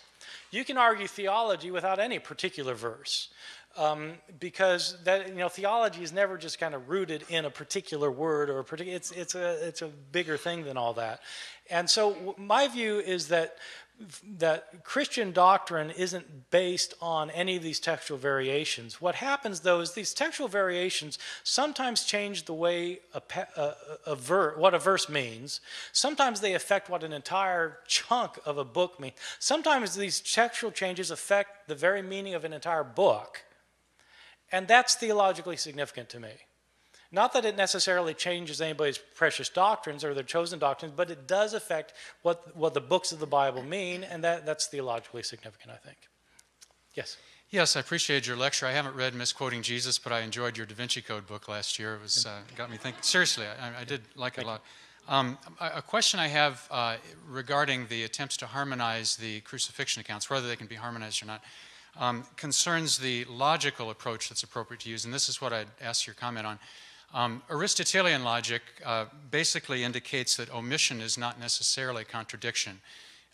You 0.52 0.64
can 0.64 0.78
argue 0.78 1.08
theology 1.08 1.72
without 1.72 2.00
any 2.00 2.20
particular 2.20 2.74
verse. 2.74 3.30
Um, 3.76 4.14
because 4.40 4.98
that 5.04 5.30
you 5.30 5.34
know 5.40 5.50
theology 5.50 6.04
is 6.04 6.14
never 6.14 6.38
just 6.38 6.60
kind 6.60 6.76
of 6.76 6.90
rooted 6.90 7.26
in 7.30 7.46
a 7.46 7.50
particular 7.50 8.12
word 8.12 8.52
or 8.52 8.60
a 8.60 8.64
particular 8.64 8.96
it's 8.96 9.10
it's 9.10 9.34
a 9.34 9.68
it's 9.68 9.82
a 9.82 9.88
bigger 9.88 10.38
thing 10.38 10.64
than 10.64 10.78
all 10.78 10.94
that 10.94 11.22
and 11.72 11.90
so 11.90 12.36
my 12.38 12.68
view 12.68 13.00
is 13.00 13.30
that 13.30 13.58
that 14.38 14.84
Christian 14.84 15.32
doctrine 15.32 15.92
isn't 15.92 16.50
based 16.50 16.94
on 17.02 17.30
any 17.30 17.56
of 17.56 17.64
these 17.64 17.80
textual 17.80 18.18
variations. 18.18 19.00
What 19.00 19.16
happens, 19.16 19.62
though, 19.62 19.80
is 19.82 19.94
these 19.94 20.14
textual 20.14 20.50
variations 20.50 21.20
sometimes 21.44 22.04
change 22.04 22.46
the 22.46 22.54
way 22.54 23.00
a, 23.14 23.22
a, 23.56 23.76
a 24.08 24.16
ver, 24.16 24.56
what 24.58 24.74
a 24.74 24.80
verse 24.80 25.08
means. 25.08 25.62
Sometimes 25.92 26.42
they 26.42 26.54
affect 26.54 26.90
what 26.90 27.04
an 27.04 27.14
entire 27.14 27.80
chunk 27.88 28.40
of 28.46 28.58
a 28.58 28.66
book 28.66 29.00
means. 29.00 29.16
Sometimes 29.40 29.96
these 29.96 30.20
textual 30.20 30.72
changes 30.72 31.12
affect 31.12 31.68
the 31.68 31.76
very 31.76 32.02
meaning 32.02 32.34
of 32.34 32.44
an 32.46 32.54
entire 32.54 32.84
book. 32.84 33.44
And 34.52 34.68
that's 34.68 34.96
theologically 34.96 35.58
significant 35.58 36.10
to 36.10 36.20
me. 36.20 36.32
Not 37.14 37.32
that 37.34 37.46
it 37.46 37.56
necessarily 37.56 38.16
changes 38.16 38.60
anybody's 38.60 38.98
precious 38.98 39.48
doctrines 39.48 40.04
or 40.04 40.16
their 40.16 40.24
chosen 40.24 40.58
doctrines, 40.58 40.96
but 40.98 41.12
it 41.12 41.28
does 41.28 41.54
affect 41.54 41.94
what, 42.24 42.58
what 42.58 42.74
the 42.74 42.82
books 42.82 43.12
of 43.12 43.20
the 43.20 43.28
Bible 43.28 43.62
mean, 43.62 44.04
and 44.04 44.24
that, 44.24 44.48
that's 44.48 44.66
theologically 44.66 45.22
significant, 45.22 45.72
I 45.72 45.78
think. 45.78 45.98
Yes? 46.96 47.18
Yes, 47.52 47.76
I 47.76 47.82
appreciated 47.82 48.26
your 48.26 48.36
lecture. 48.36 48.66
I 48.66 48.72
haven't 48.72 48.96
read 48.96 49.14
Misquoting 49.14 49.62
Jesus, 49.62 50.00
but 50.00 50.12
I 50.12 50.22
enjoyed 50.22 50.58
your 50.58 50.66
Da 50.66 50.74
Vinci 50.74 51.04
Code 51.04 51.28
book 51.28 51.48
last 51.48 51.78
year. 51.78 51.94
It 51.94 52.02
was 52.02 52.26
uh, 52.26 52.40
got 52.56 52.72
me 52.72 52.78
thinking. 52.78 53.04
Seriously, 53.04 53.46
I, 53.46 53.82
I 53.82 53.84
did 53.84 54.02
like 54.16 54.40
it 54.40 54.46
a 54.46 54.48
lot. 54.48 54.64
Um, 55.08 55.38
a 55.60 55.84
question 55.84 56.20
I 56.20 56.30
have 56.30 56.68
uh, 56.72 56.96
regarding 57.30 57.86
the 57.90 58.06
attempts 58.06 58.38
to 58.38 58.48
harmonize 58.48 59.18
the 59.18 59.42
crucifixion 59.42 60.00
accounts, 60.00 60.32
whether 60.32 60.48
they 60.48 60.56
can 60.56 60.66
be 60.66 60.76
harmonized 60.76 61.22
or 61.22 61.28
not, 61.28 61.44
um, 62.00 62.24
concerns 62.38 62.98
the 62.98 63.24
logical 63.26 63.92
approach 63.92 64.30
that's 64.30 64.42
appropriate 64.42 64.80
to 64.80 64.90
use, 64.90 65.06
and 65.06 65.14
this 65.14 65.30
is 65.30 65.40
what 65.40 65.54
I'd 65.54 65.68
ask 65.80 66.08
your 66.08 66.16
comment 66.16 66.48
on. 66.48 66.58
Um, 67.14 67.44
Aristotelian 67.50 68.24
logic 68.24 68.64
uh, 68.84 69.06
basically 69.30 69.84
indicates 69.84 70.36
that 70.38 70.52
omission 70.54 71.00
is 71.00 71.16
not 71.16 71.40
necessarily 71.40 72.04
contradiction. 72.04 72.82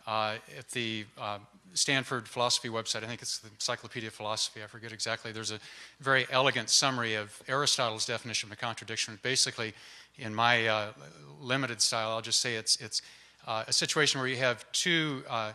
Uh, 0.06 0.36
at 0.58 0.70
the 0.72 1.06
uh, 1.18 1.38
Stanford 1.74 2.28
philosophy 2.28 2.68
website, 2.68 3.04
I 3.04 3.08
think 3.08 3.22
it's 3.22 3.38
the 3.38 3.48
Encyclopedia 3.48 4.08
of 4.08 4.14
Philosophy, 4.14 4.64
I 4.64 4.68
forget 4.68 4.92
exactly, 4.92 5.32
there's 5.32 5.52
a 5.52 5.60
very 6.02 6.28
elegant 6.30 6.70
summary 6.70 7.16
of 7.16 7.42
Aristotle's 7.48 8.06
definition 8.06 8.50
of 8.50 8.54
a 8.54 8.56
contradiction. 8.58 9.18
Basically, 9.22 9.74
in 10.18 10.36
my 10.36 10.68
uh, 10.68 10.92
limited 11.40 11.82
style, 11.82 12.10
I'll 12.10 12.22
just 12.22 12.42
say 12.42 12.56
it's, 12.56 12.76
it's 12.78 13.02
uh, 13.48 13.64
a 13.68 13.74
situation 13.74 14.20
where 14.20 14.28
you 14.28 14.38
have 14.38 14.70
two 14.74 15.24
uh, 15.30 15.54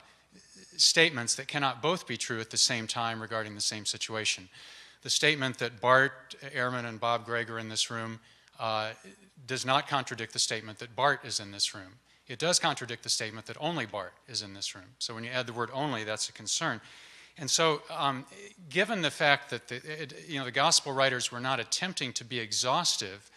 statements 0.79 1.35
that 1.35 1.47
cannot 1.47 1.83
both 1.83 2.07
be 2.07 2.17
true 2.17 2.41
at 2.41 2.51
the 2.51 2.57
same 2.57 2.87
time 2.87 3.21
regarding 3.21 3.55
the 3.55 3.61
same 3.61 3.85
situation 3.85 4.49
the 5.05 5.11
statement 5.11 5.59
that 5.59 5.81
Bart 5.81 6.35
Ehrman 6.57 6.87
and 6.87 6.99
Bob 6.99 7.27
Gregg 7.27 7.51
are 7.51 7.59
in 7.59 7.69
this 7.69 7.91
room 7.91 8.19
uh, 8.59 8.91
does 9.47 9.65
not 9.65 9.87
contradict 9.87 10.33
the 10.33 10.39
statement 10.39 10.79
that 10.79 10.97
Bart 10.97 11.21
is 11.25 11.39
in 11.39 11.53
this 11.53 11.75
room. 11.75 11.99
it 12.27 12.39
does 12.39 12.59
contradict 12.59 13.03
the 13.03 13.11
statement 13.11 13.47
that 13.47 13.57
only 13.61 13.85
Bart 13.85 14.15
is 14.27 14.41
in 14.41 14.55
this 14.55 14.75
room. 14.75 14.97
So 14.99 15.15
when 15.15 15.23
you 15.23 15.31
add 15.31 15.47
the 15.47 15.53
word 15.53 15.69
only, 15.75 16.05
that's 16.05 16.31
a 16.31 16.33
concern. 16.33 16.81
And 17.37 17.51
so, 17.51 17.83
um, 17.91 18.25
given 18.71 19.03
the 19.03 19.11
fact 19.11 19.51
that 19.51 19.69
the, 19.69 19.77
it, 19.77 20.15
you 20.27 20.39
know, 20.39 20.47
the 20.47 20.53
gospel 20.53 20.93
writers 20.93 21.31
were 21.31 21.41
not 21.41 21.61
attempting 21.61 22.15
to 22.15 22.25
be 22.25 22.39
exhaustive, 22.39 23.31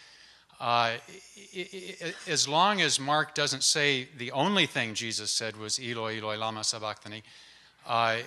uh, 0.61 0.93
it, 1.35 1.73
it, 1.99 2.15
as 2.27 2.47
long 2.47 2.79
as 2.79 2.97
Mark 2.97 3.35
doesn't 3.35 3.63
say 3.63 4.07
the 4.17 4.31
only 4.31 4.67
thing 4.67 4.93
Jesus 4.93 5.31
said 5.31 5.57
was 5.57 5.79
Eloi, 5.79 6.19
Eloi, 6.19 6.37
lama 6.37 6.63
sabachthani, 6.63 7.23
uh, 7.85 8.17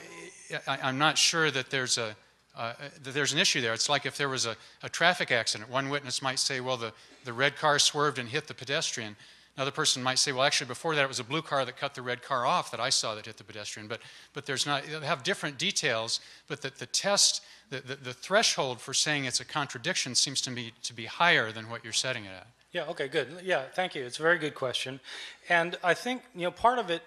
I, 0.67 0.89
am 0.89 0.99
not 0.99 1.17
sure 1.17 1.51
that 1.51 1.71
there's 1.71 1.97
a 1.97 2.17
uh, 2.61 2.75
there's 3.03 3.33
an 3.33 3.39
issue 3.39 3.63
there. 3.63 3.73
It's 3.73 3.89
like 3.89 4.05
if 4.05 4.19
there 4.19 4.29
was 4.29 4.45
a, 4.45 4.55
a, 4.83 4.89
traffic 4.91 5.33
accident. 5.33 5.71
One 5.71 5.89
witness 5.89 6.21
might 6.21 6.39
say, 6.39 6.61
well, 6.61 6.77
the, 6.77 6.93
the 7.25 7.33
red 7.33 7.57
car 7.57 7.79
swerved 7.79 8.19
and 8.19 8.29
hit 8.29 8.49
the 8.49 8.55
pedestrian. 8.55 9.17
Another 9.57 9.71
person 9.71 10.03
might 10.03 10.19
say, 10.19 10.31
well, 10.31 10.43
actually, 10.43 10.67
before 10.67 10.95
that, 10.95 11.03
it 11.03 11.09
was 11.09 11.19
a 11.19 11.25
blue 11.25 11.41
car 11.41 11.65
that 11.65 11.79
cut 11.79 11.95
the 11.95 12.03
red 12.03 12.23
car 12.23 12.45
off 12.45 12.71
that 12.71 12.79
I 12.79 12.91
saw 12.91 13.15
that 13.15 13.25
hit 13.25 13.39
the 13.39 13.45
pedestrian. 13.45 13.89
But, 13.89 14.01
but 14.35 14.45
there's 14.45 14.67
not, 14.67 14.83
they 14.85 15.07
have 15.07 15.23
different 15.23 15.57
details, 15.57 16.21
but 16.49 16.61
the, 16.61 16.71
the 16.77 16.85
test, 16.85 17.43
the, 17.71 17.81
the, 17.81 17.97
the 17.97 18.13
threshold 18.13 18.79
for 18.79 18.93
saying 18.93 19.25
it's 19.25 19.41
a 19.41 19.45
contradiction 19.47 20.15
seems 20.15 20.43
to 20.43 20.51
me 20.51 20.73
to 20.83 20.93
be 20.93 21.07
higher 21.07 21.53
than 21.53 21.71
what 21.71 21.83
you're 21.83 21.95
setting 21.95 22.27
it 22.27 22.33
at. 22.33 22.47
Yeah, 22.73 22.85
okay, 22.91 23.09
good. 23.09 23.41
Yeah, 23.43 23.63
thank 23.73 23.95
you. 23.95 24.05
It's 24.05 24.19
a 24.19 24.23
very 24.23 24.39
good 24.39 24.55
question. 24.55 25.01
And 25.49 25.79
I 25.83 25.95
think, 25.95 26.23
you 26.35 26.43
know, 26.43 26.51
part 26.51 26.79
of 26.79 26.91
it 26.91 27.03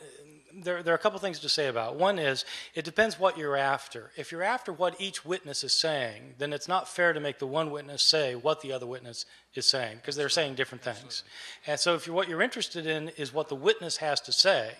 there, 0.61 0.83
there 0.83 0.93
are 0.93 0.97
a 0.97 0.99
couple 0.99 1.19
things 1.19 1.39
to 1.39 1.49
say 1.49 1.67
about. 1.67 1.95
One 1.95 2.19
is 2.19 2.45
it 2.73 2.85
depends 2.85 3.19
what 3.19 3.37
you're 3.37 3.57
after. 3.57 4.11
If 4.15 4.31
you're 4.31 4.43
after 4.43 4.71
what 4.71 4.99
each 4.99 5.25
witness 5.25 5.63
is 5.63 5.73
saying, 5.73 6.35
then 6.37 6.53
it's 6.53 6.67
not 6.67 6.87
fair 6.87 7.13
to 7.13 7.19
make 7.19 7.39
the 7.39 7.47
one 7.47 7.71
witness 7.71 8.03
say 8.03 8.35
what 8.35 8.61
the 8.61 8.71
other 8.71 8.85
witness 8.85 9.25
is 9.55 9.65
saying 9.65 9.97
because 9.97 10.15
they're 10.15 10.29
saying 10.29 10.55
different 10.55 10.83
things. 10.83 11.23
Absolutely. 11.65 11.71
And 11.71 11.79
so 11.79 11.95
if 11.95 12.07
you're, 12.07 12.15
what 12.15 12.27
you're 12.27 12.41
interested 12.41 12.85
in 12.85 13.09
is 13.09 13.33
what 13.33 13.49
the 13.49 13.55
witness 13.55 13.97
has 13.97 14.21
to 14.21 14.31
say, 14.31 14.71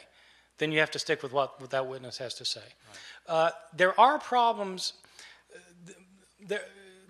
then 0.57 0.71
you 0.71 0.79
have 0.79 0.91
to 0.91 0.99
stick 0.99 1.23
with 1.23 1.33
what, 1.33 1.59
what 1.59 1.71
that 1.71 1.87
witness 1.87 2.17
has 2.17 2.35
to 2.35 2.45
say. 2.45 2.61
Right. 3.27 3.35
Uh, 3.35 3.51
there 3.75 3.99
are 3.99 4.19
problems. 4.19 4.93
Uh, 5.53 5.91
there, 6.47 6.61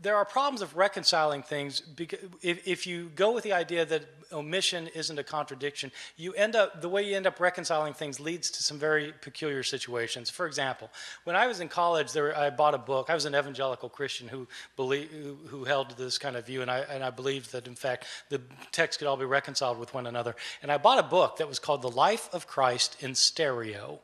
there 0.02 0.16
are 0.18 0.26
problems 0.26 0.62
of 0.62 0.76
reconciling 0.76 1.42
things 1.44 1.80
because 1.80 2.20
if, 2.42 2.68
if 2.68 2.86
you 2.86 3.10
go 3.16 3.32
with 3.32 3.44
the 3.44 3.54
idea 3.54 3.86
that 3.86 4.04
omission 4.34 4.88
isn't 4.96 5.18
a 5.18 5.24
contradiction, 5.24 5.92
you 6.18 6.34
end 6.34 6.56
up 6.56 6.82
the 6.82 6.90
way 6.90 7.04
you 7.04 7.16
end 7.16 7.28
up 7.28 7.40
reconciling 7.40 7.94
things 7.94 8.20
leads 8.20 8.50
to 8.52 8.64
some 8.64 8.78
very 8.78 9.14
peculiar 9.22 9.64
situations. 9.64 10.30
For 10.30 10.46
example, 10.46 10.90
when 11.24 11.36
I 11.36 11.48
was 11.48 11.60
in 11.60 11.70
college, 11.70 12.12
there, 12.12 12.38
I 12.38 12.50
bought 12.50 12.74
a 12.74 12.80
book. 12.80 13.10
I 13.10 13.14
was 13.14 13.26
an 13.26 13.36
evangelical 13.36 13.90
Christian 13.90 14.28
who 14.28 14.48
believe, 14.76 15.10
who, 15.12 15.36
who 15.48 15.64
held 15.64 15.98
this 15.98 16.18
kind 16.18 16.36
of 16.36 16.46
view, 16.46 16.62
and 16.62 16.72
I 16.72 16.80
and 16.80 17.04
I 17.04 17.10
believed 17.10 17.52
that 17.52 17.68
in 17.68 17.76
fact 17.76 18.06
the 18.30 18.42
texts 18.72 18.98
could 18.98 19.08
all 19.08 19.18
be 19.18 19.26
reconciled 19.26 19.78
with 19.80 19.94
one 19.94 20.08
another. 20.08 20.36
And 20.62 20.72
I 20.72 20.78
bought 20.78 21.00
a 21.00 21.04
book 21.04 21.38
that 21.38 21.48
was 21.48 21.60
called 21.60 21.82
The 21.82 21.92
Life 21.92 22.30
of 22.34 22.48
Christ 22.48 22.98
in 23.02 23.16
Stereo. 23.16 24.02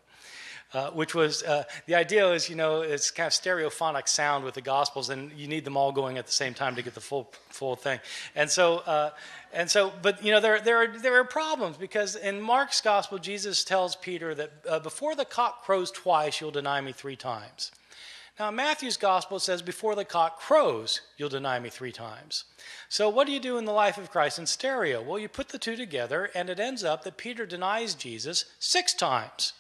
Uh, 0.72 0.92
which 0.92 1.16
was 1.16 1.42
uh, 1.42 1.64
the 1.88 1.96
idea 1.96 2.32
is 2.32 2.48
you 2.48 2.56
know 2.56 2.82
it's 2.82 3.10
kind 3.10 3.26
of 3.26 3.34
stereophonic 3.34 4.08
sound 4.08 4.44
with 4.44 4.54
the 4.54 4.62
gospels 4.62 5.10
and 5.10 5.32
you 5.32 5.48
need 5.48 5.66
them 5.66 5.76
all 5.76 5.92
going 5.92 6.20
at 6.20 6.28
the 6.28 6.32
same 6.32 6.54
time 6.54 6.76
to 6.76 6.84
get 6.84 6.94
the 6.94 7.02
full 7.02 7.32
full 7.50 7.76
thing. 7.76 8.00
And 8.36 8.48
so 8.48 8.78
uh, 8.86 9.10
and 9.52 9.68
so 9.68 9.92
but 10.04 10.24
you 10.24 10.32
know 10.32 10.40
there, 10.40 10.60
there, 10.60 10.78
are, 10.78 10.88
there 10.88 11.20
are 11.20 11.24
problems 11.24 11.78
because 11.78 12.16
in 12.16 12.40
mark's 12.40 12.82
gospel 12.82 13.18
jesus 13.18 13.64
tells 13.64 13.96
peter 13.96 14.36
that 14.36 14.52
uh, 14.70 14.80
before 14.80 15.16
the 15.16 15.26
cock 15.26 15.64
crows 15.64 15.90
twice 15.90 16.40
you'll 16.40 16.52
deny 16.52 16.80
me 16.82 16.92
three 16.92 17.16
times. 17.16 17.72
Now 18.38 18.52
matthew's 18.52 18.96
gospel 18.96 19.40
says 19.40 19.64
before 19.64 19.96
the 19.96 20.06
cock 20.06 20.40
crows 20.40 21.02
you'll 21.18 21.30
deny 21.30 21.58
me 21.60 21.70
three 21.70 21.92
times. 21.92 22.44
So 22.90 23.10
what 23.10 23.26
do 23.26 23.34
you 23.34 23.40
do 23.40 23.58
in 23.58 23.66
the 23.66 23.72
life 23.72 23.98
of 23.98 24.12
christ 24.12 24.38
in 24.38 24.46
stereo? 24.46 25.02
Well 25.02 25.18
you 25.18 25.30
put 25.30 25.50
the 25.50 25.58
two 25.58 25.76
together 25.76 26.30
and 26.36 26.48
it 26.48 26.60
ends 26.60 26.84
up 26.84 27.04
that 27.06 27.18
peter 27.18 27.48
denies 27.48 27.96
jesus 27.96 28.46
six 28.60 28.94
times 28.94 29.54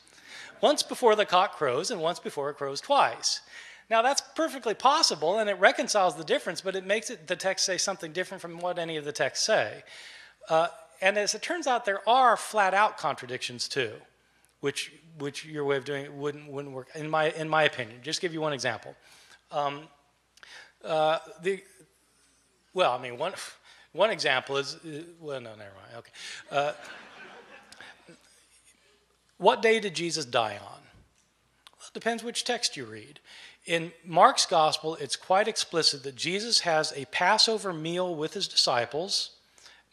once 0.61 0.83
before 0.83 1.15
the 1.15 1.25
cock 1.25 1.57
crows 1.57 1.91
and 1.91 2.01
once 2.01 2.19
before 2.19 2.49
it 2.49 2.57
crows 2.57 2.81
twice. 2.81 3.41
Now 3.89 4.01
that's 4.01 4.21
perfectly 4.35 4.73
possible 4.73 5.39
and 5.39 5.49
it 5.49 5.59
reconciles 5.59 6.15
the 6.15 6.23
difference, 6.23 6.61
but 6.61 6.75
it 6.75 6.85
makes 6.85 7.09
it, 7.09 7.27
the 7.27 7.35
text 7.35 7.65
say 7.65 7.77
something 7.77 8.11
different 8.11 8.41
from 8.41 8.59
what 8.59 8.77
any 8.77 8.97
of 8.97 9.05
the 9.05 9.11
texts 9.11 9.45
say. 9.45 9.83
Uh, 10.47 10.67
and 11.01 11.17
as 11.17 11.33
it 11.33 11.41
turns 11.41 11.65
out, 11.65 11.85
there 11.85 12.07
are 12.07 12.35
flat 12.37 12.73
out 12.73 12.97
contradictions 12.97 13.67
too, 13.67 13.93
which, 14.59 14.91
which 15.17 15.45
your 15.45 15.65
way 15.65 15.77
of 15.77 15.85
doing 15.85 16.03
it 16.03 16.13
wouldn't, 16.13 16.49
wouldn't 16.49 16.73
work, 16.73 16.89
in 16.95 17.09
my, 17.09 17.31
in 17.31 17.47
my 17.47 17.63
opinion. 17.63 17.99
Just 18.03 18.21
give 18.21 18.33
you 18.33 18.41
one 18.41 18.53
example. 18.53 18.95
Um, 19.51 19.81
uh, 20.83 21.19
the, 21.41 21.63
well, 22.73 22.91
I 22.91 23.01
mean, 23.01 23.17
one, 23.17 23.33
one 23.93 24.11
example 24.11 24.57
is, 24.57 24.75
uh, 24.75 25.03
well, 25.19 25.39
no, 25.39 25.51
never 25.51 25.71
mind, 25.75 25.97
okay. 25.97 26.11
Uh, 26.51 26.73
what 29.39 29.63
day 29.63 29.79
did 29.79 29.95
Jesus 29.95 30.25
die 30.25 30.53
on? 30.61 30.81
Well, 31.77 31.87
it 31.87 31.93
depends 31.93 32.23
which 32.23 32.43
text 32.43 32.77
you 32.77 32.85
read. 32.85 33.19
In 33.65 33.91
Mark's 34.05 34.45
gospel, 34.45 34.95
it's 34.95 35.15
quite 35.15 35.47
explicit 35.47 36.03
that 36.03 36.15
Jesus 36.15 36.61
has 36.61 36.93
a 36.95 37.05
Passover 37.05 37.73
meal 37.73 38.13
with 38.13 38.33
his 38.33 38.47
disciples. 38.47 39.31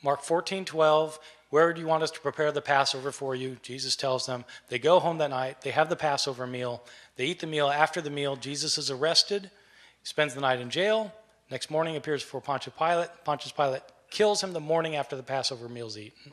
Mark 0.03 0.23
14, 0.23 0.65
12, 0.65 1.19
where 1.51 1.73
do 1.73 1.81
you 1.81 1.87
want 1.87 2.03
us 2.03 2.11
to 2.11 2.21
prepare 2.21 2.53
the 2.53 2.61
Passover 2.61 3.13
for 3.13 3.35
you? 3.35 3.57
Jesus 3.63 3.97
tells 3.97 4.27
them. 4.27 4.45
They 4.69 4.79
go 4.79 4.99
home 4.99 5.19
that 5.19 5.31
night, 5.31 5.63
they 5.63 5.71
have 5.71 5.89
the 5.89 5.97
Passover 5.97 6.47
meal, 6.47 6.83
they 7.17 7.27
eat 7.27 7.41
the 7.41 7.47
meal. 7.47 7.69
After 7.69 8.01
the 8.01 8.11
meal, 8.11 8.37
Jesus 8.37 8.79
is 8.79 8.91
arrested, 8.91 9.43
he 9.45 10.07
spends 10.07 10.35
the 10.35 10.41
night 10.41 10.61
in 10.61 10.71
jail. 10.71 11.13
Next 11.51 11.71
morning, 11.71 11.95
appears 11.95 12.25
before 12.25 12.41
Pontius 12.41 12.75
Pilate. 12.77 13.09
Pontius 13.25 13.53
Pilate 13.53 13.83
kills 14.11 14.43
him 14.43 14.53
the 14.53 14.61
morning 14.61 14.97
after 14.97 15.15
the 15.15 15.23
Passover 15.23 15.69
meal 15.69 15.87
is 15.87 15.97
eaten. 15.97 16.33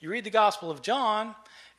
You 0.00 0.10
read 0.10 0.24
the 0.24 0.30
Gospel 0.30 0.70
of 0.70 0.82
John, 0.82 1.34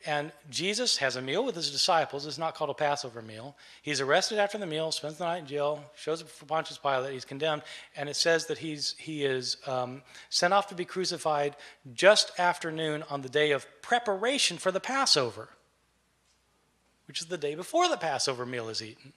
and 0.06 0.32
Jesus 0.50 0.98
has 0.98 1.16
a 1.16 1.22
meal 1.22 1.46
with 1.46 1.56
his 1.56 1.72
disciples. 1.72 2.26
It's 2.26 2.38
not 2.38 2.56
called 2.56 2.70
a 2.70 2.74
Passover 2.74 3.22
meal. 3.22 3.56
He's 3.82 4.02
arrested 4.02 4.38
after 4.38 4.58
the 4.58 4.66
meal, 4.66 4.92
spends 4.92 5.18
the 5.18 5.26
night 5.26 5.40
in 5.40 5.46
jail, 5.48 5.84
shows 5.96 6.22
up 6.22 6.30
for 6.30 6.46
Pontius 6.46 6.78
Pilate. 6.78 7.14
He's 7.14 7.26
condemned, 7.26 7.64
and 7.96 8.10
it 8.10 8.16
says 8.16 8.48
that 8.48 8.58
he's 8.58 8.96
he 8.98 9.24
is 9.24 9.58
um, 9.66 10.02
sent 10.30 10.54
off 10.54 10.68
to 10.68 10.76
be 10.76 10.86
crucified 10.86 11.56
just 11.94 12.32
after 12.38 12.72
noon 12.72 13.04
on 13.10 13.22
the 13.22 13.30
day 13.30 13.52
of 13.52 13.66
preparation 13.82 14.58
for 14.58 14.72
the 14.72 14.80
Passover, 14.80 15.50
which 17.08 17.22
is 17.22 17.28
the 17.28 17.38
day 17.38 17.56
before 17.56 17.88
the 17.88 17.98
Passover 17.98 18.46
meal 18.46 18.70
is 18.70 18.82
eaten. 18.82 19.14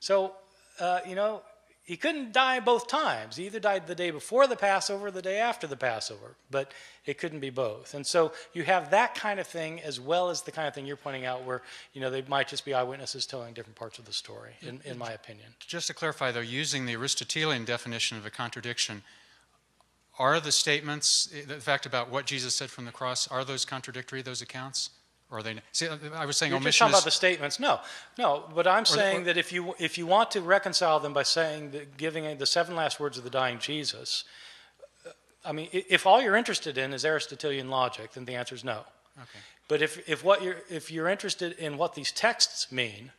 So, 0.00 0.34
uh, 0.80 1.00
you 1.06 1.14
know, 1.14 1.42
he 1.84 1.96
couldn't 1.96 2.32
die 2.32 2.60
both 2.60 2.86
times. 2.86 3.36
He 3.36 3.46
either 3.46 3.58
died 3.58 3.88
the 3.88 3.94
day 3.94 4.10
before 4.12 4.46
the 4.46 4.54
Passover 4.54 5.08
or 5.08 5.10
the 5.10 5.22
day 5.22 5.38
after 5.38 5.66
the 5.66 5.76
Passover, 5.76 6.36
but 6.50 6.70
it 7.06 7.18
couldn't 7.18 7.40
be 7.40 7.50
both. 7.50 7.94
And 7.94 8.06
so 8.06 8.32
you 8.52 8.62
have 8.62 8.90
that 8.92 9.16
kind 9.16 9.40
of 9.40 9.48
thing 9.48 9.80
as 9.80 9.98
well 9.98 10.30
as 10.30 10.42
the 10.42 10.52
kind 10.52 10.68
of 10.68 10.74
thing 10.74 10.86
you're 10.86 10.96
pointing 10.96 11.26
out 11.26 11.44
where, 11.44 11.62
you 11.92 12.00
know, 12.00 12.08
they 12.08 12.22
might 12.22 12.46
just 12.46 12.64
be 12.64 12.72
eyewitnesses 12.72 13.26
telling 13.26 13.52
different 13.52 13.76
parts 13.76 13.98
of 13.98 14.04
the 14.04 14.12
story, 14.12 14.52
in, 14.60 14.80
in 14.84 14.96
my 14.96 15.10
opinion. 15.10 15.48
Just 15.58 15.88
to 15.88 15.94
clarify, 15.94 16.30
though, 16.30 16.40
using 16.40 16.86
the 16.86 16.94
Aristotelian 16.94 17.64
definition 17.64 18.16
of 18.16 18.24
a 18.24 18.30
contradiction, 18.30 19.02
are 20.18 20.38
the 20.38 20.52
statements, 20.52 21.32
the 21.46 21.56
fact 21.56 21.84
about 21.84 22.10
what 22.10 22.26
Jesus 22.26 22.54
said 22.54 22.70
from 22.70 22.84
the 22.84 22.92
cross, 22.92 23.26
are 23.26 23.44
those 23.44 23.64
contradictory, 23.64 24.22
those 24.22 24.42
accounts? 24.42 24.90
Or 25.32 25.42
they 25.42 25.56
see? 25.72 25.88
I 25.88 26.26
was 26.26 26.36
saying 26.36 26.50
You're 26.50 26.58
omission. 26.58 26.68
Just 26.68 26.78
talking 26.78 26.92
about 26.92 27.04
the 27.04 27.10
statements. 27.10 27.58
No, 27.58 27.80
no. 28.18 28.44
But 28.54 28.66
I'm 28.66 28.84
saying 28.84 29.24
that 29.24 29.38
if 29.38 29.50
you 29.50 29.74
if 29.78 29.96
you 29.96 30.06
want 30.06 30.30
to 30.32 30.42
reconcile 30.42 31.00
them 31.00 31.14
by 31.14 31.22
saying 31.22 31.70
that 31.70 31.96
giving 31.96 32.36
the 32.36 32.44
seven 32.44 32.76
last 32.76 33.00
words 33.00 33.16
of 33.16 33.24
the 33.24 33.30
dying 33.30 33.58
Jesus, 33.58 34.24
uh, 35.06 35.10
I 35.42 35.52
mean, 35.52 35.70
if 35.72 36.06
all 36.06 36.20
you're 36.20 36.36
interested 36.36 36.76
in 36.76 36.92
is 36.92 37.06
Aristotelian 37.06 37.70
logic, 37.70 38.12
then 38.12 38.26
the 38.26 38.34
answer 38.34 38.54
is 38.54 38.62
no. 38.62 38.80
Okay. 39.16 39.38
But 39.68 39.80
if 39.80 40.06
if 40.06 40.22
what 40.22 40.42
you're 40.42 40.60
if 40.68 40.90
you're 40.90 41.08
interested 41.08 41.52
in 41.52 41.78
what 41.78 41.94
these 41.94 42.12
texts 42.12 42.70
mean, 42.70 43.12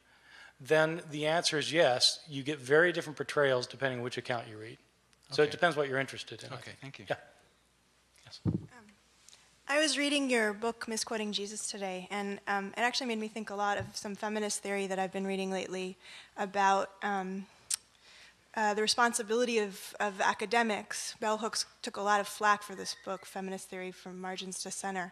then 0.62 1.02
the 1.10 1.26
answer 1.26 1.58
is 1.58 1.74
yes. 1.74 2.20
You 2.30 2.44
get 2.44 2.60
very 2.60 2.92
different 2.92 3.18
portrayals 3.18 3.66
depending 3.66 4.00
on 4.00 4.04
which 4.04 4.20
account 4.20 4.48
you 4.48 4.58
read. 4.60 4.78
Okay. 4.78 5.32
So 5.32 5.42
it 5.42 5.50
depends 5.50 5.76
what 5.76 5.90
you're 5.90 6.00
interested 6.00 6.44
in. 6.44 6.54
Okay. 6.54 6.74
Thank 6.80 7.00
you. 7.00 7.06
Yeah. 7.10 7.16
Yes. 8.24 8.40
I 9.74 9.80
was 9.80 9.98
reading 9.98 10.30
your 10.30 10.54
book, 10.54 10.88
Misquoting 10.88 11.32
Jesus, 11.32 11.68
today, 11.68 12.08
and 12.12 12.40
um, 12.48 12.68
it 12.78 12.82
actually 12.82 13.08
made 13.08 13.18
me 13.18 13.28
think 13.28 13.50
a 13.50 13.56
lot 13.56 13.80
of 13.80 13.86
some 13.96 14.14
feminist 14.14 14.62
theory 14.62 14.86
that 14.86 15.00
I've 15.00 15.12
been 15.12 15.26
reading 15.26 15.50
lately 15.50 15.98
about 16.38 16.92
um, 17.02 17.48
uh, 18.56 18.76
the 18.76 18.84
responsibility 18.84 19.58
of, 19.58 19.96
of 20.00 20.22
academics. 20.22 21.16
Bell 21.20 21.40
Hooks 21.40 21.66
took 21.82 21.98
a 21.98 22.04
lot 22.04 22.20
of 22.20 22.28
flack 22.28 22.62
for 22.62 22.76
this 22.76 22.96
book, 23.04 23.26
Feminist 23.26 23.68
Theory 23.68 23.92
from 23.92 24.22
Margins 24.22 24.62
to 24.62 24.70
Center. 24.70 25.12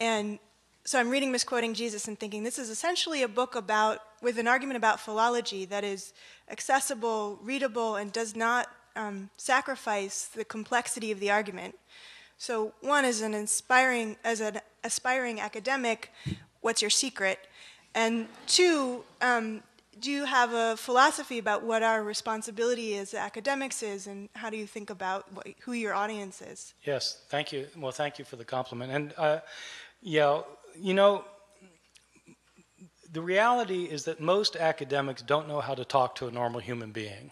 And 0.00 0.40
so 0.84 0.98
I'm 0.98 1.08
reading 1.08 1.30
Misquoting 1.30 1.72
Jesus 1.72 2.08
and 2.08 2.18
thinking 2.18 2.42
this 2.42 2.58
is 2.58 2.70
essentially 2.70 3.22
a 3.22 3.28
book 3.28 3.54
about, 3.54 4.00
with 4.20 4.38
an 4.38 4.48
argument 4.48 4.76
about 4.76 4.98
philology 4.98 5.66
that 5.66 5.84
is 5.84 6.14
accessible, 6.50 7.38
readable, 7.44 7.94
and 7.94 8.12
does 8.12 8.34
not 8.34 8.66
um, 8.96 9.30
sacrifice 9.36 10.24
the 10.24 10.44
complexity 10.44 11.12
of 11.12 11.20
the 11.20 11.30
argument. 11.30 11.76
So 12.38 12.74
one 12.80 13.04
is 13.04 13.20
an 13.20 13.34
inspiring, 13.34 14.16
as 14.24 14.40
an 14.40 14.60
aspiring 14.82 15.40
academic, 15.40 16.12
what's 16.60 16.82
your 16.82 16.90
secret? 16.90 17.38
And 17.94 18.28
two, 18.46 19.04
um, 19.20 19.62
do 20.00 20.10
you 20.10 20.24
have 20.24 20.52
a 20.52 20.76
philosophy 20.76 21.38
about 21.38 21.62
what 21.62 21.82
our 21.82 22.02
responsibility 22.02 22.96
as 22.96 23.14
academics 23.14 23.82
is, 23.82 24.06
and 24.06 24.28
how 24.34 24.50
do 24.50 24.56
you 24.56 24.66
think 24.66 24.90
about 24.90 25.26
who 25.60 25.72
your 25.72 25.94
audience 25.94 26.42
is? 26.42 26.74
Yes, 26.82 27.22
thank 27.28 27.52
you. 27.52 27.68
Well, 27.76 27.92
thank 27.92 28.18
you 28.18 28.24
for 28.24 28.36
the 28.36 28.44
compliment. 28.44 28.92
And 28.92 29.14
uh, 29.16 29.38
yeah, 30.02 30.42
you 30.76 30.94
know, 30.94 31.24
the 33.12 33.22
reality 33.22 33.84
is 33.84 34.04
that 34.04 34.20
most 34.20 34.56
academics 34.56 35.22
don't 35.22 35.46
know 35.46 35.60
how 35.60 35.74
to 35.74 35.84
talk 35.84 36.16
to 36.16 36.26
a 36.26 36.30
normal 36.30 36.60
human 36.60 36.90
being. 36.90 37.30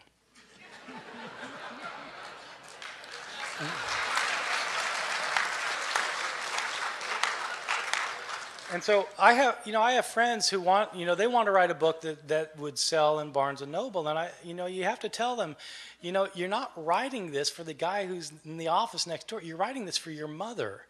And 8.72 8.82
so 8.82 9.06
I 9.18 9.34
have, 9.34 9.58
you 9.64 9.72
know, 9.72 9.82
I 9.82 9.92
have 9.92 10.06
friends 10.06 10.48
who 10.48 10.60
want, 10.60 10.94
you 10.94 11.04
know, 11.04 11.14
they 11.14 11.26
want 11.26 11.46
to 11.46 11.52
write 11.52 11.70
a 11.70 11.74
book 11.74 12.00
that, 12.02 12.28
that 12.28 12.58
would 12.58 12.78
sell 12.78 13.20
in 13.20 13.30
Barnes 13.30 13.62
and 13.62 13.70
Noble, 13.70 14.08
and 14.08 14.18
I, 14.18 14.30
you 14.42 14.54
know, 14.54 14.66
you 14.66 14.84
have 14.84 15.00
to 15.00 15.08
tell 15.08 15.36
them, 15.36 15.56
you 16.00 16.12
know, 16.12 16.28
you're 16.34 16.48
not 16.48 16.72
writing 16.76 17.30
this 17.30 17.50
for 17.50 17.64
the 17.64 17.74
guy 17.74 18.06
who's 18.06 18.32
in 18.44 18.56
the 18.56 18.68
office 18.68 19.06
next 19.06 19.28
door. 19.28 19.42
You're 19.42 19.56
writing 19.56 19.84
this 19.84 19.96
for 19.96 20.10
your 20.10 20.28
mother. 20.28 20.82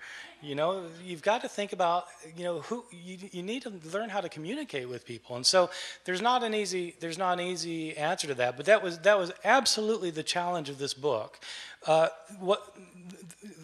You 0.43 0.57
know, 0.57 0.87
you've 1.05 1.23
got 1.23 1.43
to 1.43 1.49
think 1.49 1.73
about, 1.73 2.07
you 2.37 2.43
know, 2.43 2.63
who 2.63 2.85
you, 2.91 3.17
you 3.31 3.45
need 3.45 3.63
to 3.63 3.73
learn 3.93 4.09
how 4.09 4.21
to 4.21 4.29
communicate 4.29 4.89
with 4.89 5.07
people. 5.07 5.37
And 5.37 5.47
so 5.47 5.71
there's 6.05 6.21
not 6.21 6.43
an 6.43 6.53
easy 6.53 6.97
there's 6.99 7.17
not 7.17 7.39
an 7.39 7.47
easy 7.47 7.97
answer 7.97 8.27
to 8.27 8.35
that. 8.35 8.57
But 8.57 8.67
that 8.67 8.83
was 8.83 8.99
that 9.01 9.17
was 9.17 9.31
absolutely 9.45 10.11
the 10.11 10.25
challenge 10.25 10.69
of 10.69 10.79
this 10.79 10.95
book. 10.95 11.39
Uh, 11.87 12.09
what 12.39 12.75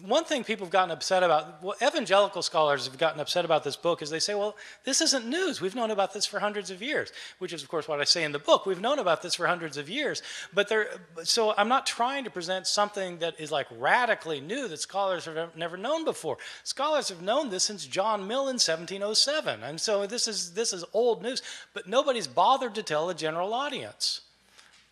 one 0.03 0.23
thing 0.23 0.43
people 0.43 0.65
have 0.65 0.71
gotten 0.71 0.91
upset 0.91 1.23
about, 1.23 1.61
what 1.61 1.81
evangelical 1.81 2.41
scholars 2.41 2.85
have 2.85 2.97
gotten 2.97 3.19
upset 3.19 3.45
about 3.45 3.63
this 3.63 3.75
book 3.75 4.01
is 4.01 4.09
they 4.09 4.19
say, 4.19 4.33
well, 4.33 4.55
this 4.83 5.01
isn't 5.01 5.25
news. 5.25 5.61
We've 5.61 5.75
known 5.75 5.91
about 5.91 6.13
this 6.13 6.25
for 6.25 6.39
hundreds 6.39 6.71
of 6.71 6.81
years, 6.81 7.11
which 7.37 7.53
is, 7.53 7.63
of 7.63 7.69
course, 7.69 7.87
what 7.87 8.01
I 8.01 8.03
say 8.03 8.23
in 8.23 8.31
the 8.31 8.39
book. 8.39 8.65
We've 8.65 8.81
known 8.81 8.99
about 8.99 9.21
this 9.21 9.35
for 9.35 9.47
hundreds 9.47 9.77
of 9.77 9.89
years. 9.89 10.21
But 10.53 10.67
there, 10.67 10.87
so 11.23 11.53
I'm 11.57 11.69
not 11.69 11.85
trying 11.85 12.23
to 12.23 12.29
present 12.29 12.67
something 12.67 13.19
that 13.19 13.39
is 13.39 13.51
like 13.51 13.67
radically 13.77 14.41
new 14.41 14.67
that 14.67 14.79
scholars 14.79 15.25
have 15.25 15.55
never 15.55 15.77
known 15.77 16.05
before. 16.05 16.37
Scholars 16.63 17.09
have 17.09 17.21
known 17.21 17.49
this 17.49 17.63
since 17.63 17.85
John 17.85 18.27
Mill 18.27 18.49
in 18.49 18.55
1707. 18.55 19.63
And 19.63 19.79
so 19.79 20.07
this 20.07 20.27
is, 20.27 20.53
this 20.53 20.73
is 20.73 20.83
old 20.93 21.21
news, 21.21 21.41
but 21.73 21.87
nobody's 21.87 22.27
bothered 22.27 22.75
to 22.75 22.83
tell 22.83 23.09
a 23.09 23.15
general 23.15 23.53
audience 23.53 24.21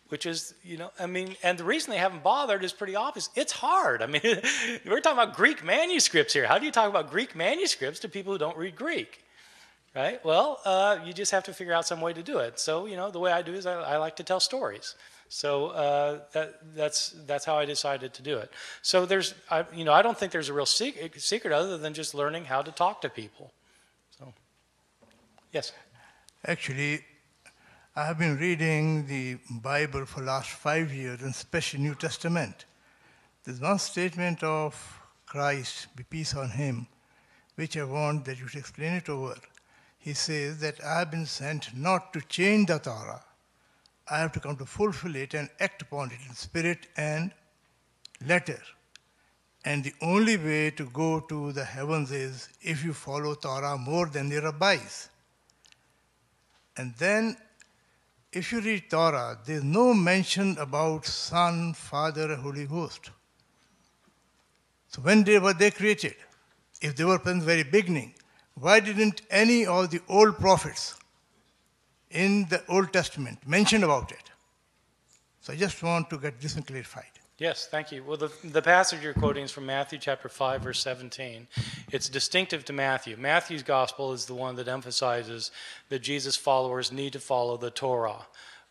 which 0.08 0.24
is, 0.24 0.54
you 0.62 0.76
know, 0.78 0.90
I 0.98 1.06
mean, 1.06 1.36
and 1.42 1.58
the 1.58 1.64
reason 1.64 1.90
they 1.90 1.98
haven't 1.98 2.22
bothered 2.22 2.64
is 2.64 2.72
pretty 2.72 2.96
obvious. 2.96 3.28
It's 3.34 3.52
hard. 3.52 4.02
I 4.02 4.06
mean, 4.06 4.22
we're 4.86 5.00
talking 5.00 5.22
about 5.22 5.34
Greek 5.36 5.64
manuscripts 5.64 6.32
here. 6.32 6.46
How 6.46 6.58
do 6.58 6.66
you 6.66 6.72
talk 6.72 6.88
about 6.88 7.10
Greek 7.10 7.36
manuscripts 7.36 8.00
to 8.00 8.08
people 8.08 8.32
who 8.32 8.38
don't 8.38 8.56
read 8.56 8.74
Greek? 8.76 9.24
Right? 9.94 10.24
Well, 10.24 10.60
uh, 10.64 10.98
you 11.04 11.12
just 11.12 11.32
have 11.32 11.44
to 11.44 11.52
figure 11.52 11.72
out 11.72 11.86
some 11.86 12.00
way 12.00 12.12
to 12.12 12.22
do 12.22 12.38
it. 12.38 12.60
So, 12.60 12.86
you 12.86 12.96
know, 12.96 13.10
the 13.10 13.18
way 13.18 13.32
I 13.32 13.42
do 13.42 13.54
is 13.54 13.66
I, 13.66 13.74
I 13.74 13.96
like 13.96 14.16
to 14.16 14.22
tell 14.22 14.40
stories. 14.40 14.94
So 15.28 15.68
uh, 15.68 16.20
that, 16.32 16.74
that's, 16.74 17.10
that's 17.26 17.44
how 17.44 17.58
I 17.58 17.64
decided 17.64 18.14
to 18.14 18.22
do 18.22 18.38
it. 18.38 18.50
So 18.82 19.06
there's, 19.06 19.34
I, 19.50 19.64
you 19.74 19.84
know, 19.84 19.92
I 19.92 20.02
don't 20.02 20.16
think 20.16 20.32
there's 20.32 20.48
a 20.48 20.54
real 20.54 20.66
secret, 20.66 21.20
secret 21.20 21.52
other 21.52 21.76
than 21.76 21.94
just 21.94 22.14
learning 22.14 22.44
how 22.44 22.62
to 22.62 22.70
talk 22.70 23.02
to 23.02 23.08
people. 23.08 23.52
So, 24.18 24.32
yes. 25.52 25.72
Actually, 26.46 27.04
I 27.98 28.04
have 28.04 28.18
been 28.20 28.38
reading 28.38 29.08
the 29.08 29.38
Bible 29.50 30.06
for 30.06 30.22
last 30.22 30.50
five 30.50 30.92
years, 30.92 31.20
and 31.20 31.32
especially 31.32 31.80
New 31.80 31.96
Testament. 31.96 32.64
There's 33.42 33.60
one 33.60 33.80
statement 33.80 34.40
of 34.44 34.72
Christ, 35.26 35.88
be 35.96 36.04
peace 36.04 36.32
on 36.36 36.48
him, 36.48 36.86
which 37.56 37.76
I 37.76 37.82
want 37.82 38.24
that 38.26 38.38
you 38.38 38.46
should 38.46 38.60
explain 38.60 38.92
it 38.92 39.08
over. 39.08 39.34
He 39.98 40.14
says 40.14 40.60
that 40.60 40.80
I 40.84 41.00
have 41.00 41.10
been 41.10 41.26
sent 41.26 41.76
not 41.76 42.12
to 42.12 42.20
change 42.20 42.68
the 42.68 42.78
Torah. 42.78 43.24
I 44.08 44.20
have 44.20 44.30
to 44.34 44.38
come 44.38 44.54
to 44.58 44.64
fulfill 44.64 45.16
it 45.16 45.34
and 45.34 45.50
act 45.58 45.82
upon 45.82 46.12
it 46.12 46.20
in 46.28 46.36
spirit 46.36 46.86
and 46.96 47.32
letter. 48.24 48.62
And 49.64 49.82
the 49.82 49.94
only 50.02 50.36
way 50.36 50.70
to 50.70 50.84
go 50.90 51.18
to 51.18 51.50
the 51.50 51.64
heavens 51.64 52.12
is 52.12 52.48
if 52.62 52.84
you 52.84 52.92
follow 52.92 53.34
Torah 53.34 53.76
more 53.76 54.06
than 54.06 54.28
the 54.28 54.40
rabbis. 54.40 55.08
And 56.76 56.94
then 56.98 57.36
if 58.38 58.52
you 58.52 58.60
read 58.60 58.88
Torah, 58.88 59.36
there's 59.44 59.64
no 59.64 59.92
mention 59.92 60.56
about 60.58 61.04
Son, 61.04 61.74
Father, 61.74 62.36
Holy 62.36 62.66
Ghost. 62.66 63.10
So 64.88 65.02
when 65.02 65.24
they 65.24 65.38
were 65.38 65.52
they 65.52 65.70
created? 65.72 66.14
If 66.80 66.94
they 66.94 67.04
were 67.04 67.18
from 67.18 67.40
the 67.40 67.44
very 67.44 67.64
beginning, 67.64 68.14
why 68.54 68.78
didn't 68.78 69.22
any 69.30 69.66
of 69.66 69.90
the 69.90 70.00
old 70.08 70.38
prophets 70.38 70.94
in 72.10 72.46
the 72.48 72.62
Old 72.68 72.92
Testament 72.92 73.38
mention 73.46 73.82
about 73.82 74.12
it? 74.12 74.30
So 75.40 75.52
I 75.52 75.56
just 75.56 75.82
want 75.82 76.08
to 76.10 76.18
get 76.18 76.40
this 76.40 76.54
clarified. 76.54 77.17
Yes, 77.38 77.68
thank 77.70 77.92
you. 77.92 78.02
Well, 78.02 78.16
the, 78.16 78.32
the 78.42 78.62
passage 78.62 79.00
you're 79.00 79.14
quoting 79.14 79.44
is 79.44 79.52
from 79.52 79.64
Matthew 79.64 80.00
chapter 80.00 80.28
5, 80.28 80.60
verse 80.60 80.80
17. 80.80 81.46
It's 81.92 82.08
distinctive 82.08 82.64
to 82.64 82.72
Matthew. 82.72 83.16
Matthew's 83.16 83.62
gospel 83.62 84.12
is 84.12 84.26
the 84.26 84.34
one 84.34 84.56
that 84.56 84.66
emphasizes 84.66 85.52
that 85.88 86.00
Jesus' 86.00 86.34
followers 86.34 86.90
need 86.90 87.12
to 87.12 87.20
follow 87.20 87.56
the 87.56 87.70
Torah. 87.70 88.26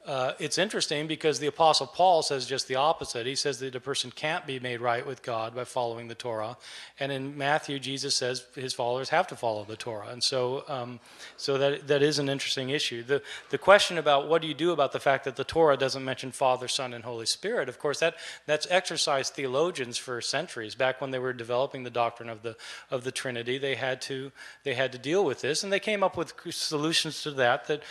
Uh, 0.07 0.31
it's 0.39 0.57
interesting 0.57 1.05
because 1.05 1.39
the 1.39 1.47
Apostle 1.47 1.85
Paul 1.85 2.21
says 2.21 2.45
just 2.45 2.69
the 2.69 2.75
opposite. 2.75 3.27
He 3.27 3.35
says 3.35 3.59
that 3.59 3.75
a 3.75 3.81
person 3.81 4.09
can't 4.09 4.47
be 4.47 4.57
made 4.57 4.79
right 4.79 5.05
with 5.05 5.21
God 5.21 5.53
by 5.53 5.65
following 5.65 6.07
the 6.07 6.15
Torah. 6.15 6.55
And 6.97 7.11
in 7.11 7.37
Matthew, 7.37 7.77
Jesus 7.77 8.15
says 8.15 8.45
his 8.55 8.73
followers 8.73 9.09
have 9.09 9.27
to 9.27 9.35
follow 9.35 9.65
the 9.65 9.75
Torah. 9.75 10.07
And 10.07 10.23
so, 10.23 10.63
um, 10.69 11.01
so 11.35 11.57
that, 11.57 11.87
that 11.89 12.01
is 12.01 12.19
an 12.19 12.29
interesting 12.29 12.69
issue. 12.69 13.03
The, 13.03 13.21
the 13.49 13.57
question 13.57 13.97
about 13.97 14.29
what 14.29 14.41
do 14.41 14.47
you 14.47 14.53
do 14.53 14.71
about 14.71 14.93
the 14.93 14.99
fact 15.01 15.25
that 15.25 15.35
the 15.35 15.43
Torah 15.43 15.75
doesn't 15.75 16.05
mention 16.05 16.31
Father, 16.31 16.69
Son, 16.69 16.93
and 16.93 17.03
Holy 17.03 17.25
Spirit, 17.25 17.67
of 17.67 17.77
course, 17.77 17.99
that, 17.99 18.15
that's 18.45 18.65
exercised 18.69 19.33
theologians 19.33 19.97
for 19.97 20.21
centuries. 20.21 20.73
Back 20.73 21.01
when 21.01 21.11
they 21.11 21.19
were 21.19 21.33
developing 21.33 21.83
the 21.83 21.89
doctrine 21.89 22.29
of 22.29 22.43
the, 22.43 22.55
of 22.89 23.03
the 23.03 23.11
Trinity, 23.11 23.57
they 23.57 23.75
had, 23.75 24.01
to, 24.03 24.31
they 24.63 24.73
had 24.73 24.93
to 24.93 24.97
deal 24.97 25.25
with 25.25 25.41
this. 25.41 25.65
And 25.65 25.73
they 25.73 25.81
came 25.81 26.01
up 26.01 26.15
with 26.15 26.33
solutions 26.51 27.23
to 27.23 27.31
that 27.31 27.67
that 27.67 27.83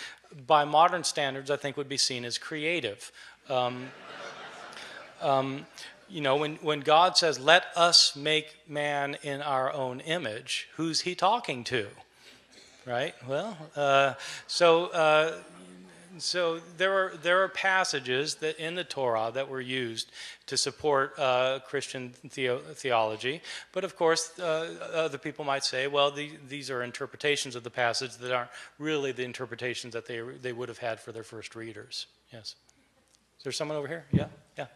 by 0.46 0.64
modern 0.64 1.04
standards, 1.04 1.50
I 1.50 1.56
think 1.56 1.76
would 1.76 1.88
be 1.88 1.96
seen 1.96 2.24
as 2.24 2.38
creative. 2.38 3.12
Um, 3.48 3.88
um, 5.20 5.66
you 6.08 6.20
know, 6.20 6.36
when, 6.36 6.56
when 6.56 6.80
God 6.80 7.16
says, 7.16 7.38
let 7.38 7.66
us 7.74 8.14
make 8.14 8.56
man 8.68 9.16
in 9.22 9.42
our 9.42 9.72
own 9.72 10.00
image, 10.00 10.68
who's 10.76 11.00
he 11.00 11.14
talking 11.14 11.64
to? 11.64 11.88
Right? 12.86 13.14
Well, 13.26 13.56
uh, 13.74 14.14
so 14.46 14.86
uh, 14.86 15.32
so 16.18 16.60
there 16.76 16.92
are 16.92 17.16
there 17.22 17.42
are 17.42 17.48
passages 17.48 18.36
that 18.36 18.58
in 18.58 18.74
the 18.74 18.84
Torah 18.84 19.30
that 19.34 19.48
were 19.48 19.60
used 19.60 20.10
to 20.46 20.56
support 20.56 21.18
uh, 21.18 21.60
Christian 21.66 22.10
theo- 22.28 22.58
theology, 22.58 23.42
but 23.72 23.84
of 23.84 23.96
course 23.96 24.38
uh, 24.38 24.74
other 24.94 25.18
people 25.18 25.44
might 25.44 25.64
say, 25.64 25.86
well, 25.86 26.10
the, 26.10 26.30
these 26.48 26.70
are 26.70 26.82
interpretations 26.82 27.56
of 27.56 27.64
the 27.64 27.70
passage 27.70 28.16
that 28.16 28.32
aren't 28.32 28.50
really 28.78 29.12
the 29.12 29.24
interpretations 29.24 29.92
that 29.94 30.06
they 30.06 30.20
they 30.20 30.52
would 30.52 30.68
have 30.68 30.78
had 30.78 31.00
for 31.00 31.12
their 31.12 31.24
first 31.24 31.54
readers. 31.56 32.06
Yes. 32.32 32.56
Is 33.38 33.44
there 33.44 33.52
someone 33.52 33.76
over 33.76 33.88
here? 33.88 34.04
Yeah. 34.12 34.26
Yeah. 34.56 34.66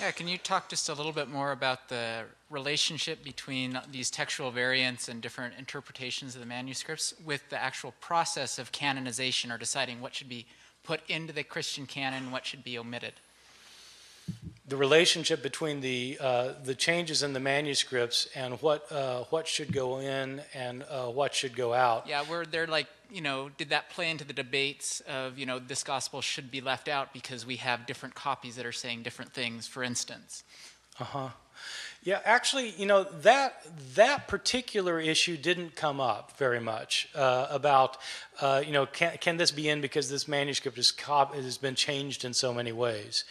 Yeah, 0.00 0.10
can 0.10 0.28
you 0.28 0.36
talk 0.36 0.68
just 0.68 0.88
a 0.88 0.94
little 0.94 1.12
bit 1.12 1.28
more 1.28 1.52
about 1.52 1.88
the 1.88 2.24
relationship 2.50 3.22
between 3.24 3.80
these 3.90 4.10
textual 4.10 4.50
variants 4.50 5.08
and 5.08 5.22
different 5.22 5.54
interpretations 5.58 6.34
of 6.34 6.40
the 6.40 6.46
manuscripts 6.46 7.14
with 7.24 7.48
the 7.50 7.62
actual 7.62 7.94
process 8.00 8.58
of 8.58 8.72
canonization 8.72 9.50
or 9.50 9.58
deciding 9.58 10.00
what 10.00 10.14
should 10.14 10.28
be 10.28 10.46
put 10.86 11.00
into 11.08 11.32
the 11.32 11.42
Christian 11.42 11.86
canon, 11.86 12.30
what 12.30 12.46
should 12.46 12.64
be 12.64 12.78
omitted? 12.78 13.14
The 14.68 14.76
relationship 14.76 15.42
between 15.42 15.80
the 15.80 16.18
uh, 16.20 16.52
the 16.64 16.74
changes 16.74 17.22
in 17.22 17.32
the 17.32 17.40
manuscripts 17.40 18.28
and 18.34 18.60
what 18.60 18.90
uh, 18.90 19.24
what 19.30 19.46
should 19.46 19.72
go 19.72 20.00
in 20.00 20.42
and 20.54 20.82
uh, 20.82 21.06
what 21.06 21.34
should 21.34 21.54
go 21.54 21.72
out. 21.72 22.08
Yeah, 22.08 22.24
were 22.28 22.44
there 22.44 22.66
like 22.66 22.88
you 23.08 23.20
know 23.20 23.50
did 23.56 23.68
that 23.68 23.90
play 23.90 24.10
into 24.10 24.24
the 24.24 24.32
debates 24.32 25.00
of 25.02 25.38
you 25.38 25.46
know 25.46 25.60
this 25.60 25.84
gospel 25.84 26.20
should 26.20 26.50
be 26.50 26.60
left 26.60 26.88
out 26.88 27.12
because 27.12 27.46
we 27.46 27.56
have 27.56 27.86
different 27.86 28.16
copies 28.16 28.56
that 28.56 28.66
are 28.66 28.72
saying 28.72 29.04
different 29.04 29.32
things, 29.32 29.68
for 29.68 29.84
instance? 29.84 30.42
Uh 30.98 31.04
huh. 31.04 31.28
Yeah, 32.06 32.20
actually, 32.24 32.70
you 32.78 32.86
know 32.86 33.02
that 33.22 33.66
that 33.96 34.28
particular 34.28 35.00
issue 35.00 35.36
didn't 35.36 35.74
come 35.74 36.00
up 36.00 36.38
very 36.38 36.60
much 36.60 37.08
uh, 37.16 37.48
about 37.50 37.96
uh, 38.40 38.62
you 38.64 38.70
know 38.70 38.86
can, 38.86 39.18
can 39.18 39.38
this 39.38 39.50
be 39.50 39.68
in 39.68 39.80
because 39.80 40.08
this 40.08 40.28
manuscript 40.28 40.78
is 40.78 40.92
cop- 40.92 41.34
has 41.34 41.58
been 41.58 41.74
changed 41.74 42.24
in 42.24 42.32
so 42.32 42.54
many 42.54 42.70
ways. 42.70 43.24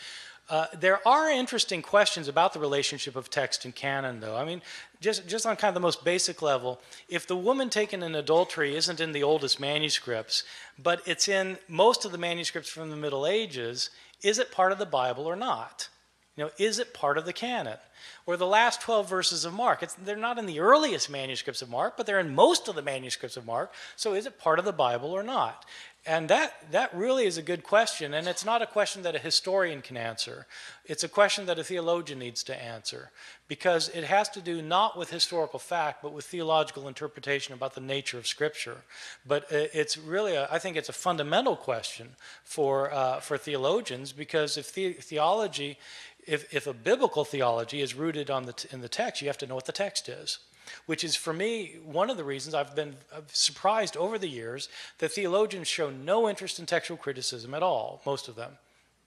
Uh, 0.49 0.65
there 0.77 0.99
are 1.07 1.29
interesting 1.29 1.81
questions 1.81 2.27
about 2.27 2.51
the 2.51 2.59
relationship 2.59 3.15
of 3.15 3.29
text 3.29 3.63
and 3.63 3.73
canon, 3.73 4.19
though. 4.19 4.35
I 4.35 4.43
mean, 4.43 4.61
just 4.99 5.25
just 5.25 5.45
on 5.45 5.55
kind 5.55 5.69
of 5.69 5.75
the 5.75 5.79
most 5.79 6.03
basic 6.03 6.41
level, 6.41 6.81
if 7.07 7.25
the 7.25 7.37
woman 7.37 7.69
taken 7.69 8.03
in 8.03 8.13
adultery 8.13 8.75
isn't 8.75 8.99
in 8.99 9.13
the 9.13 9.23
oldest 9.23 9.57
manuscripts, 9.57 10.43
but 10.77 11.01
it's 11.07 11.29
in 11.29 11.59
most 11.69 12.03
of 12.03 12.11
the 12.11 12.17
manuscripts 12.17 12.69
from 12.69 12.89
the 12.89 12.97
Middle 12.97 13.25
Ages, 13.25 13.89
is 14.21 14.37
it 14.37 14.51
part 14.51 14.73
of 14.73 14.79
the 14.79 14.85
Bible 14.85 15.25
or 15.25 15.37
not? 15.37 15.87
You 16.35 16.45
know, 16.45 16.51
is 16.57 16.79
it 16.79 16.93
part 16.93 17.17
of 17.17 17.25
the 17.25 17.33
canon? 17.33 17.77
or 18.25 18.37
the 18.37 18.45
last 18.45 18.81
12 18.81 19.09
verses 19.09 19.45
of 19.45 19.53
Mark. 19.53 19.83
It's, 19.83 19.93
they're 19.93 20.15
not 20.15 20.37
in 20.37 20.45
the 20.45 20.59
earliest 20.59 21.09
manuscripts 21.09 21.61
of 21.61 21.69
Mark, 21.69 21.95
but 21.95 22.05
they're 22.05 22.19
in 22.19 22.33
most 22.33 22.67
of 22.67 22.75
the 22.75 22.81
manuscripts 22.81 23.37
of 23.37 23.45
Mark. 23.45 23.73
So 23.95 24.13
is 24.13 24.25
it 24.25 24.39
part 24.39 24.59
of 24.59 24.65
the 24.65 24.73
Bible 24.73 25.11
or 25.11 25.23
not? 25.23 25.65
And 26.07 26.29
that, 26.29 26.53
that 26.71 26.93
really 26.93 27.25
is 27.25 27.39
a 27.39 27.41
good 27.41 27.63
question, 27.63 28.13
and 28.13 28.27
it's 28.27 28.45
not 28.45 28.61
a 28.61 28.67
question 28.67 29.01
that 29.01 29.15
a 29.15 29.19
historian 29.19 29.81
can 29.81 29.97
answer. 29.97 30.45
It's 30.85 31.03
a 31.03 31.09
question 31.09 31.47
that 31.47 31.57
a 31.57 31.63
theologian 31.63 32.19
needs 32.19 32.43
to 32.43 32.63
answer 32.63 33.09
because 33.47 33.89
it 33.89 34.03
has 34.03 34.29
to 34.29 34.41
do 34.41 34.61
not 34.61 34.95
with 34.95 35.09
historical 35.09 35.57
fact, 35.57 36.03
but 36.03 36.13
with 36.13 36.25
theological 36.25 36.87
interpretation 36.87 37.55
about 37.55 37.73
the 37.73 37.81
nature 37.81 38.19
of 38.19 38.27
Scripture. 38.27 38.77
But 39.25 39.47
it's 39.49 39.97
really, 39.97 40.35
a, 40.35 40.47
I 40.51 40.59
think 40.59 40.77
it's 40.77 40.89
a 40.89 40.93
fundamental 40.93 41.55
question 41.55 42.09
for, 42.43 42.93
uh, 42.93 43.19
for 43.19 43.39
theologians 43.39 44.11
because 44.11 44.57
if 44.57 44.75
the, 44.75 44.93
theology, 44.93 45.79
if, 46.27 46.53
if 46.53 46.67
a 46.67 46.73
biblical 46.73 47.25
theology 47.25 47.81
is 47.81 47.93
rooted 47.93 48.29
on 48.29 48.45
the 48.45 48.53
t- 48.53 48.69
in 48.71 48.81
the 48.81 48.89
text, 48.89 49.21
you 49.21 49.27
have 49.27 49.37
to 49.39 49.47
know 49.47 49.55
what 49.55 49.65
the 49.65 49.71
text 49.71 50.09
is 50.09 50.39
which 50.85 51.03
is 51.03 51.15
for 51.15 51.33
me 51.33 51.75
one 51.83 52.09
of 52.09 52.17
the 52.17 52.23
reasons 52.23 52.55
I've 52.55 52.75
been 52.75 52.95
surprised 53.27 53.95
over 53.97 54.17
the 54.17 54.27
years 54.27 54.69
that 54.99 55.11
theologians 55.11 55.67
show 55.67 55.89
no 55.89 56.29
interest 56.29 56.59
in 56.59 56.65
textual 56.65 56.97
criticism 56.97 57.53
at 57.53 57.63
all, 57.63 58.01
most 58.05 58.27
of 58.27 58.35
them. 58.35 58.53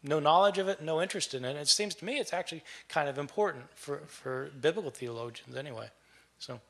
No 0.03 0.20
knowledge 0.20 0.59
of 0.59 0.69
it, 0.69 0.81
no 0.81 1.03
interest 1.03 1.35
in 1.35 1.45
it. 1.45 1.51
And 1.51 1.59
it 1.59 1.69
seems 1.69 1.95
to 1.97 2.05
me 2.05 2.19
it's 2.19 2.32
actually 2.32 2.62
kind 2.89 3.09
of 3.09 3.19
important 3.19 3.65
for, 3.74 3.99
for 4.07 4.51
biblical 4.61 4.90
theologians 4.90 5.57
anyway. 5.57 5.89
So 6.39 6.61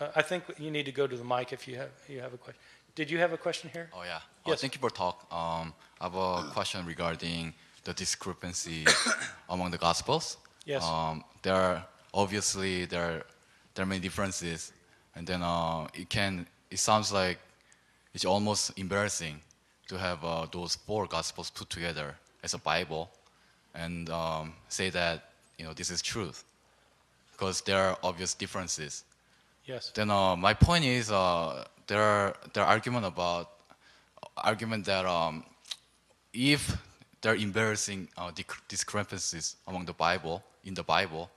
uh, 0.00 0.08
I 0.16 0.22
think 0.22 0.44
you 0.58 0.70
need 0.70 0.86
to 0.86 0.92
go 0.92 1.06
to 1.06 1.16
the 1.16 1.24
mic 1.24 1.52
if 1.52 1.68
you 1.68 1.76
have, 1.76 1.90
you 2.08 2.20
have 2.20 2.32
a 2.32 2.38
question. 2.38 2.60
Did 2.94 3.10
you 3.10 3.18
have 3.18 3.32
a 3.32 3.36
question 3.36 3.70
here? 3.72 3.90
Oh, 3.92 4.02
yeah. 4.02 4.20
Yes. 4.46 4.54
Uh, 4.54 4.60
thank 4.62 4.74
you 4.74 4.80
for 4.80 4.90
talk. 4.90 5.26
Um, 5.30 5.74
I 6.00 6.04
have 6.04 6.14
a 6.14 6.50
question 6.50 6.84
regarding 6.86 7.54
the 7.84 7.92
discrepancy 7.92 8.86
among 9.48 9.70
the 9.70 9.78
Gospels. 9.78 10.36
Yes. 10.64 10.84
Um, 10.84 11.24
there 11.42 11.54
are 11.54 11.84
obviously 12.12 12.84
there 12.84 13.02
are, 13.02 13.22
there 13.74 13.82
are 13.84 13.86
many 13.86 14.00
differences, 14.00 14.72
and 15.14 15.26
then 15.26 15.42
uh, 15.42 15.88
it 15.94 16.08
can 16.08 16.46
it 16.70 16.78
sounds 16.78 17.12
like 17.12 17.38
it's 18.14 18.24
almost 18.24 18.78
embarrassing 18.78 19.40
to 19.88 19.98
have 19.98 20.24
uh, 20.24 20.46
those 20.52 20.76
four 20.76 21.06
gospels 21.06 21.50
put 21.50 21.68
together 21.70 22.14
as 22.42 22.54
a 22.54 22.58
Bible, 22.58 23.10
and 23.74 24.08
um, 24.10 24.52
say 24.68 24.90
that 24.90 25.30
you 25.58 25.64
know 25.64 25.72
this 25.72 25.90
is 25.90 26.02
truth, 26.02 26.44
because 27.32 27.60
there 27.62 27.78
are 27.78 27.98
obvious 28.02 28.34
differences. 28.34 29.04
Yes. 29.64 29.90
Then 29.94 30.10
uh, 30.10 30.36
my 30.36 30.54
point 30.54 30.84
is 30.84 31.10
uh, 31.10 31.64
there 31.86 32.02
are 32.02 32.34
there 32.52 32.64
are 32.64 32.70
argument 32.70 33.06
about 33.06 33.50
argument 34.36 34.84
that 34.86 35.06
um, 35.06 35.44
if 36.32 36.76
there 37.20 37.32
are 37.32 37.36
embarrassing 37.36 38.08
uh, 38.16 38.30
discrepancies 38.68 39.56
among 39.66 39.84
the 39.84 39.92
Bible 39.92 40.42
in 40.64 40.74
the 40.74 40.82
Bible, 40.82 41.30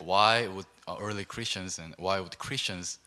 why 0.00 0.46
would 0.46 0.66
uh, 0.86 0.96
early 1.00 1.24
Christians 1.24 1.78
and 1.78 1.94
why 1.98 2.20
would 2.20 2.36
Christians 2.38 2.98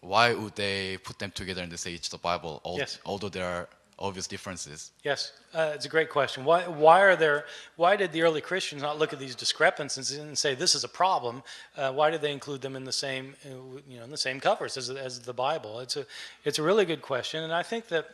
why 0.00 0.34
would 0.34 0.56
they 0.56 0.98
put 0.98 1.18
them 1.18 1.30
together 1.30 1.62
and 1.62 1.78
say 1.78 1.94
it's 1.94 2.08
the 2.08 2.18
Bible, 2.18 2.60
al- 2.66 2.78
Yes. 2.78 2.98
although 3.06 3.28
there 3.28 3.46
are 3.46 3.68
obvious 4.00 4.26
differences? 4.26 4.90
Yes, 5.04 5.32
uh, 5.54 5.70
it's 5.74 5.84
a 5.84 5.88
great 5.88 6.10
question. 6.10 6.44
Why, 6.44 6.66
why 6.66 7.00
are 7.02 7.14
there? 7.14 7.44
Why 7.76 7.94
did 7.94 8.10
the 8.12 8.22
early 8.22 8.40
Christians 8.40 8.82
not 8.82 8.98
look 8.98 9.12
at 9.12 9.20
these 9.20 9.36
discrepancies 9.36 10.10
and 10.18 10.36
say 10.36 10.56
this 10.56 10.74
is 10.74 10.82
a 10.82 10.88
problem? 10.88 11.44
Uh, 11.76 11.92
why 11.92 12.10
did 12.10 12.20
they 12.20 12.32
include 12.32 12.62
them 12.62 12.74
in 12.74 12.82
the 12.84 12.92
same, 12.92 13.36
uh, 13.46 13.50
you 13.88 13.98
know, 13.98 14.04
in 14.04 14.10
the 14.10 14.16
same 14.16 14.40
covers 14.40 14.76
as, 14.76 14.90
as 14.90 15.20
the 15.20 15.32
Bible? 15.32 15.78
It's 15.78 15.96
a, 15.96 16.04
it's 16.44 16.58
a 16.58 16.62
really 16.64 16.84
good 16.84 17.02
question, 17.02 17.44
and 17.44 17.52
I 17.52 17.62
think 17.62 17.86
that 17.88 18.06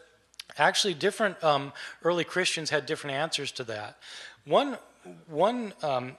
actually 0.56 0.94
different 0.94 1.42
um, 1.44 1.72
early 2.02 2.24
Christians 2.24 2.70
had 2.70 2.86
different 2.86 3.16
answers 3.16 3.52
to 3.52 3.64
that. 3.64 3.98
One, 4.44 4.78
one 5.26 5.74
um, 5.82 6.16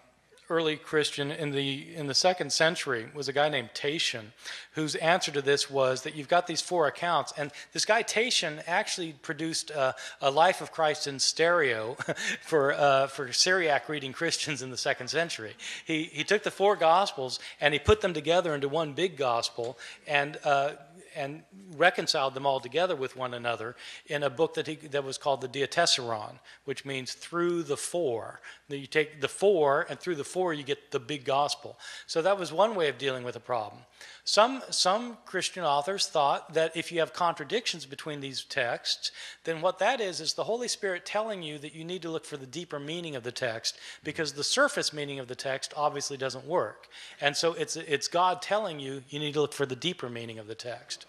early 0.50 0.76
Christian 0.76 1.32
in 1.32 1.52
the 1.52 1.96
in 1.96 2.08
the 2.08 2.16
second 2.16 2.52
century 2.52 3.08
was 3.14 3.28
a 3.28 3.34
guy 3.34 3.50
named 3.50 3.70
Tatian, 3.74 4.34
whose 4.74 4.96
answer 4.96 5.32
to 5.32 5.42
this 5.42 5.70
was 5.70 6.02
that 6.04 6.16
you've 6.16 6.28
got 6.28 6.48
these 6.48 6.62
four 6.62 6.88
accounts, 6.88 7.34
and 7.38 7.52
this 7.72 7.86
guy 7.86 8.02
Tatian 8.02 8.62
actually 8.66 9.14
produced 9.14 9.72
uh, 9.72 9.94
a 10.22 10.32
Life 10.32 10.62
of 10.62 10.72
Christ 10.72 11.08
in 11.08 11.20
stereo 11.20 11.94
for 12.42 12.74
uh, 12.74 13.08
for 13.08 13.32
Syriac 13.32 13.88
reading 13.90 14.12
Christians 14.12 14.62
in 14.62 14.72
the 14.72 14.78
second 14.78 15.10
century. 15.10 15.54
He 15.86 16.06
he 16.06 16.24
took 16.24 16.44
the 16.44 16.52
four 16.52 16.76
Gospels 16.76 17.40
and 17.62 17.74
he 17.74 17.80
put 17.80 18.02
them 18.02 18.14
together 18.14 18.56
into 18.56 18.68
one 18.68 18.94
big 18.94 19.18
gospel, 19.18 19.78
and 20.08 20.38
uh, 20.44 20.72
and 21.20 21.44
reconciled 21.76 22.34
them 22.34 22.46
all 22.46 22.62
together 22.62 22.96
with 22.96 23.18
one 23.18 23.34
another 23.34 23.76
in 24.06 24.24
a 24.24 24.30
book 24.30 24.54
that, 24.54 24.68
he, 24.68 24.76
that 24.76 25.04
was 25.04 25.18
called 25.18 25.42
the 25.42 25.50
Diatessaron, 25.50 26.40
which 26.64 26.86
means 26.86 27.12
through 27.14 27.64
the 27.64 27.76
four. 27.76 28.40
You 28.70 28.88
take 28.88 29.20
the 29.20 29.28
four, 29.28 29.86
and 29.90 30.00
through 30.00 30.16
the 30.16 30.24
four, 30.24 30.54
you 30.54 30.64
get 30.64 30.92
the 30.92 31.00
big 31.00 31.26
gospel. 31.26 31.78
So 32.08 32.22
that 32.22 32.40
was 32.40 32.54
one 32.54 32.74
way 32.74 32.88
of 32.88 32.98
dealing 32.98 33.26
with 33.26 33.36
a 33.36 33.42
problem. 33.42 33.82
Some, 34.24 34.62
some 34.70 35.18
Christian 35.26 35.64
authors 35.64 36.08
thought 36.08 36.54
that 36.54 36.78
if 36.78 36.92
you 36.92 37.00
have 37.00 37.14
contradictions 37.14 37.86
between 37.86 38.22
these 38.22 38.46
texts, 38.46 39.12
then 39.50 39.62
what 39.62 39.80
that 39.80 40.00
is 40.00 40.22
is 40.22 40.34
the 40.34 40.44
Holy 40.44 40.68
Spirit 40.68 41.06
telling 41.06 41.42
you 41.42 41.58
that 41.58 41.74
you 41.74 41.84
need 41.84 42.04
to 42.04 42.10
look 42.12 42.24
for 42.24 42.38
the 42.38 42.46
deeper 42.46 42.80
meaning 42.80 43.16
of 43.16 43.24
the 43.24 43.32
text 43.32 43.80
because 44.04 44.34
the 44.34 44.44
surface 44.44 44.94
meaning 44.94 45.20
of 45.20 45.28
the 45.28 45.36
text 45.36 45.74
obviously 45.76 46.18
doesn't 46.18 46.46
work. 46.46 46.88
And 47.20 47.36
so 47.36 47.54
it's, 47.54 47.76
it's 47.76 48.08
God 48.08 48.42
telling 48.42 48.80
you 48.80 49.04
you 49.10 49.20
need 49.20 49.34
to 49.34 49.42
look 49.42 49.54
for 49.54 49.66
the 49.66 49.76
deeper 49.76 50.08
meaning 50.08 50.38
of 50.38 50.48
the 50.48 50.56
text. 50.56 51.08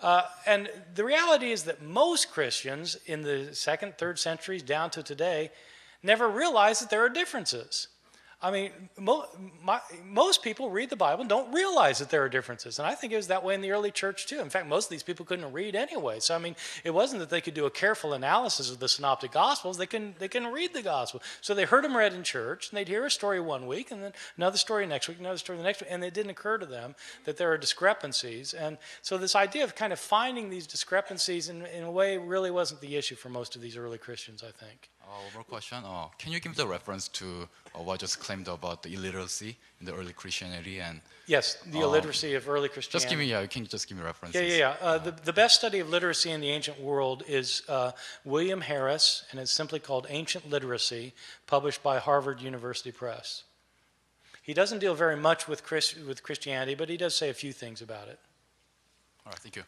Uh, 0.00 0.22
and 0.46 0.70
the 0.94 1.04
reality 1.04 1.50
is 1.50 1.64
that 1.64 1.82
most 1.82 2.30
Christians 2.30 2.96
in 3.06 3.22
the 3.22 3.54
second, 3.54 3.96
third 3.96 4.18
centuries 4.18 4.62
down 4.62 4.90
to 4.90 5.02
today 5.02 5.50
never 6.02 6.28
realized 6.28 6.82
that 6.82 6.90
there 6.90 7.04
are 7.04 7.08
differences. 7.08 7.88
I 8.40 8.52
mean, 8.52 8.70
mo- 8.96 9.26
my, 9.64 9.80
most 10.04 10.44
people 10.44 10.70
read 10.70 10.90
the 10.90 10.96
Bible 10.96 11.22
and 11.22 11.28
don't 11.28 11.52
realize 11.52 11.98
that 11.98 12.08
there 12.08 12.22
are 12.22 12.28
differences. 12.28 12.78
And 12.78 12.86
I 12.86 12.94
think 12.94 13.12
it 13.12 13.16
was 13.16 13.26
that 13.26 13.42
way 13.42 13.54
in 13.54 13.60
the 13.62 13.72
early 13.72 13.90
church 13.90 14.26
too. 14.26 14.38
In 14.38 14.48
fact, 14.48 14.68
most 14.68 14.84
of 14.84 14.90
these 14.90 15.02
people 15.02 15.26
couldn't 15.26 15.52
read 15.52 15.74
anyway. 15.74 16.20
So, 16.20 16.36
I 16.36 16.38
mean, 16.38 16.54
it 16.84 16.92
wasn't 16.94 17.18
that 17.18 17.30
they 17.30 17.40
could 17.40 17.54
do 17.54 17.66
a 17.66 17.70
careful 17.70 18.12
analysis 18.12 18.70
of 18.70 18.78
the 18.78 18.88
synoptic 18.88 19.32
gospels. 19.32 19.76
They 19.76 19.86
couldn't, 19.86 20.20
they 20.20 20.28
couldn't 20.28 20.52
read 20.52 20.72
the 20.72 20.82
gospel. 20.82 21.20
So 21.40 21.52
they 21.52 21.64
heard 21.64 21.82
them 21.82 21.96
read 21.96 22.14
in 22.14 22.22
church 22.22 22.70
and 22.70 22.78
they'd 22.78 22.86
hear 22.86 23.04
a 23.04 23.10
story 23.10 23.40
one 23.40 23.66
week 23.66 23.90
and 23.90 24.04
then 24.04 24.12
another 24.36 24.58
story 24.58 24.86
next 24.86 25.08
week, 25.08 25.18
another 25.18 25.38
story 25.38 25.58
the 25.58 25.64
next 25.64 25.80
week. 25.80 25.90
And 25.90 26.04
it 26.04 26.14
didn't 26.14 26.30
occur 26.30 26.58
to 26.58 26.66
them 26.66 26.94
that 27.24 27.38
there 27.38 27.50
are 27.50 27.58
discrepancies. 27.58 28.54
And 28.54 28.78
so 29.02 29.18
this 29.18 29.34
idea 29.34 29.64
of 29.64 29.74
kind 29.74 29.92
of 29.92 29.98
finding 29.98 30.48
these 30.48 30.68
discrepancies 30.68 31.48
in, 31.48 31.66
in 31.66 31.82
a 31.82 31.90
way 31.90 32.18
really 32.18 32.52
wasn't 32.52 32.82
the 32.82 32.94
issue 32.94 33.16
for 33.16 33.30
most 33.30 33.56
of 33.56 33.62
these 33.62 33.76
early 33.76 33.98
Christians, 33.98 34.44
I 34.46 34.52
think. 34.52 34.90
Uh, 35.08 35.24
one 35.24 35.34
more 35.34 35.44
question. 35.44 35.78
Uh, 35.84 36.06
can 36.18 36.32
you 36.32 36.40
give 36.40 36.54
the 36.54 36.66
reference 36.66 37.08
to 37.08 37.48
uh, 37.74 37.78
what 37.78 37.98
just 37.98 38.20
claimed 38.20 38.46
about 38.46 38.82
the 38.82 38.92
illiteracy 38.92 39.56
in 39.80 39.86
the 39.86 39.94
early 39.94 40.12
Christianity 40.12 40.80
and 40.80 41.00
Yes, 41.26 41.56
the 41.66 41.80
illiteracy 41.80 42.34
of 42.34 42.48
early 42.48 42.68
Christianity. 42.68 43.04
Just 43.04 43.10
give 43.10 43.18
me, 43.18 43.26
yeah, 43.26 43.36
can 43.38 43.42
you 43.42 43.48
can 43.48 43.64
just 43.66 43.88
give 43.88 43.96
me 43.96 44.04
references. 44.04 44.40
Yeah, 44.40 44.48
yeah, 44.48 44.56
yeah. 44.56 44.86
Uh, 44.86 44.98
the, 44.98 45.10
the 45.10 45.32
best 45.32 45.54
study 45.56 45.78
of 45.78 45.88
literacy 45.88 46.30
in 46.30 46.40
the 46.40 46.50
ancient 46.50 46.80
world 46.80 47.22
is 47.26 47.62
uh, 47.68 47.92
William 48.24 48.60
Harris, 48.60 49.24
and 49.30 49.40
it's 49.40 49.52
simply 49.52 49.78
called 49.78 50.06
Ancient 50.10 50.48
Literacy, 50.48 51.14
published 51.46 51.82
by 51.82 51.98
Harvard 51.98 52.40
University 52.40 52.92
Press. 52.92 53.44
He 54.42 54.54
doesn't 54.54 54.78
deal 54.78 54.94
very 54.94 55.16
much 55.16 55.48
with, 55.48 55.62
Chris, 55.64 55.94
with 55.94 56.22
Christianity, 56.22 56.74
but 56.74 56.88
he 56.88 56.96
does 56.96 57.14
say 57.14 57.28
a 57.28 57.34
few 57.34 57.52
things 57.52 57.82
about 57.82 58.08
it. 58.08 58.18
All 59.26 59.32
right, 59.32 59.38
thank 59.38 59.56
you. 59.56 59.64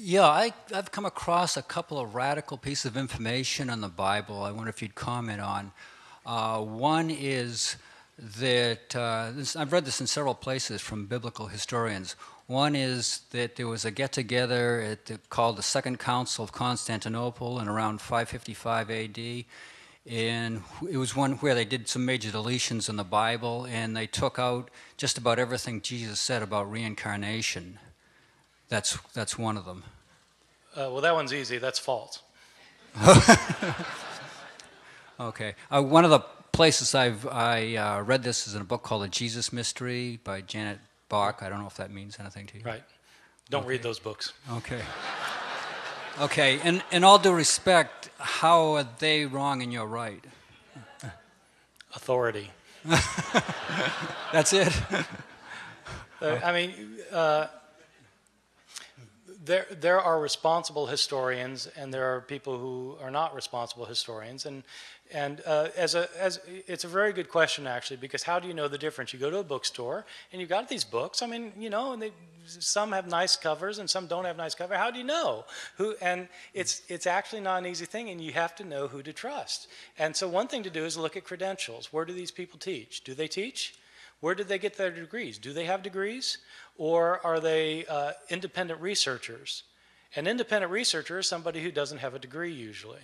Yeah, 0.00 0.26
I, 0.26 0.52
I've 0.72 0.92
come 0.92 1.06
across 1.06 1.56
a 1.56 1.62
couple 1.62 1.98
of 1.98 2.14
radical 2.14 2.56
pieces 2.56 2.84
of 2.84 2.96
information 2.96 3.68
on 3.68 3.80
the 3.80 3.88
Bible. 3.88 4.44
I 4.44 4.52
wonder 4.52 4.70
if 4.70 4.80
you'd 4.80 4.94
comment 4.94 5.40
on. 5.40 5.72
Uh, 6.24 6.60
one 6.60 7.10
is 7.10 7.74
that 8.38 8.94
uh, 8.94 9.32
this, 9.34 9.56
I've 9.56 9.72
read 9.72 9.84
this 9.84 10.00
in 10.00 10.06
several 10.06 10.34
places 10.34 10.80
from 10.80 11.06
biblical 11.06 11.48
historians. 11.48 12.14
One 12.46 12.76
is 12.76 13.22
that 13.32 13.56
there 13.56 13.66
was 13.66 13.84
a 13.84 13.90
get 13.90 14.12
together 14.12 14.96
called 15.30 15.56
the 15.56 15.64
Second 15.64 15.98
Council 15.98 16.44
of 16.44 16.52
Constantinople 16.52 17.58
in 17.58 17.66
around 17.66 18.00
555 18.00 18.92
AD. 18.92 19.44
And 20.06 20.62
it 20.88 20.96
was 20.96 21.16
one 21.16 21.32
where 21.38 21.56
they 21.56 21.64
did 21.64 21.88
some 21.88 22.04
major 22.04 22.30
deletions 22.30 22.88
in 22.88 22.94
the 22.94 23.02
Bible 23.02 23.66
and 23.68 23.96
they 23.96 24.06
took 24.06 24.38
out 24.38 24.70
just 24.96 25.18
about 25.18 25.40
everything 25.40 25.80
Jesus 25.80 26.20
said 26.20 26.40
about 26.40 26.70
reincarnation. 26.70 27.80
That's, 28.68 28.98
that's 29.14 29.38
one 29.38 29.56
of 29.56 29.64
them. 29.64 29.84
Uh, 30.76 30.90
well, 30.92 31.00
that 31.00 31.14
one's 31.14 31.32
easy. 31.32 31.58
That's 31.58 31.78
false. 31.78 32.22
okay. 35.20 35.54
Uh, 35.70 35.82
one 35.82 36.04
of 36.04 36.10
the 36.10 36.20
places 36.52 36.94
I've 36.94 37.26
I 37.26 37.76
uh, 37.76 38.02
read 38.02 38.22
this 38.22 38.46
is 38.46 38.54
in 38.54 38.60
a 38.60 38.64
book 38.64 38.82
called 38.82 39.02
The 39.04 39.08
Jesus 39.08 39.52
Mystery 39.52 40.18
by 40.24 40.40
Janet 40.40 40.78
Bock. 41.08 41.42
I 41.42 41.48
don't 41.48 41.60
know 41.60 41.66
if 41.66 41.76
that 41.76 41.90
means 41.90 42.18
anything 42.20 42.46
to 42.48 42.58
you. 42.58 42.64
Right. 42.64 42.82
Don't 43.50 43.60
okay. 43.60 43.70
read 43.70 43.82
those 43.82 43.98
books. 43.98 44.32
Okay. 44.52 44.80
Okay. 46.20 46.60
And 46.64 46.82
in 46.90 47.04
all 47.04 47.18
due 47.18 47.32
respect, 47.32 48.10
how 48.18 48.74
are 48.74 48.88
they 48.98 49.24
wrong 49.24 49.62
and 49.62 49.72
you're 49.72 49.86
right? 49.86 50.24
Authority. 51.94 52.50
That's 54.32 54.52
it. 54.52 54.72
Uh, 56.20 56.40
I 56.44 56.52
mean, 56.52 56.72
uh, 57.12 57.46
there, 59.48 59.66
there 59.70 60.00
are 60.00 60.20
responsible 60.20 60.86
historians 60.86 61.66
and 61.76 61.92
there 61.92 62.14
are 62.14 62.20
people 62.20 62.58
who 62.58 62.96
are 63.02 63.10
not 63.10 63.34
responsible 63.34 63.86
historians. 63.86 64.46
And, 64.46 64.62
and 65.12 65.42
uh, 65.46 65.68
as 65.76 65.94
a, 65.94 66.08
as, 66.20 66.38
it's 66.46 66.84
a 66.84 66.88
very 66.88 67.12
good 67.12 67.28
question, 67.28 67.66
actually, 67.66 67.96
because 67.96 68.22
how 68.22 68.38
do 68.38 68.46
you 68.46 68.54
know 68.54 68.68
the 68.68 68.78
difference? 68.78 69.12
You 69.12 69.18
go 69.18 69.30
to 69.30 69.38
a 69.38 69.44
bookstore 69.44 70.04
and 70.30 70.40
you've 70.40 70.50
got 70.50 70.68
these 70.68 70.84
books. 70.84 71.22
I 71.22 71.26
mean, 71.26 71.52
you 71.58 71.70
know, 71.70 71.94
and 71.94 72.02
they, 72.02 72.12
some 72.46 72.92
have 72.92 73.08
nice 73.08 73.36
covers 73.36 73.78
and 73.78 73.88
some 73.88 74.06
don't 74.06 74.26
have 74.26 74.36
nice 74.36 74.54
cover. 74.54 74.76
How 74.76 74.90
do 74.90 74.98
you 74.98 75.04
know? 75.04 75.44
Who, 75.78 75.96
and 76.00 76.28
it's, 76.52 76.82
it's 76.88 77.06
actually 77.06 77.40
not 77.40 77.58
an 77.58 77.66
easy 77.66 77.86
thing, 77.86 78.10
and 78.10 78.20
you 78.20 78.32
have 78.32 78.54
to 78.56 78.64
know 78.64 78.86
who 78.86 79.02
to 79.02 79.12
trust. 79.12 79.68
And 79.98 80.14
so 80.14 80.28
one 80.28 80.46
thing 80.46 80.62
to 80.62 80.70
do 80.70 80.84
is 80.84 80.96
look 80.96 81.16
at 81.16 81.24
credentials. 81.24 81.92
Where 81.92 82.04
do 82.04 82.12
these 82.12 82.30
people 82.30 82.58
teach? 82.58 83.02
Do 83.02 83.14
they 83.14 83.28
teach? 83.28 83.74
Where 84.20 84.34
did 84.34 84.48
they 84.48 84.58
get 84.58 84.76
their 84.76 84.90
degrees? 84.90 85.38
Do 85.38 85.52
they 85.52 85.64
have 85.64 85.82
degrees? 85.82 86.38
Or 86.76 87.24
are 87.24 87.40
they 87.40 87.86
uh, 87.86 88.12
independent 88.28 88.80
researchers? 88.80 89.62
An 90.16 90.26
independent 90.26 90.72
researcher 90.72 91.18
is 91.18 91.28
somebody 91.28 91.62
who 91.62 91.70
doesn't 91.70 91.98
have 91.98 92.14
a 92.14 92.18
degree 92.18 92.52
usually. 92.52 93.00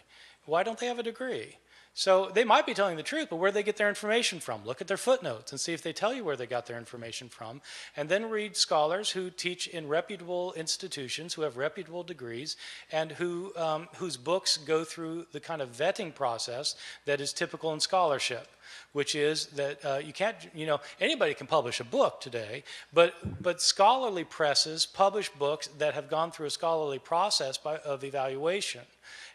Why 0.46 0.62
don't 0.62 0.78
they 0.78 0.86
have 0.86 0.98
a 0.98 1.04
degree? 1.04 1.56
So 1.96 2.28
they 2.34 2.42
might 2.42 2.66
be 2.66 2.74
telling 2.74 2.96
the 2.96 3.04
truth, 3.04 3.28
but 3.30 3.36
where 3.36 3.52
they 3.52 3.62
get 3.62 3.76
their 3.76 3.88
information 3.88 4.40
from? 4.40 4.64
Look 4.64 4.80
at 4.80 4.88
their 4.88 4.96
footnotes 4.96 5.52
and 5.52 5.60
see 5.60 5.72
if 5.72 5.80
they 5.80 5.92
tell 5.92 6.12
you 6.12 6.24
where 6.24 6.34
they 6.34 6.46
got 6.46 6.66
their 6.66 6.76
information 6.76 7.28
from. 7.28 7.60
And 7.96 8.08
then 8.08 8.28
read 8.28 8.56
scholars 8.56 9.10
who 9.10 9.30
teach 9.30 9.68
in 9.68 9.86
reputable 9.86 10.52
institutions, 10.54 11.34
who 11.34 11.42
have 11.42 11.56
reputable 11.56 12.02
degrees, 12.02 12.56
and 12.90 13.12
who, 13.12 13.52
um, 13.56 13.88
whose 13.96 14.16
books 14.16 14.56
go 14.56 14.82
through 14.82 15.26
the 15.30 15.38
kind 15.38 15.62
of 15.62 15.70
vetting 15.70 16.12
process 16.12 16.74
that 17.04 17.20
is 17.20 17.32
typical 17.32 17.72
in 17.72 17.78
scholarship 17.78 18.48
which 18.92 19.14
is 19.14 19.46
that 19.48 19.84
uh, 19.84 20.00
you 20.02 20.12
can't, 20.12 20.36
you 20.54 20.66
know, 20.66 20.80
anybody 21.00 21.34
can 21.34 21.46
publish 21.46 21.80
a 21.80 21.84
book 21.84 22.20
today, 22.20 22.64
but, 22.92 23.14
but 23.42 23.60
scholarly 23.60 24.24
presses 24.24 24.86
publish 24.86 25.28
books 25.30 25.68
that 25.78 25.94
have 25.94 26.08
gone 26.08 26.30
through 26.30 26.46
a 26.46 26.50
scholarly 26.50 26.98
process 26.98 27.58
by, 27.58 27.76
of 27.78 28.04
evaluation. 28.04 28.82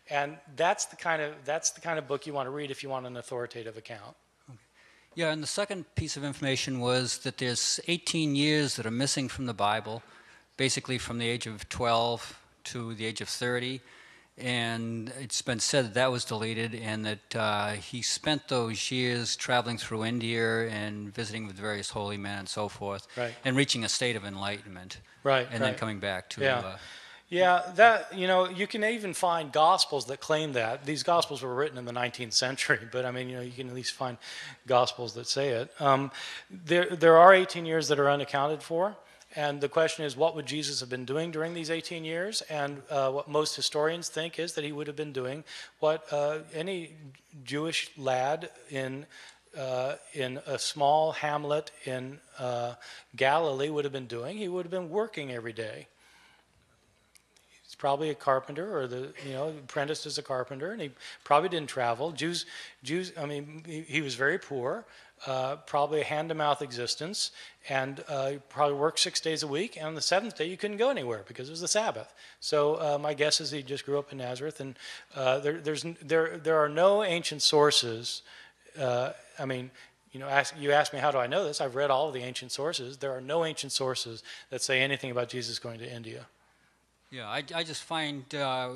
And 0.10 0.38
that's 0.56 0.86
the 0.86 0.96
kind 0.96 1.22
of 1.22 1.34
that's 1.46 1.72
the 1.72 1.82
kind 1.82 2.00
of 2.00 2.08
book 2.08 2.26
you 2.26 2.34
want 2.34 2.48
to 2.48 2.52
read 2.52 2.72
if 2.72 2.84
you 2.84 2.90
want 2.90 3.06
an 3.06 3.18
authoritative 3.18 3.78
account. 3.78 4.16
Yeah, 5.16 5.32
and 5.32 5.44
the 5.44 5.48
second 5.48 5.86
piece 5.96 6.18
of 6.18 6.24
information 6.24 6.80
was 6.80 7.20
that 7.20 7.40
there's 7.40 7.80
18 7.88 8.36
years 8.36 8.76
that 8.76 8.86
are 8.86 8.92
missing 8.92 9.28
from 9.28 9.48
the 9.48 9.54
Bible, 9.54 10.02
basically 10.56 10.98
from 10.98 11.18
the 11.18 11.28
age 11.28 11.48
of 11.48 11.68
12 11.68 12.40
to 12.66 12.94
the 12.94 13.06
age 13.06 13.20
of 13.20 13.28
30. 13.28 13.82
And 14.38 15.12
it's 15.20 15.42
been 15.42 15.60
said 15.60 15.86
that 15.86 15.94
that 15.96 16.12
was 16.12 16.24
deleted, 16.24 16.74
and 16.74 17.06
that 17.06 17.36
uh, 17.36 17.72
he 17.72 18.02
spent 18.02 18.48
those 18.48 18.90
years 18.90 19.36
traveling 19.36 19.78
through 19.78 20.06
India 20.06 20.70
and 20.70 21.14
visiting 21.14 21.46
with 21.46 21.58
various 21.58 21.90
holy 21.90 22.16
men 22.16 22.40
and 22.40 22.48
so 22.48 22.70
forth, 22.70 23.06
right. 23.18 23.34
and 23.44 23.58
reaching 23.58 23.84
a 23.84 23.90
state 23.90 24.16
of 24.16 24.24
enlightenment, 24.24 25.02
right? 25.24 25.46
And 25.52 25.60
right. 25.60 25.72
then 25.72 25.76
coming 25.76 26.00
back 26.00 26.30
to. 26.30 26.42
Yeah. 26.42 26.60
Uh, 26.60 26.78
yeah, 27.30 27.62
that 27.76 28.18
you 28.18 28.26
know, 28.26 28.50
you 28.50 28.66
can 28.66 28.84
even 28.84 29.14
find 29.14 29.52
gospels 29.52 30.06
that 30.06 30.20
claim 30.20 30.54
that. 30.54 30.86
These 30.86 31.04
gospels 31.04 31.44
were 31.44 31.54
written 31.54 31.78
in 31.78 31.86
the 31.86 31.92
19th 31.92 32.34
century, 32.34 32.80
but 32.92 33.06
I 33.06 33.12
mean, 33.12 33.30
you 33.30 33.36
know, 33.36 33.44
you 33.44 33.52
can 33.52 33.70
at 33.70 33.76
least 33.76 33.94
find 33.94 34.18
gospels 34.66 35.14
that 35.14 35.28
say 35.28 35.50
it. 35.50 35.72
Um, 35.80 36.12
there, 36.50 36.88
there 36.88 37.18
are 37.18 37.34
18 37.34 37.68
years 37.68 37.88
that 37.90 38.00
are 38.00 38.10
unaccounted 38.10 38.64
for, 38.64 38.96
and 39.36 39.62
the 39.62 39.70
question 39.70 40.06
is, 40.06 40.18
what 40.18 40.36
would 40.36 40.48
Jesus 40.48 40.80
have 40.80 40.90
been 40.90 41.06
doing 41.06 41.30
during 41.30 41.54
these 41.54 41.70
18 41.70 42.04
years? 42.04 42.42
And 42.50 42.82
uh, 42.90 43.12
what 43.12 43.28
most 43.28 43.56
historians 43.56 44.10
think 44.10 44.40
is 44.40 44.54
that 44.54 44.64
he 44.64 44.72
would 44.72 44.88
have 44.88 44.96
been 44.96 45.14
doing 45.14 45.44
what 45.80 46.12
uh, 46.12 46.40
any 46.52 46.94
Jewish 47.44 47.92
lad 47.96 48.50
in 48.72 49.06
uh, 49.58 49.96
in 50.14 50.40
a 50.46 50.60
small 50.60 51.12
hamlet 51.12 51.72
in 51.86 52.20
uh, 52.38 52.76
Galilee 53.16 53.70
would 53.70 53.84
have 53.84 53.92
been 53.92 54.06
doing. 54.06 54.38
He 54.38 54.48
would 54.48 54.64
have 54.64 54.72
been 54.72 54.92
working 54.92 55.32
every 55.32 55.54
day 55.54 55.88
probably 57.80 58.12
a 58.12 58.16
carpenter 58.16 58.78
or 58.78 58.86
the 58.86 59.12
you 59.26 59.34
know 59.34 59.48
apprenticed 59.50 60.06
as 60.06 60.20
a 60.20 60.22
carpenter 60.22 60.72
and 60.72 60.82
he 60.82 60.92
probably 61.24 61.50
didn't 61.50 61.70
travel 61.70 62.12
jews 62.12 62.46
jews 62.84 63.12
i 63.18 63.26
mean 63.26 63.64
he, 63.66 63.82
he 63.82 64.02
was 64.02 64.14
very 64.14 64.38
poor 64.38 64.86
uh, 65.28 65.58
probably 65.66 66.00
a 66.00 66.04
hand-to-mouth 66.04 66.62
existence 66.62 67.32
and 67.68 68.06
uh, 68.08 68.32
probably 68.48 68.78
worked 68.78 69.00
six 69.00 69.20
days 69.20 69.44
a 69.44 69.48
week 69.48 69.76
and 69.76 69.88
on 69.88 69.96
the 69.96 70.02
seventh 70.02 70.38
day 70.38 70.46
you 70.46 70.56
couldn't 70.56 70.78
go 70.78 70.90
anywhere 70.90 71.24
because 71.28 71.50
it 71.50 71.52
was 71.52 71.62
the 71.62 71.68
sabbath 71.68 72.14
so 72.40 72.76
uh, 72.76 72.98
my 72.98 73.14
guess 73.14 73.42
is 73.42 73.50
he 73.50 73.64
just 73.64 73.86
grew 73.86 73.98
up 73.98 74.12
in 74.12 74.20
nazareth 74.20 74.60
and 74.60 74.78
uh, 75.16 75.40
there, 75.40 75.60
there's, 75.60 75.86
there, 76.02 76.38
there 76.38 76.58
are 76.58 76.70
no 76.70 77.04
ancient 77.04 77.42
sources 77.42 78.22
uh, 78.78 79.12
i 79.40 79.46
mean 79.46 79.72
you 80.12 80.20
know, 80.20 80.28
ask, 80.28 80.56
you 80.60 80.72
ask 80.72 80.92
me 80.92 80.98
how 80.98 81.12
do 81.12 81.20
I 81.20 81.28
know 81.28 81.44
this? 81.44 81.62
I've 81.62 81.76
read 81.76 81.92
all 81.92 82.08
of 82.08 82.16
the 82.16 82.24
ancient 82.24 82.52
sources. 82.52 82.98
There 82.98 83.12
are 83.12 83.22
no 83.22 83.46
ancient 83.46 83.72
sources 83.72 84.24
that 84.50 84.64
say 84.64 84.82
anything 84.82 85.12
about 85.12 85.30
Jesus 85.30 85.60
going 85.60 85.78
to 85.78 85.88
India. 85.88 86.26
Yeah, 87.12 87.28
I, 87.28 87.44
I 87.56 87.64
just 87.64 87.84
find, 87.84 88.24
uh, 88.36 88.70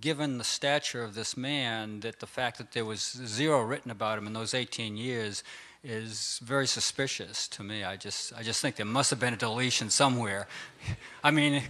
given 0.00 0.38
the 0.38 0.44
stature 0.44 1.02
of 1.02 1.14
this 1.14 1.36
man, 1.36 2.00
that 2.00 2.18
the 2.18 2.26
fact 2.26 2.56
that 2.56 2.72
there 2.72 2.84
was 2.84 3.02
zero 3.26 3.60
written 3.62 3.90
about 3.90 4.16
him 4.16 4.26
in 4.26 4.32
those 4.32 4.54
18 4.54 4.96
years 4.96 5.44
is 5.82 6.40
very 6.42 6.66
suspicious 6.66 7.46
to 7.48 7.62
me. 7.62 7.84
I 7.84 7.96
just, 7.96 8.32
I 8.32 8.42
just 8.42 8.62
think 8.62 8.76
there 8.76 8.86
must 8.86 9.10
have 9.10 9.20
been 9.20 9.34
a 9.34 9.36
deletion 9.36 9.90
somewhere. 9.90 10.48
I 11.24 11.30
mean, 11.30 11.62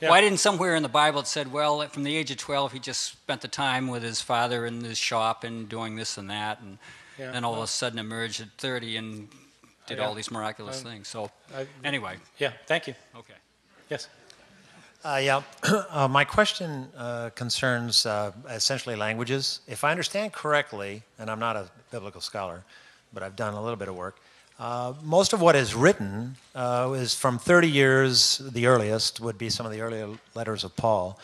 yeah. 0.00 0.10
why 0.10 0.20
didn't 0.20 0.40
somewhere 0.40 0.76
in 0.76 0.82
the 0.82 0.90
Bible 0.90 1.20
it 1.20 1.26
said, 1.26 1.50
well, 1.50 1.80
from 1.88 2.04
the 2.04 2.14
age 2.14 2.30
of 2.30 2.36
12, 2.36 2.72
he 2.72 2.78
just 2.78 3.00
spent 3.04 3.40
the 3.40 3.48
time 3.48 3.88
with 3.88 4.02
his 4.02 4.20
father 4.20 4.66
in 4.66 4.84
his 4.84 4.98
shop 4.98 5.42
and 5.42 5.70
doing 5.70 5.96
this 5.96 6.18
and 6.18 6.28
that, 6.28 6.60
and 6.60 6.76
yeah, 7.18 7.32
then 7.32 7.46
all 7.46 7.54
of 7.54 7.62
a 7.62 7.66
sudden 7.66 7.98
emerged 7.98 8.42
at 8.42 8.48
30 8.58 8.98
and 8.98 9.28
did 9.86 9.96
yeah, 9.96 10.04
all 10.04 10.12
these 10.12 10.30
miraculous 10.30 10.82
things. 10.82 11.08
So, 11.08 11.30
I, 11.56 11.66
anyway. 11.82 12.16
Yeah, 12.36 12.52
thank 12.66 12.88
you. 12.88 12.94
Okay. 13.16 13.34
Yes. 13.88 14.08
Uh, 15.04 15.20
yeah, 15.20 15.42
uh, 15.90 16.06
my 16.06 16.24
question 16.24 16.86
uh, 16.96 17.28
concerns 17.34 18.06
uh, 18.06 18.30
essentially 18.48 18.94
languages. 18.94 19.58
If 19.66 19.82
I 19.82 19.90
understand 19.90 20.32
correctly, 20.32 21.02
and 21.18 21.28
I'm 21.28 21.40
not 21.40 21.56
a 21.56 21.68
biblical 21.90 22.20
scholar, 22.20 22.62
but 23.12 23.24
I've 23.24 23.34
done 23.34 23.54
a 23.54 23.60
little 23.60 23.76
bit 23.76 23.88
of 23.88 23.96
work, 23.96 24.20
uh, 24.60 24.92
most 25.02 25.32
of 25.32 25.40
what 25.40 25.56
is 25.56 25.74
written 25.74 26.36
uh, 26.54 26.94
is 26.96 27.16
from 27.16 27.36
30 27.36 27.68
years, 27.68 28.38
the 28.52 28.66
earliest 28.66 29.18
would 29.18 29.38
be 29.38 29.50
some 29.50 29.66
of 29.66 29.72
the 29.72 29.80
earlier 29.80 30.08
letters 30.36 30.62
of 30.62 30.76
Paul, 30.76 31.18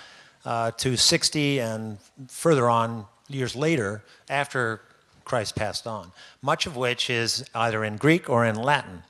to 0.44 0.96
60 0.96 1.60
and 1.60 1.98
further 2.26 2.68
on 2.68 3.06
years 3.28 3.54
later 3.54 4.02
after 4.28 4.80
Christ 5.24 5.54
passed 5.54 5.86
on, 5.86 6.10
much 6.42 6.66
of 6.66 6.74
which 6.76 7.10
is 7.10 7.44
either 7.54 7.84
in 7.84 7.96
Greek 7.96 8.28
or 8.28 8.44
in 8.44 8.56
Latin. 8.56 9.04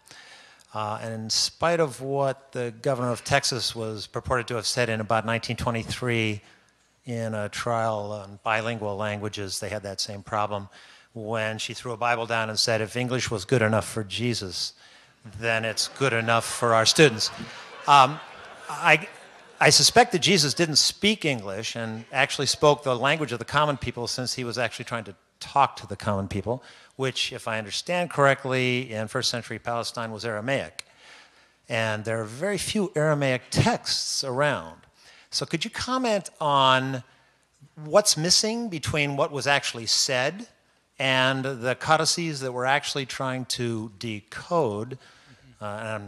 Uh, 0.75 0.99
and 1.03 1.15
in 1.15 1.31
spite 1.31 1.81
of 1.81 2.01
what 2.03 2.53
the 2.53 2.75
governor 2.83 3.11
of 3.11 3.25
Texas 3.25 3.75
was 3.75 4.07
purported 4.07 4.47
to 4.49 4.55
have 4.55 4.67
said 4.67 4.89
in 4.89 5.01
about 5.01 5.25
1923 5.25 6.43
in 7.07 7.35
a 7.35 7.49
trial 7.49 8.13
on 8.13 8.39
bilingual 8.43 8.97
languages, 8.97 9.61
they 9.61 9.71
had 9.71 9.83
that 9.83 10.01
same 10.01 10.23
problem 10.23 10.69
when 11.15 11.59
she 11.59 11.73
threw 11.73 11.93
a 11.93 11.97
Bible 11.97 12.27
down 12.27 12.51
and 12.51 12.59
said, 12.59 12.83
if 12.83 12.97
English 12.97 13.31
was 13.31 13.47
good 13.47 13.63
enough 13.63 13.89
for 13.89 14.05
Jesus, 14.05 14.75
then 15.41 15.65
it's 15.65 15.89
good 15.89 16.13
enough 16.13 16.45
for 16.45 16.75
our 16.75 16.85
students. 16.85 17.31
Um, 17.87 18.21
I, 18.69 19.09
I 19.59 19.71
suspect 19.71 20.13
that 20.13 20.21
Jesus 20.21 20.53
didn't 20.53 20.77
speak 20.77 21.25
English 21.25 21.77
and 21.77 22.05
actually 22.13 22.47
spoke 22.47 22.83
the 22.83 22.95
language 22.95 23.33
of 23.33 23.39
the 23.39 23.45
common 23.45 23.79
people 23.79 24.07
since 24.07 24.35
he 24.35 24.45
was 24.45 24.59
actually 24.59 24.85
trying 24.85 25.05
to 25.05 25.15
talk 25.41 25.77
to 25.77 25.87
the 25.87 25.97
common 25.97 26.29
people 26.29 26.63
which, 26.99 27.33
if 27.33 27.47
I 27.47 27.59
understand 27.59 28.11
correctly, 28.11 28.93
in 28.93 29.07
first 29.07 29.31
century 29.31 29.61
Palestine 29.61 30.11
was 30.11 30.25
Aramaic. 30.25 30.85
And 31.69 32.05
there 32.05 32.21
are 32.21 32.25
very 32.25 32.59
few 32.59 32.91
Aramaic 32.97 33.43
texts 33.53 34.25
around. 34.25 34.81
So, 35.31 35.47
could 35.47 35.65
you 35.65 35.71
comment 35.71 36.29
on 36.41 37.05
what's 37.85 38.17
missing 38.17 38.69
between 38.69 39.17
what 39.17 39.31
was 39.31 39.47
actually 39.47 39.87
said 39.87 40.49
and 40.99 41.45
the 41.45 41.77
codices 41.79 42.41
that 42.41 42.51
we're 42.51 42.65
actually 42.65 43.07
trying 43.07 43.45
to 43.45 43.93
decode? 44.01 44.99
Uh, 45.61 45.99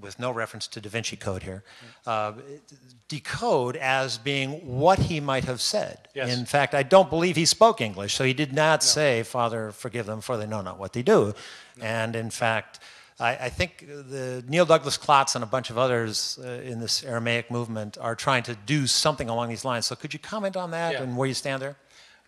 with 0.00 0.18
no 0.20 0.30
reference 0.30 0.68
to 0.68 0.80
Da 0.80 0.88
Vinci 0.88 1.16
Code 1.16 1.42
here, 1.42 1.64
uh, 2.06 2.34
decode 3.08 3.76
as 3.76 4.16
being 4.16 4.50
what 4.78 4.98
he 4.98 5.18
might 5.18 5.44
have 5.44 5.60
said. 5.60 6.08
Yes. 6.14 6.36
In 6.36 6.44
fact, 6.44 6.72
I 6.72 6.84
don't 6.84 7.10
believe 7.10 7.34
he 7.34 7.44
spoke 7.46 7.80
English, 7.80 8.14
so 8.14 8.22
he 8.22 8.34
did 8.34 8.52
not 8.52 8.80
no. 8.80 8.84
say, 8.84 9.22
Father, 9.24 9.72
forgive 9.72 10.06
them, 10.06 10.20
for 10.20 10.36
they 10.36 10.46
know 10.46 10.60
not 10.60 10.78
what 10.78 10.92
they 10.92 11.02
do. 11.02 11.34
No. 11.76 11.84
And 11.84 12.14
in 12.14 12.30
fact, 12.30 12.78
I, 13.18 13.36
I, 13.36 13.48
think 13.48 13.86
the 13.88 14.44
Neil 14.48 14.66
Douglas 14.66 14.96
Klotz 14.96 15.34
and 15.34 15.44
a 15.44 15.46
bunch 15.46 15.70
of 15.70 15.78
others 15.78 16.38
uh, 16.42 16.48
in 16.48 16.80
this 16.80 17.04
Aramaic 17.04 17.50
movement 17.50 17.98
are 17.98 18.14
trying 18.14 18.42
to 18.44 18.54
do 18.66 18.86
something 18.86 19.28
along 19.28 19.48
these 19.48 19.64
lines. 19.64 19.86
So 19.86 19.94
could 19.94 20.12
you 20.12 20.18
comment 20.18 20.56
on 20.56 20.70
that 20.72 20.92
yeah. 20.92 21.02
and 21.02 21.16
where 21.16 21.28
you 21.28 21.34
stand 21.34 21.62
there? 21.62 21.76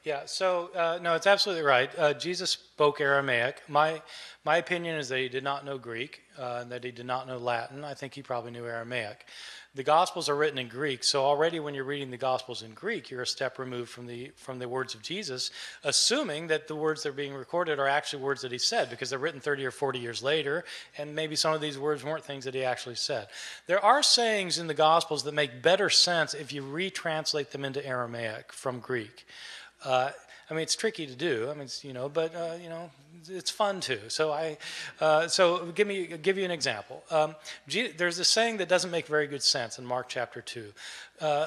Yeah, 0.05 0.27
so 0.27 0.69
uh, 0.75 0.99
no, 1.01 1.15
it's 1.15 1.27
absolutely 1.27 1.65
right. 1.65 1.91
Uh, 1.99 2.13
Jesus 2.13 2.51
spoke 2.51 3.01
Aramaic. 3.01 3.63
My, 3.69 4.03
my 4.45 4.59
opinion 4.59 4.99
is 4.99 5.09
that 5.09 5.19
he 5.19 5.31
did 5.31 5.43
not 5.43 5.65
know 5.65 5.79
Greek, 5.79 6.21
uh, 6.39 6.59
and 6.61 6.71
that 6.73 6.85
he 6.85 6.91
did 6.91 7.07
not 7.07 7.27
know 7.27 7.39
Latin. 7.39 7.85
I 7.85 7.95
think 7.95 8.13
he 8.13 8.21
probably 8.23 8.51
knew 8.51 8.67
Aramaic. 8.67 9.25
The 9.75 9.83
Gospels 9.83 10.29
are 10.29 10.37
written 10.37 10.59
in 10.59 10.69
Greek, 10.69 11.05
so 11.05 11.25
already 11.25 11.59
when 11.59 11.75
you're 11.75 11.85
reading 11.85 12.11
the 12.11 12.19
Gospels 12.19 12.63
in 12.63 12.75
Greek, 12.75 13.11
you're 13.11 13.23
a 13.23 13.27
step 13.27 13.59
removed 13.59 13.89
from 13.89 14.07
the, 14.07 14.31
from 14.37 14.59
the 14.59 14.69
words 14.69 14.95
of 14.95 15.01
Jesus, 15.01 15.51
assuming 15.83 16.49
that 16.49 16.69
the 16.69 16.77
words 16.77 17.03
that 17.03 17.09
are 17.09 17.13
being 17.13 17.33
recorded 17.33 17.79
are 17.79 17.89
actually 17.89 18.23
words 18.23 18.43
that 18.43 18.53
he 18.53 18.59
said, 18.59 18.91
because 18.91 19.09
they're 19.09 19.19
written 19.19 19.41
30 19.41 19.65
or 19.65 19.71
40 19.71 19.99
years 19.99 20.23
later, 20.23 20.67
and 20.99 21.15
maybe 21.15 21.35
some 21.35 21.55
of 21.55 21.63
these 21.63 21.79
words 21.79 22.05
weren't 22.05 22.25
things 22.25 22.45
that 22.45 22.55
he 22.55 22.63
actually 22.63 22.95
said. 22.95 23.29
There 23.67 23.83
are 23.83 24.03
sayings 24.03 24.59
in 24.59 24.67
the 24.67 24.75
Gospels 24.75 25.25
that 25.25 25.33
make 25.33 25.63
better 25.63 25.89
sense 25.89 26.35
if 26.35 26.53
you 26.53 26.63
retranslate 26.63 27.53
them 27.53 27.65
into 27.65 27.85
Aramaic 27.85 28.53
from 28.53 28.81
Greek. 28.81 29.25
Uh, 29.85 30.11
I 30.51 30.55
mean, 30.55 30.63
it's 30.63 30.77
tricky 30.77 31.07
to 31.07 31.15
do. 31.15 31.49
I 31.51 31.55
mean, 31.55 31.69
you 31.83 31.93
know, 31.93 32.09
but 32.09 32.35
uh, 32.35 32.57
you 32.63 32.69
know, 32.69 32.91
it's 33.29 33.51
fun 33.51 33.81
too. 33.81 34.01
So 34.09 34.33
I, 34.33 34.59
uh, 35.01 35.29
so 35.29 35.67
give 35.75 35.87
me 35.87 36.07
give 36.07 36.37
you 36.37 36.45
an 36.45 36.51
example. 36.51 37.03
Um, 37.11 37.35
there's 37.67 38.19
a 38.19 38.25
saying 38.25 38.59
that 38.59 38.69
doesn't 38.69 38.91
make 38.91 39.07
very 39.07 39.27
good 39.27 39.43
sense 39.43 39.79
in 39.79 39.87
Mark 39.87 40.09
chapter 40.09 40.41
two. 40.41 40.73
Uh, 41.21 41.47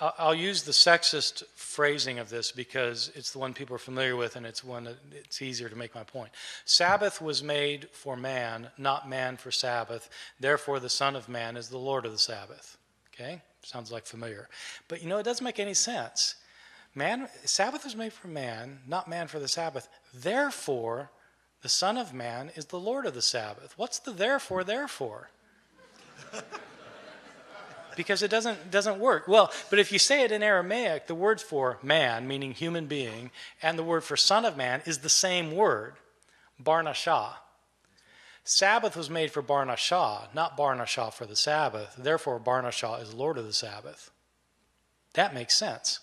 I'll 0.00 0.34
use 0.34 0.62
the 0.62 0.70
sexist 0.70 1.42
phrasing 1.56 2.20
of 2.20 2.30
this 2.30 2.52
because 2.52 3.10
it's 3.16 3.32
the 3.32 3.40
one 3.40 3.52
people 3.52 3.74
are 3.74 3.80
familiar 3.80 4.14
with, 4.14 4.36
and 4.36 4.46
it's 4.46 4.62
one 4.62 4.84
that 4.84 4.96
it's 5.10 5.42
easier 5.42 5.68
to 5.68 5.74
make 5.74 5.92
my 5.92 6.04
point. 6.04 6.30
Sabbath 6.64 7.20
was 7.20 7.42
made 7.42 7.88
for 7.90 8.16
man, 8.16 8.68
not 8.78 9.08
man 9.08 9.36
for 9.36 9.50
Sabbath. 9.50 10.08
Therefore, 10.38 10.78
the 10.78 10.88
Son 10.88 11.16
of 11.16 11.28
Man 11.28 11.56
is 11.56 11.68
the 11.68 11.78
Lord 11.78 12.06
of 12.06 12.12
the 12.12 12.18
Sabbath. 12.18 12.76
Okay, 13.12 13.40
sounds 13.62 13.90
like 13.90 14.06
familiar, 14.06 14.48
but 14.86 15.02
you 15.02 15.08
know 15.08 15.18
it 15.18 15.24
doesn't 15.24 15.44
make 15.44 15.58
any 15.58 15.74
sense 15.74 16.36
Man, 16.98 17.28
Sabbath 17.44 17.84
was 17.84 17.94
made 17.94 18.12
for 18.12 18.26
man, 18.26 18.80
not 18.84 19.06
man 19.06 19.28
for 19.28 19.38
the 19.38 19.46
Sabbath. 19.46 19.88
Therefore, 20.12 21.10
the 21.62 21.68
Son 21.68 21.96
of 21.96 22.12
Man 22.12 22.50
is 22.56 22.66
the 22.66 22.80
Lord 22.80 23.06
of 23.06 23.14
the 23.14 23.22
Sabbath. 23.22 23.72
What's 23.76 24.00
the 24.00 24.10
therefore, 24.10 24.64
therefore? 24.64 25.30
because 27.96 28.20
it 28.20 28.32
doesn't, 28.32 28.72
doesn't 28.72 28.98
work. 28.98 29.28
Well, 29.28 29.52
but 29.70 29.78
if 29.78 29.92
you 29.92 30.00
say 30.00 30.24
it 30.24 30.32
in 30.32 30.42
Aramaic, 30.42 31.06
the 31.06 31.14
word 31.14 31.40
for 31.40 31.78
man, 31.84 32.26
meaning 32.26 32.50
human 32.50 32.86
being, 32.86 33.30
and 33.62 33.78
the 33.78 33.84
word 33.84 34.02
for 34.02 34.16
Son 34.16 34.44
of 34.44 34.56
Man 34.56 34.82
is 34.84 34.98
the 34.98 35.08
same 35.08 35.52
word, 35.52 35.94
Barnashah. 36.60 37.34
Sabbath 38.42 38.96
was 38.96 39.08
made 39.08 39.30
for 39.30 39.42
Barnashah, 39.42 40.34
not 40.34 40.56
Barnashah 40.56 41.12
for 41.12 41.26
the 41.26 41.36
Sabbath. 41.36 41.94
Therefore, 41.96 42.40
Barnashah 42.40 43.00
is 43.00 43.14
Lord 43.14 43.38
of 43.38 43.46
the 43.46 43.52
Sabbath. 43.52 44.10
That 45.14 45.32
makes 45.32 45.54
sense. 45.54 46.00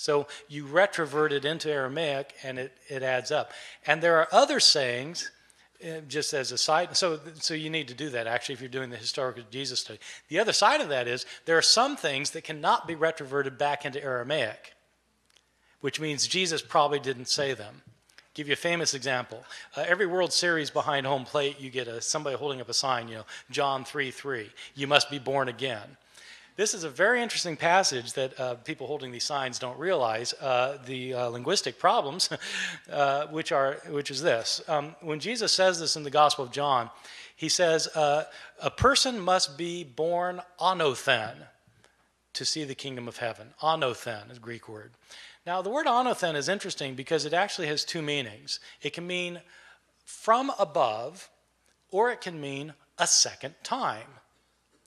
So 0.00 0.28
you 0.48 0.64
retrovert 0.64 1.30
it 1.30 1.44
into 1.44 1.70
Aramaic 1.70 2.32
and 2.42 2.58
it, 2.58 2.72
it 2.88 3.02
adds 3.02 3.30
up. 3.30 3.52
And 3.86 4.02
there 4.02 4.16
are 4.16 4.28
other 4.32 4.58
sayings, 4.58 5.30
uh, 5.84 6.00
just 6.08 6.32
as 6.32 6.52
a 6.52 6.56
side, 6.58 6.96
so, 6.96 7.20
so 7.34 7.52
you 7.52 7.68
need 7.68 7.86
to 7.88 7.94
do 7.94 8.08
that 8.08 8.26
actually 8.26 8.54
if 8.54 8.62
you're 8.62 8.70
doing 8.70 8.88
the 8.88 8.96
historical 8.96 9.42
Jesus 9.50 9.80
study. 9.80 10.00
The 10.28 10.38
other 10.38 10.54
side 10.54 10.80
of 10.80 10.88
that 10.88 11.06
is 11.06 11.26
there 11.44 11.58
are 11.58 11.62
some 11.62 11.98
things 11.98 12.30
that 12.30 12.44
cannot 12.44 12.88
be 12.88 12.94
retroverted 12.94 13.58
back 13.58 13.84
into 13.84 14.02
Aramaic, 14.02 14.72
which 15.82 16.00
means 16.00 16.26
Jesus 16.26 16.62
probably 16.62 16.98
didn't 16.98 17.28
say 17.28 17.52
them. 17.52 17.82
Give 18.32 18.46
you 18.46 18.54
a 18.54 18.56
famous 18.56 18.94
example. 18.94 19.44
Uh, 19.76 19.84
every 19.86 20.06
World 20.06 20.32
Series 20.32 20.70
behind 20.70 21.04
home 21.04 21.26
plate, 21.26 21.60
you 21.60 21.68
get 21.68 21.88
a, 21.88 22.00
somebody 22.00 22.36
holding 22.36 22.62
up 22.62 22.70
a 22.70 22.74
sign, 22.74 23.06
you 23.08 23.16
know, 23.16 23.26
John 23.50 23.84
3 23.84 24.10
3, 24.10 24.50
you 24.74 24.86
must 24.86 25.10
be 25.10 25.18
born 25.18 25.48
again. 25.48 25.98
This 26.56 26.74
is 26.74 26.84
a 26.84 26.90
very 26.90 27.22
interesting 27.22 27.56
passage 27.56 28.12
that 28.14 28.38
uh, 28.38 28.54
people 28.56 28.86
holding 28.86 29.12
these 29.12 29.24
signs 29.24 29.58
don't 29.58 29.78
realize 29.78 30.34
uh, 30.34 30.78
the 30.84 31.14
uh, 31.14 31.28
linguistic 31.28 31.78
problems, 31.78 32.28
uh, 32.92 33.26
which, 33.28 33.52
are, 33.52 33.78
which 33.88 34.10
is 34.10 34.20
this. 34.20 34.60
Um, 34.68 34.94
when 35.00 35.20
Jesus 35.20 35.52
says 35.52 35.80
this 35.80 35.96
in 35.96 36.02
the 36.02 36.10
Gospel 36.10 36.44
of 36.44 36.50
John, 36.50 36.90
he 37.36 37.48
says, 37.48 37.86
uh, 37.94 38.24
A 38.60 38.70
person 38.70 39.20
must 39.20 39.56
be 39.56 39.84
born 39.84 40.42
anothen 40.60 41.34
to 42.34 42.44
see 42.44 42.64
the 42.64 42.74
kingdom 42.74 43.08
of 43.08 43.16
heaven. 43.16 43.54
Anothen 43.62 44.30
is 44.30 44.36
a 44.36 44.40
Greek 44.40 44.68
word. 44.68 44.92
Now, 45.46 45.62
the 45.62 45.70
word 45.70 45.86
anothen 45.86 46.34
is 46.34 46.48
interesting 46.48 46.94
because 46.94 47.24
it 47.24 47.32
actually 47.32 47.68
has 47.68 47.84
two 47.84 48.02
meanings. 48.02 48.60
It 48.82 48.92
can 48.92 49.06
mean 49.06 49.40
from 50.04 50.52
above, 50.58 51.30
or 51.90 52.10
it 52.10 52.20
can 52.20 52.40
mean 52.40 52.74
a 52.98 53.06
second 53.06 53.54
time. 53.62 54.19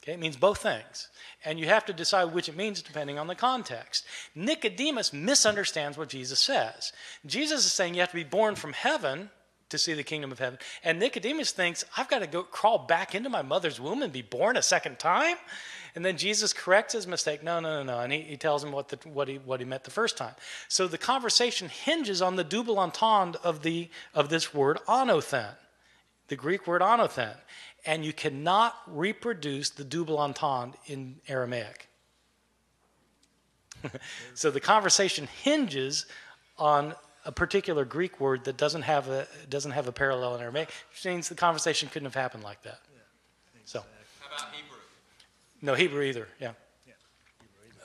Okay, 0.04 0.14
it 0.14 0.20
means 0.20 0.36
both 0.36 0.58
things. 0.58 1.08
And 1.46 1.58
you 1.58 1.68
have 1.68 1.86
to 1.86 1.94
decide 1.94 2.34
which 2.34 2.50
it 2.50 2.58
means 2.58 2.82
depending 2.82 3.18
on 3.18 3.28
the 3.28 3.36
context. 3.36 4.06
Nicodemus 4.36 5.14
misunderstands 5.14 5.98
what 5.98 6.10
Jesus 6.10 6.40
says. 6.40 6.92
Jesus 7.26 7.66
is 7.66 7.72
saying 7.72 7.94
you 7.94 8.02
have 8.02 8.10
to 8.10 8.16
be 8.16 8.26
born 8.26 8.56
from 8.56 8.74
heaven 8.74 9.30
to 9.70 9.78
see 9.78 9.94
the 9.94 10.04
kingdom 10.04 10.32
of 10.32 10.40
heaven. 10.40 10.60
And 10.84 11.00
Nicodemus 11.00 11.52
thinks, 11.52 11.86
I've 11.98 12.10
got 12.10 12.20
to 12.20 12.28
go 12.28 12.44
crawl 12.44 12.80
back 12.80 13.16
into 13.16 13.30
my 13.30 13.42
mother's 13.44 13.80
womb 13.80 14.02
and 14.02 14.12
be 14.12 14.22
born 14.22 14.58
a 14.58 14.62
second 14.62 15.00
time? 15.00 15.38
And 15.96 16.04
then 16.04 16.18
Jesus 16.18 16.52
corrects 16.52 16.94
his 16.94 17.08
mistake. 17.08 17.42
No, 17.42 17.62
no, 17.62 17.82
no, 17.82 17.84
no. 17.84 18.00
And 18.02 18.12
he, 18.12 18.22
he 18.22 18.38
tells 18.38 18.62
him 18.62 18.74
what, 18.74 18.90
the, 18.90 18.98
what, 19.08 19.30
he, 19.30 19.38
what 19.38 19.62
he 19.62 19.66
meant 19.66 19.86
the 19.86 19.92
first 19.92 20.18
time. 20.18 20.36
So 20.68 20.86
the 20.86 20.98
conversation 20.98 21.70
hinges 21.70 22.22
on 22.22 22.36
the 22.36 22.44
double 22.44 22.78
entendre 22.78 23.40
of, 23.42 23.64
the, 23.64 23.90
of 24.14 24.28
this 24.28 24.54
word 24.54 24.80
anothen, 24.86 25.56
the 26.28 26.36
Greek 26.36 26.68
word 26.68 26.82
anothen 26.82 27.38
and 27.86 28.06
you 28.06 28.14
cannot 28.14 28.76
reproduce 28.88 29.70
the 29.70 29.84
double 29.84 30.20
entendre 30.20 30.78
in 30.88 31.16
Aramaic. 31.28 31.88
so 34.34 34.52
the 34.52 34.60
conversation 34.60 35.28
hinges 35.44 36.06
on 36.58 36.94
a 37.26 37.32
particular 37.32 37.86
Greek 37.86 38.20
word 38.20 38.46
that 38.46 38.58
doesn't 38.58 38.84
have 38.84 39.10
a 39.10 39.28
doesn't 39.50 39.72
have 39.72 39.88
a 39.88 39.92
parallel 39.92 40.36
in 40.36 40.42
Aramaic, 40.42 40.70
which 40.92 41.06
means 41.06 41.30
the 41.30 41.36
conversation 41.36 41.90
couldn't 41.90 42.06
have 42.06 42.16
happened 42.16 42.44
like 42.44 42.62
that. 42.64 42.80
Yeah, 42.94 43.60
so. 43.66 43.80
How 44.20 44.28
about 44.28 44.54
Hebrew? 44.54 44.78
No 45.62 45.74
Hebrew 45.74 46.04
either. 46.04 46.28
Yeah. 46.40 46.52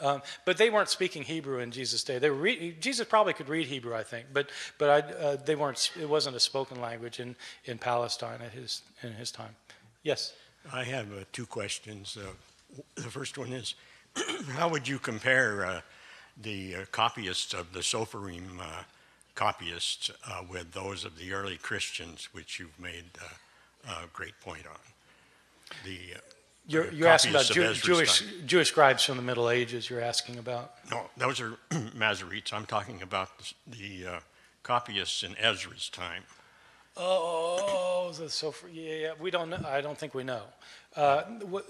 Um, 0.00 0.22
but 0.44 0.58
they 0.58 0.70
weren't 0.70 0.88
speaking 0.88 1.22
Hebrew 1.22 1.58
in 1.58 1.70
Jesus' 1.70 2.04
day. 2.04 2.18
They 2.18 2.30
were 2.30 2.36
re- 2.36 2.76
Jesus 2.80 3.06
probably 3.06 3.32
could 3.32 3.48
read 3.48 3.66
Hebrew, 3.66 3.94
I 3.94 4.02
think, 4.02 4.26
but 4.32 4.50
but 4.78 4.90
I, 4.90 5.12
uh, 5.12 5.36
they 5.36 5.56
weren't. 5.56 5.90
It 6.00 6.08
wasn't 6.08 6.36
a 6.36 6.40
spoken 6.40 6.80
language 6.80 7.20
in, 7.20 7.36
in 7.64 7.78
Palestine 7.78 8.40
at 8.40 8.52
his 8.52 8.82
in 9.02 9.12
his 9.12 9.30
time. 9.30 9.56
Yes. 10.08 10.32
I 10.72 10.84
have 10.84 11.12
uh, 11.12 11.24
two 11.32 11.44
questions. 11.44 12.16
Uh, 12.16 12.30
the 12.94 13.10
first 13.10 13.36
one 13.36 13.52
is 13.52 13.74
how 14.52 14.66
would 14.70 14.88
you 14.88 14.98
compare 14.98 15.66
uh, 15.66 15.80
the 16.40 16.76
uh, 16.76 16.78
copyists 16.92 17.52
of 17.52 17.74
the 17.74 17.80
Sopherim 17.80 18.58
uh, 18.58 18.84
copyists 19.34 20.10
uh, 20.26 20.44
with 20.50 20.72
those 20.72 21.04
of 21.04 21.18
the 21.18 21.34
early 21.34 21.58
Christians, 21.58 22.30
which 22.32 22.58
you've 22.58 22.80
made 22.80 23.04
a 23.86 24.06
great 24.14 24.32
point 24.40 24.66
on? 24.66 24.80
The 25.84 25.98
you're, 26.66 26.90
you're 26.90 27.08
asking 27.08 27.32
about 27.32 27.44
Jew, 27.44 27.74
Jewish, 27.74 28.24
Jewish 28.46 28.68
scribes 28.68 29.04
from 29.04 29.16
the 29.16 29.22
Middle 29.22 29.50
Ages, 29.50 29.90
you're 29.90 30.00
asking 30.00 30.38
about? 30.38 30.74
No, 30.90 31.02
those 31.18 31.38
are 31.38 31.52
Masoretes. 31.70 32.54
I'm 32.54 32.66
talking 32.66 33.02
about 33.02 33.52
the, 33.66 34.04
the 34.04 34.20
copyists 34.62 35.22
in 35.22 35.36
Ezra's 35.36 35.90
time. 35.90 36.22
Oh, 36.98 38.12
so 38.28 38.50
for, 38.50 38.68
yeah, 38.68 38.94
yeah, 38.94 39.12
we 39.20 39.30
don't 39.30 39.50
know. 39.50 39.64
I 39.66 39.80
don't 39.80 39.96
think 39.96 40.14
we 40.14 40.24
know. 40.24 40.42
Uh, 40.96 41.22
what, 41.22 41.64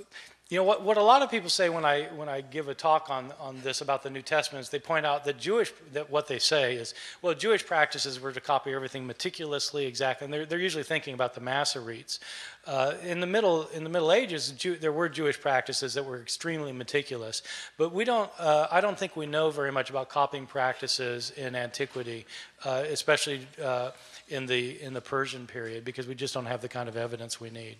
you 0.48 0.56
know 0.56 0.64
what, 0.64 0.82
what 0.82 0.96
a 0.96 1.02
lot 1.02 1.20
of 1.20 1.30
people 1.30 1.50
say 1.50 1.68
when 1.68 1.84
I 1.84 2.04
when 2.16 2.30
I 2.30 2.40
give 2.40 2.68
a 2.68 2.74
talk 2.74 3.10
on 3.10 3.34
on 3.38 3.60
this 3.62 3.82
about 3.82 4.02
the 4.02 4.08
New 4.08 4.22
Testament 4.22 4.62
is 4.62 4.70
they 4.70 4.78
point 4.78 5.04
out 5.04 5.24
that 5.26 5.38
Jewish 5.38 5.70
that 5.92 6.08
what 6.08 6.26
they 6.26 6.38
say 6.38 6.76
is 6.76 6.94
well 7.20 7.34
Jewish 7.34 7.66
practices 7.66 8.18
were 8.18 8.32
to 8.32 8.40
copy 8.40 8.72
everything 8.72 9.06
meticulously 9.06 9.84
exactly 9.84 10.24
and 10.24 10.32
they're, 10.32 10.46
they're 10.46 10.58
usually 10.58 10.84
thinking 10.84 11.12
about 11.12 11.34
the 11.34 11.42
Masoretes. 11.42 12.18
Uh, 12.66 12.94
in 13.02 13.20
the 13.20 13.26
middle 13.26 13.66
in 13.74 13.84
the 13.84 13.90
Middle 13.90 14.10
Ages 14.10 14.52
Jew, 14.52 14.76
there 14.76 14.92
were 14.92 15.10
Jewish 15.10 15.38
practices 15.38 15.92
that 15.94 16.04
were 16.06 16.20
extremely 16.22 16.72
meticulous, 16.72 17.42
but 17.76 17.92
we 17.92 18.04
don't 18.04 18.30
uh, 18.38 18.68
I 18.70 18.80
don't 18.80 18.98
think 18.98 19.16
we 19.16 19.26
know 19.26 19.50
very 19.50 19.72
much 19.72 19.90
about 19.90 20.08
copying 20.08 20.46
practices 20.46 21.30
in 21.36 21.56
antiquity, 21.56 22.24
uh, 22.64 22.84
especially 22.88 23.46
uh, 23.62 23.90
in 24.28 24.46
the 24.46 24.80
in 24.82 24.92
the 24.92 25.00
Persian 25.00 25.46
period 25.46 25.84
because 25.84 26.06
we 26.06 26.14
just 26.14 26.34
don't 26.34 26.46
have 26.46 26.60
the 26.60 26.68
kind 26.68 26.88
of 26.88 26.96
evidence 26.96 27.40
we 27.40 27.50
need. 27.50 27.76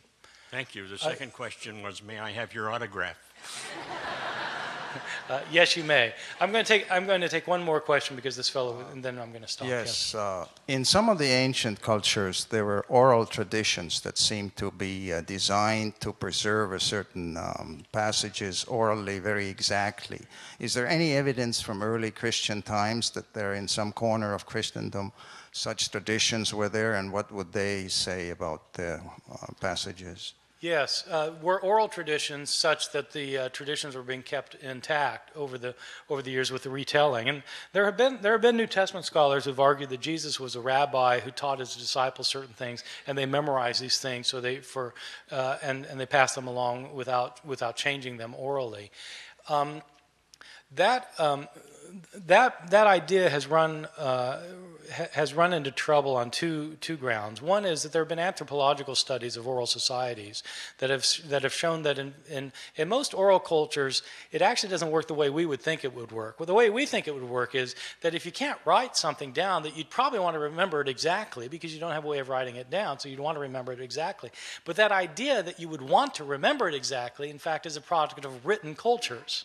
Thank 0.50 0.74
you. 0.74 0.86
The 0.86 0.98
second 0.98 1.32
question 1.32 1.82
was, 1.82 2.02
may 2.02 2.18
I 2.18 2.30
have 2.30 2.54
your 2.54 2.70
autograph? 2.70 3.18
Uh, 5.28 5.40
yes, 5.52 5.76
you 5.76 5.84
may. 5.84 6.14
I'm 6.40 6.50
going 6.52 6.64
to 6.64 6.68
take. 6.68 6.90
I'm 6.90 7.06
going 7.06 7.20
to 7.20 7.28
take 7.28 7.46
one 7.46 7.62
more 7.62 7.80
question 7.80 8.16
because 8.16 8.36
this 8.36 8.48
fellow, 8.48 8.84
and 8.92 9.04
then 9.04 9.18
I'm 9.18 9.30
going 9.30 9.42
to 9.42 9.48
stop. 9.48 9.68
Yes. 9.68 9.86
yes. 9.86 10.14
Uh, 10.14 10.46
in 10.66 10.84
some 10.84 11.10
of 11.10 11.18
the 11.18 11.26
ancient 11.26 11.82
cultures, 11.82 12.46
there 12.46 12.64
were 12.64 12.84
oral 12.88 13.26
traditions 13.26 14.00
that 14.00 14.16
seemed 14.16 14.56
to 14.56 14.70
be 14.70 15.12
uh, 15.12 15.20
designed 15.20 16.00
to 16.00 16.12
preserve 16.12 16.72
a 16.72 16.80
certain 16.80 17.36
um, 17.36 17.82
passages 17.92 18.64
orally 18.64 19.18
very 19.18 19.48
exactly. 19.48 20.20
Is 20.58 20.72
there 20.72 20.88
any 20.88 21.12
evidence 21.12 21.60
from 21.60 21.82
early 21.82 22.10
Christian 22.10 22.62
times 22.62 23.10
that 23.10 23.34
they're 23.34 23.54
in 23.54 23.68
some 23.68 23.92
corner 23.92 24.32
of 24.32 24.46
Christendom? 24.46 25.12
Such 25.52 25.90
traditions 25.90 26.52
were 26.54 26.68
there, 26.68 26.94
and 26.94 27.12
what 27.12 27.32
would 27.32 27.52
they 27.52 27.88
say 27.88 28.30
about 28.30 28.74
the 28.74 29.00
uh, 29.30 29.46
passages? 29.60 30.34
Yes, 30.60 31.06
uh, 31.08 31.34
were 31.40 31.60
oral 31.60 31.86
traditions 31.86 32.50
such 32.50 32.90
that 32.90 33.12
the 33.12 33.38
uh, 33.38 33.48
traditions 33.50 33.94
were 33.94 34.02
being 34.02 34.22
kept 34.22 34.56
intact 34.56 35.30
over 35.36 35.56
the 35.56 35.76
over 36.08 36.20
the 36.20 36.32
years 36.32 36.50
with 36.50 36.64
the 36.64 36.70
retelling, 36.70 37.28
and 37.28 37.44
there 37.72 37.84
have 37.84 37.96
been 37.96 38.18
there 38.22 38.32
have 38.32 38.40
been 38.40 38.56
New 38.56 38.66
Testament 38.66 39.06
scholars 39.06 39.44
who've 39.44 39.60
argued 39.60 39.90
that 39.90 40.00
Jesus 40.00 40.40
was 40.40 40.56
a 40.56 40.60
rabbi 40.60 41.20
who 41.20 41.30
taught 41.30 41.60
his 41.60 41.76
disciples 41.76 42.26
certain 42.26 42.54
things, 42.54 42.82
and 43.06 43.16
they 43.16 43.24
memorized 43.24 43.80
these 43.80 44.00
things 44.00 44.26
so 44.26 44.40
they 44.40 44.56
for 44.56 44.94
uh, 45.30 45.58
and 45.62 45.86
and 45.86 46.00
they 46.00 46.06
passed 46.06 46.34
them 46.34 46.48
along 46.48 46.92
without 46.92 47.44
without 47.46 47.76
changing 47.76 48.16
them 48.16 48.34
orally. 48.36 48.90
Um, 49.48 49.82
that 50.74 51.12
um, 51.20 51.46
that 52.26 52.68
that 52.72 52.88
idea 52.88 53.30
has 53.30 53.46
run 53.46 53.86
has 54.90 55.35
run 55.35 55.52
into 55.52 55.70
trouble 55.70 56.16
on 56.16 56.31
two 56.31 56.77
two 56.81 56.97
grounds. 56.97 57.40
One 57.43 57.65
is 57.65 57.82
that 57.82 57.93
there 57.93 58.02
have 58.02 58.09
been 58.09 58.19
anthropological 58.19 58.94
studies 58.94 59.36
of 59.36 59.47
oral 59.47 59.66
societies 59.66 60.43
that 60.78 60.90
have 60.90 61.06
that 61.28 61.43
have 61.43 61.52
shown 61.52 61.82
that 61.82 61.98
in, 61.98 62.15
in 62.28 62.52
in 62.77 62.89
most 62.89 63.15
oral 63.15 63.39
cultures 63.39 64.02
it 64.32 64.43
actually 64.43 64.70
doesn't 64.70 64.90
work 64.90 65.09
the 65.09 65.15
way 65.15 65.31
we 65.31 65.47
would 65.47 65.60
think 65.60 65.85
it 65.85 65.94
would 65.94 66.12
work. 66.12 66.39
Well, 66.39 66.47
the 66.47 66.55
way 66.55 66.70
we 66.70 66.86
think 66.86 67.09
it 67.09 67.15
would 67.15 67.28
work 67.28 67.55
is 67.55 67.74
that 68.01 68.15
if 68.15 68.24
you 68.24 68.32
can't 68.32 68.59
write 68.65 68.97
something 68.97 69.32
down, 69.32 69.62
that 69.62 69.77
you'd 69.77 69.90
probably 69.90 70.19
want 70.19 70.35
to 70.35 70.40
remember 70.40 70.81
it 70.81 70.89
exactly 70.89 71.48
because 71.48 71.74
you 71.74 71.81
don't 71.81 71.93
have 71.93 72.05
a 72.05 72.09
way 72.09 72.19
of 72.19 72.28
writing 72.28 72.56
it 72.56 72.70
down, 72.70 72.98
so 72.98 73.09
you'd 73.09 73.20
want 73.20 73.36
to 73.36 73.40
remember 73.40 73.73
it 73.73 73.81
exactly. 73.81 74.31
But 74.65 74.77
that 74.77 74.93
idea 74.93 75.43
that 75.43 75.60
you 75.60 75.69
would 75.69 75.82
want 75.82 76.15
to 76.15 76.24
remember 76.24 76.69
it 76.69 76.74
exactly, 76.74 77.31
in 77.31 77.39
fact, 77.39 77.66
is 77.66 77.77
a 77.77 77.81
product 77.81 78.24
of 78.24 78.47
written 78.47 78.74
cultures 78.74 79.44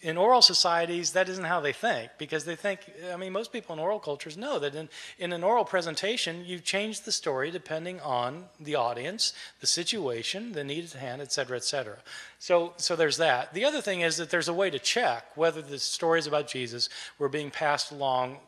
in 0.00 0.16
oral 0.16 0.42
societies, 0.42 1.12
that 1.12 1.28
isn't 1.28 1.44
how 1.44 1.60
they 1.60 1.72
think 1.72 2.12
because 2.18 2.44
they 2.44 2.54
think, 2.54 2.80
I 3.12 3.16
mean, 3.16 3.32
most 3.32 3.52
people 3.52 3.74
in 3.74 3.80
oral 3.80 3.98
cultures 3.98 4.36
know 4.36 4.58
that 4.60 4.74
in, 4.74 4.88
in 5.18 5.32
an 5.32 5.42
oral 5.42 5.64
presentation, 5.64 6.44
you 6.44 6.60
change 6.60 7.00
the 7.00 7.10
story 7.10 7.50
depending 7.50 8.00
on 8.00 8.44
the 8.60 8.76
audience, 8.76 9.32
the 9.60 9.66
situation, 9.66 10.52
the 10.52 10.62
need 10.62 10.84
at 10.84 10.92
hand, 10.92 11.20
et 11.20 11.32
cetera, 11.32 11.56
et 11.56 11.64
cetera. 11.64 11.96
So, 12.38 12.74
so 12.76 12.94
there's 12.94 13.16
that. 13.16 13.52
The 13.54 13.64
other 13.64 13.80
thing 13.80 14.02
is 14.02 14.16
that 14.18 14.30
there's 14.30 14.48
a 14.48 14.54
way 14.54 14.70
to 14.70 14.78
check 14.78 15.36
whether 15.36 15.62
the 15.62 15.78
stories 15.80 16.28
about 16.28 16.46
Jesus 16.46 16.88
were 17.18 17.28
being 17.28 17.50
passed 17.50 17.90
along 17.90 18.38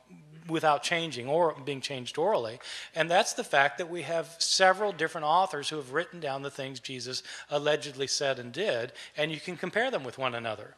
without 0.49 0.83
changing 0.83 1.29
or 1.29 1.55
being 1.65 1.81
changed 1.81 2.19
orally. 2.19 2.59
And 2.95 3.11
that's 3.11 3.33
the 3.33 3.45
fact 3.45 3.79
that 3.79 3.91
we 3.91 4.03
have 4.03 4.37
several 4.39 4.93
different 4.93 5.27
authors 5.27 5.69
who 5.69 5.77
have 5.77 5.93
written 5.93 6.21
down 6.21 6.43
the 6.43 6.51
things 6.51 6.81
Jesus 6.81 7.23
allegedly 7.51 8.07
said 8.07 8.39
and 8.39 8.53
did, 8.53 8.93
and 9.17 9.31
you 9.31 9.41
can 9.41 9.57
compare 9.57 9.91
them 9.91 10.05
with 10.05 10.19
one 10.19 10.35
another. 10.35 10.75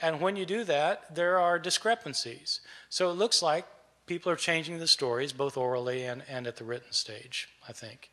And 0.00 0.20
when 0.20 0.36
you 0.36 0.46
do 0.46 0.64
that, 0.64 1.14
there 1.14 1.38
are 1.38 1.58
discrepancies. 1.58 2.60
So 2.88 3.10
it 3.10 3.14
looks 3.14 3.42
like 3.42 3.66
people 4.06 4.30
are 4.30 4.36
changing 4.36 4.78
the 4.78 4.86
stories 4.86 5.32
both 5.32 5.56
orally 5.56 6.04
and, 6.04 6.22
and 6.28 6.46
at 6.46 6.56
the 6.56 6.64
written 6.64 6.92
stage, 6.92 7.48
I 7.68 7.72
think. 7.72 8.10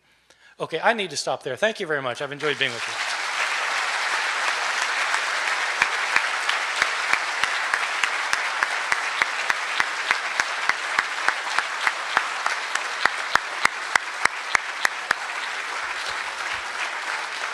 Okay, 0.59 0.79
I 0.79 0.93
need 0.93 1.09
to 1.09 1.17
stop 1.17 1.43
there. 1.43 1.55
Thank 1.55 1.79
you 1.79 1.87
very 1.87 2.01
much. 2.01 2.21
I've 2.21 2.31
enjoyed 2.31 2.59
being 2.59 2.71
with 2.71 2.87
you. 2.87 3.20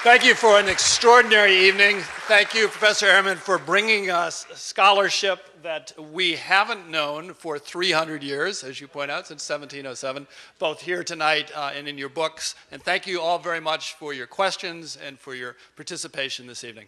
Thank 0.08 0.24
you 0.24 0.36
for 0.36 0.58
an 0.58 0.70
extraordinary 0.70 1.54
evening. 1.54 2.00
Thank 2.30 2.54
you, 2.54 2.70
Professor 2.70 3.08
Ehrman, 3.08 3.36
for 3.36 3.58
bringing 3.58 4.10
us 4.10 4.48
scholarship 4.54 5.62
that 5.64 5.92
we 6.14 6.38
haven't 6.38 6.90
known 6.90 7.34
for 7.34 7.60
300 7.60 8.24
years, 8.24 8.64
as 8.64 8.80
you 8.80 8.88
point 8.88 9.12
out, 9.12 9.28
since 9.28 9.48
1707, 9.50 10.26
both 10.60 10.80
here 10.80 11.04
tonight 11.04 11.52
uh, 11.54 11.74
and 11.76 11.90
in 11.90 11.98
your 11.98 12.08
books. 12.08 12.56
And 12.72 12.82
thank 12.82 13.06
you 13.06 13.20
all 13.20 13.38
very 13.38 13.60
much 13.60 13.96
for 13.96 14.14
your 14.14 14.28
questions 14.28 14.96
and 14.96 15.20
for 15.20 15.36
your 15.36 15.58
participation 15.76 16.48
this 16.48 16.64
evening. 16.64 16.88